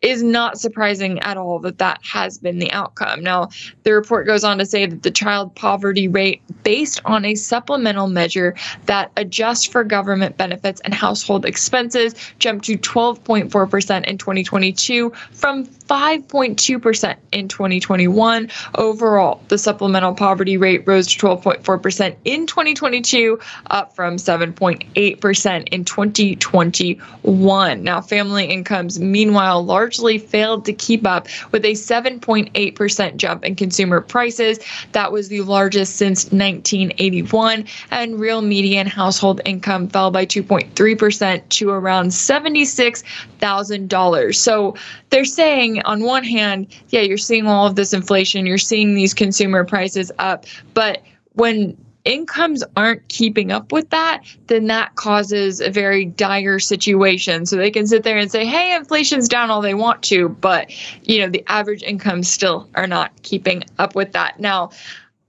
is 0.03 0.23
not 0.23 0.59
surprising 0.59 1.19
at 1.21 1.37
all 1.37 1.59
that 1.59 1.79
that 1.79 2.01
has 2.03 2.39
been 2.39 2.59
the 2.59 2.73
outcome. 2.73 3.23
Now, 3.23 3.51
the 3.83 3.93
report 3.93 4.27
goes 4.27 4.45
on 4.45 4.57
to 4.59 4.67
say 4.67 4.87
that 4.87 5.03
the 5.03 5.11
child 5.11 5.55
poverty 5.55 6.09
rate, 6.09 6.41
based 6.63 7.01
on 7.05 7.25
a 7.25 7.35
supplemental 7.35 8.07
measure 8.09 8.55
that 8.87 9.13
adjusts 9.17 9.67
for 9.67 9.85
government 9.85 10.39
benefits 10.39 10.81
and 10.83 10.95
household 10.95 11.45
expenses, 11.45 12.15
jumped 12.39 12.65
to 12.67 12.79
12.4% 12.79 14.05
in 14.07 14.17
2022 14.17 15.11
from 15.33 15.67
5.2% 15.67 17.17
in 17.33 17.49
2021. 17.49 18.51
Overall, 18.77 19.43
the 19.49 19.59
supplemental 19.59 20.15
poverty 20.15 20.57
rate 20.57 20.83
rose 20.87 21.07
to 21.09 21.27
12.4% 21.27 22.17
in 22.25 22.47
2022, 22.47 23.39
up 23.71 23.95
from 23.95 24.17
7.8% 24.17 25.69
in 25.69 25.85
2021. 25.85 27.83
Now, 27.83 28.01
family 28.01 28.47
incomes, 28.47 28.99
meanwhile, 28.99 29.63
largely 29.63 29.90
failed 30.19 30.65
to 30.65 30.73
keep 30.73 31.07
up 31.07 31.29
with 31.53 31.65
a 31.65 31.73
7.8% 31.73 33.17
jump 33.17 33.45
in 33.45 33.55
consumer 33.57 34.01
prices. 34.01 34.59
That 34.93 35.13
was 35.13 35.29
the 35.29 35.43
largest 35.43 35.97
since 35.97 36.25
1981. 36.27 37.67
And 37.91 38.21
real 38.21 38.43
median 38.43 38.87
household 38.87 39.41
income 39.45 39.89
fell 39.89 40.11
by 40.11 40.27
2.3% 40.27 41.49
to 41.49 41.71
around 41.71 42.09
$76,000. 42.09 44.35
So 44.35 44.75
they're 45.11 45.25
saying 45.25 45.83
on 45.83 46.03
one 46.05 46.25
hand, 46.25 46.67
yeah, 46.89 47.01
you're 47.01 47.19
seeing 47.19 47.47
all 47.47 47.67
of 47.67 47.77
this 47.77 47.93
inflation, 47.93 48.47
you're 48.47 48.59
seeing 48.59 48.95
these 48.95 49.15
consumer 49.15 49.65
prices 49.65 50.11
up, 50.19 50.47
but 50.75 51.03
when 51.35 51.77
incomes 52.05 52.65
aren't 52.77 53.07
keeping 53.09 53.53
up 53.53 53.73
with 53.73 53.91
that, 53.91 54.23
then 54.47 54.67
that 54.67 54.95
causes 54.95 55.61
a 55.61 55.71
very 55.71 56.05
dire 56.05 56.59
situation. 56.59 57.47
So 57.47 57.57
they 57.57 57.71
can 57.71 57.87
sit 57.87 58.03
there 58.03 58.19
and 58.19 58.31
say, 58.31 58.47
hey, 58.47 58.75
inflation's 58.75 59.29
down 59.29 59.51
all 59.51 59.61
they 59.61 59.75
want 59.75 60.03
to, 60.05 60.29
but 60.29 60.71
you 61.07 61.19
know, 61.21 61.29
the 61.29 61.45
average 61.49 61.83
incomes 61.83 62.29
still 62.29 62.69
are 62.75 62.87
not 62.87 63.11
keeping 63.23 63.65
up 63.79 63.95
with 63.95 64.13
that. 64.13 64.41
Now, 64.41 64.71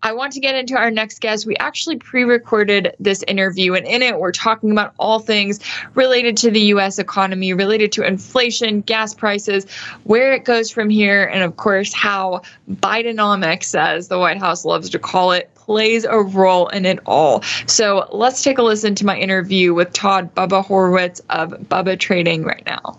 I 0.03 0.13
want 0.13 0.33
to 0.33 0.39
get 0.39 0.55
into 0.55 0.75
our 0.75 0.89
next 0.89 1.21
guest. 1.21 1.45
We 1.45 1.55
actually 1.57 1.97
pre 1.97 2.23
recorded 2.23 2.95
this 2.99 3.23
interview, 3.27 3.75
and 3.75 3.85
in 3.85 4.01
it, 4.01 4.19
we're 4.19 4.31
talking 4.31 4.71
about 4.71 4.95
all 4.97 5.19
things 5.19 5.59
related 5.93 6.37
to 6.37 6.49
the 6.49 6.59
US 6.73 6.97
economy, 6.97 7.53
related 7.53 7.91
to 7.93 8.03
inflation, 8.03 8.81
gas 8.81 9.13
prices, 9.13 9.69
where 10.03 10.33
it 10.33 10.43
goes 10.43 10.71
from 10.71 10.89
here, 10.89 11.25
and 11.25 11.43
of 11.43 11.57
course, 11.57 11.93
how 11.93 12.41
Bidenomics, 12.67 13.77
as 13.79 14.07
the 14.07 14.17
White 14.17 14.39
House 14.39 14.65
loves 14.65 14.89
to 14.89 14.97
call 14.97 15.33
it, 15.33 15.51
plays 15.71 16.03
a 16.03 16.19
role 16.19 16.67
in 16.67 16.85
it 16.85 16.99
all. 17.05 17.41
So 17.65 18.05
let's 18.11 18.43
take 18.43 18.57
a 18.57 18.61
listen 18.61 18.93
to 18.95 19.05
my 19.05 19.17
interview 19.17 19.73
with 19.73 19.93
Todd 19.93 20.35
Bubba 20.35 20.65
Horwitz 20.65 21.21
of 21.29 21.51
Bubba 21.51 21.97
Trading 21.97 22.43
right 22.43 22.61
now. 22.65 22.97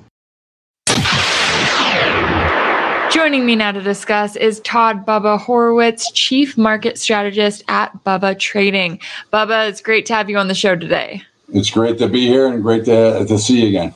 Joining 3.11 3.45
me 3.45 3.57
now 3.57 3.73
to 3.73 3.83
discuss 3.83 4.37
is 4.37 4.61
Todd 4.61 5.05
Bubba 5.05 5.39
Horwitz, 5.39 6.07
Chief 6.15 6.57
Market 6.57 6.97
Strategist 6.97 7.63
at 7.69 7.93
Bubba 8.05 8.39
Trading. 8.39 8.99
Bubba, 9.31 9.69
it's 9.69 9.83
great 9.83 10.07
to 10.07 10.15
have 10.15 10.31
you 10.31 10.39
on 10.39 10.49
the 10.49 10.55
show 10.55 10.75
today. 10.75 11.21
It's 11.53 11.69
great 11.69 11.99
to 11.99 12.09
be 12.09 12.27
here 12.27 12.47
and 12.47 12.63
great 12.63 12.87
to, 12.87 13.27
to 13.27 13.39
see 13.39 13.61
you 13.61 13.69
again. 13.69 13.95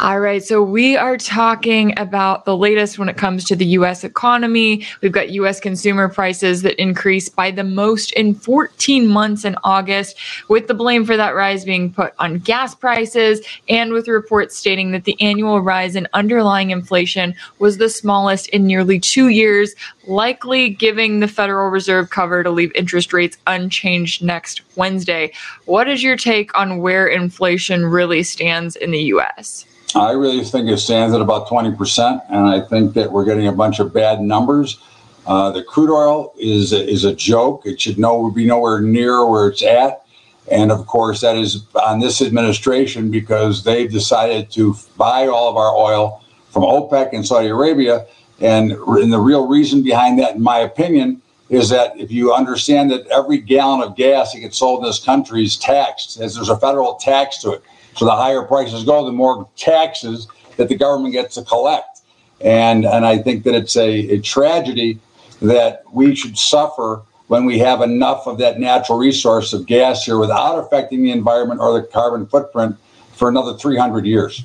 All 0.00 0.20
right. 0.20 0.42
So 0.42 0.62
we 0.62 0.96
are 0.96 1.16
talking 1.16 1.98
about 1.98 2.44
the 2.44 2.56
latest 2.56 2.98
when 2.98 3.08
it 3.08 3.16
comes 3.16 3.44
to 3.44 3.56
the 3.56 3.66
U.S. 3.66 4.04
economy. 4.04 4.86
We've 5.00 5.12
got 5.12 5.30
U.S. 5.30 5.60
consumer 5.60 6.08
prices 6.08 6.62
that 6.62 6.80
increased 6.80 7.36
by 7.36 7.50
the 7.50 7.64
most 7.64 8.12
in 8.12 8.34
14 8.34 9.06
months 9.06 9.44
in 9.44 9.56
August, 9.64 10.16
with 10.48 10.66
the 10.66 10.74
blame 10.74 11.04
for 11.04 11.16
that 11.16 11.34
rise 11.34 11.64
being 11.64 11.92
put 11.92 12.14
on 12.18 12.38
gas 12.38 12.74
prices, 12.74 13.40
and 13.68 13.92
with 13.92 14.08
reports 14.08 14.56
stating 14.56 14.90
that 14.92 15.04
the 15.04 15.20
annual 15.20 15.60
rise 15.60 15.96
in 15.96 16.08
underlying 16.14 16.70
inflation 16.70 17.34
was 17.58 17.78
the 17.78 17.88
smallest 17.88 18.48
in 18.48 18.66
nearly 18.66 18.98
two 18.98 19.28
years, 19.28 19.74
likely 20.06 20.70
giving 20.70 21.20
the 21.20 21.28
Federal 21.28 21.68
Reserve 21.68 22.10
cover 22.10 22.42
to 22.42 22.50
leave 22.50 22.72
interest 22.74 23.12
rates 23.12 23.36
unchanged 23.46 24.22
next 24.22 24.62
Wednesday. 24.76 25.32
What 25.66 25.88
is 25.88 26.02
your 26.02 26.16
take 26.16 26.56
on 26.58 26.78
where 26.78 27.06
inflation 27.06 27.86
really 27.86 28.22
stands 28.22 28.76
in 28.76 28.90
the 28.90 29.02
U.S.? 29.02 29.66
I 29.94 30.12
really 30.12 30.42
think 30.44 30.68
it 30.68 30.78
stands 30.78 31.14
at 31.14 31.20
about 31.20 31.46
20%, 31.48 32.22
and 32.30 32.46
I 32.46 32.60
think 32.60 32.94
that 32.94 33.12
we're 33.12 33.24
getting 33.24 33.46
a 33.46 33.52
bunch 33.52 33.78
of 33.78 33.92
bad 33.92 34.20
numbers. 34.20 34.80
Uh, 35.26 35.50
the 35.50 35.62
crude 35.62 35.94
oil 35.94 36.32
is 36.38 36.72
a, 36.72 36.88
is 36.88 37.04
a 37.04 37.14
joke. 37.14 37.66
It 37.66 37.80
should 37.80 37.98
no, 37.98 38.30
be 38.30 38.46
nowhere 38.46 38.80
near 38.80 39.26
where 39.26 39.48
it's 39.48 39.62
at. 39.62 40.04
And 40.50 40.72
of 40.72 40.86
course, 40.86 41.20
that 41.20 41.36
is 41.36 41.64
on 41.86 42.00
this 42.00 42.20
administration 42.20 43.10
because 43.10 43.62
they've 43.62 43.90
decided 43.90 44.50
to 44.52 44.74
buy 44.96 45.28
all 45.28 45.48
of 45.48 45.56
our 45.56 45.76
oil 45.76 46.22
from 46.50 46.64
OPEC 46.64 47.10
and 47.12 47.24
Saudi 47.24 47.48
Arabia. 47.48 48.06
And, 48.42 48.72
and 48.72 49.12
the 49.12 49.20
real 49.20 49.46
reason 49.46 49.82
behind 49.82 50.18
that, 50.18 50.34
in 50.34 50.42
my 50.42 50.58
opinion, 50.58 51.22
is 51.48 51.68
that 51.68 51.98
if 51.98 52.10
you 52.10 52.34
understand 52.34 52.90
that 52.90 53.06
every 53.06 53.38
gallon 53.38 53.82
of 53.82 53.94
gas 53.94 54.32
that 54.32 54.40
gets 54.40 54.58
sold 54.58 54.80
in 54.80 54.86
this 54.86 54.98
country 54.98 55.44
is 55.44 55.56
taxed, 55.56 56.18
as 56.20 56.34
there's 56.34 56.48
a 56.48 56.58
federal 56.58 56.94
tax 56.94 57.38
to 57.38 57.52
it. 57.52 57.62
So 57.94 58.04
the 58.04 58.16
higher 58.16 58.42
prices 58.42 58.84
go, 58.84 59.04
the 59.04 59.12
more 59.12 59.48
taxes 59.56 60.26
that 60.56 60.68
the 60.68 60.74
government 60.74 61.12
gets 61.12 61.36
to 61.36 61.42
collect. 61.42 62.00
And, 62.40 62.84
and 62.84 63.06
I 63.06 63.18
think 63.18 63.44
that 63.44 63.54
it's 63.54 63.76
a, 63.76 63.88
a 63.88 64.20
tragedy 64.20 64.98
that 65.40 65.84
we 65.92 66.14
should 66.14 66.36
suffer 66.36 67.02
when 67.28 67.44
we 67.44 67.58
have 67.60 67.80
enough 67.80 68.26
of 68.26 68.38
that 68.38 68.58
natural 68.58 68.98
resource 68.98 69.52
of 69.52 69.66
gas 69.66 70.04
here 70.04 70.18
without 70.18 70.58
affecting 70.58 71.02
the 71.02 71.12
environment 71.12 71.60
or 71.60 71.80
the 71.80 71.86
carbon 71.86 72.26
footprint 72.26 72.76
for 73.14 73.28
another 73.28 73.56
300 73.56 74.04
years. 74.04 74.44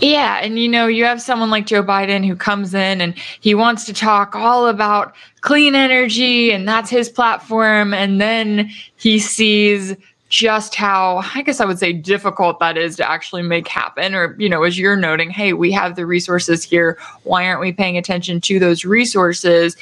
Yeah, 0.00 0.40
and 0.42 0.58
you 0.58 0.68
know, 0.68 0.86
you 0.86 1.04
have 1.04 1.20
someone 1.20 1.50
like 1.50 1.66
Joe 1.66 1.82
Biden 1.82 2.26
who 2.26 2.34
comes 2.36 2.74
in 2.74 3.00
and 3.00 3.16
he 3.40 3.54
wants 3.54 3.84
to 3.86 3.92
talk 3.92 4.34
all 4.34 4.66
about 4.66 5.14
clean 5.42 5.74
energy 5.74 6.52
and 6.52 6.66
that's 6.66 6.90
his 6.90 7.08
platform 7.08 7.94
and 7.94 8.20
then 8.20 8.70
he 8.96 9.18
sees 9.18 9.94
just 10.30 10.76
how 10.76 11.22
I 11.34 11.42
guess 11.42 11.60
I 11.60 11.64
would 11.64 11.78
say 11.78 11.92
difficult 11.92 12.60
that 12.60 12.78
is 12.78 12.96
to 12.96 13.10
actually 13.10 13.42
make 13.42 13.66
happen. 13.66 14.14
Or, 14.14 14.36
you 14.38 14.48
know, 14.48 14.62
as 14.62 14.78
you're 14.78 14.96
noting, 14.96 15.28
hey, 15.28 15.52
we 15.52 15.72
have 15.72 15.96
the 15.96 16.06
resources 16.06 16.62
here. 16.62 16.96
Why 17.24 17.46
aren't 17.46 17.60
we 17.60 17.72
paying 17.72 17.98
attention 17.98 18.40
to 18.42 18.58
those 18.58 18.84
resources? 18.84 19.76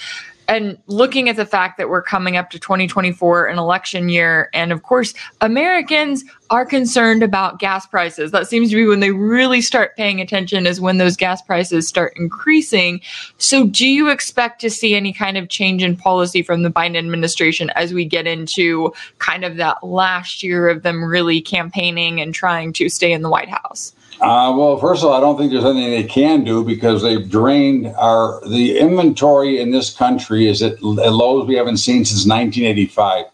And 0.49 0.79
looking 0.87 1.29
at 1.29 1.37
the 1.37 1.47
fact 1.47 1.79
that 1.79 1.89
we're 1.89 2.03
coming 2.03 2.37
up 2.37 2.51
to 2.51 2.59
2024 2.59 3.47
an 3.47 3.59
election 3.59 4.09
year 4.09 4.51
and 4.53 4.73
of 4.73 4.83
course 4.83 5.15
americans 5.41 6.25
are 6.51 6.65
concerned 6.65 7.23
about 7.23 7.59
gas 7.59 7.87
prices. 7.87 8.31
That 8.31 8.49
seems 8.49 8.71
to 8.71 8.77
be 8.77 8.87
when 8.87 9.01
they 9.01 9.11
really 9.11 9.61
start 9.61 9.97
paying 9.97 10.21
attention 10.21 10.67
is 10.67 10.81
when 10.81 10.99
those 10.99 11.17
gas 11.17 11.43
prices 11.43 11.87
start 11.87 12.15
increasing. 12.17 13.01
So 13.39 13.67
do 13.67 13.87
you 13.87 14.09
expect 14.09 14.61
to 14.63 14.71
see 14.71 14.95
any 14.95 15.13
kind 15.13 15.37
of 15.37 15.49
change 15.49 15.83
in 15.83 15.97
policy 15.97 16.43
from 16.43 16.63
the 16.63 16.71
biden 16.71 16.97
administration 16.97 17.71
as 17.71 17.93
we 17.93 18.05
get 18.05 18.27
into 18.27 18.93
kind 19.19 19.45
of 19.45 19.57
that 19.57 19.85
last 19.85 20.43
year 20.43 20.69
of 20.69 20.83
them 20.83 21.05
really 21.05 21.41
campaigning 21.41 22.21
and 22.21 22.35
trying 22.35 22.73
to 22.75 22.89
stay 22.89 23.13
in 23.13 23.23
the 23.23 23.31
white 23.31 23.51
house 23.51 23.93
uh, 24.21 24.53
well, 24.57 24.77
first 24.79 25.03
of 25.03 25.11
all, 25.11 25.15
I 25.15 25.21
don't 25.21 25.39
think 25.39 25.53
there's 25.53 25.65
anything 25.65 25.91
they 25.91 26.03
can 26.03 26.43
do 26.43 26.65
because 26.65 27.03
they've 27.03 27.29
drained 27.29 27.87
our 27.99 28.41
the 28.49 28.77
inventory 28.77 29.61
in 29.61 29.71
this 29.71 29.95
country 29.95 30.49
is 30.49 30.61
at, 30.61 30.83
lows 30.83 31.47
we 31.47 31.55
haven't 31.55 31.77
seen 31.77 32.05
since 32.05 32.27
1985 32.27 33.27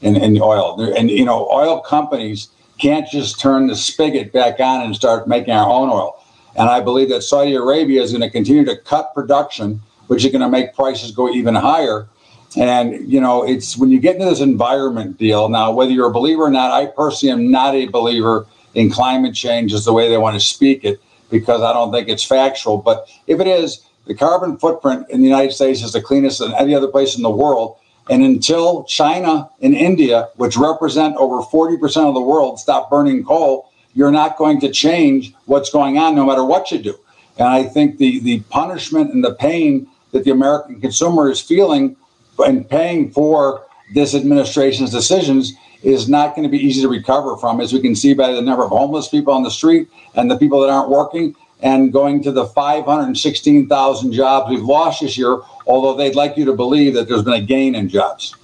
in, 0.00 0.16
in 0.16 0.40
oil. 0.40 0.80
And 0.96 1.10
you 1.10 1.26
know, 1.26 1.46
oil 1.52 1.80
companies 1.80 2.48
can't 2.78 3.06
just 3.10 3.38
turn 3.38 3.66
the 3.66 3.76
spigot 3.76 4.32
back 4.32 4.60
on 4.60 4.82
and 4.82 4.96
start 4.96 5.28
making 5.28 5.52
our 5.52 5.68
own 5.68 5.90
oil. 5.90 6.16
And 6.56 6.70
I 6.70 6.80
believe 6.80 7.10
that 7.10 7.22
Saudi 7.22 7.54
Arabia 7.54 8.02
is 8.02 8.10
going 8.10 8.22
to 8.22 8.30
continue 8.30 8.64
to 8.64 8.76
cut 8.76 9.12
production, 9.14 9.82
which 10.06 10.24
is 10.24 10.32
going 10.32 10.40
to 10.40 10.48
make 10.48 10.74
prices 10.74 11.10
go 11.10 11.28
even 11.28 11.54
higher. 11.54 12.08
And 12.56 13.06
you 13.12 13.20
know, 13.20 13.46
it's 13.46 13.76
when 13.76 13.90
you 13.90 14.00
get 14.00 14.16
into 14.16 14.24
this 14.24 14.40
environment 14.40 15.18
deal 15.18 15.50
now, 15.50 15.70
whether 15.70 15.92
you're 15.92 16.08
a 16.08 16.12
believer 16.12 16.44
or 16.44 16.50
not, 16.50 16.72
I 16.72 16.86
personally 16.86 17.32
am 17.32 17.50
not 17.50 17.74
a 17.74 17.86
believer 17.86 18.46
in 18.74 18.90
climate 18.90 19.34
change 19.34 19.72
is 19.72 19.84
the 19.84 19.92
way 19.92 20.08
they 20.08 20.18
want 20.18 20.34
to 20.34 20.40
speak 20.40 20.84
it 20.84 21.00
because 21.30 21.62
I 21.62 21.72
don't 21.72 21.92
think 21.92 22.08
it's 22.08 22.24
factual. 22.24 22.78
But 22.78 23.08
if 23.26 23.40
it 23.40 23.46
is, 23.46 23.86
the 24.06 24.14
carbon 24.14 24.58
footprint 24.58 25.06
in 25.10 25.20
the 25.20 25.26
United 25.26 25.52
States 25.52 25.82
is 25.82 25.92
the 25.92 26.02
cleanest 26.02 26.40
than 26.40 26.52
any 26.54 26.74
other 26.74 26.88
place 26.88 27.16
in 27.16 27.22
the 27.22 27.30
world. 27.30 27.76
And 28.08 28.22
until 28.22 28.84
China 28.84 29.48
and 29.62 29.74
India, 29.74 30.28
which 30.36 30.56
represent 30.56 31.16
over 31.16 31.42
40% 31.42 32.08
of 32.08 32.14
the 32.14 32.20
world, 32.20 32.58
stop 32.58 32.90
burning 32.90 33.24
coal, 33.24 33.70
you're 33.94 34.10
not 34.10 34.36
going 34.36 34.60
to 34.60 34.70
change 34.70 35.34
what's 35.46 35.70
going 35.70 35.98
on 35.98 36.14
no 36.14 36.24
matter 36.24 36.44
what 36.44 36.70
you 36.70 36.78
do. 36.78 36.98
And 37.38 37.48
I 37.48 37.64
think 37.64 37.98
the, 37.98 38.20
the 38.20 38.40
punishment 38.50 39.12
and 39.12 39.24
the 39.24 39.34
pain 39.34 39.86
that 40.12 40.24
the 40.24 40.30
American 40.30 40.80
consumer 40.80 41.30
is 41.30 41.40
feeling 41.40 41.96
and 42.38 42.68
paying 42.68 43.12
for 43.12 43.64
this 43.94 44.14
administration's 44.14 44.90
decisions 44.90 45.52
is 45.82 46.08
not 46.08 46.34
going 46.34 46.42
to 46.42 46.50
be 46.50 46.58
easy 46.58 46.82
to 46.82 46.88
recover 46.88 47.36
from, 47.36 47.60
as 47.60 47.72
we 47.72 47.80
can 47.80 47.94
see 47.94 48.14
by 48.14 48.32
the 48.32 48.42
number 48.42 48.64
of 48.64 48.70
homeless 48.70 49.08
people 49.08 49.32
on 49.32 49.42
the 49.42 49.50
street 49.50 49.88
and 50.14 50.30
the 50.30 50.36
people 50.36 50.60
that 50.60 50.70
aren't 50.70 50.90
working, 50.90 51.34
and 51.62 51.92
going 51.92 52.22
to 52.22 52.32
the 52.32 52.46
516,000 52.46 54.12
jobs 54.12 54.50
we've 54.50 54.62
lost 54.62 55.02
this 55.02 55.18
year, 55.18 55.40
although 55.66 55.94
they'd 55.94 56.14
like 56.14 56.36
you 56.36 56.44
to 56.46 56.54
believe 56.54 56.94
that 56.94 57.08
there's 57.08 57.22
been 57.22 57.34
a 57.34 57.40
gain 57.40 57.74
in 57.74 57.88
jobs. 57.88 58.34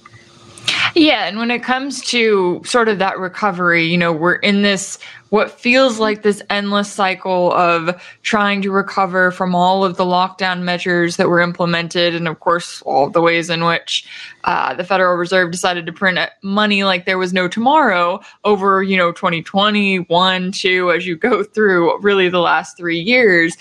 Yeah, 0.95 1.27
and 1.27 1.37
when 1.37 1.51
it 1.51 1.63
comes 1.63 2.01
to 2.05 2.61
sort 2.65 2.89
of 2.89 2.97
that 2.99 3.19
recovery, 3.19 3.85
you 3.85 3.97
know, 3.97 4.11
we're 4.11 4.35
in 4.35 4.63
this 4.63 4.97
what 5.29 5.51
feels 5.51 5.99
like 5.99 6.23
this 6.23 6.41
endless 6.49 6.91
cycle 6.91 7.51
of 7.53 8.01
trying 8.23 8.61
to 8.61 8.71
recover 8.71 9.29
from 9.29 9.53
all 9.53 9.83
of 9.83 9.97
the 9.97 10.05
lockdown 10.05 10.61
measures 10.61 11.17
that 11.17 11.27
were 11.29 11.39
implemented, 11.39 12.15
and 12.15 12.27
of 12.27 12.39
course, 12.39 12.81
all 12.83 13.07
of 13.07 13.13
the 13.13 13.21
ways 13.21 13.49
in 13.49 13.65
which 13.65 14.07
uh, 14.45 14.73
the 14.73 14.83
Federal 14.83 15.15
Reserve 15.15 15.51
decided 15.51 15.85
to 15.85 15.91
print 15.91 16.17
money 16.41 16.83
like 16.83 17.05
there 17.05 17.17
was 17.17 17.33
no 17.33 17.47
tomorrow 17.47 18.19
over, 18.45 18.81
you 18.81 18.97
know, 18.97 19.11
2020, 19.11 19.97
one, 19.97 20.51
two, 20.51 20.91
as 20.91 21.05
you 21.05 21.15
go 21.15 21.43
through 21.43 21.99
really 21.99 22.29
the 22.29 22.39
last 22.39 22.77
three 22.77 22.99
years, 22.99 23.55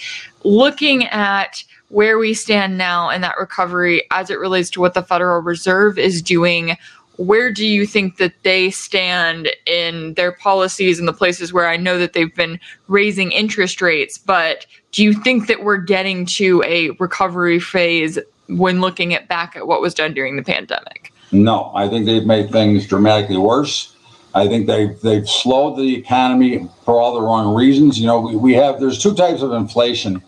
looking 0.45 1.07
at 1.09 1.65
where 1.89 2.19
we 2.19 2.35
stand 2.35 2.77
now 2.79 3.11
in 3.11 3.21
that 3.21 3.37
recovery 3.39 4.03
as 4.11 4.31
it 4.31 4.39
relates 4.39 4.71
to 4.71 4.81
what 4.81 4.95
the 4.95 5.03
Federal 5.03 5.41
Reserve 5.41 5.99
is 5.99 6.21
doing 6.21 6.77
where 7.17 7.51
do 7.51 7.67
you 7.67 7.87
think 7.87 8.19
that 8.19 8.33
they 8.43 8.71
stand 8.71 9.49
in 9.67 10.15
their 10.15 10.33
policies 10.33 10.99
in 10.99 11.07
the 11.07 11.13
places 11.13 11.53
where 11.53 11.69
I 11.69 11.77
know 11.77 11.99
that 11.99 12.13
they've 12.13 12.35
been 12.35 12.61
raising 12.89 13.33
interest 13.33 13.81
rates, 13.81 14.19
but 14.19 14.67
do 14.93 15.03
you 15.03 15.13
think 15.13 15.47
that 15.47 15.63
we're 15.65 15.79
getting 15.79 16.27
to 16.27 16.63
a 16.67 16.91
recovery 16.99 17.61
phase 17.61 18.19
when 18.49 18.81
looking 18.81 19.15
at 19.15 19.29
back 19.29 19.57
at 19.57 19.67
what 19.67 19.81
was 19.81 19.95
done 19.95 20.15
during 20.15 20.37
the 20.37 20.43
pandemic? 20.43 21.13
No, 21.33 21.73
I 21.75 21.89
think 21.89 22.07
they've 22.07 22.27
made 22.27 22.51
things 22.51 22.87
dramatically 22.87 23.37
worse. 23.37 23.95
I 24.35 24.47
think 24.49 24.67
they've 24.67 25.01
they've 25.01 25.29
slowed 25.29 25.79
the 25.79 25.97
economy 25.97 26.69
for 26.85 27.01
all 27.01 27.15
the 27.15 27.23
wrong 27.23 27.55
reasons. 27.55 27.99
You 27.99 28.07
know, 28.07 28.21
we, 28.21 28.37
we 28.37 28.53
have 28.55 28.79
there's 28.79 29.03
two 29.03 29.15
types 29.15 29.41
of 29.43 29.53
inflation. 29.53 30.23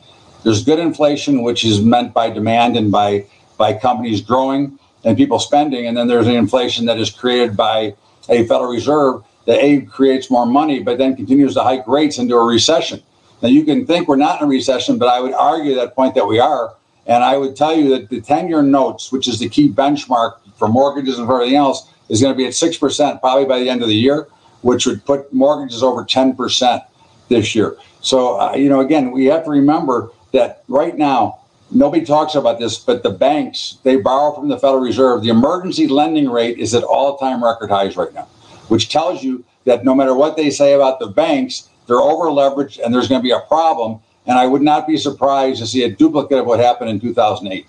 There's 0.45 0.65
good 0.65 0.79
inflation, 0.79 1.43
which 1.43 1.65
is 1.65 1.83
meant 1.83 2.15
by 2.15 2.31
demand 2.31 2.77
and 2.77 2.91
by 2.91 3.27
by 3.59 3.75
companies 3.75 4.23
growing 4.23 4.79
and 5.05 5.17
people 5.17 5.39
spending. 5.39 5.87
And 5.87 5.97
then 5.97 6.09
there's 6.09 6.27
an 6.27 6.35
inflation 6.35 6.87
that 6.87 6.99
is 6.99 7.11
created 7.11 7.57
by 7.57 7.95
a 8.29 8.47
Federal 8.47 8.71
Reserve 8.71 9.23
that 9.47 9.63
A 9.63 9.83
creates 9.83 10.31
more 10.31 10.47
money, 10.47 10.81
but 10.81 10.99
then 10.99 11.17
continues 11.17 11.55
to 11.55 11.63
hike 11.63 11.87
rates 11.87 12.19
into 12.19 12.35
a 12.35 12.45
recession. 12.45 13.03
Now 13.43 13.49
you 13.49 13.65
can 13.65 13.87
think 13.87 14.09
we're 14.09 14.17
not 14.17 14.41
in 14.41 14.47
a 14.47 14.51
recession, 14.51 14.99
but 14.99 15.09
I 15.09 15.21
would 15.21 15.33
argue 15.33 15.75
that 15.77 15.95
point 15.95 16.15
that 16.17 16.27
we 16.27 16.39
are. 16.39 16.75
And 17.07 17.25
I 17.25 17.39
would 17.39 17.57
tell 17.57 17.75
you 17.75 17.89
that 17.91 18.11
the 18.11 18.21
10 18.21 18.49
year 18.49 18.63
notes, 18.63 19.11
which 19.11 19.27
is 19.27 19.39
the 19.39 19.49
key 19.49 19.71
benchmark 19.71 20.39
for 20.57 20.69
mortgages 20.69 21.19
and 21.19 21.27
for 21.27 21.37
everything 21.37 21.57
else, 21.57 21.91
is 22.09 22.21
going 22.21 22.35
to 22.35 22.37
be 22.37 22.47
at 22.47 22.53
6% 22.53 23.21
probably 23.21 23.47
by 23.47 23.59
the 23.59 23.71
end 23.71 23.83
of 23.83 23.89
the 23.89 23.95
year, 23.95 24.29
which 24.63 24.87
would 24.87 25.05
put 25.05 25.33
mortgages 25.33 25.83
over 25.83 26.05
10% 26.05 26.85
this 27.29 27.55
year. 27.55 27.77
So, 28.01 28.41
uh, 28.41 28.55
you 28.55 28.69
know, 28.69 28.81
again, 28.81 29.11
we 29.11 29.27
have 29.27 29.45
to 29.45 29.51
remember 29.51 30.11
that 30.33 30.65
right 30.69 30.97
now, 30.97 31.41
nobody 31.71 32.05
talks 32.05 32.35
about 32.35 32.59
this, 32.59 32.79
but 32.79 33.03
the 33.03 33.11
banks, 33.11 33.79
they 33.83 33.97
borrow 33.97 34.35
from 34.35 34.49
the 34.49 34.59
Federal 34.59 34.81
Reserve. 34.81 35.23
The 35.23 35.29
emergency 35.29 35.87
lending 35.87 36.31
rate 36.31 36.59
is 36.59 36.75
at 36.75 36.85
all 36.85 37.17
time 37.19 37.43
record 37.43 37.71
highs 37.71 37.97
right 37.97 38.13
now, 38.15 38.29
which 38.69 38.89
tells 38.89 39.23
you 39.23 39.45
that 39.65 39.85
no 39.85 39.95
matter 39.95 40.15
what 40.15 40.37
they 40.37 40.51
say 40.51 40.73
about 40.73 40.99
the 40.99 41.07
banks, 41.07 41.69
they're 41.87 42.01
over 42.01 42.27
leveraged 42.27 42.79
and 42.85 42.93
there's 42.93 43.09
going 43.09 43.21
to 43.21 43.25
be 43.25 43.31
a 43.31 43.41
problem. 43.41 44.01
And 44.27 44.39
I 44.39 44.47
would 44.47 44.63
not 44.63 44.87
be 44.87 44.99
surprised 44.99 45.61
to 45.61 45.67
see 45.67 45.85
a 45.85 45.91
duplicate 45.91 46.39
of 46.39 46.47
what 46.47 46.61
happened 46.61 46.91
in 46.91 47.01
2008. 47.01 47.67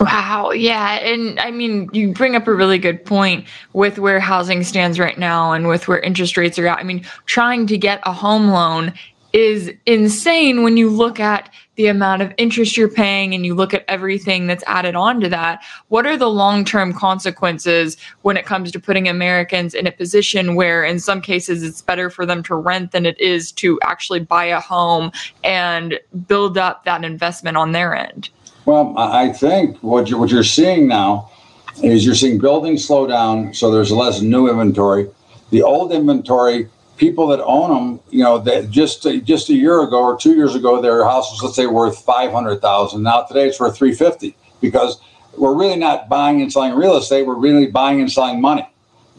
Wow. 0.00 0.50
Yeah. 0.50 0.96
And 0.96 1.40
I 1.40 1.50
mean, 1.50 1.88
you 1.92 2.12
bring 2.12 2.36
up 2.36 2.46
a 2.46 2.54
really 2.54 2.78
good 2.78 3.04
point 3.04 3.46
with 3.72 3.98
where 3.98 4.20
housing 4.20 4.62
stands 4.62 4.98
right 4.98 5.16
now 5.16 5.52
and 5.52 5.68
with 5.68 5.88
where 5.88 6.00
interest 6.00 6.36
rates 6.36 6.58
are 6.58 6.66
at. 6.66 6.78
I 6.78 6.82
mean, 6.82 7.06
trying 7.26 7.66
to 7.68 7.78
get 7.78 8.00
a 8.02 8.12
home 8.12 8.48
loan 8.48 8.92
is 9.32 9.72
insane 9.86 10.62
when 10.62 10.76
you 10.76 10.90
look 10.90 11.18
at 11.18 11.50
the 11.76 11.86
amount 11.86 12.22
of 12.22 12.32
interest 12.38 12.76
you're 12.76 12.88
paying 12.88 13.34
and 13.34 13.44
you 13.44 13.54
look 13.54 13.74
at 13.74 13.84
everything 13.88 14.46
that's 14.46 14.64
added 14.66 14.94
on 14.94 15.20
to 15.20 15.28
that. 15.28 15.62
What 15.88 16.06
are 16.06 16.16
the 16.16 16.30
long 16.30 16.64
term 16.64 16.92
consequences 16.92 17.96
when 18.22 18.36
it 18.36 18.46
comes 18.46 18.70
to 18.72 18.80
putting 18.80 19.08
Americans 19.08 19.74
in 19.74 19.86
a 19.86 19.92
position 19.92 20.54
where, 20.54 20.84
in 20.84 20.98
some 20.98 21.20
cases, 21.20 21.62
it's 21.62 21.82
better 21.82 22.10
for 22.10 22.24
them 22.24 22.42
to 22.44 22.54
rent 22.54 22.92
than 22.92 23.06
it 23.06 23.20
is 23.20 23.52
to 23.52 23.78
actually 23.82 24.20
buy 24.20 24.44
a 24.44 24.60
home 24.60 25.10
and 25.42 25.98
build 26.26 26.58
up 26.58 26.84
that 26.84 27.04
investment 27.04 27.56
on 27.56 27.72
their 27.72 27.94
end? 27.94 28.30
Well, 28.66 28.94
I 28.96 29.32
think 29.32 29.78
what 29.82 30.08
you're, 30.08 30.18
what 30.18 30.30
you're 30.30 30.42
seeing 30.42 30.88
now 30.88 31.30
is 31.82 32.06
you're 32.06 32.14
seeing 32.14 32.38
buildings 32.38 32.86
slow 32.86 33.06
down, 33.06 33.52
so 33.52 33.70
there's 33.70 33.92
less 33.92 34.22
new 34.22 34.48
inventory. 34.48 35.08
The 35.50 35.62
old 35.62 35.92
inventory 35.92 36.68
people 36.96 37.26
that 37.28 37.42
own 37.42 37.70
them, 37.70 38.00
you 38.10 38.22
know, 38.22 38.38
that 38.38 38.70
just 38.70 39.02
just 39.24 39.48
a 39.48 39.54
year 39.54 39.82
ago 39.82 40.02
or 40.02 40.16
two 40.16 40.34
years 40.34 40.54
ago, 40.54 40.80
their 40.80 41.04
house 41.04 41.30
was 41.32 41.42
let's 41.42 41.56
say 41.56 41.66
worth 41.66 41.98
five 41.98 42.32
hundred 42.32 42.60
thousand. 42.60 43.02
Now 43.02 43.22
today 43.22 43.48
it's 43.48 43.60
worth 43.60 43.76
three 43.76 43.94
fifty 43.94 44.36
because 44.60 45.00
we're 45.36 45.54
really 45.54 45.76
not 45.76 46.08
buying 46.08 46.40
and 46.42 46.52
selling 46.52 46.74
real 46.74 46.96
estate. 46.96 47.26
We're 47.26 47.34
really 47.34 47.66
buying 47.66 48.00
and 48.00 48.10
selling 48.10 48.40
money. 48.40 48.68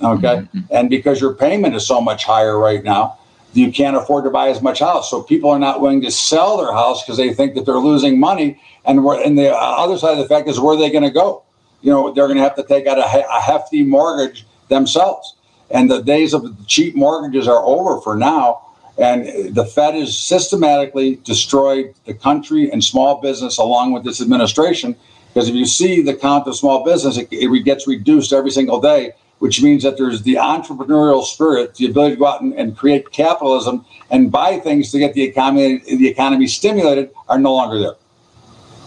Okay, 0.01 0.27
mm-hmm. 0.27 0.59
and 0.71 0.89
because 0.89 1.21
your 1.21 1.33
payment 1.33 1.75
is 1.75 1.87
so 1.87 2.01
much 2.01 2.25
higher 2.25 2.57
right 2.57 2.83
now, 2.83 3.17
you 3.53 3.71
can't 3.71 3.95
afford 3.95 4.25
to 4.25 4.29
buy 4.29 4.49
as 4.49 4.61
much 4.61 4.79
house. 4.79 5.09
So 5.09 5.23
people 5.23 5.49
are 5.49 5.59
not 5.59 5.79
willing 5.79 6.01
to 6.01 6.11
sell 6.11 6.57
their 6.57 6.73
house 6.73 7.03
because 7.03 7.17
they 7.17 7.33
think 7.33 7.55
that 7.55 7.65
they're 7.65 7.77
losing 7.77 8.19
money. 8.19 8.61
And 8.83 9.03
we're, 9.03 9.21
and 9.23 9.37
the 9.37 9.55
other 9.55 9.97
side 9.97 10.11
of 10.11 10.17
the 10.17 10.27
fact 10.27 10.49
is 10.49 10.59
where 10.59 10.75
are 10.75 10.77
they 10.77 10.91
going 10.91 11.03
to 11.03 11.09
go? 11.09 11.43
You 11.81 11.91
know, 11.91 12.13
they're 12.13 12.27
going 12.27 12.37
to 12.37 12.43
have 12.43 12.55
to 12.55 12.63
take 12.63 12.87
out 12.87 12.97
a, 12.97 13.03
a 13.03 13.39
hefty 13.39 13.83
mortgage 13.83 14.45
themselves 14.67 15.35
and 15.69 15.89
the 15.89 16.01
days 16.01 16.33
of 16.33 16.55
cheap 16.67 16.95
mortgages 16.95 17.47
are 17.47 17.63
over 17.63 18.01
for 18.01 18.15
now. 18.15 18.61
And 18.97 19.53
the 19.53 19.65
Fed 19.65 19.95
has 19.95 20.17
systematically 20.17 21.17
destroyed 21.17 21.93
the 22.05 22.13
country 22.13 22.71
and 22.71 22.83
small 22.83 23.19
business 23.19 23.57
along 23.57 23.91
with 23.91 24.03
this 24.03 24.21
administration. 24.21 24.95
Because 25.33 25.49
if 25.49 25.55
you 25.55 25.65
see 25.65 26.01
the 26.01 26.13
count 26.13 26.47
of 26.47 26.55
small 26.55 26.85
business, 26.85 27.17
it, 27.17 27.27
it 27.31 27.63
gets 27.65 27.87
reduced 27.87 28.31
every 28.31 28.51
single 28.51 28.79
day, 28.79 29.11
which 29.39 29.61
means 29.61 29.83
that 29.83 29.97
there's 29.97 30.21
the 30.21 30.35
entrepreneurial 30.35 31.25
spirit, 31.25 31.75
the 31.75 31.87
ability 31.87 32.15
to 32.15 32.19
go 32.19 32.27
out 32.27 32.41
and, 32.41 32.53
and 32.53 32.77
create 32.77 33.11
capitalism 33.11 33.85
and 34.09 34.31
buy 34.31 34.59
things 34.59 34.91
to 34.91 34.99
get 34.99 35.13
the 35.13 35.23
economy 35.23 35.79
the 35.79 36.07
economy 36.07 36.47
stimulated 36.47 37.11
are 37.27 37.37
no 37.37 37.53
longer 37.53 37.79
there. 37.79 37.95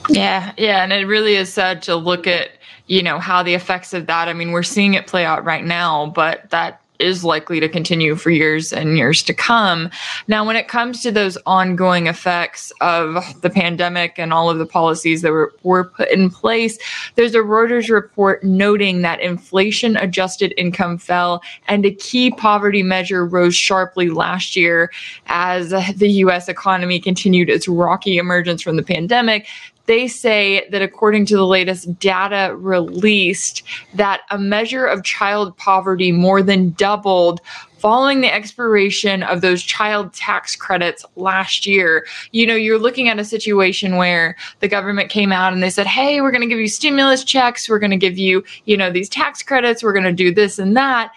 Yeah, 0.09 0.53
yeah, 0.57 0.83
and 0.83 0.93
it 0.93 1.07
really 1.07 1.35
is 1.35 1.53
sad 1.53 1.83
to 1.83 1.97
look 1.97 2.27
at 2.27 2.53
you 2.89 3.03
know 3.03 3.19
how 3.19 3.43
the 3.43 3.55
effects 3.55 3.95
of 3.95 4.07
that 4.07 4.29
i 4.29 4.33
mean 4.33 4.51
we're 4.51 4.63
seeing 4.63 4.95
it 4.95 5.07
play 5.07 5.25
out 5.25 5.45
right 5.45 5.65
now 5.65 6.07
but 6.07 6.49
that 6.51 6.81
is 6.99 7.25
likely 7.25 7.61
to 7.61 7.69
continue 7.69 8.17
for 8.17 8.31
years 8.31 8.73
and 8.73 8.97
years 8.97 9.23
to 9.23 9.35
come. 9.35 9.91
Now, 10.27 10.45
when 10.45 10.57
it 10.57 10.69
comes 10.69 11.03
to 11.03 11.13
those 11.13 11.39
ongoing 11.47 12.07
effects 12.07 12.73
of 12.81 13.25
the 13.41 13.51
pandemic 13.51 14.19
and 14.19 14.33
all 14.33 14.51
of 14.51 14.59
the 14.59 14.67
policies 14.67 15.23
that 15.23 15.33
were, 15.33 15.55
were 15.63 15.85
put 15.85 16.11
in 16.11 16.31
place, 16.31 16.79
there's 17.15 17.35
a 17.35 17.39
Reuters 17.39 17.89
report 17.89 18.43
noting 18.43 19.03
that 19.03 19.21
inflation 19.21 19.97
adjusted 19.97 20.53
income 20.57 20.99
fell 20.99 21.43
and 21.69 21.87
a 21.87 21.93
key 21.93 22.31
poverty 22.31 22.83
measure 22.83 23.25
rose 23.25 23.55
sharply 23.55 24.11
last 24.11 24.57
year 24.57 24.91
as 25.27 25.71
the 25.97 26.11
US 26.11 26.49
economy 26.49 26.99
continued 26.99 27.49
its 27.49 27.69
rocky 27.69 28.19
emergence 28.19 28.63
from 28.63 28.77
the 28.77 28.83
pandemic 28.83 29.47
they 29.89 30.07
say 30.07 30.69
that 30.71 30.83
according 30.83 31.25
to 31.27 31.35
the 31.35 31.47
latest 31.47 31.99
data 31.99 32.55
released 32.57 33.63
that 33.95 34.21
a 34.31 34.39
measure 34.39 34.85
of 34.85 35.03
child 35.03 35.57
poverty 35.57 36.13
more 36.13 36.43
than 36.43 36.71
doubled 36.73 37.41
following 37.79 38.21
the 38.21 38.33
expiration 38.33 39.23
of 39.23 39.41
those 39.41 39.63
child 39.63 40.13
tax 40.13 40.55
credits 40.55 41.07
last 41.17 41.65
year. 41.65 42.07
You 42.33 42.47
know, 42.47 42.55
you're 42.55 42.79
looking 42.79 43.09
at 43.09 43.19
a 43.19 43.25
situation 43.25 43.97
where 43.97 44.37
the 44.61 44.69
government 44.69 45.11
came 45.11 45.33
out 45.33 45.55
and 45.55 45.63
they 45.63 45.71
said, 45.71 45.87
"Hey, 45.87 46.21
we're 46.21 46.33
going 46.33 46.43
to 46.43 46.49
give 46.49 46.59
you 46.59 46.69
stimulus 46.69 47.25
checks, 47.25 47.69
we're 47.69 47.79
going 47.79 47.91
to 47.91 47.97
give 47.97 48.19
you, 48.19 48.45
you 48.67 48.77
know, 48.77 48.91
these 48.91 49.09
tax 49.09 49.43
credits, 49.43 49.83
we're 49.83 49.93
going 49.95 50.05
to 50.05 50.13
do 50.13 50.33
this 50.33 50.59
and 50.59 50.77
that." 50.77 51.11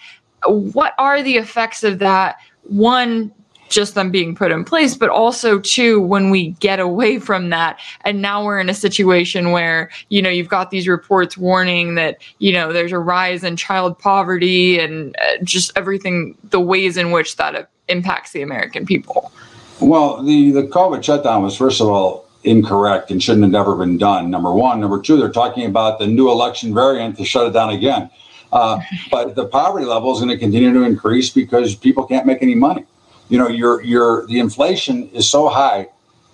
What 0.46 0.94
are 0.98 1.22
the 1.22 1.36
effects 1.36 1.84
of 1.84 2.00
that? 2.00 2.38
One, 2.64 3.32
just 3.72 3.96
them 3.96 4.12
being 4.12 4.36
put 4.36 4.52
in 4.52 4.64
place, 4.64 4.96
but 4.96 5.10
also 5.10 5.60
too 5.60 6.02
when 6.02 6.30
we 6.30 6.50
get 6.60 6.80
away 6.80 7.18
from 7.18 7.50
that, 7.50 7.80
and 8.02 8.22
now 8.22 8.44
we're 8.44 8.60
in 8.60 8.70
a 8.70 8.74
situation 8.74 9.52
where 9.52 9.90
you 10.10 10.22
know 10.22 10.30
you've 10.30 10.50
got 10.50 10.70
these 10.70 10.88
reports 10.88 11.38
warning 11.38 11.96
that 11.96 12.18
you 12.38 12.52
know 12.52 12.72
there's 12.72 12.92
a 12.92 13.00
rise 13.00 13.44
in 13.44 13.56
child 13.56 13.98
poverty 13.98 14.78
and 14.78 15.16
uh, 15.20 15.44
just 15.44 15.72
everything, 15.76 16.38
the 16.50 16.60
ways 16.60 16.98
in 16.98 17.12
which 17.12 17.38
that 17.38 17.70
impacts 17.88 18.32
the 18.32 18.42
American 18.42 18.86
people. 18.86 19.32
Well, 19.80 20.22
the 20.22 20.52
the 20.52 20.64
COVID 20.64 21.04
shutdown 21.04 21.42
was 21.42 21.56
first 21.58 21.82
of 21.82 21.88
all 21.88 22.28
incorrect 22.44 23.12
and 23.12 23.22
shouldn't 23.22 23.44
have 23.44 23.52
never 23.52 23.76
been 23.76 23.98
done. 23.98 24.30
Number 24.30 24.52
one, 24.52 24.80
number 24.80 25.00
two, 25.02 25.18
they're 25.18 25.32
talking 25.32 25.66
about 25.66 26.00
the 26.00 26.08
new 26.08 26.30
election 26.30 26.74
variant 26.74 27.18
to 27.18 27.26
shut 27.26 27.48
it 27.48 27.52
down 27.52 27.70
again. 27.70 28.10
Uh, 28.52 28.82
but 29.10 29.36
the 29.36 29.46
poverty 29.46 29.86
level 29.86 30.12
is 30.12 30.20
going 30.20 30.30
to 30.30 30.38
continue 30.38 30.74
to 30.74 30.82
increase 30.82 31.30
because 31.30 31.76
people 31.76 32.06
can't 32.06 32.26
make 32.26 32.42
any 32.42 32.56
money 32.56 32.86
you 33.32 33.38
know, 33.38 33.48
your 33.48 33.82
your 33.82 34.28
the 34.28 34.40
inflation 34.40 35.10
is 35.12 35.28
so 35.28 35.48
high 35.48 35.88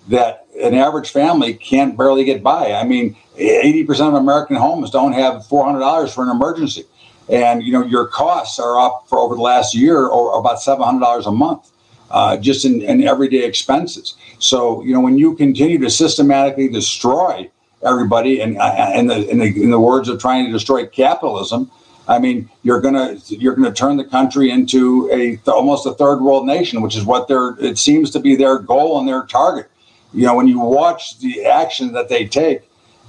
that 0.08 0.46
an 0.60 0.74
average 0.74 1.10
family 1.10 1.54
can't 1.54 1.96
barely 1.96 2.24
get 2.24 2.42
by. 2.42 2.72
I 2.72 2.82
mean, 2.82 3.16
80% 3.36 4.08
of 4.08 4.14
American 4.14 4.56
homes 4.56 4.90
don't 4.90 5.12
have 5.12 5.46
$400 5.46 6.12
for 6.12 6.24
an 6.24 6.30
emergency. 6.30 6.84
And, 7.28 7.62
you 7.62 7.72
know, 7.72 7.84
your 7.84 8.08
costs 8.08 8.58
are 8.58 8.80
up 8.80 9.04
for 9.06 9.18
over 9.18 9.36
the 9.36 9.42
last 9.42 9.74
year 9.74 10.06
or 10.06 10.40
about 10.40 10.58
$700 10.58 11.26
a 11.26 11.30
month. 11.30 11.70
Uh, 12.10 12.38
just 12.38 12.64
in, 12.64 12.80
in, 12.80 13.06
everyday 13.06 13.44
expenses. 13.44 14.14
So, 14.38 14.82
you 14.82 14.94
know, 14.94 15.00
when 15.00 15.18
you 15.18 15.36
continue 15.36 15.76
to 15.80 15.90
systematically 15.90 16.70
destroy 16.70 17.50
everybody, 17.84 18.40
and 18.40 18.56
uh, 18.56 18.92
in, 18.94 19.08
the, 19.08 19.28
in, 19.28 19.38
the, 19.40 19.62
in 19.62 19.70
the 19.70 19.78
words 19.78 20.08
of 20.08 20.18
trying 20.18 20.46
to 20.46 20.50
destroy 20.50 20.86
capitalism, 20.86 21.70
I 22.08 22.18
mean, 22.18 22.48
you're 22.62 22.80
gonna 22.80 23.18
you're 23.26 23.54
gonna 23.54 23.72
turn 23.72 23.98
the 23.98 24.04
country 24.04 24.50
into 24.50 25.10
a 25.12 25.38
almost 25.50 25.86
a 25.86 25.92
third 25.92 26.20
world 26.20 26.46
nation, 26.46 26.80
which 26.80 26.96
is 26.96 27.04
what 27.04 27.28
their 27.28 27.54
it 27.60 27.78
seems 27.78 28.10
to 28.12 28.20
be 28.20 28.34
their 28.34 28.58
goal 28.58 28.98
and 28.98 29.06
their 29.06 29.24
target. 29.24 29.70
You 30.14 30.24
know, 30.24 30.34
when 30.34 30.48
you 30.48 30.58
watch 30.58 31.18
the 31.18 31.44
action 31.44 31.92
that 31.92 32.08
they 32.08 32.26
take, 32.26 32.62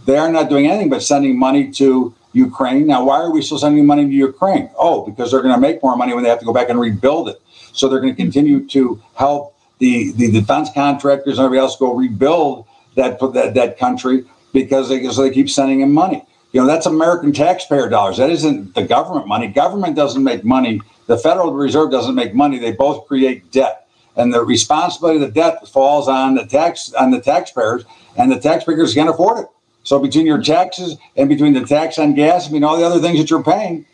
they 0.06 0.18
are 0.18 0.30
not 0.30 0.50
doing 0.50 0.68
anything 0.68 0.90
but 0.90 1.02
sending 1.02 1.40
money 1.40 1.72
to 1.72 2.14
Ukraine. 2.34 2.88
Now, 2.88 3.06
why 3.06 3.22
are 3.22 3.32
we 3.32 3.42
still 3.42 3.58
sending 3.58 3.86
money 3.86 4.06
to 4.06 4.12
Ukraine? 4.12 4.70
Oh, 4.78 5.06
because 5.06 5.32
they're 5.32 5.42
going 5.42 5.56
to 5.56 5.62
make 5.62 5.82
more 5.82 5.96
money 5.96 6.14
when 6.14 6.24
they 6.24 6.30
have 6.30 6.40
to 6.40 6.46
go 6.46 6.54
back 6.54 6.70
and 6.70 6.80
rebuild 6.80 7.30
it. 7.30 7.42
So 7.72 7.88
they're 7.88 8.02
going 8.02 8.14
to 8.14 8.22
continue 8.22 8.68
to 8.68 9.02
help 9.16 9.56
the 9.80 10.12
the 10.12 10.30
defense 10.30 10.70
contractors 10.74 11.40
and 11.40 11.46
everybody 11.46 11.62
else 11.62 11.78
go 11.78 11.94
rebuild 11.94 12.66
that 12.96 13.20
that 13.34 13.54
that 13.54 13.80
country 13.80 14.26
because 14.52 14.90
they, 14.90 15.08
so 15.10 15.22
they 15.22 15.32
keep 15.32 15.50
sending 15.50 15.80
them 15.80 15.94
money. 15.94 16.26
You 16.52 16.62
know, 16.62 16.68
that's 16.68 16.86
American 16.86 17.32
taxpayer 17.32 17.90
dollars. 17.90 18.18
That 18.18 18.30
isn't 18.30 18.74
the 18.74 18.84
government 18.84 19.28
money. 19.28 19.48
Government 19.48 19.96
doesn't 19.96 20.24
make 20.24 20.44
money. 20.44 20.82
The 21.06 21.18
Federal 21.18 21.54
Reserve 21.54 21.92
doesn't 21.92 22.16
make 22.16 22.34
money. 22.34 22.58
They 22.58 22.72
both 22.72 23.08
create 23.08 23.52
debt. 23.52 23.88
And 24.16 24.34
the 24.34 24.44
responsibility 24.44 25.24
of 25.24 25.34
the 25.34 25.40
debt 25.40 25.68
falls 25.68 26.08
on 26.08 26.36
the 26.36 26.46
tax 26.46 26.92
on 26.94 27.12
the 27.12 27.22
taxpayers, 27.22 27.86
and 28.18 28.32
the 28.32 28.40
taxpayers 28.40 28.94
can't 28.94 29.10
afford 29.10 29.40
it. 29.40 29.48
So 29.84 30.00
between 30.00 30.26
your 30.26 30.42
taxes 30.42 30.98
and 31.16 31.30
between 31.30 31.54
the 31.54 31.66
tax 31.66 31.98
on 31.98 32.16
gas, 32.16 32.50
I 32.50 32.52
mean 32.52 32.64
all 32.64 32.78
the 32.78 32.86
other 32.86 33.00
things 33.00 33.20
that 33.20 33.30
you're 33.30 33.44
paying, 33.44 33.86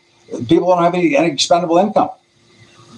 people 0.48 0.68
don't 0.68 0.82
have 0.82 0.94
any, 0.94 1.16
any 1.16 1.30
expendable 1.30 1.78
income. 1.78 2.10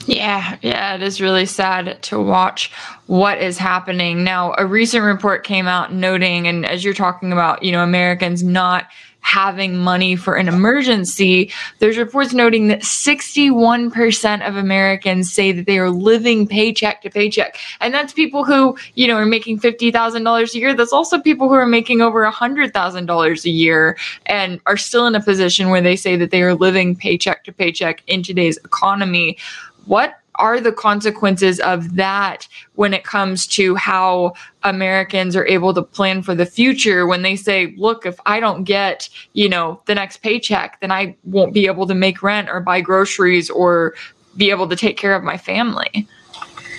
Yeah, 0.07 0.57
yeah, 0.63 0.95
it 0.95 1.03
is 1.03 1.21
really 1.21 1.45
sad 1.45 2.03
to 2.05 2.19
watch 2.19 2.73
what 3.07 3.43
is 3.43 3.59
happening. 3.59 4.25
Now, 4.25 4.55
a 4.57 4.65
recent 4.65 5.05
report 5.05 5.45
came 5.45 5.69
out 5.69 5.93
noting, 5.93 6.49
and 6.49 6.65
as 6.65 6.83
you're 6.83 6.95
talking 6.95 7.31
about, 7.31 7.63
you 7.63 7.73
know, 7.73 7.83
Americans 7.83 8.43
not 8.43 8.87
having 9.29 9.77
money 9.77 10.17
for 10.17 10.37
an 10.37 10.49
emergency, 10.49 11.53
there's 11.81 11.99
reports 11.99 12.33
noting 12.33 12.69
that 12.69 12.81
61% 12.81 14.49
of 14.49 14.57
Americans 14.57 15.31
say 15.31 15.53
that 15.53 15.67
they 15.67 15.79
are 15.79 15.91
living 15.91 16.49
paycheck 16.49 17.03
to 17.03 17.11
paycheck. 17.11 17.59
And 17.83 17.93
that's 17.93 18.15
people 18.15 18.43
who, 18.43 18.79
you 18.95 19.07
know, 19.07 19.17
are 19.17 19.27
making 19.27 19.61
$50,000 19.61 20.55
a 20.55 20.59
year. 20.59 20.75
That's 20.75 20.95
also 20.95 21.21
people 21.21 21.49
who 21.49 21.55
are 21.55 21.67
making 21.67 22.01
over 22.01 22.25
$100,000 22.25 23.45
a 23.45 23.51
year 23.51 23.99
and 24.25 24.61
are 24.65 24.79
still 24.79 25.07
in 25.07 25.15
a 25.15 25.21
position 25.21 25.69
where 25.69 25.83
they 25.83 25.95
say 25.95 26.17
that 26.17 26.31
they 26.31 26.43
are 26.43 26.55
living 26.55 26.97
paycheck 26.97 27.45
to 27.45 27.53
paycheck 27.53 28.03
in 28.07 28.23
today's 28.23 28.57
economy. 28.65 29.37
What 29.85 30.19
are 30.39 30.61
the 30.61 30.73
consequences 30.73 31.61
of 31.61 31.97
that 31.97 32.49
when 32.77 32.95
it 32.95 33.05
comes 33.05 33.47
to 33.49 33.75
how 33.75 34.33
Americans 34.63 35.37
are 35.37 35.47
able 35.47 35.75
to 35.75 35.83
plan 35.83 36.23
for 36.23 36.35
the 36.35 36.47
future 36.47 37.07
when 37.07 37.23
they 37.23 37.37
say, 37.37 37.75
look, 37.77 38.07
if 38.07 38.19
I 38.25 38.41
don't 38.41 38.65
get, 38.65 39.09
you 39.35 39.49
know, 39.49 39.81
the 39.87 39.95
next 39.95 40.19
paycheck, 40.19 40.81
then 40.81 40.91
I 40.91 41.17
won't 41.25 41.53
be 41.53 41.67
able 41.67 41.87
to 41.87 41.95
make 41.95 42.23
rent 42.23 42.49
or 42.49 42.61
buy 42.61 42.81
groceries 42.81 43.51
or 43.51 43.95
be 44.37 44.51
able 44.51 44.69
to 44.69 44.77
take 44.77 44.97
care 44.97 45.15
of 45.15 45.25
my 45.25 45.37
family. 45.37 46.07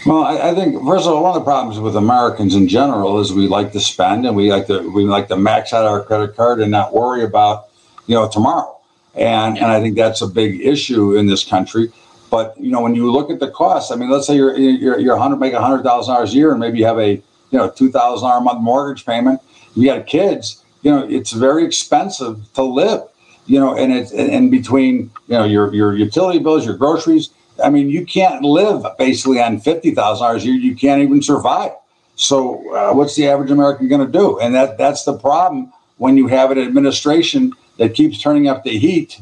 Well, 0.05 0.23
I, 0.23 0.51
I, 0.51 0.55
think 0.55 0.81
first 0.85 1.05
of 1.05 1.13
all, 1.13 1.21
one 1.21 1.35
of 1.35 1.41
the 1.41 1.45
problems 1.45 1.79
with 1.79 1.95
Americans 1.95 2.55
in 2.55 2.69
general 2.69 3.19
is 3.19 3.33
we 3.33 3.47
like 3.47 3.73
to 3.73 3.81
spend 3.81 4.25
and 4.25 4.35
we 4.35 4.49
like 4.49 4.67
to 4.67 4.89
we 4.91 5.03
like 5.03 5.27
to 5.27 5.35
max 5.35 5.73
out 5.73 5.85
our 5.85 6.01
credit 6.03 6.37
card 6.37 6.61
and 6.61 6.71
not 6.71 6.93
worry 6.93 7.23
about 7.23 7.67
you 8.07 8.15
know 8.15 8.29
tomorrow. 8.29 8.79
And 9.13 9.57
and 9.57 9.65
I 9.65 9.81
think 9.81 9.97
that's 9.97 10.21
a 10.21 10.27
big 10.27 10.61
issue 10.61 11.17
in 11.17 11.27
this 11.27 11.43
country. 11.43 11.91
But 12.29 12.59
you 12.59 12.71
know, 12.71 12.81
when 12.81 12.95
you 12.95 13.11
look 13.11 13.29
at 13.29 13.39
the 13.39 13.49
cost, 13.49 13.91
I 13.91 13.95
mean, 13.95 14.09
let's 14.09 14.27
say 14.27 14.35
you're 14.35 14.55
you're, 14.57 14.99
you're 14.99 15.15
100 15.15 15.37
make 15.37 15.53
hundred 15.53 15.83
thousand 15.83 16.13
dollars 16.13 16.33
a 16.33 16.37
year, 16.37 16.51
and 16.51 16.59
maybe 16.59 16.79
you 16.79 16.85
have 16.85 16.99
a 16.99 17.13
you 17.13 17.57
know 17.57 17.69
two 17.69 17.91
thousand 17.91 18.27
dollar 18.27 18.39
a 18.39 18.41
month 18.41 18.61
mortgage 18.61 19.05
payment. 19.05 19.41
You 19.75 19.85
got 19.85 20.07
kids, 20.07 20.63
you 20.81 20.91
know, 20.91 21.07
it's 21.07 21.31
very 21.31 21.65
expensive 21.65 22.41
to 22.53 22.63
live. 22.63 23.01
You 23.45 23.59
know, 23.59 23.75
and 23.75 23.91
it's 23.91 24.11
and 24.11 24.51
between 24.51 25.11
you 25.27 25.37
know 25.37 25.45
your 25.45 25.73
your 25.73 25.95
utility 25.95 26.39
bills, 26.39 26.65
your 26.65 26.77
groceries. 26.77 27.31
I 27.63 27.69
mean, 27.69 27.89
you 27.89 28.05
can't 28.05 28.43
live 28.43 28.85
basically 28.97 29.41
on 29.41 29.59
fifty 29.59 29.91
thousand 29.91 30.25
dollars 30.25 30.43
a 30.43 30.47
year. 30.47 30.55
You 30.55 30.75
can't 30.75 31.01
even 31.01 31.21
survive. 31.21 31.71
So, 32.15 32.75
uh, 32.75 32.93
what's 32.93 33.15
the 33.15 33.27
average 33.27 33.49
American 33.49 33.87
going 33.87 34.05
to 34.05 34.11
do? 34.11 34.39
And 34.39 34.53
that 34.53 34.77
that's 34.77 35.03
the 35.03 35.17
problem 35.17 35.73
when 35.97 36.15
you 36.15 36.27
have 36.27 36.51
an 36.51 36.59
administration 36.59 37.53
that 37.77 37.95
keeps 37.95 38.21
turning 38.21 38.47
up 38.47 38.63
the 38.63 38.77
heat 38.77 39.19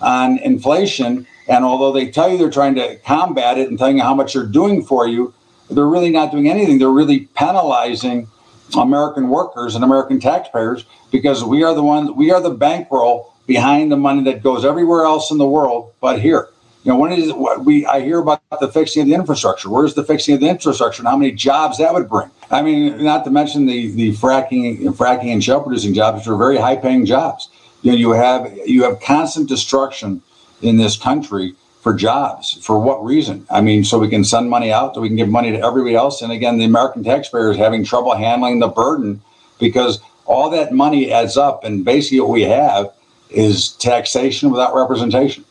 on 0.00 0.38
inflation 0.38 1.26
and 1.48 1.64
although 1.64 1.92
they 1.92 2.10
tell 2.10 2.30
you 2.30 2.36
they're 2.36 2.50
trying 2.50 2.74
to 2.74 2.96
combat 2.98 3.58
it 3.58 3.68
and 3.68 3.78
telling 3.78 3.96
you 3.96 4.02
how 4.02 4.14
much 4.14 4.34
they're 4.34 4.46
doing 4.46 4.84
for 4.84 5.08
you, 5.08 5.32
they're 5.70 5.86
really 5.86 6.10
not 6.10 6.30
doing 6.30 6.48
anything. 6.48 6.78
They're 6.78 6.90
really 6.90 7.20
penalizing 7.34 8.28
American 8.76 9.28
workers 9.28 9.74
and 9.74 9.82
American 9.82 10.20
taxpayers 10.20 10.84
because 11.10 11.42
we 11.42 11.62
are 11.62 11.74
the 11.74 11.82
ones, 11.82 12.10
we 12.10 12.30
are 12.30 12.40
the 12.40 12.50
bankroll 12.50 13.34
behind 13.46 13.90
the 13.90 13.96
money 13.96 14.22
that 14.24 14.42
goes 14.42 14.64
everywhere 14.64 15.04
else 15.04 15.30
in 15.30 15.38
the 15.38 15.48
world 15.48 15.92
but 16.00 16.20
here. 16.20 16.48
You 16.84 16.92
know, 16.92 16.98
when 16.98 17.12
is 17.12 17.32
what 17.32 17.64
we 17.64 17.84
I 17.86 18.00
hear 18.02 18.18
about 18.18 18.40
the 18.60 18.68
fixing 18.68 19.02
of 19.02 19.08
the 19.08 19.14
infrastructure. 19.14 19.68
Where's 19.68 19.94
the 19.94 20.04
fixing 20.04 20.34
of 20.34 20.40
the 20.40 20.48
infrastructure 20.48 21.02
and 21.02 21.08
how 21.08 21.16
many 21.16 21.32
jobs 21.32 21.78
that 21.78 21.92
would 21.92 22.08
bring? 22.08 22.30
I 22.50 22.62
mean, 22.62 23.02
not 23.02 23.24
to 23.24 23.30
mention 23.30 23.66
the 23.66 23.90
the 23.90 24.12
fracking, 24.12 24.78
fracking 24.94 25.32
and 25.32 25.42
shale 25.42 25.60
producing 25.60 25.92
jobs, 25.92 26.18
which 26.18 26.28
are 26.28 26.36
very 26.36 26.56
high 26.56 26.76
paying 26.76 27.04
jobs. 27.04 27.48
You 27.82 27.92
know, 27.92 27.98
you 27.98 28.10
have 28.12 28.56
you 28.64 28.84
have 28.84 29.00
constant 29.00 29.48
destruction 29.48 30.22
in 30.62 30.76
this 30.76 30.96
country 30.96 31.54
for 31.80 31.94
jobs. 31.94 32.58
For 32.62 32.78
what 32.78 33.04
reason? 33.04 33.46
I 33.50 33.60
mean, 33.60 33.84
so 33.84 33.98
we 33.98 34.08
can 34.08 34.24
send 34.24 34.50
money 34.50 34.72
out, 34.72 34.94
so 34.94 35.00
we 35.00 35.08
can 35.08 35.16
give 35.16 35.28
money 35.28 35.52
to 35.52 35.64
everybody 35.64 35.94
else. 35.94 36.22
And 36.22 36.32
again, 36.32 36.58
the 36.58 36.64
American 36.64 37.04
taxpayer 37.04 37.50
is 37.50 37.56
having 37.56 37.84
trouble 37.84 38.14
handling 38.14 38.58
the 38.58 38.68
burden 38.68 39.22
because 39.58 40.00
all 40.26 40.50
that 40.50 40.72
money 40.72 41.12
adds 41.12 41.36
up. 41.36 41.64
And 41.64 41.84
basically, 41.84 42.20
what 42.20 42.30
we 42.30 42.42
have 42.42 42.92
is 43.30 43.70
taxation 43.72 44.50
without 44.50 44.74
representation. 44.74 45.44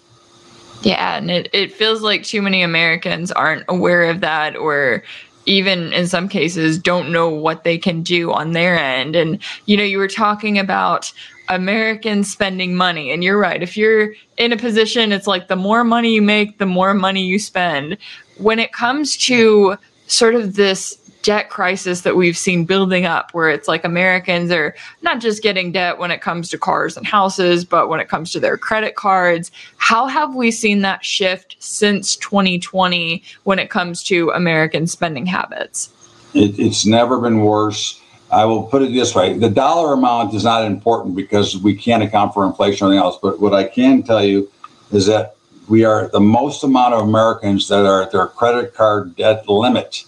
Yeah, 0.84 1.18
and 1.18 1.32
it, 1.32 1.50
it 1.54 1.74
feels 1.74 2.02
like 2.02 2.24
too 2.24 2.42
many 2.42 2.62
Americans 2.62 3.32
aren't 3.32 3.64
aware 3.68 4.10
of 4.10 4.22
that 4.22 4.56
or 4.56 5.04
even 5.48 5.94
in 5.94 6.08
some 6.08 6.28
cases 6.28 6.78
don't 6.78 7.12
know 7.12 7.30
what 7.30 7.64
they 7.64 7.78
can 7.78 8.04
do 8.04 8.32
on 8.32 8.52
their 8.52 8.78
end. 8.78 9.16
And, 9.16 9.40
you 9.66 9.78
know, 9.78 9.84
you 9.84 9.98
were 9.98 10.08
talking 10.08 10.60
about 10.60 11.12
Americans 11.50 12.32
spending 12.32 12.76
money. 12.76 13.12
And 13.12 13.24
you're 13.24 13.40
right. 13.40 13.62
If 13.62 13.78
you're 13.78 14.14
in 14.38 14.52
a 14.52 14.58
position, 14.58 15.12
it's 15.12 15.28
like 15.28 15.48
the 15.48 15.56
more 15.56 15.84
money 15.84 16.14
you 16.14 16.22
make, 16.22 16.58
the 16.58 16.66
more 16.66 16.94
money 16.94 17.26
you 17.26 17.40
spend. 17.40 17.98
When 18.38 18.60
it 18.60 18.72
comes 18.72 19.18
to 19.18 19.78
sort 20.08 20.36
of 20.36 20.56
this 20.56 20.96
debt 21.28 21.50
crisis 21.50 22.02
that 22.02 22.16
we've 22.16 22.38
seen 22.38 22.64
building 22.64 23.06
up, 23.06 23.34
where 23.34 23.50
it's 23.50 23.68
like 23.68 23.84
Americans 23.84 24.50
are 24.50 24.74
not 25.02 25.20
just 25.20 25.44
getting 25.44 25.74
debt 25.74 25.98
when 25.98 26.10
it 26.10 26.22
comes 26.22 26.48
to 26.50 26.58
cars 26.58 26.96
and 26.96 27.06
houses, 27.06 27.66
but 27.66 27.90
when 27.90 28.00
it 28.00 28.08
comes 28.08 28.32
to 28.32 28.40
their 28.40 28.58
credit 28.58 28.96
cards. 28.96 29.52
How 29.76 30.08
have 30.08 30.36
we 30.36 30.52
seen 30.52 30.84
that 30.84 31.04
shift 31.04 31.58
since 31.60 32.16
2020 32.16 33.22
when 33.44 33.60
it 33.60 33.70
comes 33.70 34.04
to 34.04 34.30
American 34.30 34.88
spending 34.88 35.26
habits? 35.26 35.90
It, 36.34 36.58
it's 36.58 36.86
never 36.86 37.20
been 37.20 37.42
worse. 37.42 38.00
I 38.30 38.46
will 38.46 38.64
put 38.64 38.82
it 38.82 38.92
this 38.92 39.16
way 39.16 39.38
the 39.38 39.50
dollar 39.50 39.94
amount 39.94 40.34
is 40.34 40.44
not 40.44 40.66
important 40.66 41.16
because 41.16 41.58
we 41.58 41.76
can't 41.76 42.04
account 42.04 42.34
for 42.34 42.46
inflation 42.46 42.88
or 42.88 42.90
anything 42.92 43.04
else. 43.04 43.18
But 43.22 43.40
what 43.40 43.54
I 43.54 43.64
can 43.64 44.04
tell 44.04 44.24
you 44.24 44.52
is 44.92 45.06
that 45.06 45.36
we 45.70 45.86
are 45.86 46.08
the 46.10 46.20
most 46.20 46.64
amount 46.64 46.94
of 46.94 47.02
Americans 47.02 47.68
that 47.68 47.86
are 47.86 48.02
at 48.02 48.12
their 48.12 48.28
credit 48.28 48.74
card 48.74 49.16
debt 49.16 49.48
limit 49.50 50.06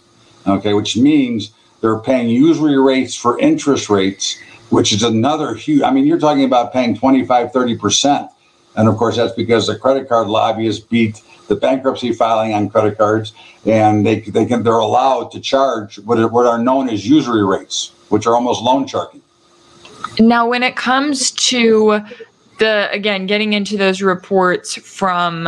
okay, 0.48 0.74
which 0.74 0.98
means 0.98 1.52
they're 1.82 2.00
paying 2.00 2.30
usury 2.30 2.80
rates 2.80 3.16
for 3.16 3.40
interest 3.40 3.90
rates, 3.90 4.40
which 4.70 4.92
is 4.92 5.04
another 5.04 5.54
huge, 5.56 5.82
I 5.82 5.92
mean, 5.92 6.06
you're 6.06 6.20
talking 6.20 6.44
about 6.44 6.74
paying 6.74 6.98
25, 6.98 7.52
30%. 7.52 8.30
And 8.76 8.88
of 8.88 8.98
course, 8.98 9.18
that's 9.18 9.34
because 9.34 9.68
the 9.68 9.78
credit 9.78 10.08
card 10.08 10.28
lobbyists 10.28 10.84
beat 10.84 11.22
the 11.48 11.56
bankruptcy 11.56 12.14
filing 12.14 12.54
on 12.54 12.70
credit 12.70 12.98
cards, 12.98 13.34
and 13.66 14.06
they, 14.06 14.20
they 14.20 14.46
can 14.46 14.62
they're 14.62 14.74
allowed 14.74 15.32
to 15.32 15.40
charge 15.40 15.98
what 16.00 16.20
are, 16.20 16.28
what 16.28 16.46
are 16.46 16.60
known 16.60 16.90
as 16.90 17.08
usury 17.08 17.44
rates, 17.44 17.92
which 18.10 18.28
are 18.28 18.36
almost 18.36 18.62
loan 18.62 18.86
sharking. 18.88 19.22
Now, 20.20 20.48
when 20.48 20.64
it 20.64 20.76
comes 20.76 21.32
to 21.32 22.02
the 22.60 22.90
again 22.92 23.26
getting 23.26 23.54
into 23.54 23.78
those 23.78 24.02
reports 24.02 24.76
from 24.76 25.48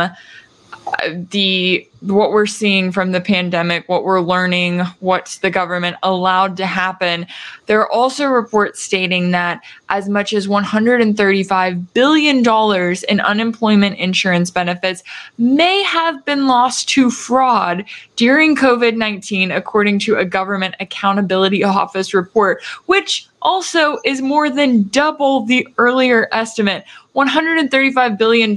the 1.30 1.88
what 2.00 2.32
we're 2.32 2.46
seeing 2.46 2.90
from 2.90 3.12
the 3.12 3.20
pandemic, 3.20 3.88
what 3.88 4.02
we're 4.02 4.20
learning, 4.20 4.80
what 4.98 5.38
the 5.40 5.50
government 5.50 5.96
allowed 6.02 6.56
to 6.56 6.66
happen. 6.66 7.26
There 7.66 7.80
are 7.80 7.90
also 7.92 8.26
reports 8.26 8.82
stating 8.82 9.30
that 9.30 9.62
as 9.88 10.08
much 10.08 10.32
as 10.32 10.48
$135 10.48 11.86
billion 11.94 13.04
in 13.08 13.20
unemployment 13.20 13.98
insurance 13.98 14.50
benefits 14.50 15.04
may 15.38 15.82
have 15.84 16.24
been 16.24 16.48
lost 16.48 16.88
to 16.90 17.10
fraud 17.10 17.84
during 18.16 18.56
COVID 18.56 18.96
19, 18.96 19.52
according 19.52 20.00
to 20.00 20.16
a 20.16 20.24
government 20.24 20.74
accountability 20.80 21.62
office 21.62 22.12
report, 22.12 22.62
which 22.86 23.28
also 23.42 23.98
is 24.04 24.22
more 24.22 24.48
than 24.48 24.84
double 24.88 25.44
the 25.44 25.66
earlier 25.78 26.28
estimate. 26.32 26.84
$135 27.14 28.18
billion 28.18 28.50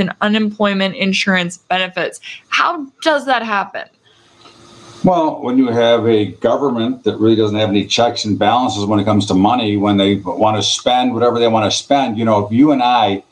in 0.00 0.12
unemployment 0.20 0.96
insurance 0.96 1.58
benefits. 1.58 2.20
How 2.48 2.86
does 3.02 3.26
that 3.26 3.42
happen? 3.42 3.88
Well, 5.04 5.40
when 5.40 5.56
you 5.58 5.68
have 5.68 6.06
a 6.06 6.26
government 6.26 7.04
that 7.04 7.16
really 7.18 7.36
doesn't 7.36 7.56
have 7.56 7.68
any 7.68 7.86
checks 7.86 8.24
and 8.24 8.38
balances 8.38 8.86
when 8.86 8.98
it 8.98 9.04
comes 9.04 9.26
to 9.26 9.34
money, 9.34 9.76
when 9.76 9.98
they 9.98 10.16
want 10.16 10.56
to 10.56 10.62
spend 10.62 11.14
whatever 11.14 11.38
they 11.38 11.48
want 11.48 11.70
to 11.70 11.76
spend, 11.76 12.18
you 12.18 12.24
know, 12.24 12.44
if 12.44 12.52
you 12.52 12.72
and 12.72 12.82
I 12.82 13.22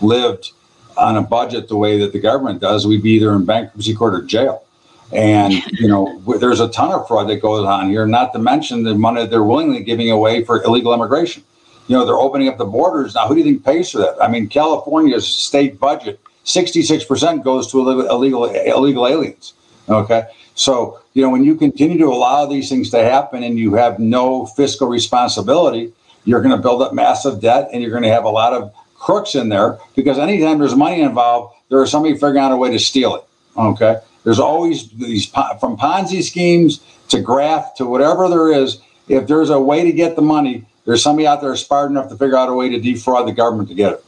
lived 0.00 0.52
on 0.96 1.16
a 1.16 1.22
budget 1.22 1.68
the 1.68 1.76
way 1.76 1.98
that 1.98 2.12
the 2.12 2.18
government 2.18 2.60
does, 2.60 2.86
we'd 2.86 3.02
be 3.02 3.10
either 3.12 3.34
in 3.34 3.44
bankruptcy 3.44 3.94
court 3.94 4.14
or 4.14 4.22
jail. 4.22 4.64
And, 5.12 5.52
you 5.72 5.88
know, 5.88 6.22
there's 6.38 6.60
a 6.60 6.68
ton 6.68 6.92
of 6.92 7.06
fraud 7.06 7.28
that 7.28 7.42
goes 7.42 7.66
on 7.66 7.90
here, 7.90 8.06
not 8.06 8.32
to 8.32 8.38
mention 8.38 8.84
the 8.84 8.94
money 8.94 9.26
they're 9.26 9.42
willingly 9.42 9.82
giving 9.82 10.10
away 10.10 10.44
for 10.44 10.62
illegal 10.62 10.94
immigration 10.94 11.42
you 11.88 11.96
know, 11.96 12.04
they're 12.04 12.14
opening 12.14 12.48
up 12.48 12.58
the 12.58 12.64
borders 12.64 13.14
now. 13.14 13.26
Who 13.26 13.34
do 13.34 13.40
you 13.40 13.44
think 13.44 13.64
pays 13.64 13.90
for 13.90 13.98
that? 13.98 14.16
I 14.20 14.28
mean, 14.28 14.48
California's 14.48 15.26
state 15.26 15.78
budget, 15.78 16.20
66% 16.44 17.44
goes 17.44 17.70
to 17.72 17.80
illegal 17.80 18.44
illegal 18.44 19.06
aliens. 19.06 19.54
Okay. 19.88 20.24
So, 20.54 21.00
you 21.14 21.22
know, 21.22 21.30
when 21.30 21.44
you 21.44 21.54
continue 21.54 21.98
to 21.98 22.06
allow 22.06 22.46
these 22.46 22.68
things 22.68 22.90
to 22.90 23.02
happen 23.02 23.42
and 23.42 23.58
you 23.58 23.74
have 23.74 23.98
no 23.98 24.46
fiscal 24.46 24.88
responsibility, 24.88 25.92
you're 26.24 26.42
going 26.42 26.54
to 26.54 26.60
build 26.60 26.82
up 26.82 26.92
massive 26.92 27.40
debt 27.40 27.68
and 27.72 27.82
you're 27.82 27.90
going 27.90 28.02
to 28.02 28.10
have 28.10 28.24
a 28.24 28.30
lot 28.30 28.52
of 28.52 28.72
crooks 28.94 29.34
in 29.34 29.48
there 29.48 29.78
because 29.96 30.18
anytime 30.18 30.58
there's 30.58 30.76
money 30.76 31.00
involved, 31.00 31.54
there's 31.68 31.90
somebody 31.90 32.14
figuring 32.14 32.38
out 32.38 32.52
a 32.52 32.56
way 32.56 32.70
to 32.70 32.78
steal 32.78 33.16
it. 33.16 33.24
Okay. 33.56 33.96
There's 34.24 34.38
always 34.38 34.88
these 34.90 35.26
from 35.26 35.76
Ponzi 35.76 36.22
schemes 36.22 36.80
to 37.08 37.20
graft 37.20 37.76
to 37.78 37.86
whatever 37.86 38.28
there 38.28 38.52
is. 38.52 38.80
If 39.08 39.26
there's 39.26 39.50
a 39.50 39.60
way 39.60 39.84
to 39.84 39.92
get 39.92 40.14
the 40.14 40.22
money, 40.22 40.64
there's 40.84 41.02
somebody 41.02 41.26
out 41.26 41.40
there 41.40 41.54
smart 41.56 41.90
enough 41.90 42.08
to 42.08 42.16
figure 42.16 42.36
out 42.36 42.48
a 42.48 42.54
way 42.54 42.68
to 42.68 42.80
defraud 42.80 43.26
the 43.26 43.32
government 43.32 43.68
to 43.68 43.74
get 43.74 43.92
it. 43.92 44.04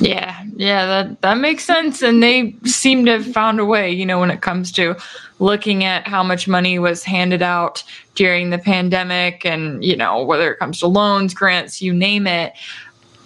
Yeah, 0.00 0.42
yeah, 0.56 0.86
that 0.86 1.22
that 1.22 1.38
makes 1.38 1.64
sense, 1.64 2.02
and 2.02 2.22
they 2.22 2.54
seem 2.64 3.06
to 3.06 3.12
have 3.12 3.32
found 3.32 3.60
a 3.60 3.64
way. 3.64 3.90
You 3.90 4.04
know, 4.04 4.20
when 4.20 4.30
it 4.30 4.42
comes 4.42 4.70
to 4.72 4.96
looking 5.38 5.84
at 5.84 6.06
how 6.06 6.22
much 6.22 6.46
money 6.46 6.78
was 6.78 7.02
handed 7.02 7.42
out 7.42 7.82
during 8.14 8.50
the 8.50 8.58
pandemic, 8.58 9.46
and 9.46 9.82
you 9.82 9.96
know 9.96 10.22
whether 10.22 10.52
it 10.52 10.58
comes 10.58 10.80
to 10.80 10.86
loans, 10.86 11.32
grants, 11.32 11.80
you 11.80 11.94
name 11.94 12.26
it. 12.26 12.52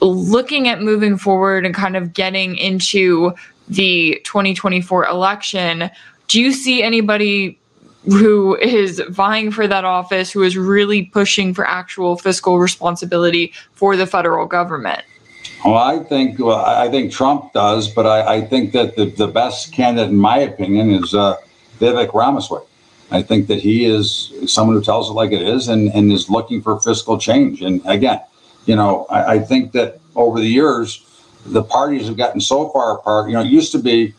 Looking 0.01 0.69
at 0.69 0.81
moving 0.81 1.19
forward 1.19 1.67
and 1.67 1.75
kind 1.75 1.97
of 1.97 2.15
getting 2.15 2.57
into 2.57 3.35
the 3.69 4.21
2024 4.25 5.07
election, 5.07 5.91
do 6.29 6.41
you 6.41 6.53
see 6.53 6.83
anybody 6.83 7.60
who 8.05 8.57
is 8.57 9.01
vying 9.09 9.51
for 9.51 9.67
that 9.67 9.85
office, 9.85 10.31
who 10.31 10.43
is 10.43 10.57
really 10.57 11.05
pushing 11.05 11.53
for 11.53 11.67
actual 11.67 12.17
fiscal 12.17 12.59
responsibility 12.59 13.53
for 13.73 13.97
the 13.97 14.07
federal 14.07 14.47
government? 14.47 15.03
Well, 15.65 15.77
I 15.77 15.99
think 15.99 16.39
well, 16.39 16.65
I 16.65 16.89
think 16.89 17.13
Trump 17.13 17.53
does, 17.53 17.89
but 17.89 18.07
I, 18.07 18.37
I, 18.37 18.41
think 18.41 18.73
that 18.73 18.97
the, 18.97 19.11
the 19.11 19.27
best 19.27 19.73
candidate, 19.73 20.09
in 20.11 20.17
my 20.17 20.39
opinion, 20.39 20.91
is 20.91 21.15
uh, 21.15 21.37
Vivek 21.79 22.15
Ramaswamy. 22.15 22.65
I 23.11 23.23
think 23.23 23.49
that 23.49 23.59
he 23.59 23.85
is 23.85 24.33
someone 24.47 24.77
who 24.77 24.83
tells 24.83 25.11
it 25.11 25.13
like 25.13 25.33
it 25.33 25.43
is 25.43 25.69
and, 25.69 25.91
and 25.91 26.13
is 26.13 26.31
looking 26.31 26.63
for 26.63 26.81
fiscal 26.81 27.19
change. 27.19 27.61
And 27.61 27.83
again, 27.85 28.21
you 28.67 28.77
know, 28.77 29.07
I, 29.11 29.35
I 29.35 29.39
think 29.41 29.73
that 29.73 30.01
over 30.15 30.39
the 30.39 30.49
years, 30.49 31.05
the 31.45 31.63
parties 31.63 32.07
have 32.07 32.17
gotten 32.17 32.41
so 32.41 32.69
far 32.71 32.97
apart. 32.97 33.29
You 33.29 33.35
know, 33.35 33.43
it 33.43 33.49
used 33.49 33.73
to 33.73 33.79
be 33.79 34.15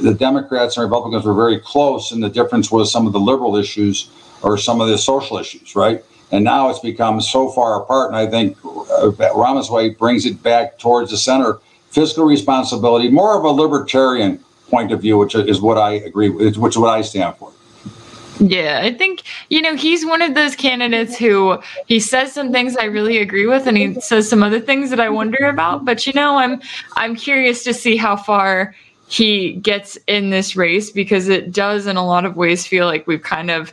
the 0.00 0.14
Democrats 0.14 0.76
and 0.76 0.84
Republicans 0.84 1.24
were 1.24 1.34
very 1.34 1.58
close, 1.58 2.12
and 2.12 2.22
the 2.22 2.28
difference 2.28 2.70
was 2.70 2.90
some 2.90 3.06
of 3.06 3.12
the 3.12 3.20
liberal 3.20 3.56
issues 3.56 4.10
or 4.42 4.58
some 4.58 4.80
of 4.80 4.88
the 4.88 4.98
social 4.98 5.38
issues, 5.38 5.74
right? 5.74 6.04
And 6.30 6.44
now 6.44 6.68
it's 6.68 6.80
become 6.80 7.20
so 7.20 7.48
far 7.50 7.80
apart, 7.82 8.08
and 8.08 8.16
I 8.16 8.26
think 8.26 8.56
uh, 8.64 9.12
Ramaswamy 9.34 9.90
brings 9.90 10.26
it 10.26 10.42
back 10.42 10.78
towards 10.78 11.10
the 11.10 11.16
center. 11.16 11.58
Fiscal 11.90 12.24
responsibility, 12.24 13.08
more 13.08 13.38
of 13.38 13.44
a 13.44 13.50
libertarian 13.50 14.40
point 14.68 14.90
of 14.90 15.00
view, 15.00 15.16
which 15.16 15.34
is 15.34 15.60
what 15.60 15.78
I 15.78 15.92
agree 15.92 16.28
with, 16.28 16.56
which 16.56 16.72
is 16.72 16.78
what 16.78 16.90
I 16.90 17.02
stand 17.02 17.36
for. 17.36 17.52
Yeah, 18.40 18.80
I 18.82 18.92
think, 18.92 19.22
you 19.48 19.62
know, 19.62 19.76
he's 19.76 20.04
one 20.04 20.20
of 20.20 20.34
those 20.34 20.56
candidates 20.56 21.16
who 21.16 21.58
he 21.86 22.00
says 22.00 22.32
some 22.32 22.50
things 22.50 22.76
I 22.76 22.86
really 22.86 23.18
agree 23.18 23.46
with 23.46 23.68
and 23.68 23.76
he 23.76 24.00
says 24.00 24.28
some 24.28 24.42
other 24.42 24.58
things 24.58 24.90
that 24.90 24.98
I 24.98 25.08
wonder 25.08 25.46
about, 25.46 25.84
but 25.84 26.04
you 26.06 26.12
know, 26.14 26.36
I'm 26.36 26.60
I'm 26.96 27.14
curious 27.14 27.62
to 27.64 27.72
see 27.72 27.96
how 27.96 28.16
far 28.16 28.74
he 29.14 29.52
gets 29.52 29.96
in 30.08 30.30
this 30.30 30.56
race 30.56 30.90
because 30.90 31.28
it 31.28 31.52
does 31.52 31.86
in 31.86 31.96
a 31.96 32.04
lot 32.04 32.24
of 32.24 32.36
ways 32.36 32.66
feel 32.66 32.86
like 32.86 33.06
we've 33.06 33.22
kind 33.22 33.48
of 33.48 33.72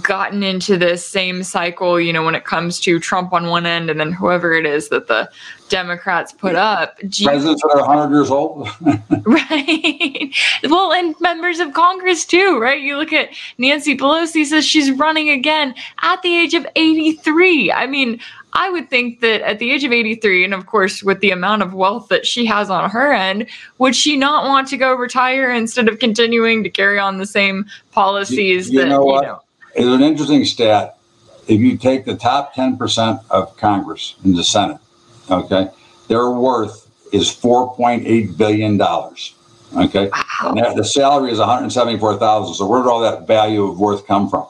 gotten 0.00 0.44
into 0.44 0.76
this 0.76 1.04
same 1.04 1.42
cycle, 1.42 2.00
you 2.00 2.12
know, 2.12 2.24
when 2.24 2.36
it 2.36 2.44
comes 2.44 2.78
to 2.80 3.00
Trump 3.00 3.32
on 3.32 3.48
one 3.48 3.66
end 3.66 3.90
and 3.90 3.98
then 3.98 4.12
whoever 4.12 4.52
it 4.52 4.64
is 4.64 4.88
that 4.90 5.08
the 5.08 5.28
Democrats 5.68 6.32
put 6.32 6.54
up. 6.54 6.98
Presidents 6.98 7.62
that 7.62 7.72
are 7.74 7.84
100 7.84 8.14
years 8.14 8.30
old. 8.30 8.68
right. 9.26 10.32
Well, 10.68 10.92
and 10.92 11.14
members 11.20 11.58
of 11.58 11.72
Congress 11.72 12.24
too, 12.24 12.58
right? 12.60 12.80
You 12.80 12.96
look 12.96 13.12
at 13.12 13.30
Nancy 13.58 13.96
Pelosi 13.96 14.44
says 14.44 14.64
she's 14.64 14.90
running 14.90 15.30
again 15.30 15.74
at 16.02 16.22
the 16.22 16.36
age 16.36 16.54
of 16.54 16.66
83. 16.76 17.72
I 17.72 17.86
mean, 17.86 18.20
I 18.56 18.70
would 18.70 18.88
think 18.88 19.20
that 19.20 19.42
at 19.42 19.58
the 19.58 19.70
age 19.70 19.84
of 19.84 19.92
83, 19.92 20.42
and 20.42 20.54
of 20.54 20.64
course, 20.64 21.02
with 21.02 21.20
the 21.20 21.30
amount 21.30 21.62
of 21.62 21.74
wealth 21.74 22.08
that 22.08 22.26
she 22.26 22.46
has 22.46 22.70
on 22.70 22.88
her 22.88 23.12
end, 23.12 23.46
would 23.76 23.94
she 23.94 24.16
not 24.16 24.44
want 24.44 24.66
to 24.68 24.78
go 24.78 24.94
retire 24.94 25.50
instead 25.52 25.88
of 25.88 25.98
continuing 25.98 26.62
to 26.64 26.70
carry 26.70 26.98
on 26.98 27.18
the 27.18 27.26
same 27.26 27.66
policies 27.92 28.70
you, 28.70 28.78
you 28.78 28.84
that, 28.84 28.88
know 28.88 29.04
what? 29.04 29.22
you 29.22 29.28
know? 29.28 29.42
It's 29.74 29.86
an 29.86 30.02
interesting 30.02 30.44
stat. 30.46 30.96
If 31.46 31.60
you 31.60 31.76
take 31.76 32.06
the 32.06 32.16
top 32.16 32.54
10% 32.54 33.22
of 33.30 33.54
Congress 33.58 34.16
in 34.24 34.34
the 34.34 34.42
Senate, 34.42 34.78
okay, 35.30 35.68
their 36.08 36.30
worth 36.30 36.90
is 37.12 37.28
$4.8 37.28 38.36
billion. 38.38 38.80
Okay. 38.80 40.08
Wow. 40.08 40.54
And 40.56 40.78
the 40.78 40.84
salary 40.84 41.30
is 41.30 41.38
174,000. 41.38 42.54
So 42.54 42.66
where 42.66 42.82
did 42.82 42.88
all 42.88 43.00
that 43.00 43.26
value 43.26 43.64
of 43.64 43.78
worth 43.78 44.06
come 44.06 44.30
from? 44.30 44.46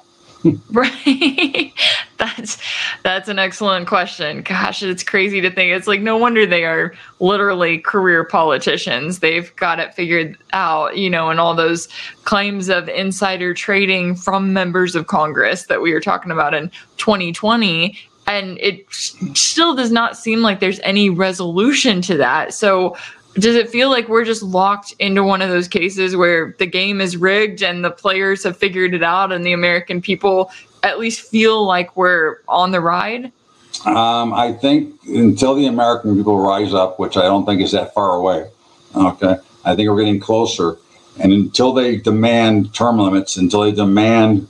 right. 0.73 1.73
that's 2.19 2.59
that's 3.03 3.29
an 3.29 3.39
excellent 3.39 3.87
question. 3.87 4.43
Gosh, 4.43 4.83
it's 4.83 5.03
crazy 5.03 5.41
to 5.41 5.51
think. 5.51 5.73
It's 5.73 5.87
like 5.87 6.01
no 6.01 6.17
wonder 6.17 6.47
they 6.47 6.65
are 6.65 6.95
literally 7.21 7.79
career 7.79 8.25
politicians. 8.25 9.21
They've 9.21 9.55
got 9.57 9.79
it 9.79 9.95
figured 9.95 10.37
out, 10.53 10.97
you 10.97 11.11
know, 11.11 11.31
and 11.31 11.41
all 11.41 11.55
those 11.55 11.89
claims 12.25 12.69
of 12.69 12.89
insider 12.89 13.55
trading 13.55 14.15
from 14.15 14.53
members 14.53 14.95
of 14.95 15.07
Congress 15.07 15.67
that 15.67 15.83
we 15.83 15.93
were 15.93 16.01
talking 16.01 16.31
about 16.31 16.55
in 16.55 16.71
2020 16.97 17.99
and 18.27 18.59
it 18.59 18.85
still 18.91 19.75
does 19.75 19.93
not 19.93 20.17
seem 20.17 20.43
like 20.43 20.59
there's 20.59 20.81
any 20.81 21.09
resolution 21.09 22.03
to 22.03 22.17
that. 22.17 22.53
So 22.53 22.97
does 23.39 23.55
it 23.55 23.69
feel 23.69 23.91
like 23.91 24.09
we're 24.09 24.25
just 24.25 24.43
locked 24.43 24.95
into 24.99 25.23
one 25.23 25.43
of 25.43 25.51
those 25.51 25.69
cases 25.69 26.17
where 26.17 26.55
the 26.59 26.67
game 26.67 27.01
is 27.01 27.17
rigged 27.17 27.63
and 27.63 27.85
the 27.85 27.91
players 27.91 28.43
have 28.45 28.57
figured 28.57 28.95
it 28.95 29.03
out 29.03 29.33
and 29.33 29.45
the 29.45 29.53
American 29.53 30.01
people 30.01 30.51
at 30.83 30.99
least 30.99 31.29
feel 31.29 31.65
like 31.65 31.97
we're 31.97 32.39
on 32.49 32.71
the 32.71 32.81
ride? 32.81 33.33
Um, 33.85 34.33
I 34.33 34.53
think 34.53 34.95
until 35.07 35.55
the 35.55 35.67
American 35.67 36.17
people 36.17 36.41
rise 36.41 36.73
up, 36.73 36.99
which 36.99 37.17
I 37.17 37.23
don't 37.23 37.45
think 37.45 37.61
is 37.61 37.73
that 37.73 37.93
far 37.93 38.17
away, 38.17 38.49
okay, 38.95 39.37
I 39.65 39.77
think 39.77 39.91
we're 39.91 39.99
getting 39.99 40.21
closer. 40.21 40.79
And 41.21 41.33
until 41.33 41.73
they 41.73 41.97
demand 41.97 42.75
term 42.75 42.99
limits, 42.99 43.37
until 43.37 43.63
they 43.63 43.73
demand 43.73 44.49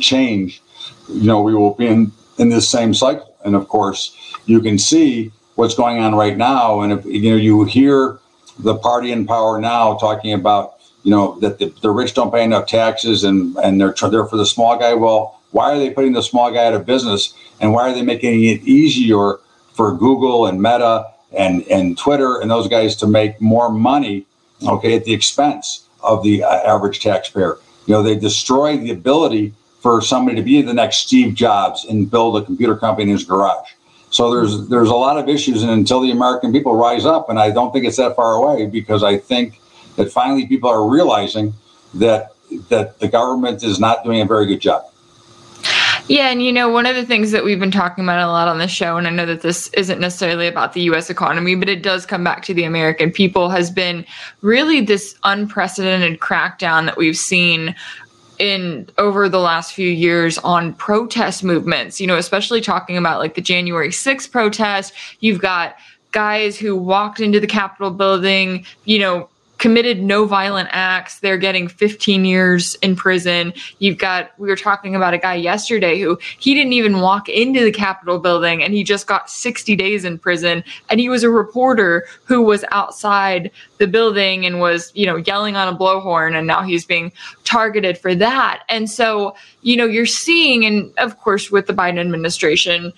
change, 0.00 0.62
you 1.08 1.24
know, 1.24 1.40
we 1.40 1.54
will 1.54 1.74
be 1.74 1.86
in, 1.86 2.12
in 2.38 2.48
this 2.48 2.68
same 2.68 2.92
cycle. 2.92 3.34
And 3.44 3.54
of 3.54 3.68
course, 3.68 4.16
you 4.46 4.60
can 4.60 4.78
see 4.78 5.30
what's 5.54 5.74
going 5.74 5.98
on 5.98 6.14
right 6.14 6.36
now. 6.36 6.80
And 6.80 6.92
if 6.92 7.04
you 7.06 7.30
know, 7.30 7.36
you 7.36 7.64
hear 7.64 8.18
the 8.58 8.76
party 8.76 9.12
in 9.12 9.26
power 9.26 9.60
now 9.60 9.96
talking 9.96 10.32
about 10.32 10.74
you 11.02 11.10
know 11.10 11.38
that 11.40 11.58
the, 11.58 11.72
the 11.82 11.90
rich 11.90 12.14
don't 12.14 12.32
pay 12.32 12.42
enough 12.42 12.66
taxes 12.66 13.24
and 13.24 13.56
and 13.56 13.80
they're 13.80 13.94
they're 14.10 14.26
for 14.26 14.36
the 14.36 14.46
small 14.46 14.78
guy. 14.78 14.94
Well, 14.94 15.40
why 15.52 15.72
are 15.72 15.78
they 15.78 15.90
putting 15.90 16.12
the 16.12 16.22
small 16.22 16.52
guy 16.52 16.66
out 16.66 16.74
of 16.74 16.84
business? 16.84 17.32
And 17.60 17.72
why 17.72 17.88
are 17.88 17.94
they 17.94 18.02
making 18.02 18.44
it 18.44 18.62
easier 18.62 19.38
for 19.74 19.94
Google 19.94 20.46
and 20.46 20.60
Meta 20.60 21.06
and 21.32 21.62
and 21.68 21.96
Twitter 21.96 22.40
and 22.40 22.50
those 22.50 22.68
guys 22.68 22.96
to 22.96 23.06
make 23.06 23.40
more 23.40 23.70
money? 23.70 24.26
Okay, 24.66 24.96
at 24.96 25.04
the 25.04 25.12
expense 25.12 25.86
of 26.02 26.22
the 26.22 26.42
uh, 26.42 26.48
average 26.48 27.00
taxpayer. 27.00 27.58
You 27.86 27.94
know, 27.94 28.02
they 28.02 28.16
destroy 28.16 28.76
the 28.76 28.90
ability 28.90 29.54
for 29.80 30.00
somebody 30.00 30.36
to 30.36 30.42
be 30.42 30.60
the 30.62 30.74
next 30.74 30.96
Steve 31.06 31.34
Jobs 31.34 31.84
and 31.84 32.10
build 32.10 32.36
a 32.36 32.44
computer 32.44 32.76
company 32.76 33.04
in 33.04 33.16
his 33.16 33.24
garage. 33.24 33.70
So 34.16 34.30
there's 34.30 34.66
there's 34.68 34.88
a 34.88 34.94
lot 34.94 35.18
of 35.18 35.28
issues, 35.28 35.62
and 35.62 35.70
until 35.70 36.00
the 36.00 36.10
American 36.10 36.50
people 36.50 36.74
rise 36.74 37.04
up, 37.04 37.28
and 37.28 37.38
I 37.38 37.50
don't 37.50 37.70
think 37.70 37.84
it's 37.84 37.98
that 37.98 38.16
far 38.16 38.32
away 38.32 38.64
because 38.64 39.02
I 39.02 39.18
think 39.18 39.60
that 39.96 40.10
finally 40.10 40.46
people 40.46 40.70
are 40.70 40.88
realizing 40.88 41.52
that 41.92 42.32
that 42.70 42.98
the 42.98 43.08
government 43.08 43.62
is 43.62 43.78
not 43.78 44.04
doing 44.04 44.22
a 44.22 44.24
very 44.24 44.46
good 44.46 44.60
job. 44.60 44.84
Yeah, 46.08 46.30
and 46.30 46.42
you 46.42 46.50
know, 46.50 46.70
one 46.70 46.86
of 46.86 46.96
the 46.96 47.04
things 47.04 47.30
that 47.32 47.44
we've 47.44 47.60
been 47.60 47.70
talking 47.70 48.04
about 48.04 48.26
a 48.26 48.30
lot 48.30 48.48
on 48.48 48.56
the 48.56 48.68
show, 48.68 48.96
and 48.96 49.06
I 49.06 49.10
know 49.10 49.26
that 49.26 49.42
this 49.42 49.68
isn't 49.74 50.00
necessarily 50.00 50.46
about 50.46 50.72
the 50.72 50.80
US 50.92 51.10
economy, 51.10 51.54
but 51.54 51.68
it 51.68 51.82
does 51.82 52.06
come 52.06 52.24
back 52.24 52.42
to 52.44 52.54
the 52.54 52.64
American 52.64 53.10
people, 53.10 53.50
has 53.50 53.70
been 53.70 54.06
really 54.40 54.80
this 54.80 55.14
unprecedented 55.24 56.20
crackdown 56.20 56.86
that 56.86 56.96
we've 56.96 57.18
seen 57.18 57.74
in 58.38 58.88
over 58.98 59.28
the 59.28 59.40
last 59.40 59.72
few 59.72 59.88
years 59.88 60.38
on 60.38 60.74
protest 60.74 61.44
movements, 61.44 62.00
you 62.00 62.06
know, 62.06 62.16
especially 62.16 62.60
talking 62.60 62.96
about 62.96 63.18
like 63.18 63.34
the 63.34 63.40
January 63.40 63.90
6th 63.90 64.30
protest. 64.30 64.92
You've 65.20 65.40
got 65.40 65.76
guys 66.12 66.58
who 66.58 66.76
walked 66.76 67.20
into 67.20 67.40
the 67.40 67.46
Capitol 67.46 67.90
building, 67.90 68.64
you 68.84 68.98
know, 68.98 69.28
committed 69.58 70.02
no 70.02 70.26
violent 70.26 70.68
acts. 70.72 71.20
They're 71.20 71.38
getting 71.38 71.68
15 71.68 72.24
years 72.24 72.74
in 72.76 72.96
prison. 72.96 73.52
You've 73.78 73.98
got, 73.98 74.30
we 74.38 74.48
were 74.48 74.56
talking 74.56 74.94
about 74.94 75.14
a 75.14 75.18
guy 75.18 75.34
yesterday 75.34 76.00
who 76.00 76.18
he 76.38 76.54
didn't 76.54 76.74
even 76.74 77.00
walk 77.00 77.28
into 77.28 77.64
the 77.64 77.72
Capitol 77.72 78.18
building 78.18 78.62
and 78.62 78.74
he 78.74 78.84
just 78.84 79.06
got 79.06 79.30
60 79.30 79.74
days 79.76 80.04
in 80.04 80.18
prison. 80.18 80.62
And 80.90 81.00
he 81.00 81.08
was 81.08 81.22
a 81.22 81.30
reporter 81.30 82.06
who 82.24 82.42
was 82.42 82.64
outside 82.70 83.50
the 83.78 83.86
building 83.86 84.44
and 84.44 84.60
was, 84.60 84.92
you 84.94 85.06
know, 85.06 85.16
yelling 85.16 85.56
on 85.56 85.72
a 85.72 85.76
blowhorn. 85.76 86.36
And 86.36 86.46
now 86.46 86.62
he's 86.62 86.84
being 86.84 87.12
targeted 87.44 87.98
for 87.98 88.14
that. 88.14 88.64
And 88.68 88.90
so, 88.90 89.34
you 89.62 89.76
know, 89.76 89.86
you're 89.86 90.06
seeing, 90.06 90.64
and 90.64 90.92
of 90.98 91.18
course, 91.18 91.50
with 91.50 91.66
the 91.66 91.74
Biden 91.74 91.98
administration, 91.98 92.92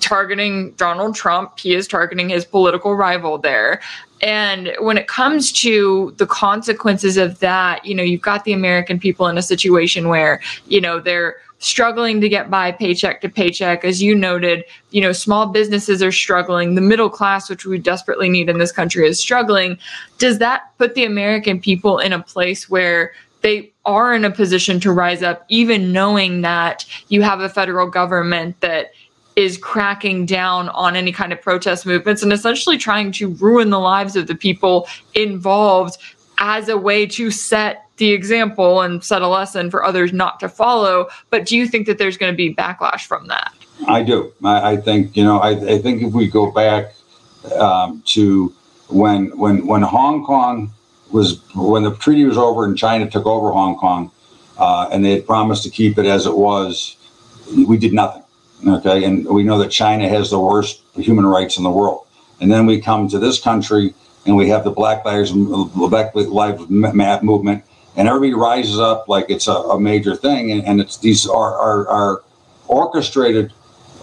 targeting 0.00 0.72
Donald 0.72 1.14
Trump. 1.14 1.58
He 1.58 1.74
is 1.74 1.86
targeting 1.86 2.28
his 2.28 2.44
political 2.44 2.96
rival 2.96 3.38
there. 3.38 3.80
And 4.20 4.74
when 4.80 4.96
it 4.96 5.06
comes 5.06 5.52
to 5.52 6.14
the 6.16 6.26
consequences 6.26 7.16
of 7.16 7.38
that, 7.40 7.84
you 7.84 7.94
know, 7.94 8.02
you've 8.02 8.22
got 8.22 8.44
the 8.44 8.52
American 8.52 8.98
people 8.98 9.26
in 9.28 9.36
a 9.36 9.42
situation 9.42 10.08
where, 10.08 10.40
you 10.66 10.80
know, 10.80 10.98
they're 10.98 11.36
struggling 11.58 12.20
to 12.20 12.28
get 12.28 12.50
by 12.50 12.72
paycheck 12.72 13.20
to 13.22 13.28
paycheck. 13.28 13.84
As 13.84 14.02
you 14.02 14.14
noted, 14.14 14.64
you 14.90 15.00
know, 15.00 15.12
small 15.12 15.46
businesses 15.46 16.02
are 16.02 16.12
struggling. 16.12 16.74
The 16.74 16.80
middle 16.80 17.08
class, 17.08 17.48
which 17.48 17.64
we 17.64 17.78
desperately 17.78 18.28
need 18.28 18.48
in 18.48 18.58
this 18.58 18.72
country, 18.72 19.06
is 19.06 19.18
struggling. 19.18 19.78
Does 20.18 20.38
that 20.38 20.76
put 20.78 20.94
the 20.94 21.04
American 21.04 21.60
people 21.60 21.98
in 21.98 22.12
a 22.12 22.22
place 22.22 22.68
where 22.68 23.12
they 23.40 23.70
are 23.84 24.14
in 24.14 24.24
a 24.24 24.30
position 24.30 24.80
to 24.80 24.90
rise 24.90 25.22
up, 25.22 25.44
even 25.50 25.92
knowing 25.92 26.40
that 26.40 26.86
you 27.08 27.20
have 27.20 27.40
a 27.40 27.48
federal 27.48 27.86
government 27.86 28.58
that 28.60 28.92
is 29.36 29.58
cracking 29.58 30.26
down 30.26 30.68
on 30.70 30.96
any 30.96 31.12
kind 31.12 31.32
of 31.32 31.40
protest 31.42 31.86
movements 31.86 32.22
and 32.22 32.32
essentially 32.32 32.78
trying 32.78 33.10
to 33.12 33.28
ruin 33.34 33.70
the 33.70 33.80
lives 33.80 34.16
of 34.16 34.26
the 34.26 34.34
people 34.34 34.88
involved 35.14 35.98
as 36.38 36.68
a 36.68 36.76
way 36.76 37.06
to 37.06 37.30
set 37.30 37.86
the 37.96 38.10
example 38.12 38.80
and 38.80 39.04
set 39.04 39.22
a 39.22 39.28
lesson 39.28 39.70
for 39.70 39.84
others 39.84 40.12
not 40.12 40.40
to 40.40 40.48
follow. 40.48 41.08
But 41.30 41.46
do 41.46 41.56
you 41.56 41.66
think 41.66 41.86
that 41.86 41.98
there's 41.98 42.16
going 42.16 42.32
to 42.32 42.36
be 42.36 42.54
backlash 42.54 43.06
from 43.06 43.28
that? 43.28 43.52
I 43.86 44.02
do. 44.02 44.32
I, 44.42 44.72
I 44.72 44.76
think 44.76 45.16
you 45.16 45.24
know. 45.24 45.38
I, 45.38 45.50
I, 45.50 45.78
think 45.78 46.02
if 46.02 46.12
we 46.12 46.28
go 46.28 46.50
back 46.50 46.94
um, 47.58 48.02
to 48.06 48.52
when 48.88 49.36
when 49.36 49.66
when 49.66 49.82
Hong 49.82 50.24
Kong 50.24 50.72
was 51.10 51.42
when 51.54 51.82
the 51.82 51.94
treaty 51.96 52.24
was 52.24 52.38
over 52.38 52.64
and 52.64 52.78
China 52.78 53.10
took 53.10 53.26
over 53.26 53.50
Hong 53.50 53.76
Kong, 53.76 54.10
uh, 54.58 54.88
and 54.92 55.04
they 55.04 55.10
had 55.12 55.26
promised 55.26 55.64
to 55.64 55.70
keep 55.70 55.98
it 55.98 56.06
as 56.06 56.26
it 56.26 56.36
was, 56.36 56.96
we 57.66 57.76
did 57.76 57.92
nothing. 57.92 58.23
Okay, 58.66 59.04
and 59.04 59.26
we 59.26 59.42
know 59.42 59.58
that 59.58 59.70
China 59.70 60.08
has 60.08 60.30
the 60.30 60.40
worst 60.40 60.80
human 60.96 61.26
rights 61.26 61.58
in 61.58 61.64
the 61.64 61.70
world. 61.70 62.06
And 62.40 62.50
then 62.50 62.66
we 62.66 62.80
come 62.80 63.08
to 63.08 63.18
this 63.18 63.40
country 63.40 63.94
and 64.26 64.36
we 64.36 64.48
have 64.48 64.64
the 64.64 64.70
Black 64.70 65.04
Lives 65.04 65.32
Black 65.32 66.14
Lives 66.14 67.22
movement, 67.22 67.64
and 67.96 68.08
everybody 68.08 68.32
rises 68.32 68.78
up 68.78 69.08
like 69.08 69.26
it's 69.28 69.48
a, 69.48 69.52
a 69.52 69.80
major 69.80 70.16
thing, 70.16 70.50
and, 70.50 70.64
and, 70.64 70.80
it's 70.80 70.96
these 70.96 71.26
are 71.26 71.54
are, 71.54 71.88
are 71.88 72.22
orchestrated 72.66 73.52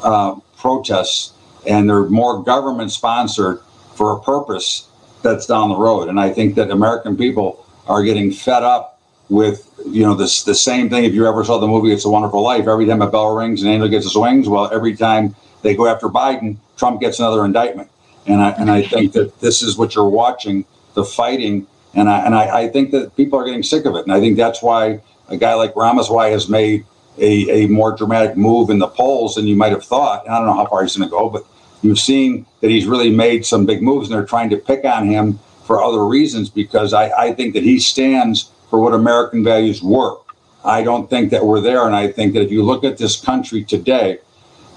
uh, 0.04 0.36
protests, 0.58 1.34
and 1.68 1.90
they're 1.90 2.04
more 2.04 2.44
government 2.44 2.92
sponsored 2.92 3.62
for 3.96 4.18
a 4.18 4.22
purpose 4.22 4.88
that's 5.24 5.46
down 5.46 5.70
the 5.70 5.76
road. 5.76 6.08
And 6.08 6.20
I 6.20 6.30
think 6.32 6.56
that 6.56 6.70
American 6.70 7.18
people 7.18 7.66
are 7.88 8.04
getting 8.04 8.32
fed 8.32 8.64
up 8.64 8.91
with 9.32 9.70
you 9.88 10.04
know 10.04 10.14
this 10.14 10.44
the 10.44 10.54
same 10.54 10.90
thing. 10.90 11.06
If 11.06 11.14
you 11.14 11.26
ever 11.26 11.44
saw 11.44 11.58
the 11.58 11.68
movie 11.68 11.92
It's 11.92 12.06
a 12.06 12.10
Wonderful 12.10 12.44
Life, 12.44 12.68
every 12.68 12.86
time 12.86 13.02
a 13.02 13.10
bell 13.10 13.34
rings, 13.34 13.64
an 13.64 13.70
angel 13.70 13.88
gets 13.88 14.06
his 14.06 14.16
wings. 14.16 14.48
Well, 14.48 14.70
every 14.72 14.96
time 14.96 15.36
they 15.64 15.74
go 15.76 15.88
after 15.88 16.08
Biden, 16.08 16.58
Trump 16.78 17.00
gets 17.00 17.20
another 17.20 17.46
indictment. 17.46 17.90
And 18.28 18.42
I 18.42 18.50
and 18.52 18.70
I 18.70 18.84
think 18.84 19.14
that 19.14 19.40
this 19.40 19.64
is 19.64 19.78
what 19.78 19.96
you're 19.96 20.10
watching 20.10 20.66
the 20.94 21.06
fighting. 21.06 21.66
And 21.94 22.10
I 22.10 22.20
and 22.26 22.36
I, 22.36 22.64
I 22.64 22.68
think 22.68 22.92
that 22.92 23.16
people 23.16 23.40
are 23.40 23.46
getting 23.46 23.64
sick 23.64 23.86
of 23.86 23.96
it. 23.96 24.04
And 24.04 24.12
I 24.12 24.20
think 24.20 24.36
that's 24.38 24.62
why 24.62 25.02
a 25.30 25.38
guy 25.38 25.54
like 25.56 25.76
Ramaswamy 25.76 26.32
has 26.32 26.50
made 26.50 26.86
a, 27.18 27.64
a 27.64 27.68
more 27.68 27.96
dramatic 27.96 28.36
move 28.36 28.70
in 28.70 28.80
the 28.80 28.88
polls 28.88 29.36
than 29.36 29.48
you 29.48 29.56
might 29.56 29.72
have 29.72 29.84
thought. 29.84 30.26
And 30.26 30.36
I 30.36 30.38
don't 30.38 30.48
know 30.48 30.56
how 30.56 30.66
far 30.66 30.84
he's 30.84 30.96
going 30.96 31.10
to 31.10 31.12
go, 31.12 31.30
but 31.30 31.46
you've 31.82 32.00
seen 32.00 32.46
that 32.60 32.70
he's 32.70 32.86
really 32.86 33.12
made 33.12 33.46
some 33.46 33.66
big 33.66 33.82
moves, 33.82 34.10
and 34.10 34.16
they're 34.18 34.26
trying 34.26 34.50
to 34.50 34.58
pick 34.58 34.84
on 34.86 35.08
him 35.08 35.40
for 35.64 35.82
other 35.82 36.06
reasons 36.06 36.50
because 36.50 36.94
I, 36.94 37.10
I 37.12 37.34
think 37.34 37.54
that 37.54 37.64
he 37.64 37.80
stands 37.80 38.51
for 38.72 38.80
what 38.80 38.94
American 38.94 39.44
values 39.44 39.84
were. 39.84 40.16
I 40.64 40.82
don't 40.82 41.10
think 41.10 41.30
that 41.32 41.46
we're 41.46 41.60
there. 41.60 41.86
And 41.86 41.94
I 41.94 42.10
think 42.10 42.34
that 42.34 42.42
if 42.42 42.52
you 42.52 42.64
look 42.64 42.86
at 42.86 42.98
this 42.98 43.20
country 43.20 43.66
today 43.66 44.20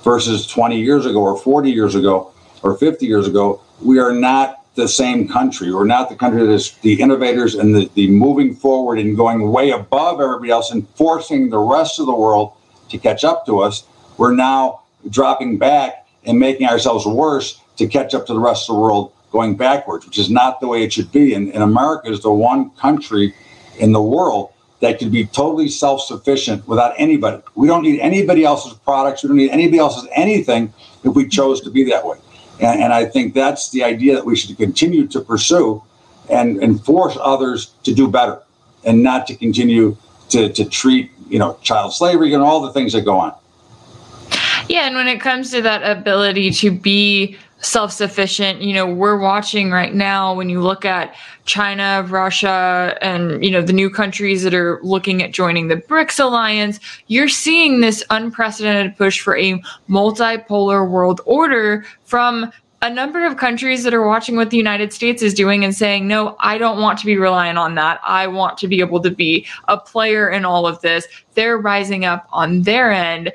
versus 0.03 0.49
20 0.49 0.79
years 0.79 1.07
ago 1.07 1.23
or 1.23 1.39
40 1.39 1.71
years 1.71 1.95
ago 1.95 2.33
or 2.63 2.77
50 2.77 3.07
years 3.07 3.29
ago, 3.29 3.61
we 3.81 4.01
are 4.01 4.13
not 4.13 4.63
the 4.75 4.89
same 4.89 5.29
country. 5.29 5.73
We're 5.73 5.87
not 5.87 6.09
the 6.09 6.17
country 6.17 6.45
that 6.45 6.53
is 6.53 6.73
the 6.83 7.01
innovators 7.01 7.55
and 7.55 7.73
the, 7.73 7.89
the 7.95 8.09
moving 8.09 8.57
forward 8.57 8.99
and 8.99 9.17
going 9.17 9.53
way 9.53 9.71
above 9.71 10.21
everybody 10.21 10.51
else 10.51 10.73
and 10.73 10.89
forcing 10.97 11.49
the 11.49 11.61
rest 11.61 12.01
of 12.01 12.07
the 12.07 12.15
world 12.15 12.53
to 12.89 12.99
catch 12.99 13.23
up 13.23 13.47
to 13.47 13.61
us. 13.61 13.85
We're 14.19 14.35
now 14.35 14.81
dropping 15.09 15.59
back 15.59 16.09
and 16.25 16.41
making 16.41 16.67
ourselves 16.67 17.07
worse 17.07 17.61
to 17.77 17.87
catch 17.87 18.13
up 18.13 18.27
to 18.27 18.35
the 18.35 18.41
rest 18.41 18.69
of 18.69 18.75
the 18.75 18.81
world 18.81 19.13
going 19.31 19.57
backwards, 19.57 20.05
which 20.05 20.19
is 20.19 20.31
not 20.31 20.61
the 20.61 20.67
way 20.67 20.83
it 20.83 20.93
should 20.93 21.13
be. 21.13 21.35
And, 21.35 21.53
and 21.53 21.63
America 21.63 22.11
is 22.11 22.23
the 22.23 22.33
one 22.33 22.71
country 22.71 23.33
in 23.79 23.93
the 23.93 24.03
world 24.03 24.53
that 24.81 24.99
could 24.99 25.11
be 25.11 25.25
totally 25.27 25.69
self 25.69 26.03
sufficient 26.03 26.67
without 26.69 26.95
anybody. 26.99 27.43
We 27.55 27.67
don't 27.67 27.83
need 27.83 28.01
anybody 28.01 28.45
else's 28.45 28.75
products. 28.75 29.23
We 29.23 29.29
don't 29.29 29.37
need 29.37 29.51
anybody 29.51 29.79
else's 29.79 30.09
anything 30.15 30.73
if 31.03 31.15
we 31.15 31.29
chose 31.29 31.61
to 31.63 31.71
be 31.71 31.85
that 31.91 32.07
way. 32.07 32.19
And, 32.61 32.83
and 32.83 32.93
I 32.93 33.07
think 33.07 33.35
that's 33.35 33.71
the 33.71 33.83
idea 33.83 34.15
that 34.15 34.25
we 34.25 34.37
should 34.37 34.57
continue 34.57 35.07
to 35.09 35.21
pursue 35.21 35.83
and, 36.31 36.63
and 36.63 36.85
force 36.85 37.17
others 37.21 37.73
to 37.85 37.95
do 37.95 38.09
better 38.09 38.41
and 38.85 39.03
not 39.03 39.27
to 39.29 39.35
continue 39.35 39.97
to, 40.31 40.49
to 40.51 40.65
treat, 40.65 41.11
you 41.29 41.39
know, 41.39 41.59
child 41.63 41.95
slavery 41.95 42.35
and 42.35 42.43
all 42.43 42.61
the 42.61 42.73
things 42.73 42.93
that 42.93 43.05
go 43.05 43.19
on. 43.19 43.35
Yeah, 44.69 44.87
and 44.87 44.97
when 44.97 45.09
it 45.09 45.21
comes 45.21 45.51
to 45.51 45.61
that 45.63 45.83
ability 45.83 46.51
to 46.53 46.71
be 46.71 47.37
self 47.65 47.93
sufficient, 47.93 48.63
you 48.63 48.75
know, 48.75 48.87
we're 48.87 49.19
watching 49.19 49.71
right 49.71 49.95
now 49.95 50.35
when 50.35 50.49
you 50.49 50.61
look 50.61 50.85
at 50.85 51.15
China, 51.45 52.05
Russia, 52.09 52.97
and, 53.01 53.45
you 53.45 53.51
know, 53.51 53.63
the 53.63 53.73
new 53.73 53.91
countries 53.91 54.43
that 54.43 54.55
are 54.55 54.81
looking 54.83 55.23
at 55.23 55.33
joining 55.33 55.69
the 55.69 55.77
BRICS 55.77 56.21
alliance, 56.21 56.81
you're 57.09 57.29
seeing 57.29 57.81
this 57.81 58.05
unprecedented 58.11 58.97
push 58.97 59.21
for 59.21 59.37
a 59.37 59.63
multipolar 59.89 60.89
world 60.89 61.21
order 61.25 61.85
from 62.05 62.53
a 62.85 62.91
number 62.91 63.25
of 63.25 63.39
countries 63.39 63.83
that 63.83 63.95
are 63.95 64.07
watching 64.07 64.37
what 64.37 64.51
the 64.51 64.59
United 64.59 64.93
States 64.93 65.23
is 65.23 65.33
doing 65.33 65.65
and 65.65 65.75
saying, 65.75 66.07
no, 66.07 66.37
I 66.41 66.59
don't 66.59 66.83
want 66.83 66.99
to 66.99 67.07
be 67.07 67.17
reliant 67.17 67.57
on 67.57 67.77
that. 67.77 67.99
I 68.05 68.27
want 68.27 68.59
to 68.59 68.69
be 68.69 68.81
able 68.81 69.01
to 69.01 69.11
be 69.11 69.47
a 69.69 69.79
player 69.79 70.29
in 70.29 70.45
all 70.45 70.67
of 70.67 70.83
this. 70.83 71.07
They're 71.33 71.57
rising 71.57 72.05
up 72.05 72.29
on 72.31 72.63
their 72.63 72.93
end. 72.93 73.33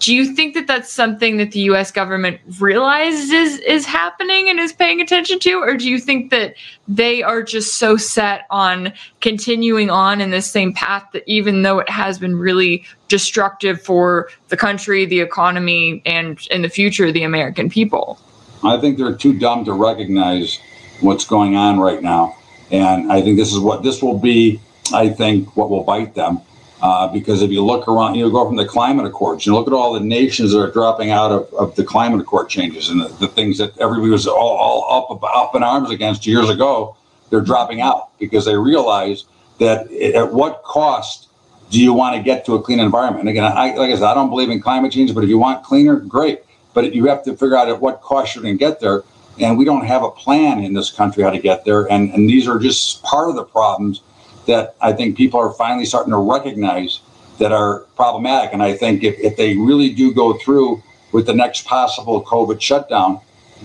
Do 0.00 0.14
you 0.14 0.34
think 0.34 0.54
that 0.54 0.66
that's 0.66 0.90
something 0.90 1.36
that 1.36 1.52
the 1.52 1.60
U.S. 1.60 1.92
government 1.92 2.40
realizes 2.58 3.30
is, 3.30 3.58
is 3.58 3.84
happening 3.84 4.48
and 4.48 4.58
is 4.58 4.72
paying 4.72 5.02
attention 5.02 5.38
to, 5.40 5.60
or 5.60 5.76
do 5.76 5.90
you 5.90 5.98
think 5.98 6.30
that 6.30 6.54
they 6.88 7.22
are 7.22 7.42
just 7.42 7.76
so 7.76 7.98
set 7.98 8.46
on 8.50 8.94
continuing 9.20 9.90
on 9.90 10.22
in 10.22 10.30
this 10.30 10.50
same 10.50 10.72
path 10.72 11.06
that 11.12 11.22
even 11.26 11.62
though 11.62 11.80
it 11.80 11.88
has 11.90 12.18
been 12.18 12.34
really 12.34 12.82
destructive 13.08 13.82
for 13.82 14.30
the 14.48 14.56
country, 14.56 15.04
the 15.04 15.20
economy, 15.20 16.00
and 16.06 16.46
in 16.50 16.62
the 16.62 16.70
future, 16.70 17.12
the 17.12 17.22
American 17.22 17.68
people? 17.68 18.18
I 18.64 18.78
think 18.78 18.96
they're 18.96 19.14
too 19.14 19.38
dumb 19.38 19.66
to 19.66 19.74
recognize 19.74 20.58
what's 21.00 21.26
going 21.26 21.56
on 21.56 21.78
right 21.78 22.02
now, 22.02 22.38
and 22.70 23.12
I 23.12 23.20
think 23.20 23.36
this 23.36 23.52
is 23.52 23.58
what 23.58 23.82
this 23.82 24.02
will 24.02 24.18
be. 24.18 24.60
I 24.94 25.10
think 25.10 25.56
what 25.58 25.68
will 25.68 25.84
bite 25.84 26.14
them 26.14 26.40
uh, 26.82 27.08
because 27.08 27.42
if 27.42 27.50
you 27.50 27.64
look 27.64 27.88
around, 27.88 28.14
you 28.14 28.24
know, 28.24 28.30
go 28.30 28.46
from 28.46 28.56
the 28.56 28.64
climate 28.64 29.06
accords, 29.06 29.44
you 29.44 29.54
look 29.54 29.66
at 29.66 29.72
all 29.72 29.92
the 29.92 30.00
nations 30.00 30.52
that 30.52 30.60
are 30.60 30.70
dropping 30.70 31.10
out 31.10 31.30
of, 31.30 31.52
of 31.54 31.76
the 31.76 31.84
climate 31.84 32.20
accord 32.20 32.48
changes 32.48 32.88
and 32.88 33.00
the, 33.00 33.08
the 33.20 33.28
things 33.28 33.58
that 33.58 33.76
everybody 33.78 34.10
was 34.10 34.26
all, 34.26 34.56
all 34.56 35.12
up, 35.12 35.22
up 35.22 35.54
in 35.54 35.62
arms 35.62 35.90
against 35.90 36.26
years 36.26 36.48
ago, 36.48 36.96
they're 37.28 37.42
dropping 37.42 37.80
out 37.80 38.18
because 38.18 38.44
they 38.44 38.56
realize 38.56 39.24
that 39.58 39.90
at 39.92 40.32
what 40.32 40.62
cost 40.62 41.28
do 41.70 41.80
you 41.80 41.92
want 41.92 42.16
to 42.16 42.22
get 42.22 42.44
to 42.46 42.54
a 42.54 42.62
clean 42.62 42.80
environment? 42.80 43.20
And 43.20 43.28
again, 43.28 43.44
I, 43.44 43.74
like 43.74 43.90
I 43.90 43.94
said, 43.94 44.04
I 44.04 44.14
don't 44.14 44.30
believe 44.30 44.50
in 44.50 44.60
climate 44.60 44.90
change, 44.90 45.14
but 45.14 45.22
if 45.22 45.28
you 45.28 45.38
want 45.38 45.62
cleaner, 45.62 45.96
great. 45.96 46.40
But 46.72 46.94
you 46.94 47.06
have 47.06 47.22
to 47.24 47.32
figure 47.32 47.56
out 47.56 47.68
at 47.68 47.80
what 47.80 48.00
cost 48.00 48.34
you're 48.34 48.42
going 48.42 48.56
to 48.56 48.58
get 48.58 48.80
there. 48.80 49.02
And 49.38 49.56
we 49.56 49.64
don't 49.64 49.84
have 49.86 50.02
a 50.02 50.10
plan 50.10 50.62
in 50.64 50.72
this 50.74 50.90
country 50.90 51.22
how 51.22 51.30
to 51.30 51.38
get 51.38 51.64
there. 51.64 51.90
And, 51.90 52.10
and 52.12 52.28
these 52.28 52.48
are 52.48 52.58
just 52.58 53.02
part 53.02 53.28
of 53.28 53.36
the 53.36 53.44
problems 53.44 54.02
that 54.46 54.74
I 54.80 54.92
think 54.92 55.16
people 55.16 55.40
are 55.40 55.52
finally 55.52 55.84
starting 55.84 56.12
to 56.12 56.18
recognize 56.18 57.00
that 57.38 57.52
are 57.52 57.80
problematic. 57.96 58.52
And 58.52 58.62
I 58.62 58.76
think 58.76 59.02
if, 59.02 59.18
if 59.18 59.36
they 59.36 59.56
really 59.56 59.90
do 59.90 60.12
go 60.12 60.34
through 60.34 60.82
with 61.12 61.26
the 61.26 61.34
next 61.34 61.64
possible 61.64 62.22
COVID 62.22 62.60
shutdown, 62.60 63.20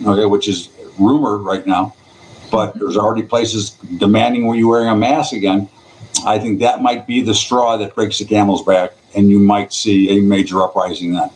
okay, 0.06 0.26
which 0.26 0.48
is 0.48 0.70
rumored 0.98 1.42
right 1.42 1.66
now, 1.66 1.94
but 2.52 2.78
there's 2.80 2.98
already 2.98 3.24
places 3.24 3.72
demanding 3.98 4.44
you 4.56 4.68
wearing 4.68 4.90
a 4.90 4.96
mask 4.96 5.34
again. 5.34 5.70
I 6.26 6.40
think 6.40 6.60
that 6.60 6.82
might 6.82 7.06
be 7.06 7.22
the 7.22 7.34
straw 7.34 7.78
that 7.78 7.96
breaks 7.96 8.20
the 8.20 8.26
camel's 8.26 8.64
back, 8.64 8.94
and 9.16 9.30
you 9.30 9.40
might 9.40 9.74
see 9.74 10.18
a 10.18 10.22
major 10.22 10.62
uprising 10.62 11.14
then. 11.14 11.30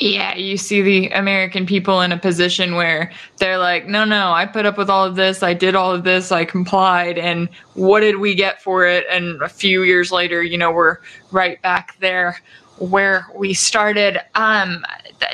Yeah, 0.00 0.36
you 0.36 0.56
see 0.56 0.80
the 0.80 1.08
American 1.08 1.66
people 1.66 2.02
in 2.02 2.12
a 2.12 2.18
position 2.18 2.76
where 2.76 3.10
they're 3.38 3.58
like, 3.58 3.86
no, 3.86 4.04
no, 4.04 4.30
I 4.30 4.46
put 4.46 4.64
up 4.64 4.78
with 4.78 4.88
all 4.88 5.04
of 5.04 5.16
this. 5.16 5.42
I 5.42 5.54
did 5.54 5.74
all 5.74 5.92
of 5.92 6.04
this. 6.04 6.30
I 6.30 6.44
complied. 6.44 7.18
And 7.18 7.48
what 7.74 8.00
did 8.00 8.18
we 8.18 8.36
get 8.36 8.62
for 8.62 8.86
it? 8.86 9.06
And 9.10 9.42
a 9.42 9.48
few 9.48 9.82
years 9.82 10.12
later, 10.12 10.40
you 10.40 10.56
know, 10.56 10.70
we're 10.70 10.98
right 11.32 11.60
back 11.62 11.96
there 11.98 12.40
where 12.78 13.26
we 13.34 13.54
started. 13.54 14.20
Um, 14.36 14.84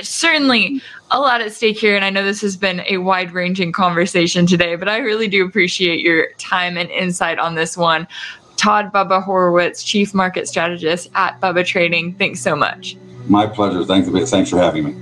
certainly 0.01 0.81
a 1.11 1.21
lot 1.21 1.43
at 1.43 1.53
stake 1.53 1.79
here. 1.79 1.95
And 1.95 2.05
I 2.05 2.09
know 2.09 2.25
this 2.25 2.41
has 2.41 2.57
been 2.57 2.83
a 2.89 2.99
wide 2.99 3.33
ranging 3.33 3.71
conversation 3.71 4.47
today, 4.47 4.77
but 4.77 4.89
I 4.89 4.97
really 4.99 5.29
do 5.29 5.45
appreciate 5.45 6.01
your 6.01 6.33
time 6.39 6.79
and 6.79 6.89
insight 6.91 7.39
on 7.39 7.55
this 7.55 7.77
one. 7.77 8.09
Todd 8.57 8.93
Bubba 8.95 9.23
Horwitz, 9.23 9.85
Chief 9.85 10.15
Market 10.15 10.49
Strategist 10.49 11.11
at 11.15 11.39
Bubba 11.41 11.67
Trading. 11.67 12.15
Thanks 12.15 12.41
so 12.41 12.57
much. 12.57 12.97
My 13.29 13.47
pleasure. 13.47 13.85
Thanks, 13.85 14.31
thanks 14.31 14.51
for 14.51 14.59
having 14.59 14.85
me. 14.85 14.95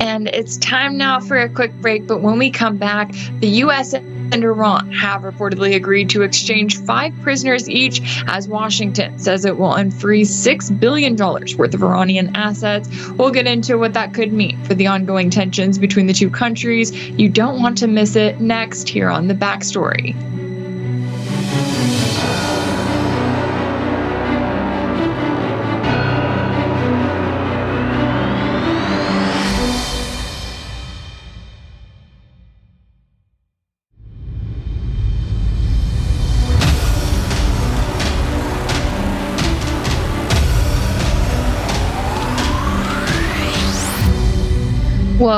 And 0.00 0.28
it's 0.28 0.56
time 0.56 0.96
now 0.96 1.20
for 1.20 1.38
a 1.38 1.48
quick 1.48 1.74
break. 1.74 2.06
But 2.06 2.22
when 2.22 2.38
we 2.38 2.50
come 2.50 2.78
back, 2.78 3.12
the 3.40 3.48
U.S. 3.48 3.92
and 3.92 4.32
Iran 4.32 4.90
have 4.92 5.22
reportedly 5.22 5.74
agreed 5.74 6.08
to 6.10 6.22
exchange 6.22 6.78
five 6.78 7.12
prisoners 7.20 7.68
each 7.68 8.00
as 8.26 8.48
Washington 8.48 9.18
says 9.18 9.44
it 9.44 9.58
will 9.58 9.72
unfreeze 9.72 10.28
$6 10.28 10.80
billion 10.80 11.16
worth 11.16 11.74
of 11.74 11.82
Iranian 11.82 12.34
assets. 12.34 12.88
We'll 13.10 13.30
get 13.30 13.46
into 13.46 13.76
what 13.76 13.92
that 13.92 14.14
could 14.14 14.32
mean 14.32 14.62
for 14.64 14.74
the 14.74 14.86
ongoing 14.86 15.28
tensions 15.28 15.78
between 15.78 16.06
the 16.06 16.14
two 16.14 16.30
countries. 16.30 16.92
You 17.10 17.28
don't 17.28 17.60
want 17.60 17.76
to 17.78 17.86
miss 17.86 18.16
it 18.16 18.40
next 18.40 18.88
here 18.88 19.10
on 19.10 19.28
The 19.28 19.34
Backstory. 19.34 20.16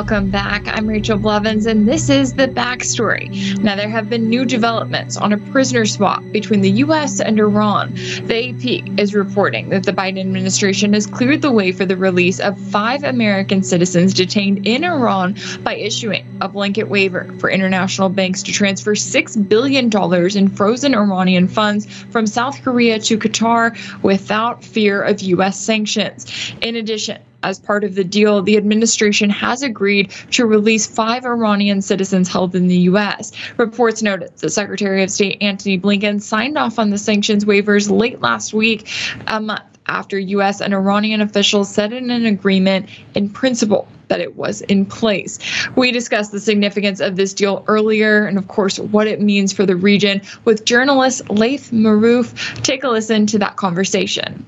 Welcome 0.03 0.31
back. 0.31 0.67
I'm 0.67 0.89
Rachel 0.89 1.17
Blevins, 1.17 1.65
and 1.65 1.87
this 1.87 2.11
is 2.11 2.33
the 2.35 2.49
backstory. 2.49 3.57
Now, 3.61 3.77
there 3.77 3.89
have 3.89 4.11
been 4.11 4.29
new 4.29 4.45
developments 4.45 5.17
on 5.17 5.33
a 5.33 5.39
prisoner 5.39 5.87
swap 5.87 6.25
between 6.33 6.61
the 6.61 6.73
U.S. 6.73 7.21
and 7.21 7.39
Iran. 7.39 7.95
The 7.95 8.49
AP 8.49 8.99
is 8.99 9.15
reporting 9.15 9.69
that 9.69 9.85
the 9.85 9.93
Biden 9.93 10.19
administration 10.19 10.93
has 10.95 11.07
cleared 11.07 11.41
the 11.41 11.53
way 11.53 11.71
for 11.71 11.87
the 11.87 11.97
release 11.97 12.41
of 12.41 12.59
five 12.59 13.05
American 13.05 13.63
citizens 13.63 14.13
detained 14.13 14.67
in 14.67 14.83
Iran 14.83 15.37
by 15.63 15.77
issuing 15.77 16.27
a 16.41 16.49
blanket 16.49 16.89
waiver 16.89 17.33
for 17.39 17.49
international 17.49 18.09
banks 18.09 18.43
to 18.43 18.53
transfer 18.53 18.97
$6 18.97 19.49
billion 19.49 19.89
in 20.37 20.49
frozen 20.49 20.97
Iranian 20.97 21.47
funds 21.47 21.87
from 22.11 22.27
South 22.27 22.61
Korea 22.63 22.99
to 22.99 23.17
Qatar 23.17 24.03
without 24.03 24.65
fear 24.65 25.01
of 25.01 25.21
U.S. 25.21 25.61
sanctions. 25.61 26.27
In 26.61 26.75
addition, 26.75 27.23
as 27.43 27.59
part 27.59 27.85
of 27.85 27.95
the 27.95 28.05
deal, 28.05 28.43
the 28.43 28.57
administration 28.57 29.31
has 29.31 29.63
agreed 29.63 30.11
to 30.31 30.47
release 30.47 30.87
five 30.87 31.25
Iranian 31.25 31.83
citizens 31.83 32.29
held 32.29 32.55
in 32.55 32.69
the 32.69 32.77
U.S. 32.79 33.33
Reports 33.57 34.03
noted 34.03 34.37
the 34.39 34.51
Secretary 34.51 35.03
of 35.03 35.11
State 35.11 35.39
Antony 35.41 35.79
Blinken 35.79 36.21
signed 36.21 36.59
off 36.59 36.79
on 36.79 36.91
the 36.91 36.99
sanctions 36.99 37.45
waivers 37.45 37.91
late 37.91 38.21
last 38.21 38.55
week, 38.55 38.89
a 39.27 39.41
month 39.41 39.63
after 39.87 40.19
U.S. 40.19 40.61
and 40.61 40.73
Iranian 40.73 41.21
officials 41.21 41.73
said 41.73 41.93
in 41.93 42.11
an 42.11 42.27
agreement 42.27 42.89
in 43.15 43.29
principle 43.29 43.89
that 44.09 44.21
it 44.21 44.37
was 44.37 44.61
in 44.63 44.87
place. 44.87 45.39
We 45.75 45.91
discussed 45.91 46.33
the 46.33 46.41
significance 46.41 47.01
of 47.01 47.17
this 47.17 47.33
deal 47.35 47.65
earlier 47.67 48.27
and, 48.27 48.39
of 48.39 48.49
course, 48.49 48.79
what 48.79 49.07
it 49.07 49.21
means 49.21 49.53
for 49.53 49.67
the 49.67 49.77
region 49.77 50.23
with 50.45 50.65
journalist 50.65 51.29
Laith 51.31 51.71
Marouf. 51.73 52.63
Take 52.63 52.85
a 52.85 52.89
listen 52.89 53.27
to 53.29 53.39
that 53.39 53.57
conversation. 53.57 54.47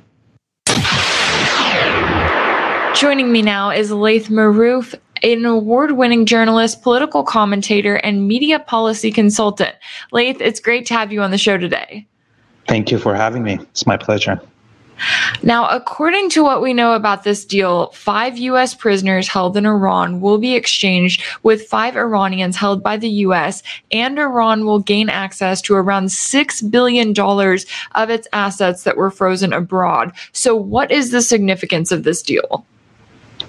Joining 2.95 3.33
me 3.33 3.43
now 3.43 3.71
is 3.71 3.91
Laith 3.91 4.29
Marouf, 4.29 4.95
an 5.25 5.45
award 5.45 5.93
winning 5.93 6.27
journalist, 6.27 6.81
political 6.81 7.25
commentator, 7.25 7.97
and 7.97 8.29
media 8.29 8.61
policy 8.61 9.11
consultant. 9.11 9.75
Laith, 10.13 10.41
it's 10.41 10.61
great 10.61 10.87
to 10.87 10.95
have 10.95 11.13
you 11.13 11.21
on 11.21 11.33
the 11.33 11.39
show 11.39 11.59
today. 11.59 12.07
Thank 12.69 12.93
you 12.93 12.99
for 12.99 13.13
having 13.13 13.43
me. 13.43 13.55
It's 13.55 13.85
my 13.85 13.97
pleasure. 13.97 14.41
Now, 15.43 15.69
according 15.69 16.31
to 16.31 16.45
what 16.45 16.63
we 16.63 16.73
know 16.73 16.93
about 16.93 17.25
this 17.25 17.45
deal, 17.45 17.89
five 17.89 18.39
U.S. 18.39 18.77
prisoners 18.77 19.27
held 19.27 19.57
in 19.57 19.67
Iran 19.67 20.21
will 20.21 20.39
be 20.39 20.55
exchanged 20.55 21.21
with 21.43 21.67
five 21.67 21.97
Iranians 21.97 22.55
held 22.55 22.81
by 22.81 22.97
the 22.97 23.09
U.S., 23.09 23.65
and 23.91 24.17
Iran 24.21 24.65
will 24.67 24.79
gain 24.79 25.09
access 25.09 25.61
to 25.63 25.75
around 25.75 26.07
$6 26.07 26.71
billion 26.71 27.13
of 27.97 28.11
its 28.11 28.29
assets 28.33 28.85
that 28.85 28.97
were 28.97 29.11
frozen 29.11 29.53
abroad. 29.53 30.13
So, 30.31 30.55
what 30.55 30.93
is 30.93 31.11
the 31.11 31.23
significance 31.23 31.91
of 31.91 32.05
this 32.05 32.23
deal? 32.23 32.65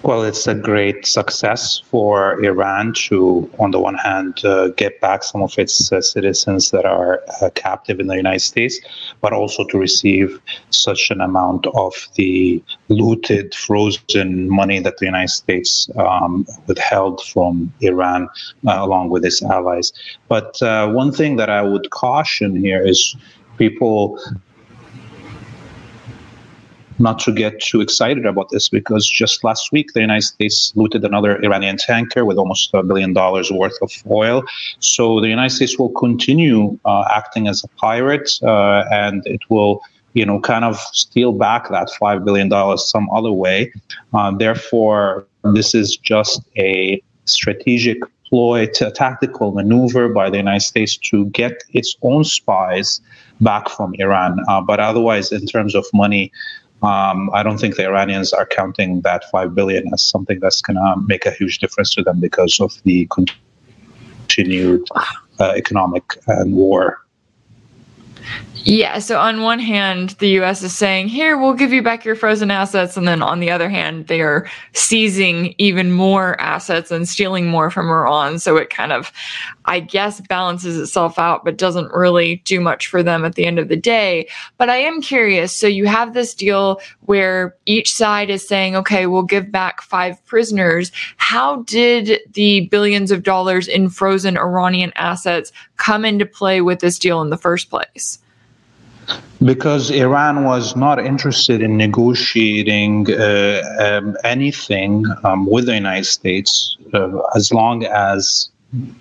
Well, 0.04 0.24
it's 0.24 0.46
a 0.46 0.54
great 0.54 1.08
success 1.08 1.80
for 1.80 2.44
Iran 2.44 2.94
to, 3.08 3.50
on 3.58 3.72
the 3.72 3.80
one 3.80 3.96
hand, 3.96 4.44
uh, 4.46 4.68
get 4.70 5.02
back 5.02 5.24
some 5.24 5.42
of 5.42 5.58
its 5.58 5.92
uh, 5.92 6.02
citizens 6.02 6.70
that 6.72 6.86
are 6.86 7.22
uh, 7.42 7.50
captive 7.56 8.00
in 8.00 8.08
the 8.08 8.16
United 8.16 8.42
States, 8.42 8.80
but 9.22 9.34
also 9.34 9.66
to 9.66 9.80
receive 9.80 10.40
such 10.70 11.10
an 11.10 11.22
amount 11.22 11.66
of 11.68 11.94
the 12.16 12.64
looted, 12.90 13.56
frozen 13.56 14.48
money 14.48 14.80
that 14.80 14.98
the 14.98 15.06
United 15.06 15.32
States 15.32 15.90
um, 15.98 16.46
withheld 16.68 17.24
from 17.24 17.74
Iran 17.82 18.30
uh, 18.68 18.78
along 18.78 19.10
with 19.10 19.26
its 19.26 19.42
allies. 19.42 19.92
But 20.28 20.62
uh, 20.62 20.92
one 20.92 21.12
thing 21.12 21.38
that 21.38 21.50
I 21.50 21.64
would 21.64 21.90
caution 21.90 22.56
here 22.56 22.86
is 22.86 23.16
people 23.58 24.20
not 27.00 27.20
to 27.20 27.32
get 27.32 27.60
too 27.60 27.82
excited 27.82 28.26
about 28.26 28.50
this 28.50 28.70
because 28.70 29.08
just 29.08 29.44
last 29.44 29.72
week 29.72 29.94
the 29.94 30.02
United 30.02 30.24
States 30.24 30.72
looted 30.76 31.04
another 31.04 31.44
Iranian 31.44 31.78
tanker 31.78 32.26
with 32.26 32.38
almost 32.38 32.74
a 32.74 32.84
billion 32.84 33.14
dollars 33.14 33.52
worth 33.52 33.78
of 33.82 33.92
oil. 34.10 34.44
So 34.80 35.20
the 35.20 35.28
United 35.28 35.54
States 35.54 35.78
will 35.78 35.90
continue 35.90 36.80
uh, 36.86 37.04
acting 37.14 37.48
as 37.48 37.64
a 37.64 37.68
pirate, 37.80 38.32
uh, 38.44 38.86
and 38.92 39.26
it 39.26 39.42
will 39.50 39.82
you 40.16 40.26
know, 40.26 40.40
kind 40.40 40.64
of 40.64 40.80
steal 40.94 41.34
back 41.34 41.70
that 41.70 41.90
$5 42.02 42.24
billion 42.24 42.50
some 42.78 43.10
other 43.12 43.34
way. 43.34 43.72
Uh, 44.14 44.32
therefore, 44.32 45.28
this 45.54 45.76
is 45.76 45.98
just 45.98 46.42
a 46.58 47.02
strategic 47.26 47.98
ploy, 48.30 48.64
a 48.64 48.92
tactical 48.92 49.52
maneuver 49.52 50.08
by 50.08 50.30
the 50.30 50.38
United 50.38 50.62
States 50.62 50.98
to 50.98 51.26
get 51.28 51.64
its 51.74 51.96
own 52.02 52.24
spies 52.24 53.02
back 53.42 53.68
from 53.68 53.94
Iran. 53.96 54.40
Uh, 54.48 54.62
but 54.62 54.80
otherwise, 54.80 55.34
in 55.34 55.46
terms 55.46 55.76
of 55.76 55.86
money, 55.94 56.32
um, 56.86 57.30
I 57.34 57.44
don't 57.44 57.58
think 57.58 57.76
the 57.76 57.86
Iranians 57.86 58.34
are 58.34 58.46
counting 58.46 59.02
that 59.02 59.30
five 59.32 59.56
billion 59.56 59.94
as 59.94 60.02
something 60.02 60.40
that's 60.40 60.62
going 60.62 60.78
to 60.78 60.96
make 61.08 61.26
a 61.26 61.32
huge 61.32 61.60
difference 61.60 61.94
to 61.96 62.04
them 62.04 62.20
because 62.20 62.60
of 62.60 62.82
the 62.84 63.08
continued 64.28 64.88
uh, 65.40 65.54
economic 65.56 66.04
and 66.28 66.54
war 66.54 67.05
yeah. 68.66 68.98
So 68.98 69.20
on 69.20 69.44
one 69.44 69.60
hand, 69.60 70.16
the 70.18 70.30
U.S. 70.30 70.64
is 70.64 70.76
saying, 70.76 71.08
"Here, 71.08 71.38
we'll 71.38 71.54
give 71.54 71.72
you 71.72 71.84
back 71.84 72.04
your 72.04 72.16
frozen 72.16 72.50
assets," 72.50 72.98
and 72.98 73.08
then 73.08 73.22
on 73.22 73.40
the 73.40 73.52
other 73.52 73.70
hand, 73.70 74.08
they 74.08 74.22
are 74.22 74.50
seizing 74.74 75.54
even 75.60 75.92
more 75.92 76.40
assets 76.42 76.90
and 76.90 77.08
stealing 77.08 77.46
more 77.46 77.70
from 77.70 77.88
Iran. 77.90 78.40
So 78.40 78.58
it 78.58 78.72
kind 78.72 78.92
of, 78.92 79.12
I 79.66 79.80
guess, 79.80 80.20
balances 80.20 80.80
itself 80.80 81.20
out, 81.20 81.46
but 81.46 81.58
doesn't 81.58 81.94
really 81.94 82.38
do 82.38 82.60
much 82.60 82.88
for 82.88 83.04
them 83.04 83.24
at 83.24 83.36
the 83.36 83.46
end 83.46 83.60
of 83.60 83.68
the 83.68 83.76
day. 83.76 84.28
But 84.58 84.72
I 84.72 84.78
am 84.78 85.00
curious. 85.00 85.56
So 85.56 85.68
you 85.68 85.86
have 85.86 86.16
this 86.16 86.34
deal 86.34 86.82
where 87.02 87.56
each 87.68 87.94
side 87.94 88.32
is 88.32 88.48
saying, 88.48 88.76
"Okay, 88.76 89.06
we'll 89.06 89.22
give 89.22 89.52
back 89.52 89.80
five 89.84 90.18
prisoners." 90.26 90.92
How 91.18 91.58
did 91.68 92.20
the 92.34 92.62
billions 92.72 93.12
of 93.12 93.22
dollars 93.22 93.68
in 93.68 93.90
frozen 93.90 94.40
Iranian 94.40 94.92
assets 94.96 95.52
come 95.78 96.04
into 96.04 96.26
play 96.26 96.62
with 96.62 96.80
this 96.80 96.98
deal 96.98 97.22
in 97.22 97.30
the 97.30 97.38
first 97.38 97.70
place? 97.70 98.18
Because 99.44 99.92
Iran 99.92 100.46
was 100.46 100.76
not 100.76 101.00
interested 101.00 101.62
in 101.62 101.78
negotiating 101.78 103.12
uh, 103.12 103.62
um, 103.80 104.18
anything 104.24 105.06
um, 105.24 105.46
with 105.46 105.66
the 105.66 105.76
United 105.76 106.06
States 106.06 106.78
uh, 106.94 107.20
as 107.36 107.52
long 107.52 107.86
as 107.86 108.50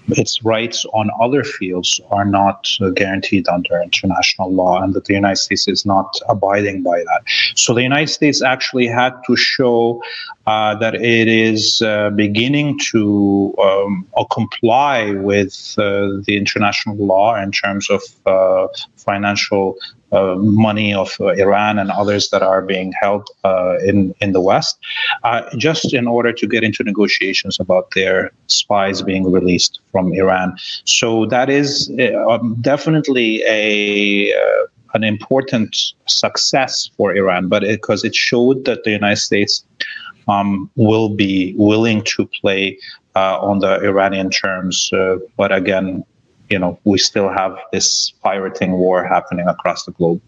its 0.09 0.45
rights 0.45 0.85
on 0.93 1.11
other 1.21 1.43
fields 1.43 2.01
are 2.11 2.25
not 2.25 2.69
uh, 2.81 2.91
guaranteed 2.91 3.49
under 3.49 3.81
international 3.81 4.53
law 4.53 4.81
and 4.81 4.95
that 4.95 5.07
the 5.07 5.15
United 5.15 5.37
States 5.37 5.67
is 5.67 5.85
not 5.85 6.15
abiding 6.29 6.83
by 6.83 6.99
that. 6.99 7.23
So 7.57 7.75
the 7.75 7.83
United 7.83 8.09
States 8.09 8.43
actually 8.43 8.87
had 8.87 9.15
to 9.27 9.37
show 9.37 10.03
uh, 10.47 10.75
that 10.77 10.95
it 10.95 11.29
is 11.29 11.83
uh, 11.83 12.11
beginning 12.11 12.79
to 12.91 13.55
um, 13.59 14.07
comply 14.31 15.13
with 15.13 15.75
uh, 15.79 16.21
the 16.25 16.37
international 16.37 16.97
law 16.97 17.35
in 17.37 17.51
terms 17.51 17.89
of 17.91 18.03
uh, 18.27 18.69
financial 18.97 19.77
uh, 20.13 20.35
money 20.37 20.95
of 20.95 21.17
uh, 21.21 21.29
Iran 21.29 21.79
and 21.79 21.91
others 21.91 22.31
that 22.31 22.43
are 22.43 22.63
being 22.63 22.93
held 23.01 23.29
uh, 23.45 23.79
in 23.85 24.15
in 24.21 24.33
the 24.33 24.41
West, 24.41 24.79
uh, 25.25 25.43
just 25.57 25.93
in 25.93 26.07
order 26.07 26.33
to 26.33 26.47
get 26.47 26.63
into 26.63 26.83
negotiations 26.85 27.59
about 27.61 27.91
their 27.95 28.31
spies 28.47 29.03
being 29.03 29.31
released 29.31 29.81
from 29.91 30.13
Iran. 30.13 30.57
So 30.85 31.27
that 31.27 31.51
is 31.51 31.91
uh, 31.99 32.29
um, 32.29 32.57
definitely 32.61 33.43
a 33.47 34.33
an 34.95 35.03
important 35.03 35.77
success 36.07 36.89
for 36.97 37.15
Iran, 37.17 37.49
but 37.49 37.63
because 37.63 38.05
it, 38.05 38.09
it, 38.09 38.15
showed 38.15 38.65
that 38.65 38.85
the 38.85 38.93
United 38.93 39.17
States 39.17 39.65
um, 40.29 40.71
will 40.77 41.09
be 41.09 41.53
willing 41.57 42.03
to 42.05 42.27
play 42.41 42.79
uh, 43.17 43.39
on 43.41 43.59
the 43.59 43.81
Iranian 43.83 44.31
terms. 44.31 44.91
Uh, 44.93 45.17
but 45.37 45.53
again, 45.53 46.05
you 46.51 46.59
know, 46.59 46.79
we 46.85 46.99
still 46.99 47.29
have 47.29 47.57
this 47.73 48.13
pirating 48.23 48.73
war 48.73 49.05
happening 49.05 49.49
across 49.49 49.85
the 49.85 49.93
globe. 49.93 50.21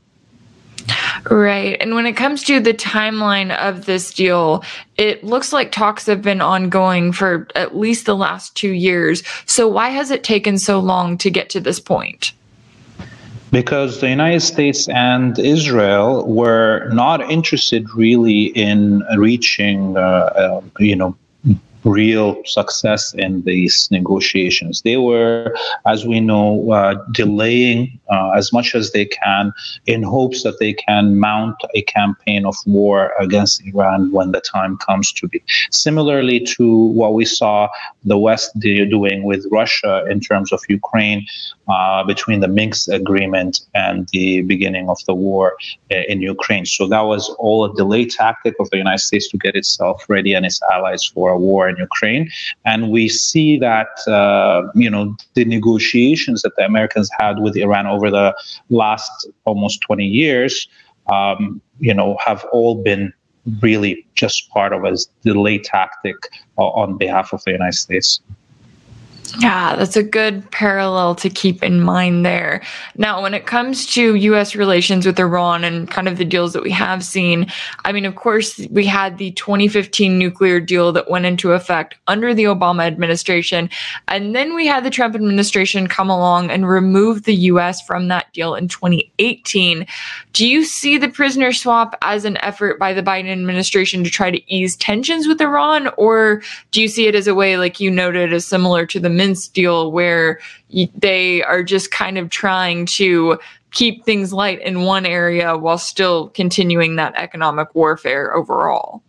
Right. 1.30 1.76
And 1.80 1.94
when 1.94 2.06
it 2.06 2.12
comes 2.12 2.44
to 2.44 2.60
the 2.60 2.74
timeline 2.74 3.56
of 3.56 3.86
this 3.86 4.14
deal, 4.14 4.62
it 4.96 5.24
looks 5.24 5.52
like 5.52 5.72
talks 5.72 6.06
have 6.06 6.22
been 6.22 6.40
ongoing 6.40 7.12
for 7.12 7.48
at 7.54 7.76
least 7.76 8.06
the 8.06 8.14
last 8.14 8.54
two 8.54 8.70
years. 8.70 9.22
So 9.46 9.66
why 9.66 9.88
has 9.88 10.10
it 10.10 10.22
taken 10.22 10.58
so 10.58 10.78
long 10.78 11.18
to 11.18 11.30
get 11.30 11.50
to 11.50 11.60
this 11.60 11.80
point? 11.80 12.32
Because 13.50 14.00
the 14.00 14.08
United 14.08 14.40
States 14.40 14.88
and 14.88 15.38
Israel 15.38 16.26
were 16.26 16.88
not 16.92 17.30
interested 17.30 17.88
really 17.94 18.44
in 18.46 19.02
reaching, 19.16 19.96
uh, 19.96 20.00
uh, 20.00 20.60
you 20.78 20.94
know, 20.94 21.16
real 21.86 22.42
success 22.44 23.14
in 23.14 23.42
these 23.42 23.88
negotiations. 23.90 24.82
They 24.82 24.96
were, 24.96 25.54
as 25.86 26.04
we 26.04 26.20
know, 26.20 26.70
uh, 26.72 26.94
delaying 27.12 27.98
uh, 28.10 28.30
as 28.30 28.52
much 28.52 28.74
as 28.74 28.92
they 28.92 29.06
can 29.06 29.52
in 29.86 30.02
hopes 30.02 30.42
that 30.42 30.58
they 30.58 30.72
can 30.74 31.18
mount 31.18 31.56
a 31.74 31.82
campaign 31.82 32.44
of 32.44 32.56
war 32.66 33.12
against 33.20 33.64
Iran 33.64 34.10
when 34.12 34.32
the 34.32 34.40
time 34.40 34.76
comes 34.78 35.12
to 35.12 35.28
be. 35.28 35.42
Similarly 35.70 36.40
to 36.56 36.86
what 36.86 37.14
we 37.14 37.24
saw 37.24 37.68
the 38.04 38.18
West 38.18 38.58
doing 38.58 39.22
with 39.22 39.46
Russia 39.50 40.04
in 40.10 40.20
terms 40.20 40.52
of 40.52 40.60
Ukraine 40.68 41.24
uh, 41.68 42.02
between 42.04 42.40
the 42.40 42.48
Minsk 42.48 42.88
agreement 42.88 43.60
and 43.74 44.08
the 44.12 44.42
beginning 44.42 44.88
of 44.88 44.98
the 45.06 45.14
war 45.14 45.56
uh, 45.92 45.96
in 46.08 46.20
Ukraine. 46.20 46.66
So 46.66 46.86
that 46.88 47.02
was 47.02 47.28
all 47.38 47.64
a 47.64 47.74
delay 47.74 48.06
tactic 48.06 48.54
of 48.58 48.70
the 48.70 48.76
United 48.76 49.00
States 49.00 49.28
to 49.28 49.38
get 49.38 49.54
itself 49.54 50.04
ready 50.08 50.34
and 50.34 50.44
its 50.44 50.60
allies 50.72 51.04
for 51.04 51.30
a 51.30 51.38
war 51.38 51.68
in 51.76 51.82
Ukraine. 51.82 52.30
And 52.64 52.90
we 52.90 53.08
see 53.08 53.58
that, 53.58 53.88
uh, 54.06 54.62
you 54.74 54.90
know, 54.90 55.16
the 55.34 55.44
negotiations 55.44 56.42
that 56.42 56.56
the 56.56 56.64
Americans 56.64 57.10
had 57.18 57.40
with 57.40 57.56
Iran 57.56 57.86
over 57.86 58.10
the 58.10 58.34
last 58.70 59.28
almost 59.44 59.80
20 59.82 60.04
years, 60.04 60.68
um, 61.12 61.60
you 61.78 61.94
know, 61.94 62.16
have 62.24 62.44
all 62.52 62.82
been 62.82 63.12
really 63.60 64.06
just 64.14 64.48
part 64.50 64.72
of 64.72 64.84
a 64.84 64.96
delay 65.22 65.58
tactic 65.58 66.16
uh, 66.58 66.66
on 66.68 66.98
behalf 66.98 67.32
of 67.32 67.42
the 67.44 67.52
United 67.52 67.76
States. 67.76 68.20
Yeah, 69.38 69.76
that's 69.76 69.96
a 69.96 70.02
good 70.02 70.48
parallel 70.50 71.14
to 71.16 71.28
keep 71.28 71.62
in 71.62 71.80
mind 71.80 72.24
there. 72.24 72.62
Now, 72.96 73.22
when 73.22 73.34
it 73.34 73.46
comes 73.46 73.86
to 73.94 74.14
US 74.14 74.54
relations 74.54 75.04
with 75.04 75.18
Iran 75.18 75.64
and 75.64 75.90
kind 75.90 76.08
of 76.08 76.16
the 76.16 76.24
deals 76.24 76.52
that 76.52 76.62
we 76.62 76.70
have 76.70 77.04
seen, 77.04 77.46
I 77.84 77.92
mean, 77.92 78.04
of 78.04 78.14
course, 78.14 78.58
we 78.70 78.86
had 78.86 79.18
the 79.18 79.32
2015 79.32 80.18
nuclear 80.18 80.60
deal 80.60 80.92
that 80.92 81.10
went 81.10 81.26
into 81.26 81.52
effect 81.52 81.96
under 82.06 82.34
the 82.34 82.44
Obama 82.44 82.86
administration. 82.86 83.68
And 84.08 84.34
then 84.34 84.54
we 84.54 84.66
had 84.66 84.84
the 84.84 84.90
Trump 84.90 85.14
administration 85.14 85.86
come 85.86 86.10
along 86.10 86.50
and 86.50 86.68
remove 86.68 87.24
the 87.24 87.34
US 87.34 87.84
from 87.84 88.08
that 88.08 88.32
deal 88.32 88.54
in 88.54 88.68
2018. 88.68 89.86
Do 90.32 90.46
you 90.46 90.64
see 90.64 90.98
the 90.98 91.08
prisoner 91.08 91.52
swap 91.52 91.96
as 92.02 92.24
an 92.24 92.36
effort 92.38 92.78
by 92.78 92.92
the 92.92 93.02
Biden 93.02 93.32
administration 93.32 94.04
to 94.04 94.10
try 94.10 94.30
to 94.30 94.52
ease 94.52 94.76
tensions 94.76 95.26
with 95.26 95.40
Iran? 95.40 95.88
Or 95.96 96.42
do 96.70 96.80
you 96.80 96.88
see 96.88 97.06
it 97.06 97.14
as 97.14 97.26
a 97.26 97.34
way, 97.34 97.56
like 97.56 97.80
you 97.80 97.90
noted, 97.90 98.32
as 98.32 98.46
similar 98.46 98.86
to 98.86 99.00
the 99.00 99.15
Minsk 99.16 99.52
deal 99.52 99.90
where 99.90 100.38
they 100.98 101.42
are 101.42 101.62
just 101.62 101.90
kind 101.90 102.18
of 102.18 102.30
trying 102.30 102.86
to 102.86 103.38
keep 103.72 104.04
things 104.04 104.32
light 104.32 104.60
in 104.62 104.82
one 104.82 105.04
area 105.06 105.56
while 105.56 105.78
still 105.78 106.28
continuing 106.30 106.96
that 106.96 107.14
economic 107.16 107.74
warfare 107.74 108.34
overall. 108.34 109.02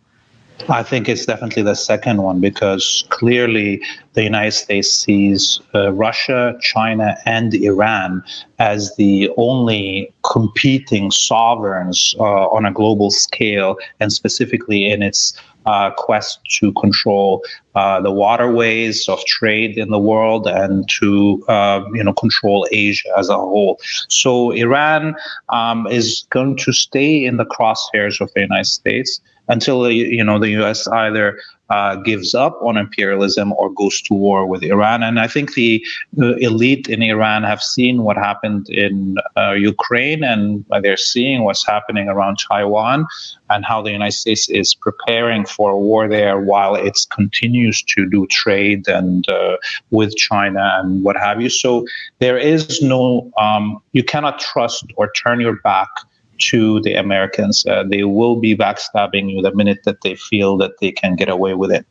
I 0.68 0.82
think 0.82 1.08
it's 1.08 1.24
definitely 1.24 1.62
the 1.62 1.74
second 1.74 2.22
one 2.22 2.40
because 2.40 3.04
clearly 3.10 3.80
the 4.14 4.22
United 4.24 4.52
States 4.52 4.90
sees 4.90 5.60
uh, 5.74 5.92
Russia, 5.92 6.58
China, 6.60 7.16
and 7.24 7.54
Iran 7.54 8.22
as 8.58 8.94
the 8.96 9.30
only 9.36 10.12
competing 10.30 11.10
sovereigns 11.10 12.14
uh, 12.18 12.48
on 12.48 12.66
a 12.66 12.72
global 12.72 13.10
scale, 13.10 13.76
and 14.00 14.12
specifically 14.12 14.90
in 14.90 15.02
its 15.02 15.32
uh, 15.68 15.90
quest 15.90 16.40
to 16.58 16.72
control 16.72 17.44
uh, 17.74 18.00
the 18.00 18.10
waterways 18.10 19.06
of 19.06 19.22
trade 19.26 19.76
in 19.76 19.90
the 19.90 19.98
world 19.98 20.46
and 20.46 20.88
to 20.88 21.44
uh, 21.46 21.84
you 21.92 22.02
know 22.02 22.14
control 22.14 22.66
Asia 22.72 23.10
as 23.18 23.28
a 23.28 23.36
whole. 23.36 23.78
So 24.08 24.50
Iran 24.52 25.14
um, 25.50 25.86
is 25.86 26.26
going 26.30 26.56
to 26.64 26.72
stay 26.72 27.22
in 27.22 27.36
the 27.36 27.44
crosshairs 27.44 28.18
of 28.22 28.32
the 28.32 28.40
United 28.40 28.64
States 28.64 29.20
until 29.48 29.90
you 29.90 30.24
know 30.24 30.38
the 30.38 30.50
U.S. 30.60 30.88
either 30.88 31.38
uh, 31.70 31.96
gives 31.96 32.34
up 32.34 32.58
on 32.62 32.76
imperialism 32.76 33.52
or 33.52 33.72
goes 33.72 34.00
to 34.02 34.14
war 34.14 34.46
with 34.46 34.62
Iran. 34.62 35.02
And 35.02 35.20
I 35.20 35.28
think 35.28 35.54
the, 35.54 35.82
elite 36.16 36.88
in 36.88 37.02
Iran 37.02 37.42
have 37.42 37.62
seen 37.62 38.02
what 38.02 38.16
happened 38.16 38.68
in 38.70 39.16
uh, 39.36 39.52
Ukraine, 39.52 40.22
and 40.24 40.64
they're 40.82 40.96
seeing 40.96 41.42
what's 41.44 41.66
happening 41.66 42.08
around 42.08 42.38
Taiwan, 42.38 43.06
and 43.50 43.64
how 43.64 43.82
the 43.82 43.90
United 43.90 44.12
States 44.12 44.48
is 44.48 44.74
preparing 44.74 45.44
for 45.44 45.70
a 45.70 45.78
war 45.78 46.08
there 46.08 46.40
while 46.40 46.74
it 46.74 46.98
continues 47.10 47.82
to 47.82 48.08
do 48.08 48.26
trade 48.26 48.86
and 48.88 49.28
uh, 49.28 49.56
with 49.90 50.14
China 50.16 50.76
and 50.78 51.02
what 51.02 51.16
have 51.16 51.40
you. 51.40 51.48
So 51.48 51.86
there 52.18 52.38
is 52.38 52.82
no, 52.82 53.30
um, 53.38 53.80
you 53.92 54.04
cannot 54.04 54.38
trust 54.38 54.84
or 54.96 55.10
turn 55.12 55.40
your 55.40 55.56
back 55.62 55.88
to 56.38 56.80
the 56.80 56.94
Americans. 56.94 57.64
Uh, 57.66 57.84
they 57.84 58.04
will 58.04 58.36
be 58.36 58.56
backstabbing 58.56 59.30
you 59.30 59.42
the 59.42 59.54
minute 59.54 59.80
that 59.84 60.00
they 60.02 60.14
feel 60.14 60.56
that 60.58 60.78
they 60.80 60.92
can 60.92 61.16
get 61.16 61.28
away 61.28 61.54
with 61.54 61.70
it. 61.70 61.86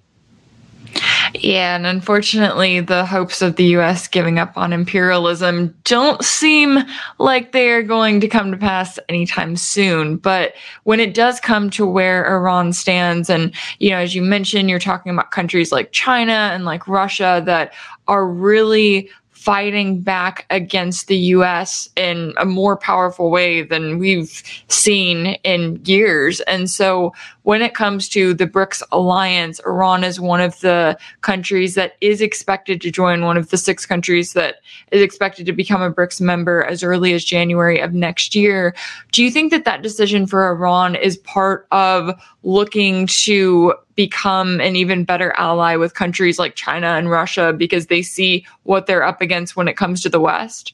Yeah, 1.34 1.76
and 1.76 1.86
unfortunately, 1.86 2.80
the 2.80 3.06
hopes 3.06 3.42
of 3.42 3.56
the 3.56 3.66
US 3.76 4.08
giving 4.08 4.40
up 4.40 4.58
on 4.58 4.74
imperialism 4.74 5.76
don't 5.84 6.24
seem 6.24 6.80
like 7.20 7.52
they 7.52 7.70
are 7.70 7.84
going 7.84 8.20
to 8.22 8.28
come 8.28 8.52
to 8.52 8.58
pass 8.58 8.98
anytime 9.10 9.56
soon. 9.56 10.18
But 10.18 10.54
when 10.84 11.00
it 11.00 11.14
does 11.14 11.40
come 11.40 11.70
to 11.72 11.86
where 11.86 12.26
Iran 12.26 12.74
stands, 12.74 13.30
and, 13.30 13.54
you 13.80 13.90
know, 13.90 13.98
as 13.98 14.16
you 14.16 14.22
mentioned, 14.22 14.70
you're 14.70 14.80
talking 14.80 15.12
about 15.12 15.32
countries 15.32 15.72
like 15.72 15.92
China 15.92 16.52
and 16.54 16.66
like 16.66 16.88
Russia 16.88 17.42
that 17.46 17.74
are 18.08 18.28
really 18.28 19.10
fighting 19.48 20.02
back 20.02 20.46
against 20.50 21.08
the 21.08 21.16
US 21.16 21.88
in 21.96 22.34
a 22.36 22.44
more 22.44 22.76
powerful 22.76 23.32
way 23.32 23.62
than 23.62 23.98
we've 23.98 24.44
seen 24.68 25.38
in 25.46 25.80
years. 25.86 26.42
And 26.42 26.70
so 26.70 27.14
when 27.44 27.62
it 27.62 27.74
comes 27.74 28.10
to 28.10 28.34
the 28.34 28.46
BRICS 28.46 28.84
alliance, 28.92 29.62
Iran 29.66 30.04
is 30.04 30.20
one 30.20 30.42
of 30.42 30.60
the 30.60 30.98
countries 31.22 31.76
that 31.76 31.94
is 32.02 32.20
expected 32.20 32.82
to 32.82 32.92
join, 32.92 33.24
one 33.24 33.38
of 33.38 33.50
the 33.50 33.58
six 33.58 33.86
countries 33.86 34.34
that 34.34 34.56
is 34.92 35.02
expected 35.02 35.46
to 35.46 35.54
become 35.54 35.82
a 35.82 35.94
BRICS 35.94 36.20
member 36.20 36.66
as 36.66 36.84
early 36.84 37.14
as 37.14 37.24
January 37.24 37.80
of 37.80 37.94
next 37.94 38.36
year. 38.36 38.76
Do 39.14 39.24
you 39.24 39.32
think 39.32 39.52
that 39.52 39.64
that 39.64 39.82
decision 39.82 40.28
for 40.28 40.46
Iran 40.46 40.94
is 40.96 41.16
part 41.20 41.68
of 41.72 42.12
looking 42.44 43.08
to 43.08 43.76
become 43.98 44.62
an 44.62 44.78
even 44.78 45.04
better 45.04 45.34
ally 45.38 45.76
with 45.76 45.94
countries 45.96 46.40
like 46.40 46.56
China 46.56 46.88
and 46.88 47.10
Russia 47.10 47.52
because 47.52 47.88
they 47.88 48.02
see 48.02 48.46
what 48.64 48.86
they're 48.86 49.04
up 49.04 49.20
against 49.20 49.58
when 49.58 49.68
it 49.68 49.76
comes 49.76 50.02
to 50.04 50.10
the 50.10 50.22
West? 50.22 50.74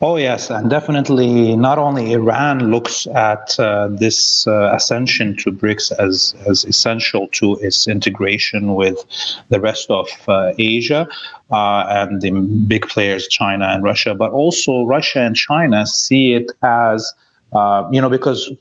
Oh, 0.00 0.16
yes. 0.16 0.50
And 0.50 0.70
definitely 0.70 1.56
not 1.56 1.78
only 1.78 2.12
Iran 2.12 2.70
looks 2.70 3.06
at 3.08 3.58
uh, 3.58 3.88
this 3.88 4.46
uh, 4.46 4.72
ascension 4.74 5.36
to 5.38 5.50
BRICS 5.50 5.92
as, 5.98 6.34
as 6.46 6.64
essential 6.64 7.28
to 7.28 7.56
its 7.56 7.88
integration 7.88 8.74
with 8.74 9.04
the 9.48 9.60
rest 9.60 9.90
of 9.90 10.08
uh, 10.28 10.52
Asia 10.58 11.08
uh, 11.50 11.84
and 11.88 12.20
the 12.20 12.30
big 12.30 12.86
players, 12.88 13.26
China 13.28 13.66
and 13.66 13.82
Russia, 13.82 14.14
but 14.14 14.30
also 14.32 14.84
Russia 14.84 15.20
and 15.20 15.36
China 15.36 15.86
see 15.86 16.34
it 16.34 16.52
as, 16.62 17.12
uh, 17.52 17.88
you 17.90 18.00
know, 18.00 18.10
because 18.10 18.52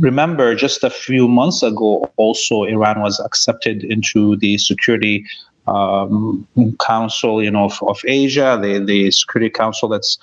remember 0.00 0.54
just 0.54 0.82
a 0.84 0.90
few 0.90 1.28
months 1.28 1.62
ago 1.62 2.10
also 2.16 2.64
iran 2.64 3.00
was 3.00 3.20
accepted 3.20 3.84
into 3.84 4.36
the 4.36 4.58
security 4.58 5.24
um, 5.66 6.46
Council, 6.80 7.42
you 7.42 7.50
know, 7.50 7.66
of, 7.66 7.78
of 7.82 8.00
Asia, 8.04 8.58
the, 8.60 8.80
the 8.80 9.10
Security 9.10 9.50
Council 9.50 9.88
that's 9.88 10.18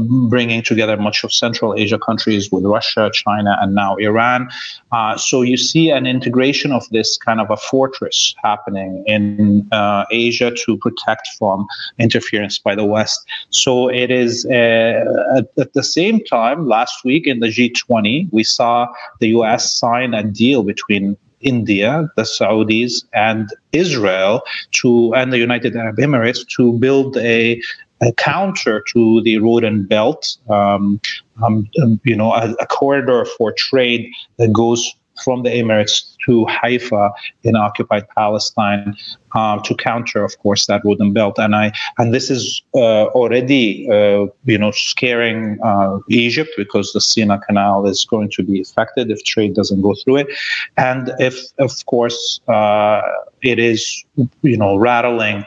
bringing 0.00 0.62
together 0.62 0.96
much 0.96 1.24
of 1.24 1.32
Central 1.32 1.74
Asia 1.74 1.98
countries 1.98 2.50
with 2.50 2.64
Russia, 2.64 3.10
China, 3.12 3.56
and 3.60 3.74
now 3.74 3.96
Iran. 3.96 4.48
Uh, 4.90 5.16
so 5.16 5.42
you 5.42 5.56
see 5.56 5.90
an 5.90 6.06
integration 6.06 6.72
of 6.72 6.88
this 6.90 7.16
kind 7.16 7.40
of 7.40 7.50
a 7.50 7.56
fortress 7.56 8.34
happening 8.42 9.04
in 9.06 9.68
uh, 9.72 10.04
Asia 10.10 10.50
to 10.64 10.76
protect 10.76 11.28
from 11.38 11.66
interference 11.98 12.58
by 12.58 12.74
the 12.74 12.84
West. 12.84 13.26
So 13.50 13.88
it 13.88 14.10
is 14.10 14.46
uh, 14.46 15.04
at, 15.36 15.46
at, 15.58 15.72
the 15.72 15.82
same 15.82 16.22
time, 16.24 16.66
last 16.66 17.04
week 17.04 17.26
in 17.26 17.40
the 17.40 17.48
G20, 17.48 18.28
we 18.32 18.44
saw 18.44 18.88
the 19.20 19.28
US 19.28 19.72
sign 19.72 20.14
a 20.14 20.22
deal 20.22 20.62
between 20.62 21.16
India, 21.42 22.08
the 22.16 22.22
Saudis, 22.22 23.04
and 23.12 23.50
Israel 23.72 24.42
to 24.72 25.14
and 25.14 25.32
the 25.32 25.38
United 25.38 25.76
Arab 25.76 25.96
Emirates 25.96 26.46
to 26.56 26.72
build 26.78 27.16
a, 27.18 27.60
a 27.91 27.91
counter 28.10 28.82
to 28.92 29.22
the 29.22 29.38
road 29.38 29.62
and 29.62 29.88
belt, 29.88 30.36
um, 30.50 31.00
um, 31.44 31.68
you 32.04 32.16
know, 32.16 32.32
a, 32.32 32.52
a 32.54 32.66
corridor 32.66 33.24
for 33.24 33.52
trade 33.52 34.10
that 34.38 34.52
goes 34.52 34.92
from 35.22 35.42
the 35.42 35.50
Emirates 35.50 36.16
to 36.26 36.44
Haifa 36.46 37.12
in 37.42 37.56
occupied 37.56 38.08
Palestine 38.16 38.96
uh, 39.34 39.60
to 39.60 39.74
counter, 39.74 40.24
of 40.24 40.38
course, 40.38 40.66
that 40.66 40.84
wooden 40.84 41.12
belt. 41.12 41.38
And 41.38 41.54
I 41.54 41.72
and 41.98 42.14
this 42.14 42.30
is 42.30 42.62
uh, 42.74 43.06
already, 43.06 43.88
uh, 43.90 44.26
you 44.44 44.58
know, 44.58 44.70
scaring 44.70 45.58
uh, 45.62 45.98
Egypt 46.08 46.50
because 46.56 46.92
the 46.92 47.00
Sina 47.00 47.38
Canal 47.38 47.86
is 47.86 48.04
going 48.04 48.30
to 48.30 48.42
be 48.42 48.60
affected 48.60 49.10
if 49.10 49.22
trade 49.24 49.54
doesn't 49.54 49.82
go 49.82 49.94
through 50.02 50.16
it, 50.16 50.28
and 50.76 51.12
if, 51.18 51.36
of 51.58 51.72
course, 51.86 52.40
uh, 52.48 53.02
it 53.42 53.58
is, 53.58 54.04
you 54.42 54.56
know, 54.56 54.76
rattling 54.76 55.44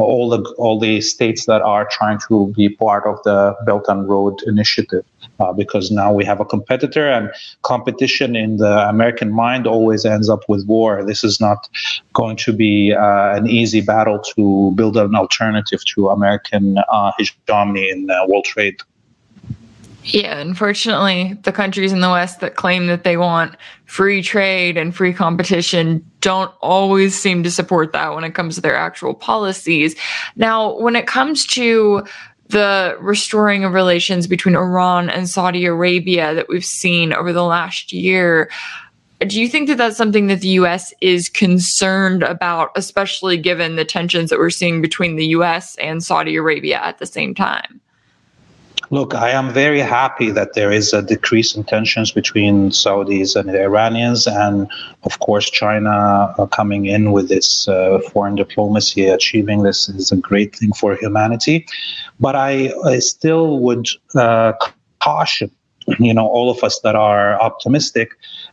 all 0.00 0.28
the 0.28 0.42
all 0.58 0.78
the 0.78 1.00
states 1.00 1.46
that 1.46 1.62
are 1.62 1.86
trying 1.90 2.18
to 2.28 2.52
be 2.56 2.68
part 2.68 3.06
of 3.06 3.22
the 3.24 3.56
Belt 3.64 3.84
and 3.88 4.08
Road 4.08 4.40
Initiative 4.46 5.04
uh, 5.40 5.52
because 5.52 5.90
now 5.90 6.12
we 6.12 6.24
have 6.24 6.40
a 6.40 6.44
competitor 6.44 7.08
and 7.08 7.30
competition 7.62 8.36
in 8.36 8.58
the 8.58 8.88
American 8.88 9.30
mind 9.30 9.66
always 9.66 10.04
ends 10.04 10.28
up 10.28 10.48
with 10.48 10.66
war. 10.66 11.04
This 11.04 11.24
is 11.24 11.40
not 11.40 11.68
going 12.12 12.36
to 12.36 12.52
be 12.52 12.92
uh, 12.92 13.36
an 13.36 13.46
easy 13.48 13.80
battle 13.80 14.18
to 14.36 14.72
build 14.74 14.96
an 14.96 15.14
alternative 15.14 15.84
to 15.86 16.08
American 16.08 16.78
uh, 16.78 17.12
hegemony 17.18 17.90
in 17.90 18.10
uh, 18.10 18.26
world 18.26 18.44
trade. 18.44 18.80
Yeah, 20.02 20.38
unfortunately, 20.38 21.38
the 21.42 21.52
countries 21.52 21.92
in 21.92 22.00
the 22.00 22.08
West 22.08 22.40
that 22.40 22.56
claim 22.56 22.86
that 22.86 23.04
they 23.04 23.18
want 23.18 23.56
free 23.84 24.22
trade 24.22 24.78
and 24.78 24.96
free 24.96 25.12
competition 25.12 26.04
don't 26.20 26.52
always 26.60 27.18
seem 27.18 27.42
to 27.42 27.50
support 27.50 27.92
that 27.92 28.14
when 28.14 28.24
it 28.24 28.34
comes 28.34 28.54
to 28.54 28.60
their 28.62 28.76
actual 28.76 29.14
policies. 29.14 29.94
Now, 30.36 30.78
when 30.78 30.96
it 30.96 31.06
comes 31.06 31.46
to 31.48 32.04
the 32.50 32.96
restoring 33.00 33.64
of 33.64 33.74
relations 33.74 34.26
between 34.26 34.56
Iran 34.56 35.08
and 35.08 35.28
Saudi 35.28 35.64
Arabia 35.66 36.34
that 36.34 36.48
we've 36.48 36.64
seen 36.64 37.12
over 37.12 37.32
the 37.32 37.44
last 37.44 37.92
year. 37.92 38.50
Do 39.20 39.40
you 39.40 39.48
think 39.48 39.68
that 39.68 39.78
that's 39.78 39.96
something 39.96 40.26
that 40.26 40.40
the 40.40 40.48
U.S. 40.48 40.92
is 41.00 41.28
concerned 41.28 42.22
about, 42.22 42.70
especially 42.74 43.36
given 43.36 43.76
the 43.76 43.84
tensions 43.84 44.30
that 44.30 44.38
we're 44.38 44.50
seeing 44.50 44.82
between 44.82 45.16
the 45.16 45.26
U.S. 45.26 45.76
and 45.76 46.02
Saudi 46.02 46.36
Arabia 46.36 46.80
at 46.82 46.98
the 46.98 47.06
same 47.06 47.34
time? 47.34 47.80
Look, 48.92 49.14
I 49.14 49.30
am 49.30 49.52
very 49.52 49.78
happy 49.78 50.32
that 50.32 50.54
there 50.54 50.72
is 50.72 50.92
a 50.92 51.00
decrease 51.00 51.54
in 51.54 51.62
tensions 51.62 52.10
between 52.10 52.70
Saudis 52.70 53.36
and 53.36 53.48
the 53.48 53.62
Iranians, 53.62 54.26
and 54.26 54.68
of 55.04 55.20
course, 55.20 55.48
China 55.48 56.34
uh, 56.36 56.46
coming 56.46 56.86
in 56.86 57.12
with 57.12 57.30
its 57.30 57.68
uh, 57.68 58.00
foreign 58.10 58.34
diplomacy, 58.34 59.06
achieving 59.06 59.62
this 59.62 59.88
is 59.88 60.10
a 60.10 60.16
great 60.16 60.56
thing 60.56 60.72
for 60.72 60.96
humanity. 60.96 61.66
But 62.18 62.34
I, 62.34 62.72
I 62.84 62.98
still 62.98 63.60
would 63.60 63.86
uh, 64.16 64.54
caution, 64.98 65.52
you 66.00 66.12
know, 66.12 66.26
all 66.26 66.50
of 66.50 66.64
us 66.64 66.80
that 66.80 66.96
are 66.96 67.40
optimistic. 67.40 68.10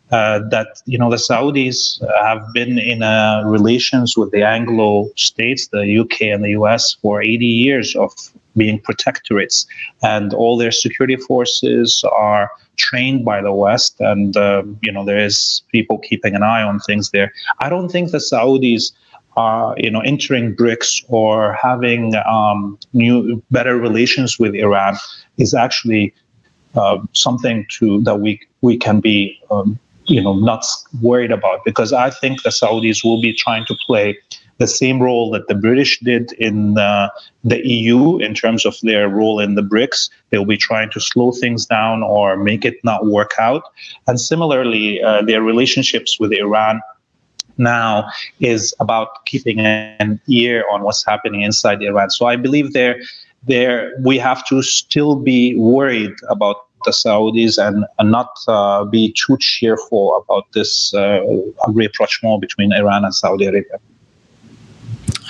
Uh, 0.10 0.40
that 0.48 0.82
you 0.86 0.98
know 0.98 1.10
the 1.10 1.18
Saudis 1.18 2.00
have 2.22 2.42
been 2.54 2.80
in 2.80 3.04
uh, 3.04 3.42
relations 3.46 4.16
with 4.16 4.32
the 4.32 4.42
Anglo 4.42 5.12
states, 5.18 5.68
the 5.68 6.00
UK 6.00 6.22
and 6.34 6.46
the 6.46 6.52
US, 6.52 6.94
for 7.02 7.22
80 7.22 7.46
years 7.46 7.94
of 7.94 8.14
being 8.58 8.80
protectorates, 8.80 9.66
and 10.02 10.34
all 10.34 10.58
their 10.58 10.72
security 10.72 11.16
forces 11.16 12.04
are 12.12 12.52
trained 12.76 13.26
by 13.26 13.42
the 13.42 13.52
West, 13.52 14.00
and 14.00 14.36
uh, 14.36 14.64
you 14.82 14.92
know 14.92 15.06
there 15.06 15.20
is 15.20 15.62
people 15.72 15.98
keeping 16.00 16.36
an 16.36 16.44
eye 16.44 16.64
on 16.64 16.80
things 16.80 17.12
there. 17.12 17.32
I 17.60 17.70
don't 17.70 17.90
think 17.90 18.12
the 18.12 18.18
Saudis 18.18 18.92
are 19.38 19.76
you 19.78 19.92
know 19.92 20.02
entering 20.02 20.56
BRICS 20.56 21.06
or 21.08 21.54
having 21.54 22.16
um, 22.30 22.78
new 22.94 23.42
better 23.52 23.78
relations 23.78 24.40
with 24.40 24.56
Iran 24.56 24.98
is 25.38 25.54
actually 25.54 26.14
uh, 26.76 27.00
something 27.14 27.66
to 27.80 28.02
that 28.02 28.20
we 28.20 28.40
we 28.62 28.78
can 28.78 29.00
be 29.00 29.40
um, 29.52 29.80
you 30.06 30.22
know 30.22 30.34
not 30.34 30.66
worried 31.02 31.32
about 31.32 31.64
because 31.66 31.94
I 31.94 32.10
think 32.10 32.44
the 32.44 32.50
Saudis 32.50 33.04
will 33.04 33.22
be 33.22 33.34
trying 33.34 33.66
to 33.66 33.76
play 33.86 34.18
the 34.58 34.68
same 34.68 35.02
role 35.02 35.30
that 35.32 35.48
the 35.48 35.56
British 35.56 36.00
did 36.00 36.32
in 36.34 36.78
uh, 36.78 37.10
the 37.44 37.66
EU 37.68 38.18
in 38.18 38.34
terms 38.34 38.66
of 38.66 38.76
their 38.82 39.08
role 39.08 39.40
in 39.40 39.56
the 39.56 39.62
BRICS. 39.62 40.10
They'll 40.30 40.46
be 40.46 40.58
trying 40.58 40.90
to 40.92 41.00
slow 41.00 41.32
things 41.32 41.66
down 41.66 42.04
or 42.04 42.38
make 42.38 42.66
it 42.66 42.84
not 42.84 43.06
work 43.06 43.34
out. 43.40 43.64
And 44.08 44.20
similarly, 44.20 45.02
uh, 45.02 45.22
their 45.22 45.42
relationships 45.42 46.20
with 46.20 46.34
Iran 46.34 46.82
now 47.58 48.08
is 48.40 48.74
about 48.80 49.26
keeping 49.26 49.60
an 49.60 50.20
ear 50.28 50.66
on 50.72 50.84
what's 50.84 51.06
happening 51.06 51.42
inside 51.42 51.82
Iran. 51.82 52.10
So 52.10 52.26
I 52.26 52.36
believe 52.36 52.74
there, 52.74 53.00
there 53.48 53.94
we 54.02 54.18
have 54.18 54.46
to 54.48 54.62
still 54.62 55.16
be 55.16 55.56
worried 55.56 56.14
about 56.30 56.68
the 56.86 56.92
Saudis 56.92 57.58
and, 57.58 57.86
and 58.00 58.12
not 58.12 58.30
uh, 58.48 58.86
be 58.86 59.12
too 59.14 59.38
cheerful 59.40 60.24
about 60.24 60.52
this 60.54 60.94
uh, 60.94 61.22
rapprochement 61.68 62.40
between 62.42 62.72
Iran 62.72 63.04
and 63.04 63.14
Saudi 63.14 63.46
Arabia. 63.46 63.80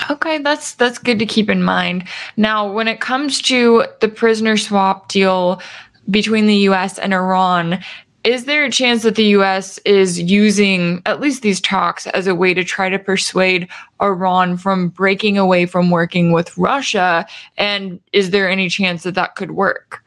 Okay, 0.10 0.38
that's 0.40 0.76
that's 0.76 0.98
good 0.98 1.20
to 1.20 1.26
keep 1.26 1.50
in 1.50 1.64
mind. 1.64 2.08
Now, 2.36 2.72
when 2.72 2.88
it 2.88 3.00
comes 3.00 3.42
to 3.44 3.86
the 4.02 4.08
prisoner 4.08 4.58
swap 4.58 5.10
deal 5.10 5.62
between 6.10 6.46
the 6.46 6.56
US 6.70 6.98
and 6.98 7.14
Iran, 7.14 7.84
is 8.24 8.46
there 8.46 8.66
a 8.66 8.72
chance 8.72 9.04
that 9.04 9.16
the 9.16 9.36
US 9.38 9.78
is 9.80 10.20
using 10.20 11.02
at 11.06 11.20
least 11.20 11.42
these 11.42 11.62
talks 11.62 12.08
as 12.08 12.28
a 12.28 12.36
way 12.36 12.54
to 12.54 12.64
try 12.64 12.90
to 12.90 13.00
persuade 13.00 13.68
Iran 14.02 14.58
from 14.58 14.90
breaking 14.90 15.38
away 15.38 15.66
from 15.66 15.90
working 15.90 16.32
with 16.32 16.58
Russia? 16.58 17.26
And 17.58 18.00
is 18.14 18.32
there 18.32 18.50
any 18.50 18.70
chance 18.70 19.04
that 19.04 19.16
that 19.16 19.36
could 19.36 19.52
work? 19.52 20.04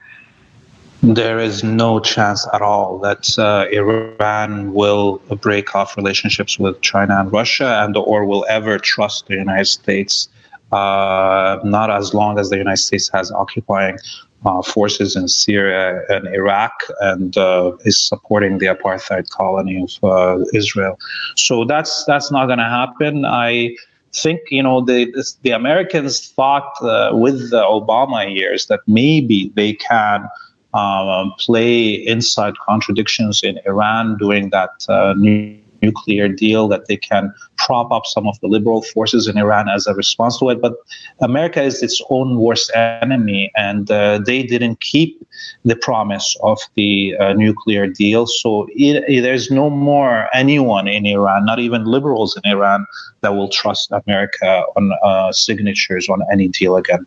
There 1.02 1.38
is 1.38 1.64
no 1.64 1.98
chance 2.00 2.46
at 2.52 2.60
all 2.60 2.98
that 2.98 3.38
uh, 3.38 3.66
Iran 3.72 4.74
will 4.74 5.18
break 5.40 5.74
off 5.74 5.96
relationships 5.96 6.58
with 6.58 6.80
China 6.82 7.18
and 7.20 7.32
Russia, 7.32 7.82
and 7.82 7.96
or 7.96 8.24
will 8.24 8.44
ever 8.48 8.78
trust 8.78 9.26
the 9.26 9.34
United 9.34 9.66
States. 9.66 10.28
Uh, 10.72 11.58
not 11.64 11.90
as 11.90 12.14
long 12.14 12.38
as 12.38 12.50
the 12.50 12.56
United 12.56 12.76
States 12.76 13.10
has 13.12 13.32
occupying 13.32 13.98
uh, 14.46 14.62
forces 14.62 15.16
in 15.16 15.26
Syria 15.26 16.02
and 16.08 16.28
Iraq 16.28 16.72
and 17.00 17.36
uh, 17.36 17.72
is 17.84 18.00
supporting 18.00 18.58
the 18.58 18.66
apartheid 18.66 19.28
colony 19.30 19.82
of 19.82 20.04
uh, 20.04 20.44
Israel. 20.54 20.98
So 21.36 21.64
that's 21.64 22.04
that's 22.04 22.30
not 22.30 22.46
going 22.46 22.58
to 22.58 22.64
happen. 22.64 23.24
I 23.24 23.74
think 24.12 24.40
you 24.50 24.62
know 24.62 24.80
the 24.80 25.12
the 25.42 25.50
Americans 25.50 26.28
thought 26.28 26.72
uh, 26.82 27.10
with 27.14 27.50
the 27.50 27.62
Obama 27.62 28.32
years 28.32 28.66
that 28.66 28.80
maybe 28.86 29.50
they 29.56 29.72
can 29.74 30.28
um, 30.74 31.32
play 31.38 31.94
inside 31.94 32.54
contradictions 32.58 33.40
in 33.42 33.58
Iran 33.66 34.16
doing 34.18 34.50
that 34.50 34.70
uh, 34.88 35.14
new 35.16 35.60
nuclear 35.82 36.28
deal 36.28 36.68
that 36.68 36.86
they 36.86 36.96
can 36.96 37.32
prop 37.56 37.90
up 37.92 38.06
some 38.06 38.26
of 38.26 38.38
the 38.40 38.46
liberal 38.46 38.82
forces 38.82 39.26
in 39.28 39.36
Iran 39.38 39.68
as 39.68 39.86
a 39.86 39.94
response 39.94 40.38
to 40.38 40.50
it. 40.50 40.60
But 40.60 40.74
America 41.20 41.62
is 41.62 41.82
its 41.82 42.00
own 42.10 42.38
worst 42.38 42.70
enemy, 42.74 43.50
and 43.56 43.90
uh, 43.90 44.20
they 44.24 44.42
didn't 44.42 44.80
keep 44.80 45.26
the 45.64 45.76
promise 45.76 46.36
of 46.42 46.58
the 46.74 47.16
uh, 47.18 47.32
nuclear 47.32 47.86
deal. 47.86 48.26
So 48.26 48.66
it, 48.70 49.04
it, 49.08 49.22
there's 49.22 49.50
no 49.50 49.70
more 49.70 50.28
anyone 50.34 50.88
in 50.88 51.06
Iran, 51.06 51.44
not 51.44 51.58
even 51.58 51.84
liberals 51.84 52.36
in 52.36 52.50
Iran, 52.50 52.86
that 53.22 53.34
will 53.34 53.48
trust 53.48 53.92
America 54.06 54.64
on 54.76 54.92
uh, 55.02 55.32
signatures 55.32 56.08
on 56.08 56.20
any 56.32 56.48
deal 56.48 56.76
again. 56.76 57.06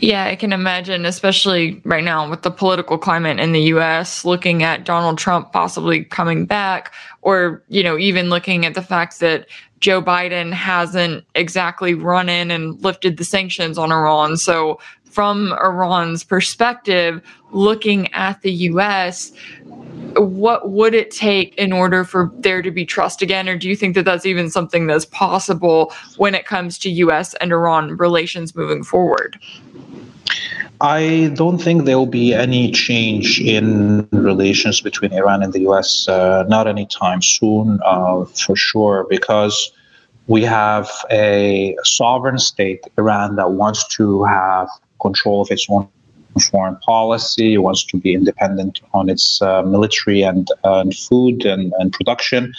Yeah, 0.00 0.24
I 0.24 0.36
can 0.36 0.52
imagine, 0.52 1.06
especially 1.06 1.80
right 1.84 2.04
now 2.04 2.28
with 2.28 2.42
the 2.42 2.50
political 2.50 2.98
climate 2.98 3.40
in 3.40 3.52
the 3.52 3.62
US, 3.62 4.24
looking 4.24 4.62
at 4.62 4.84
Donald 4.84 5.18
Trump 5.18 5.52
possibly 5.52 6.04
coming 6.04 6.44
back, 6.44 6.92
or, 7.22 7.62
you 7.68 7.82
know, 7.82 7.98
even 7.98 8.28
looking 8.28 8.66
at 8.66 8.74
the 8.74 8.82
fact 8.82 9.20
that 9.20 9.46
Joe 9.80 10.02
Biden 10.02 10.52
hasn't 10.52 11.24
exactly 11.34 11.94
run 11.94 12.28
in 12.28 12.50
and 12.50 12.82
lifted 12.82 13.16
the 13.16 13.24
sanctions 13.24 13.78
on 13.78 13.92
Iran. 13.92 14.36
So, 14.36 14.78
from 15.10 15.52
Iran's 15.62 16.24
perspective, 16.24 17.22
looking 17.50 18.12
at 18.12 18.42
the 18.42 18.52
US, 18.52 19.32
what 20.16 20.70
would 20.70 20.94
it 20.94 21.10
take 21.10 21.54
in 21.56 21.72
order 21.72 22.04
for 22.04 22.30
there 22.38 22.62
to 22.62 22.70
be 22.70 22.84
trust 22.84 23.22
again? 23.22 23.48
Or 23.48 23.56
do 23.56 23.68
you 23.68 23.76
think 23.76 23.94
that 23.94 24.04
that's 24.04 24.26
even 24.26 24.50
something 24.50 24.86
that's 24.86 25.04
possible 25.06 25.92
when 26.16 26.34
it 26.34 26.46
comes 26.46 26.78
to 26.80 26.90
US 26.90 27.34
and 27.34 27.52
Iran 27.52 27.96
relations 27.96 28.54
moving 28.54 28.82
forward? 28.82 29.38
I 30.80 31.32
don't 31.34 31.58
think 31.58 31.84
there 31.84 31.98
will 31.98 32.06
be 32.06 32.34
any 32.34 32.70
change 32.70 33.40
in 33.40 34.06
relations 34.12 34.80
between 34.80 35.12
Iran 35.12 35.42
and 35.42 35.52
the 35.52 35.60
US, 35.60 36.06
uh, 36.08 36.44
not 36.48 36.66
anytime 36.66 37.22
soon, 37.22 37.80
uh, 37.84 38.24
for 38.26 38.56
sure, 38.56 39.06
because 39.08 39.72
we 40.26 40.42
have 40.42 40.90
a 41.10 41.76
sovereign 41.84 42.38
state, 42.38 42.80
Iran, 42.98 43.36
that 43.36 43.52
wants 43.52 43.86
to 43.96 44.24
have 44.24 44.68
control 45.08 45.38
of 45.42 45.48
its 45.50 45.66
own 45.68 45.88
foreign 46.50 46.76
policy, 46.92 47.54
it 47.54 47.62
wants 47.68 47.82
to 47.90 47.96
be 47.96 48.10
independent 48.20 48.74
on 48.92 49.08
its 49.08 49.40
uh, 49.40 49.62
military 49.62 50.22
and, 50.22 50.44
uh, 50.64 50.80
and 50.82 50.94
food 50.94 51.36
and, 51.46 51.72
and 51.78 51.92
production. 51.92 52.52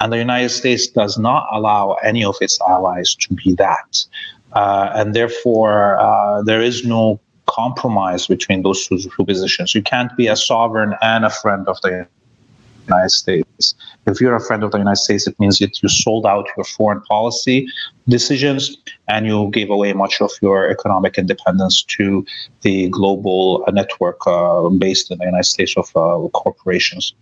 And 0.00 0.12
the 0.12 0.18
United 0.18 0.50
States 0.50 0.86
does 0.86 1.18
not 1.18 1.42
allow 1.52 1.84
any 2.10 2.24
of 2.24 2.36
its 2.40 2.60
allies 2.60 3.14
to 3.22 3.34
be 3.34 3.54
that. 3.54 3.90
Uh, 4.52 4.90
and 4.94 5.14
therefore, 5.14 5.98
uh, 5.98 6.42
there 6.42 6.62
is 6.62 6.84
no 6.84 7.20
compromise 7.46 8.26
between 8.26 8.62
those 8.62 8.86
two, 8.86 8.98
two 8.98 9.24
positions. 9.24 9.74
You 9.74 9.82
can't 9.82 10.14
be 10.16 10.26
a 10.28 10.36
sovereign 10.36 10.94
and 11.02 11.24
a 11.24 11.30
friend 11.30 11.66
of 11.68 11.80
the 11.82 12.06
United 12.86 13.10
States. 13.10 13.74
If 14.06 14.20
you're 14.20 14.36
a 14.36 14.40
friend 14.40 14.62
of 14.62 14.70
the 14.70 14.78
United 14.78 15.00
States, 15.00 15.26
it 15.26 15.38
means 15.40 15.58
that 15.58 15.82
you 15.82 15.88
sold 15.88 16.26
out 16.26 16.46
your 16.56 16.64
foreign 16.64 17.00
policy 17.02 17.66
decisions 18.08 18.76
and 19.08 19.26
you 19.26 19.50
gave 19.50 19.68
away 19.68 19.92
much 19.92 20.20
of 20.20 20.30
your 20.40 20.70
economic 20.70 21.18
independence 21.18 21.82
to 21.82 22.24
the 22.62 22.88
global 22.90 23.64
network 23.72 24.18
uh, 24.26 24.68
based 24.68 25.10
in 25.10 25.18
the 25.18 25.24
United 25.24 25.44
States 25.44 25.74
of 25.76 25.90
uh, 25.96 26.28
corporations. 26.28 27.14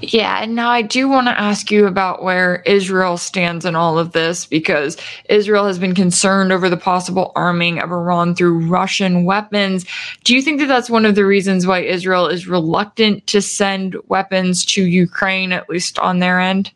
Yeah, 0.00 0.42
and 0.42 0.54
now 0.54 0.70
I 0.70 0.82
do 0.82 1.08
want 1.08 1.28
to 1.28 1.40
ask 1.40 1.70
you 1.70 1.86
about 1.86 2.22
where 2.22 2.62
Israel 2.66 3.16
stands 3.16 3.64
in 3.64 3.74
all 3.74 3.98
of 3.98 4.12
this 4.12 4.46
because 4.46 4.96
Israel 5.28 5.66
has 5.66 5.78
been 5.78 5.94
concerned 5.94 6.52
over 6.52 6.68
the 6.68 6.76
possible 6.76 7.32
arming 7.34 7.80
of 7.80 7.90
Iran 7.90 8.34
through 8.34 8.66
Russian 8.66 9.24
weapons. 9.24 9.86
Do 10.24 10.34
you 10.34 10.42
think 10.42 10.60
that 10.60 10.66
that's 10.66 10.90
one 10.90 11.06
of 11.06 11.14
the 11.14 11.24
reasons 11.24 11.66
why 11.66 11.80
Israel 11.80 12.26
is 12.26 12.46
reluctant 12.46 13.26
to 13.28 13.40
send 13.40 13.96
weapons 14.08 14.64
to 14.66 14.84
Ukraine, 14.84 15.52
at 15.52 15.68
least 15.68 15.98
on 15.98 16.18
their 16.18 16.40
end? 16.40 16.70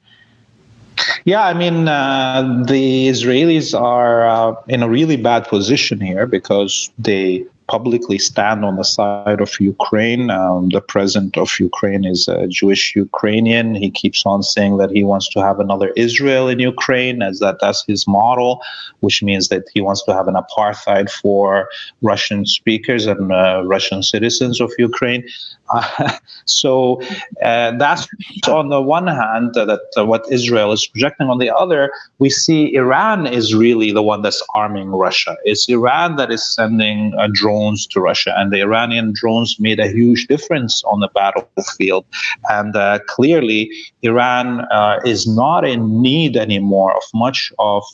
Yeah, 1.24 1.44
I 1.44 1.54
mean, 1.54 1.88
uh, 1.88 2.64
the 2.66 3.08
Israelis 3.08 3.78
are 3.78 4.26
uh, 4.26 4.54
in 4.68 4.82
a 4.82 4.88
really 4.88 5.16
bad 5.16 5.46
position 5.46 6.00
here 6.00 6.26
because 6.26 6.90
they 6.98 7.44
publicly 7.68 8.18
stand 8.18 8.64
on 8.64 8.76
the 8.76 8.82
side 8.82 9.40
of 9.40 9.60
Ukraine. 9.60 10.30
Um, 10.30 10.70
the 10.70 10.80
president 10.80 11.36
of 11.36 11.50
Ukraine 11.60 12.04
is 12.04 12.26
a 12.26 12.46
Jewish 12.48 12.96
Ukrainian. 12.96 13.74
He 13.74 13.90
keeps 13.90 14.24
on 14.24 14.42
saying 14.42 14.78
that 14.78 14.90
he 14.90 15.04
wants 15.04 15.28
to 15.30 15.40
have 15.40 15.60
another 15.60 15.90
Israel 15.96 16.48
in 16.48 16.58
Ukraine, 16.58 17.22
as 17.22 17.38
that 17.40 17.58
that's 17.60 17.84
his 17.86 18.08
model, 18.08 18.62
which 19.00 19.22
means 19.22 19.48
that 19.48 19.64
he 19.74 19.80
wants 19.80 20.02
to 20.04 20.14
have 20.14 20.28
an 20.28 20.34
apartheid 20.34 21.10
for 21.10 21.68
Russian 22.02 22.46
speakers 22.46 23.06
and 23.06 23.30
uh, 23.30 23.62
Russian 23.64 24.02
citizens 24.02 24.60
of 24.60 24.72
Ukraine. 24.78 25.22
Uh, 25.70 26.16
so 26.46 27.00
uh, 27.42 27.72
that's 27.76 28.08
on 28.48 28.68
the 28.68 28.80
one 28.80 29.06
hand 29.06 29.56
uh, 29.56 29.64
that 29.64 29.80
uh, 29.96 30.04
what 30.04 30.24
Israel 30.30 30.72
is 30.72 30.86
projecting. 30.86 31.28
On 31.28 31.38
the 31.38 31.54
other, 31.54 31.90
we 32.18 32.30
see 32.30 32.74
Iran 32.74 33.26
is 33.26 33.54
really 33.54 33.92
the 33.92 34.02
one 34.02 34.22
that's 34.22 34.42
arming 34.54 34.90
Russia. 34.90 35.36
It's 35.44 35.68
Iran 35.68 36.16
that 36.16 36.30
is 36.30 36.44
sending 36.54 37.14
uh, 37.14 37.28
drones 37.32 37.86
to 37.88 38.00
Russia, 38.00 38.34
and 38.36 38.52
the 38.52 38.60
Iranian 38.60 39.12
drones 39.14 39.58
made 39.58 39.80
a 39.80 39.88
huge 39.88 40.26
difference 40.26 40.82
on 40.84 41.00
the 41.00 41.08
battlefield. 41.08 42.04
And 42.48 42.74
uh, 42.76 43.00
clearly, 43.06 43.70
Iran 44.02 44.66
is 45.04 45.26
not 45.26 45.64
in 45.64 46.00
need 46.00 46.36
anymore 46.36 46.94
of 46.96 47.02
much 47.14 47.52
of 47.58 47.84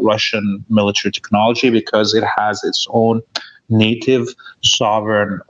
Russian 0.00 0.64
military 0.68 1.12
technology 1.12 1.70
because 1.70 2.14
it 2.14 2.24
has 2.36 2.62
its 2.64 2.86
own 2.90 3.22
native 3.68 4.28
sovereign 4.62 5.40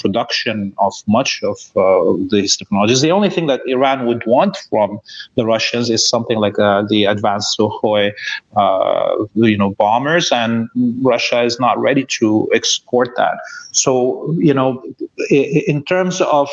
production 0.00 0.72
of 0.78 0.94
much 1.06 1.42
of 1.42 1.58
uh, 1.76 2.14
these 2.30 2.56
technologies. 2.56 3.00
The 3.00 3.10
only 3.10 3.30
thing 3.30 3.46
that 3.46 3.60
Iran 3.66 4.06
would 4.06 4.24
want 4.26 4.56
from 4.70 5.00
the 5.34 5.44
Russians 5.44 5.90
is 5.90 6.08
something 6.08 6.38
like 6.38 6.58
uh, 6.58 6.82
the 6.88 7.04
advanced 7.04 7.58
Sukhoi, 7.58 8.12
uh, 8.56 9.24
you 9.34 9.58
know, 9.58 9.70
bombers, 9.74 10.30
and 10.32 10.68
Russia 11.02 11.42
is 11.42 11.58
not 11.60 11.78
ready 11.78 12.04
to 12.18 12.48
export 12.54 13.14
that. 13.16 13.38
So, 13.72 14.34
you 14.38 14.54
know, 14.54 14.82
in 15.30 15.84
terms 15.84 16.20
of 16.20 16.48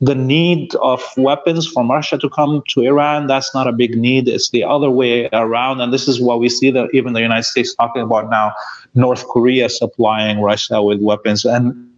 the 0.00 0.14
need 0.14 0.74
of 0.76 1.02
weapons 1.16 1.66
from 1.66 1.90
Russia 1.90 2.18
to 2.18 2.28
come 2.28 2.62
to 2.68 2.82
Iran, 2.82 3.28
that's 3.28 3.54
not 3.54 3.66
a 3.66 3.72
big 3.72 3.96
need. 3.96 4.28
It's 4.28 4.50
the 4.50 4.62
other 4.62 4.90
way 4.90 5.28
around. 5.32 5.80
And 5.80 5.90
this 5.92 6.06
is 6.06 6.20
what 6.20 6.38
we 6.38 6.50
see 6.50 6.70
that 6.70 6.90
even 6.92 7.14
the 7.14 7.22
United 7.22 7.44
States 7.44 7.74
talking 7.74 8.02
about 8.02 8.28
now, 8.28 8.52
North 8.94 9.26
Korea 9.28 9.70
supplying 9.70 10.42
Russia 10.42 10.82
with 10.82 11.00
weapons. 11.00 11.46
And 11.46 11.90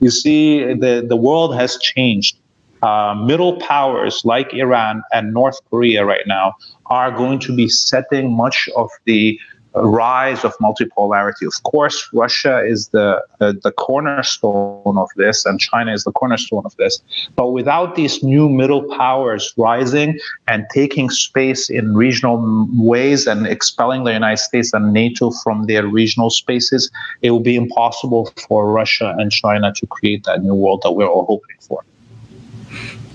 you 0.00 0.10
see, 0.10 0.74
the, 0.74 1.04
the 1.06 1.16
world 1.16 1.54
has 1.54 1.78
changed. 1.78 2.36
Uh, 2.82 3.14
middle 3.14 3.60
powers 3.60 4.22
like 4.24 4.54
Iran 4.54 5.02
and 5.12 5.34
North 5.34 5.58
Korea 5.68 6.02
right 6.04 6.26
now 6.26 6.54
are 6.86 7.10
going 7.10 7.38
to 7.40 7.54
be 7.54 7.68
setting 7.68 8.34
much 8.34 8.70
of 8.74 8.88
the 9.04 9.38
rise 9.74 10.44
of 10.44 10.56
multipolarity. 10.58 11.46
Of 11.46 11.62
course, 11.62 12.08
Russia 12.12 12.64
is 12.64 12.88
the, 12.88 13.22
the, 13.38 13.58
the 13.62 13.72
cornerstone 13.72 14.98
of 14.98 15.08
this, 15.16 15.44
and 15.46 15.60
China 15.60 15.92
is 15.92 16.04
the 16.04 16.12
cornerstone 16.12 16.62
of 16.64 16.74
this. 16.76 17.00
But 17.36 17.50
without 17.50 17.94
these 17.94 18.22
new 18.22 18.48
middle 18.48 18.82
powers 18.96 19.52
rising 19.56 20.18
and 20.48 20.66
taking 20.72 21.10
space 21.10 21.70
in 21.70 21.94
regional 21.94 22.68
ways 22.74 23.26
and 23.26 23.46
expelling 23.46 24.04
the 24.04 24.12
United 24.12 24.38
States 24.38 24.72
and 24.72 24.92
NATO 24.92 25.30
from 25.30 25.66
their 25.66 25.86
regional 25.86 26.30
spaces, 26.30 26.90
it 27.22 27.30
will 27.30 27.40
be 27.40 27.56
impossible 27.56 28.32
for 28.48 28.72
Russia 28.72 29.14
and 29.18 29.30
China 29.30 29.72
to 29.74 29.86
create 29.86 30.24
that 30.24 30.42
new 30.42 30.54
world 30.54 30.82
that 30.82 30.92
we're 30.92 31.06
all 31.08 31.26
hoping 31.26 31.56
for. 31.60 31.84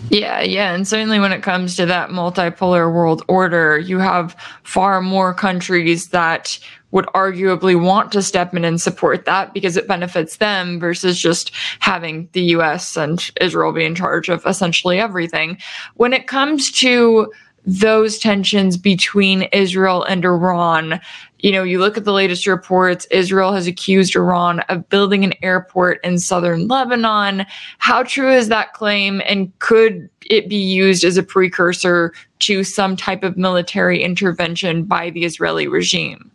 Yeah, 0.10 0.42
yeah. 0.42 0.74
And 0.74 0.88
certainly 0.88 1.20
when 1.20 1.32
it 1.32 1.44
comes 1.44 1.76
to 1.76 1.86
that 1.86 2.10
multipolar 2.10 2.92
world 2.94 3.24
order, 3.28 3.78
you 3.78 4.00
have 4.00 4.36
far 4.64 5.02
more 5.02 5.34
countries 5.34 6.10
that 6.10 6.60
would 6.92 7.06
arguably 7.08 7.80
want 7.80 8.12
to 8.14 8.22
step 8.22 8.54
in 8.54 8.64
and 8.64 8.80
support 8.80 9.26
that 9.26 9.54
because 9.54 9.76
it 9.76 9.88
benefits 9.88 10.38
them 10.38 10.80
versus 10.80 11.20
just 11.20 11.52
having 11.80 12.30
the 12.32 12.42
US 12.56 12.96
and 12.96 13.30
Israel 13.42 13.74
be 13.74 13.84
in 13.84 13.96
charge 13.96 14.30
of 14.30 14.46
essentially 14.46 15.00
everything. 15.00 15.58
When 15.96 16.14
it 16.14 16.28
comes 16.28 16.72
to 16.74 17.32
those 17.66 18.20
tensions 18.20 18.78
between 18.78 19.44
Israel 19.52 20.04
and 20.04 20.24
Iran, 20.24 21.02
You 21.46 21.52
know, 21.52 21.62
you 21.62 21.78
look 21.78 21.96
at 21.96 22.06
the 22.06 22.12
latest 22.12 22.48
reports, 22.48 23.06
Israel 23.12 23.54
has 23.54 23.68
accused 23.68 24.16
Iran 24.16 24.62
of 24.62 24.90
building 24.90 25.24
an 25.24 25.34
airport 25.44 26.04
in 26.04 26.18
southern 26.18 26.68
Lebanon. 26.68 27.46
How 27.78 28.02
true 28.02 28.34
is 28.34 28.50
that 28.50 28.74
claim? 28.74 29.22
And 29.28 29.54
could 29.60 30.10
it 30.26 30.50
be 30.50 30.56
used 30.56 31.04
as 31.04 31.18
a 31.18 31.22
precursor 31.22 32.14
to 32.40 32.64
some 32.64 32.96
type 32.96 33.22
of 33.22 33.38
military 33.38 34.02
intervention 34.02 34.86
by 34.86 35.12
the 35.12 35.24
Israeli 35.24 35.68
regime? 35.68 36.32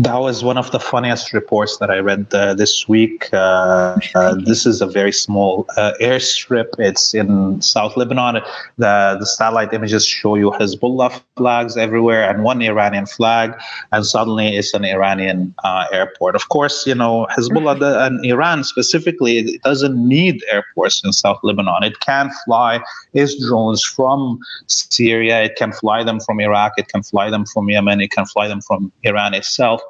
That 0.00 0.16
was 0.16 0.42
one 0.42 0.56
of 0.56 0.70
the 0.70 0.80
funniest 0.80 1.34
reports 1.34 1.76
that 1.76 1.90
I 1.90 1.98
read 1.98 2.32
uh, 2.32 2.54
this 2.54 2.88
week. 2.88 3.28
Uh, 3.34 3.98
uh, 4.14 4.34
this 4.46 4.64
is 4.64 4.80
a 4.80 4.86
very 4.86 5.12
small 5.12 5.66
uh, 5.76 5.92
airstrip. 6.00 6.68
It's 6.78 7.12
in 7.12 7.60
South 7.60 7.98
Lebanon. 7.98 8.42
The, 8.78 9.18
the 9.20 9.26
satellite 9.26 9.74
images 9.74 10.06
show 10.06 10.36
you 10.36 10.52
Hezbollah 10.52 11.20
flags 11.36 11.76
everywhere 11.76 12.30
and 12.30 12.44
one 12.44 12.62
Iranian 12.62 13.04
flag, 13.04 13.52
and 13.92 14.06
suddenly 14.06 14.56
it's 14.56 14.72
an 14.72 14.86
Iranian 14.86 15.54
uh, 15.64 15.84
airport. 15.92 16.34
Of 16.34 16.48
course, 16.48 16.86
you 16.86 16.94
know, 16.94 17.26
Hezbollah 17.36 17.78
the, 17.78 18.02
and 18.06 18.24
Iran 18.24 18.64
specifically 18.64 19.38
it 19.40 19.62
doesn't 19.62 19.96
need 20.08 20.42
airports 20.50 21.04
in 21.04 21.12
South 21.12 21.40
Lebanon. 21.42 21.82
It 21.82 22.00
can 22.00 22.30
fly 22.46 22.80
its 23.12 23.36
drones 23.46 23.84
from 23.84 24.38
Syria, 24.66 25.42
it 25.42 25.56
can 25.56 25.72
fly 25.72 26.04
them 26.04 26.20
from 26.20 26.40
Iraq, 26.40 26.72
it 26.78 26.88
can 26.88 27.02
fly 27.02 27.28
them 27.28 27.44
from 27.44 27.68
Yemen, 27.68 28.00
it 28.00 28.12
can 28.12 28.24
fly 28.24 28.48
them 28.48 28.62
from 28.62 28.90
Iran 29.02 29.34
itself 29.34 29.82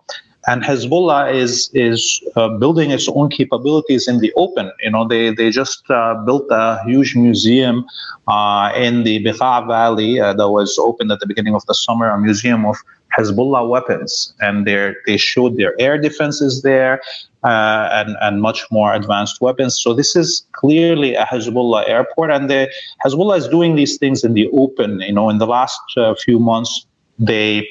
and 0.47 0.63
Hezbollah 0.63 1.33
is 1.35 1.71
is 1.75 2.23
uh, 2.37 2.49
building 2.49 2.91
its 2.91 3.09
own 3.09 3.29
capabilities 3.31 4.09
in 4.09 4.21
the 4.21 4.33
open. 4.37 4.71
You 4.83 4.91
know, 4.91 5.07
they 5.07 5.35
they 5.35 5.51
just 5.51 5.83
uh, 5.91 6.15
built 6.25 6.47
a 6.51 6.83
huge 6.87 7.15
museum 7.15 7.85
uh, 8.27 8.73
in 8.75 9.05
the 9.05 9.23
Bekaa 9.25 9.67
Valley 9.67 10.21
uh, 10.21 10.33
that 10.33 10.49
was 10.49 10.79
opened 10.79 11.13
at 11.13 11.21
the 11.21 11.27
beginning 11.27 11.55
of 11.55 11.65
the 11.67 11.75
summer, 11.75 12.09
a 12.09 12.19
museum 12.19 12.65
of 12.65 12.77
Hezbollah 13.17 13.69
weapons, 13.69 14.35
and 14.41 14.67
they 14.67 14.95
they 15.07 15.17
showed 15.17 15.57
their 15.57 15.79
air 15.79 15.99
defenses 15.99 16.63
there 16.63 17.03
uh, 17.45 17.89
and 17.93 18.17
and 18.23 18.41
much 18.41 18.65
more 18.71 18.95
advanced 18.95 19.41
weapons. 19.41 19.79
So 19.81 19.93
this 19.93 20.17
is 20.17 20.47
clearly 20.53 21.15
a 21.15 21.25
Hezbollah 21.25 21.89
airport, 21.89 22.31
and 22.31 22.49
the 22.49 22.71
Hezbollah 23.05 23.37
is 23.37 23.49
doing 23.49 23.77
these 23.77 23.99
things 23.99 24.25
in 24.25 24.33
the 24.35 24.49
open. 24.53 25.01
You 25.01 25.13
know, 25.13 25.29
in 25.29 25.39
the 25.39 25.47
last 25.47 25.81
uh, 25.99 26.15
few 26.15 26.39
months, 26.39 26.87
they 27.19 27.69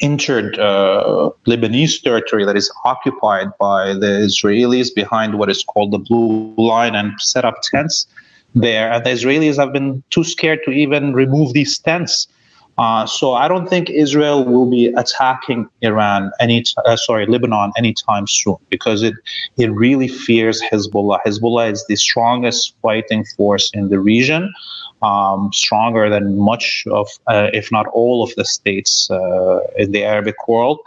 entered 0.00 0.58
uh, 0.58 1.30
Lebanese 1.46 2.02
territory 2.02 2.44
that 2.44 2.56
is 2.56 2.72
occupied 2.84 3.48
by 3.58 3.92
the 3.94 4.26
Israelis 4.28 4.94
behind 4.94 5.38
what 5.38 5.50
is 5.50 5.62
called 5.64 5.92
the 5.92 5.98
Blue 5.98 6.54
Line 6.56 6.94
and 6.94 7.12
set 7.20 7.44
up 7.44 7.56
tents 7.62 8.06
there. 8.54 8.90
And 8.90 9.04
the 9.04 9.10
Israelis 9.10 9.56
have 9.56 9.72
been 9.72 10.02
too 10.10 10.24
scared 10.24 10.60
to 10.64 10.70
even 10.70 11.12
remove 11.12 11.52
these 11.52 11.78
tents. 11.78 12.26
Uh, 12.78 13.04
so 13.04 13.34
I 13.34 13.46
don't 13.46 13.68
think 13.68 13.90
Israel 13.90 14.44
will 14.44 14.68
be 14.68 14.86
attacking 14.86 15.68
Iran 15.82 16.30
any 16.40 16.62
t- 16.62 16.72
uh, 16.86 16.96
sorry 16.96 17.26
Lebanon 17.26 17.72
anytime 17.76 18.26
soon 18.26 18.56
because 18.70 19.02
it 19.02 19.14
it 19.58 19.70
really 19.72 20.08
fears 20.08 20.62
Hezbollah. 20.62 21.18
Hezbollah 21.26 21.72
is 21.72 21.84
the 21.88 21.96
strongest 21.96 22.74
fighting 22.80 23.24
force 23.36 23.70
in 23.74 23.90
the 23.90 24.00
region 24.00 24.50
um, 25.02 25.50
stronger 25.52 26.10
than 26.10 26.38
much 26.38 26.84
of, 26.90 27.08
uh, 27.26 27.48
if 27.52 27.72
not 27.72 27.86
all, 27.88 28.22
of 28.22 28.34
the 28.36 28.44
states 28.44 29.10
uh, 29.10 29.60
in 29.76 29.92
the 29.92 30.04
Arabic 30.04 30.48
world. 30.48 30.80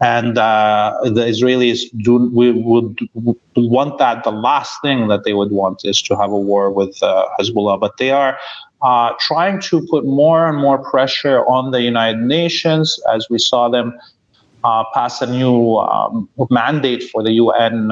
And 0.00 0.38
uh, 0.38 0.98
the 1.04 1.24
Israelis 1.26 1.82
do 2.02 2.30
we 2.32 2.52
would 2.52 2.98
want 3.56 3.98
that. 3.98 4.24
The 4.24 4.32
last 4.32 4.80
thing 4.82 5.08
that 5.08 5.24
they 5.24 5.34
would 5.34 5.50
want 5.50 5.84
is 5.84 6.02
to 6.02 6.16
have 6.16 6.30
a 6.30 6.38
war 6.38 6.70
with 6.70 7.00
uh, 7.02 7.26
Hezbollah, 7.38 7.78
but 7.80 7.96
they 7.98 8.10
are. 8.10 8.38
Uh, 8.82 9.12
trying 9.20 9.60
to 9.60 9.86
put 9.88 10.06
more 10.06 10.48
and 10.48 10.56
more 10.56 10.78
pressure 10.90 11.44
on 11.44 11.70
the 11.70 11.82
United 11.82 12.18
Nations, 12.22 12.98
as 13.12 13.28
we 13.28 13.38
saw 13.38 13.68
them 13.68 13.92
uh, 14.64 14.84
pass 14.94 15.20
a 15.20 15.26
new 15.26 15.76
um, 15.76 16.26
mandate 16.48 17.02
for 17.10 17.22
the 17.22 17.32
UN 17.32 17.90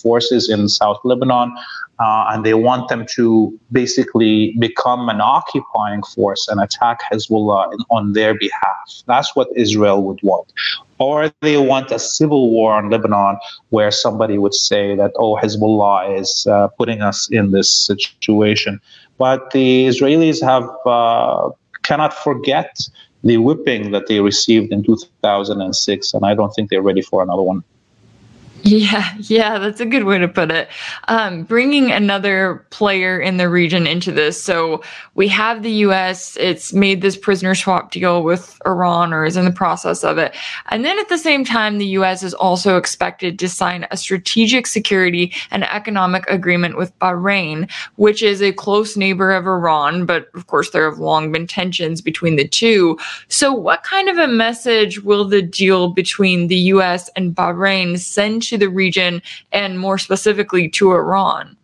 forces 0.00 0.48
in 0.48 0.70
South 0.70 0.98
Lebanon, 1.04 1.52
uh, 2.02 2.26
and 2.30 2.44
they 2.44 2.54
want 2.54 2.88
them 2.88 3.06
to 3.06 3.56
basically 3.70 4.56
become 4.58 5.08
an 5.08 5.20
occupying 5.20 6.02
force 6.02 6.48
and 6.48 6.60
attack 6.60 6.98
Hezbollah 7.10 7.76
on 7.90 8.12
their 8.12 8.34
behalf. 8.34 8.86
That's 9.06 9.36
what 9.36 9.48
Israel 9.54 10.02
would 10.02 10.20
want. 10.22 10.52
Or 10.98 11.30
they 11.42 11.56
want 11.58 11.92
a 11.92 12.00
civil 12.00 12.50
war 12.50 12.78
in 12.80 12.90
Lebanon 12.90 13.36
where 13.70 13.92
somebody 13.92 14.36
would 14.36 14.54
say 14.54 14.96
that, 14.96 15.12
oh, 15.16 15.36
Hezbollah 15.36 16.18
is 16.20 16.44
uh, 16.50 16.68
putting 16.78 17.02
us 17.02 17.30
in 17.30 17.52
this 17.52 17.70
situation. 17.70 18.80
But 19.16 19.52
the 19.52 19.86
Israelis 19.86 20.42
have 20.42 20.68
uh, 20.84 21.50
cannot 21.84 22.12
forget 22.12 22.76
the 23.22 23.36
whipping 23.36 23.92
that 23.92 24.08
they 24.08 24.20
received 24.20 24.72
in 24.72 24.82
2006, 24.82 26.14
and 26.14 26.26
I 26.26 26.34
don't 26.34 26.50
think 26.50 26.70
they're 26.70 26.82
ready 26.82 27.02
for 27.02 27.22
another 27.22 27.42
one. 27.42 27.62
Yeah, 28.72 29.14
yeah, 29.18 29.58
that's 29.58 29.80
a 29.80 29.86
good 29.86 30.04
way 30.04 30.18
to 30.18 30.28
put 30.28 30.50
it. 30.50 30.68
Um, 31.08 31.42
bringing 31.42 31.90
another 31.90 32.64
player 32.70 33.20
in 33.20 33.36
the 33.36 33.48
region 33.48 33.86
into 33.86 34.12
this. 34.12 34.42
So 34.42 34.82
we 35.14 35.26
have 35.28 35.62
the 35.62 35.70
U.S., 35.86 36.36
it's 36.38 36.72
made 36.72 37.02
this 37.02 37.16
prisoner 37.16 37.54
swap 37.54 37.90
deal 37.90 38.22
with 38.22 38.60
Iran 38.64 39.12
or 39.12 39.24
is 39.24 39.36
in 39.36 39.44
the 39.44 39.52
process 39.52 40.04
of 40.04 40.16
it. 40.16 40.36
And 40.70 40.84
then 40.84 40.98
at 40.98 41.08
the 41.08 41.18
same 41.18 41.44
time, 41.44 41.78
the 41.78 41.86
U.S. 41.86 42.22
is 42.22 42.34
also 42.34 42.76
expected 42.76 43.38
to 43.40 43.48
sign 43.48 43.86
a 43.90 43.96
strategic 43.96 44.66
security 44.66 45.34
and 45.50 45.64
economic 45.64 46.24
agreement 46.28 46.76
with 46.76 46.96
Bahrain, 47.00 47.70
which 47.96 48.22
is 48.22 48.40
a 48.40 48.52
close 48.52 48.96
neighbor 48.96 49.32
of 49.32 49.44
Iran. 49.44 50.06
But 50.06 50.28
of 50.34 50.46
course, 50.46 50.70
there 50.70 50.88
have 50.88 51.00
long 51.00 51.32
been 51.32 51.48
tensions 51.48 52.00
between 52.00 52.36
the 52.36 52.46
two. 52.46 52.96
So, 53.28 53.52
what 53.52 53.82
kind 53.82 54.08
of 54.08 54.18
a 54.18 54.28
message 54.28 55.00
will 55.00 55.24
the 55.24 55.42
deal 55.42 55.88
between 55.88 56.46
the 56.46 56.56
U.S. 56.56 57.10
and 57.16 57.34
Bahrain 57.34 57.98
send? 57.98 58.42
To 58.52 58.58
the 58.58 58.68
region 58.68 59.22
and 59.50 59.80
more 59.80 59.98
specifically 59.98 60.68
to 60.68 60.92
Iran? 60.92 61.56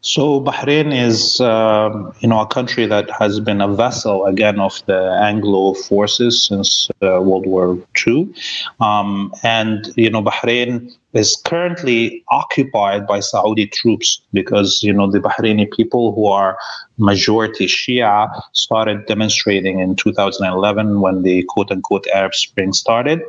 So 0.00 0.40
Bahrain 0.40 0.90
is, 0.92 1.40
um, 1.40 2.12
you 2.20 2.28
know, 2.28 2.40
a 2.40 2.46
country 2.46 2.86
that 2.86 3.08
has 3.10 3.38
been 3.38 3.60
a 3.60 3.68
vessel 3.68 4.26
again 4.26 4.58
of 4.58 4.82
the 4.86 5.00
Anglo 5.22 5.74
forces 5.74 6.48
since 6.48 6.90
uh, 7.02 7.22
World 7.22 7.46
War 7.46 7.78
II, 8.04 8.34
um, 8.80 9.32
and 9.44 9.92
you 9.96 10.10
know, 10.10 10.22
Bahrain 10.22 10.92
is 11.12 11.36
currently 11.44 12.24
occupied 12.30 13.06
by 13.06 13.20
Saudi 13.20 13.66
troops 13.66 14.20
because 14.32 14.82
you 14.82 14.92
know 14.92 15.08
the 15.08 15.20
Bahraini 15.20 15.70
people 15.70 16.12
who 16.14 16.26
are 16.26 16.58
majority 16.98 17.66
Shia 17.66 18.42
started 18.52 19.06
demonstrating 19.06 19.78
in 19.78 19.94
2011 19.94 21.00
when 21.00 21.22
the 21.22 21.44
quote 21.44 21.70
unquote 21.70 22.06
Arab 22.12 22.34
Spring 22.34 22.72
started 22.72 23.22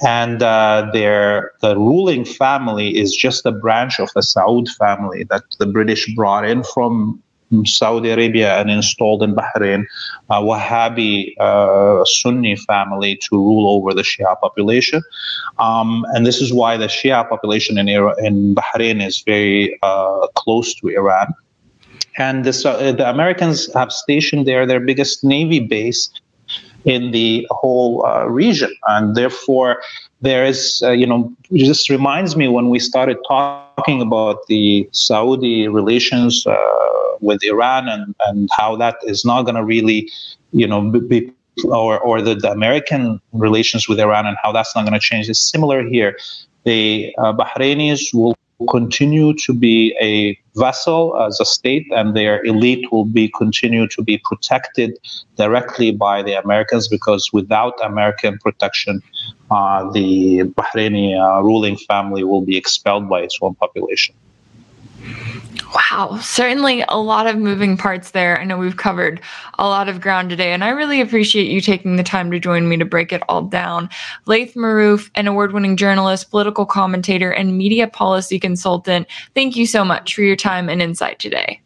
and 0.00 0.42
uh, 0.42 0.88
their 0.92 1.52
the 1.60 1.76
ruling 1.76 2.24
family 2.24 2.96
is 2.96 3.14
just 3.14 3.44
a 3.44 3.52
branch 3.52 4.00
of 4.00 4.10
the 4.14 4.20
Saud 4.20 4.68
family 4.70 5.24
that 5.24 5.42
the 5.58 5.66
British 5.66 6.12
brought 6.14 6.44
in 6.44 6.64
from 6.64 7.22
Saudi 7.64 8.10
Arabia 8.10 8.58
and 8.58 8.70
installed 8.70 9.22
in 9.22 9.34
Bahrain, 9.34 9.84
a 10.30 10.40
Wahhabi 10.40 11.34
uh, 11.38 12.04
Sunni 12.04 12.56
family 12.56 13.16
to 13.16 13.36
rule 13.36 13.68
over 13.68 13.92
the 13.92 14.02
Shia 14.02 14.40
population. 14.40 15.02
Um, 15.58 16.06
and 16.14 16.24
this 16.24 16.40
is 16.40 16.52
why 16.52 16.76
the 16.76 16.86
Shia 16.86 17.28
population 17.28 17.78
in, 17.78 17.88
in 17.88 18.54
Bahrain 18.54 19.06
is 19.06 19.20
very 19.20 19.78
uh, 19.82 20.28
close 20.34 20.74
to 20.76 20.88
Iran. 20.88 21.34
And 22.18 22.44
this, 22.44 22.64
uh, 22.64 22.92
the 22.92 23.08
Americans 23.08 23.72
have 23.74 23.92
stationed 23.92 24.46
there 24.46 24.66
their 24.66 24.80
biggest 24.80 25.24
navy 25.24 25.60
base 25.60 26.10
in 26.84 27.10
the 27.10 27.46
whole 27.50 28.04
uh, 28.04 28.24
region. 28.26 28.74
And 28.88 29.14
therefore, 29.14 29.82
there 30.20 30.44
is, 30.44 30.82
uh, 30.84 30.90
you 30.90 31.06
know, 31.06 31.32
just 31.52 31.90
reminds 31.90 32.36
me 32.36 32.48
when 32.48 32.68
we 32.68 32.78
started 32.78 33.18
talking 33.26 34.00
about 34.00 34.46
the 34.46 34.88
Saudi 34.92 35.68
relations 35.68 36.46
uh, 36.46 36.56
with 37.20 37.42
Iran 37.44 37.88
and, 37.88 38.14
and 38.26 38.48
how 38.52 38.76
that 38.76 38.96
is 39.02 39.24
not 39.24 39.42
going 39.42 39.56
to 39.56 39.64
really, 39.64 40.10
you 40.52 40.66
know, 40.66 40.90
be, 40.90 41.32
or, 41.64 42.00
or 42.00 42.22
the, 42.22 42.34
the 42.34 42.50
American 42.50 43.20
relations 43.32 43.88
with 43.88 43.98
Iran 44.00 44.26
and 44.26 44.36
how 44.42 44.52
that's 44.52 44.74
not 44.74 44.82
going 44.82 44.94
to 44.94 45.00
change. 45.00 45.28
It's 45.28 45.40
similar 45.40 45.86
here. 45.86 46.18
The 46.64 47.14
uh, 47.18 47.32
Bahrainis 47.32 48.14
will 48.14 48.36
continue 48.70 49.34
to 49.34 49.52
be 49.52 49.94
a 50.00 50.38
vessel 50.58 51.16
as 51.16 51.40
a 51.40 51.44
state 51.44 51.86
and 51.94 52.14
their 52.14 52.44
elite 52.44 52.90
will 52.92 53.04
be 53.04 53.28
continue 53.28 53.86
to 53.88 54.02
be 54.02 54.18
protected 54.24 54.98
directly 55.36 55.90
by 55.90 56.22
the 56.22 56.34
Americans 56.34 56.88
because 56.88 57.30
without 57.32 57.74
American 57.84 58.38
protection, 58.38 59.02
uh, 59.50 59.90
the 59.92 60.42
Bahraini 60.56 61.18
uh, 61.18 61.42
ruling 61.42 61.76
family 61.76 62.24
will 62.24 62.42
be 62.42 62.56
expelled 62.56 63.08
by 63.08 63.20
its 63.20 63.38
own 63.40 63.54
population. 63.54 64.14
Wow, 65.74 66.18
certainly 66.20 66.84
a 66.88 66.98
lot 66.98 67.26
of 67.26 67.38
moving 67.38 67.78
parts 67.78 68.10
there. 68.10 68.38
I 68.38 68.44
know 68.44 68.58
we've 68.58 68.76
covered 68.76 69.22
a 69.58 69.66
lot 69.66 69.88
of 69.88 70.02
ground 70.02 70.28
today, 70.28 70.52
and 70.52 70.62
I 70.62 70.68
really 70.68 71.00
appreciate 71.00 71.50
you 71.50 71.62
taking 71.62 71.96
the 71.96 72.02
time 72.02 72.30
to 72.30 72.38
join 72.38 72.68
me 72.68 72.76
to 72.76 72.84
break 72.84 73.10
it 73.10 73.22
all 73.28 73.42
down. 73.42 73.88
Laith 74.26 74.54
Marouf, 74.54 75.10
an 75.14 75.28
award 75.28 75.52
winning 75.52 75.76
journalist, 75.76 76.30
political 76.30 76.66
commentator, 76.66 77.30
and 77.30 77.56
media 77.56 77.88
policy 77.88 78.38
consultant, 78.38 79.06
thank 79.34 79.56
you 79.56 79.66
so 79.66 79.82
much 79.82 80.14
for 80.14 80.20
your 80.20 80.36
time 80.36 80.68
and 80.68 80.82
insight 80.82 81.18
today. 81.18 81.62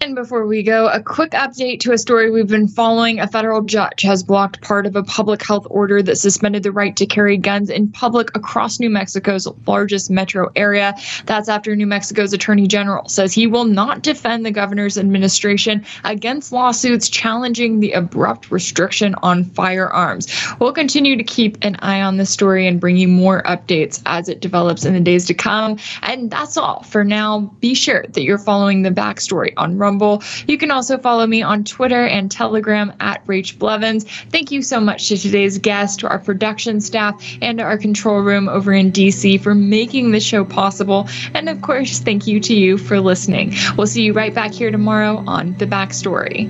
And 0.00 0.14
before 0.14 0.46
we 0.46 0.62
go, 0.62 0.88
a 0.88 1.02
quick 1.02 1.32
update 1.32 1.80
to 1.80 1.92
a 1.92 1.98
story 1.98 2.30
we've 2.30 2.48
been 2.48 2.68
following. 2.68 3.20
A 3.20 3.28
federal 3.28 3.62
judge 3.62 4.02
has 4.02 4.22
blocked 4.22 4.60
part 4.62 4.86
of 4.86 4.96
a 4.96 5.02
public 5.02 5.44
health 5.44 5.66
order 5.70 6.02
that 6.02 6.16
suspended 6.16 6.62
the 6.62 6.72
right 6.72 6.96
to 6.96 7.06
carry 7.06 7.36
guns 7.36 7.70
in 7.70 7.90
public 7.90 8.34
across 8.36 8.80
New 8.80 8.90
Mexico's 8.90 9.46
largest 9.66 10.10
metro 10.10 10.50
area. 10.56 10.94
That's 11.26 11.48
after 11.48 11.76
New 11.76 11.86
Mexico's 11.86 12.32
attorney 12.32 12.66
general 12.66 13.08
says 13.08 13.32
he 13.32 13.46
will 13.46 13.64
not 13.64 14.02
defend 14.02 14.44
the 14.44 14.50
governor's 14.50 14.98
administration 14.98 15.84
against 16.04 16.52
lawsuits 16.52 17.08
challenging 17.08 17.80
the 17.80 17.92
abrupt 17.92 18.50
restriction 18.50 19.14
on 19.22 19.44
firearms. 19.44 20.26
We'll 20.58 20.72
continue 20.72 21.16
to 21.16 21.24
keep 21.24 21.58
an 21.62 21.76
eye 21.80 22.02
on 22.02 22.16
this 22.16 22.30
story 22.30 22.66
and 22.66 22.80
bring 22.80 22.96
you 22.96 23.08
more 23.08 23.42
updates 23.44 24.02
as 24.06 24.28
it 24.28 24.40
develops 24.40 24.84
in 24.84 24.94
the 24.94 25.00
days 25.00 25.26
to 25.26 25.34
come. 25.34 25.78
And 26.02 26.30
that's 26.30 26.56
all 26.56 26.82
for 26.82 27.04
now. 27.04 27.40
Be 27.60 27.74
sure 27.74 28.04
that 28.08 28.22
you're 28.22 28.38
following 28.38 28.82
the 28.82 28.90
backstory 29.22 29.52
on 29.56 29.78
Rumble 29.78 29.92
Rumble. 29.92 30.22
You 30.46 30.56
can 30.56 30.70
also 30.70 30.96
follow 30.96 31.26
me 31.26 31.42
on 31.42 31.64
Twitter 31.64 32.06
and 32.06 32.30
Telegram 32.30 32.92
at 33.00 33.24
Rach 33.26 33.58
Blevins. 33.58 34.04
Thank 34.30 34.50
you 34.50 34.62
so 34.62 34.80
much 34.80 35.08
to 35.08 35.18
today's 35.18 35.58
guest, 35.58 36.00
to 36.00 36.08
our 36.08 36.18
production 36.18 36.80
staff, 36.80 37.22
and 37.42 37.58
to 37.58 37.64
our 37.64 37.76
control 37.76 38.20
room 38.20 38.48
over 38.48 38.72
in 38.72 38.90
DC 38.90 39.40
for 39.42 39.54
making 39.54 40.12
the 40.12 40.20
show 40.20 40.44
possible. 40.44 41.08
And 41.34 41.48
of 41.48 41.60
course, 41.60 41.98
thank 41.98 42.26
you 42.26 42.40
to 42.40 42.54
you 42.54 42.78
for 42.78 43.00
listening. 43.00 43.52
We'll 43.76 43.86
see 43.86 44.02
you 44.02 44.12
right 44.12 44.34
back 44.34 44.52
here 44.52 44.70
tomorrow 44.70 45.22
on 45.26 45.54
The 45.58 45.66
Backstory. 45.66 46.48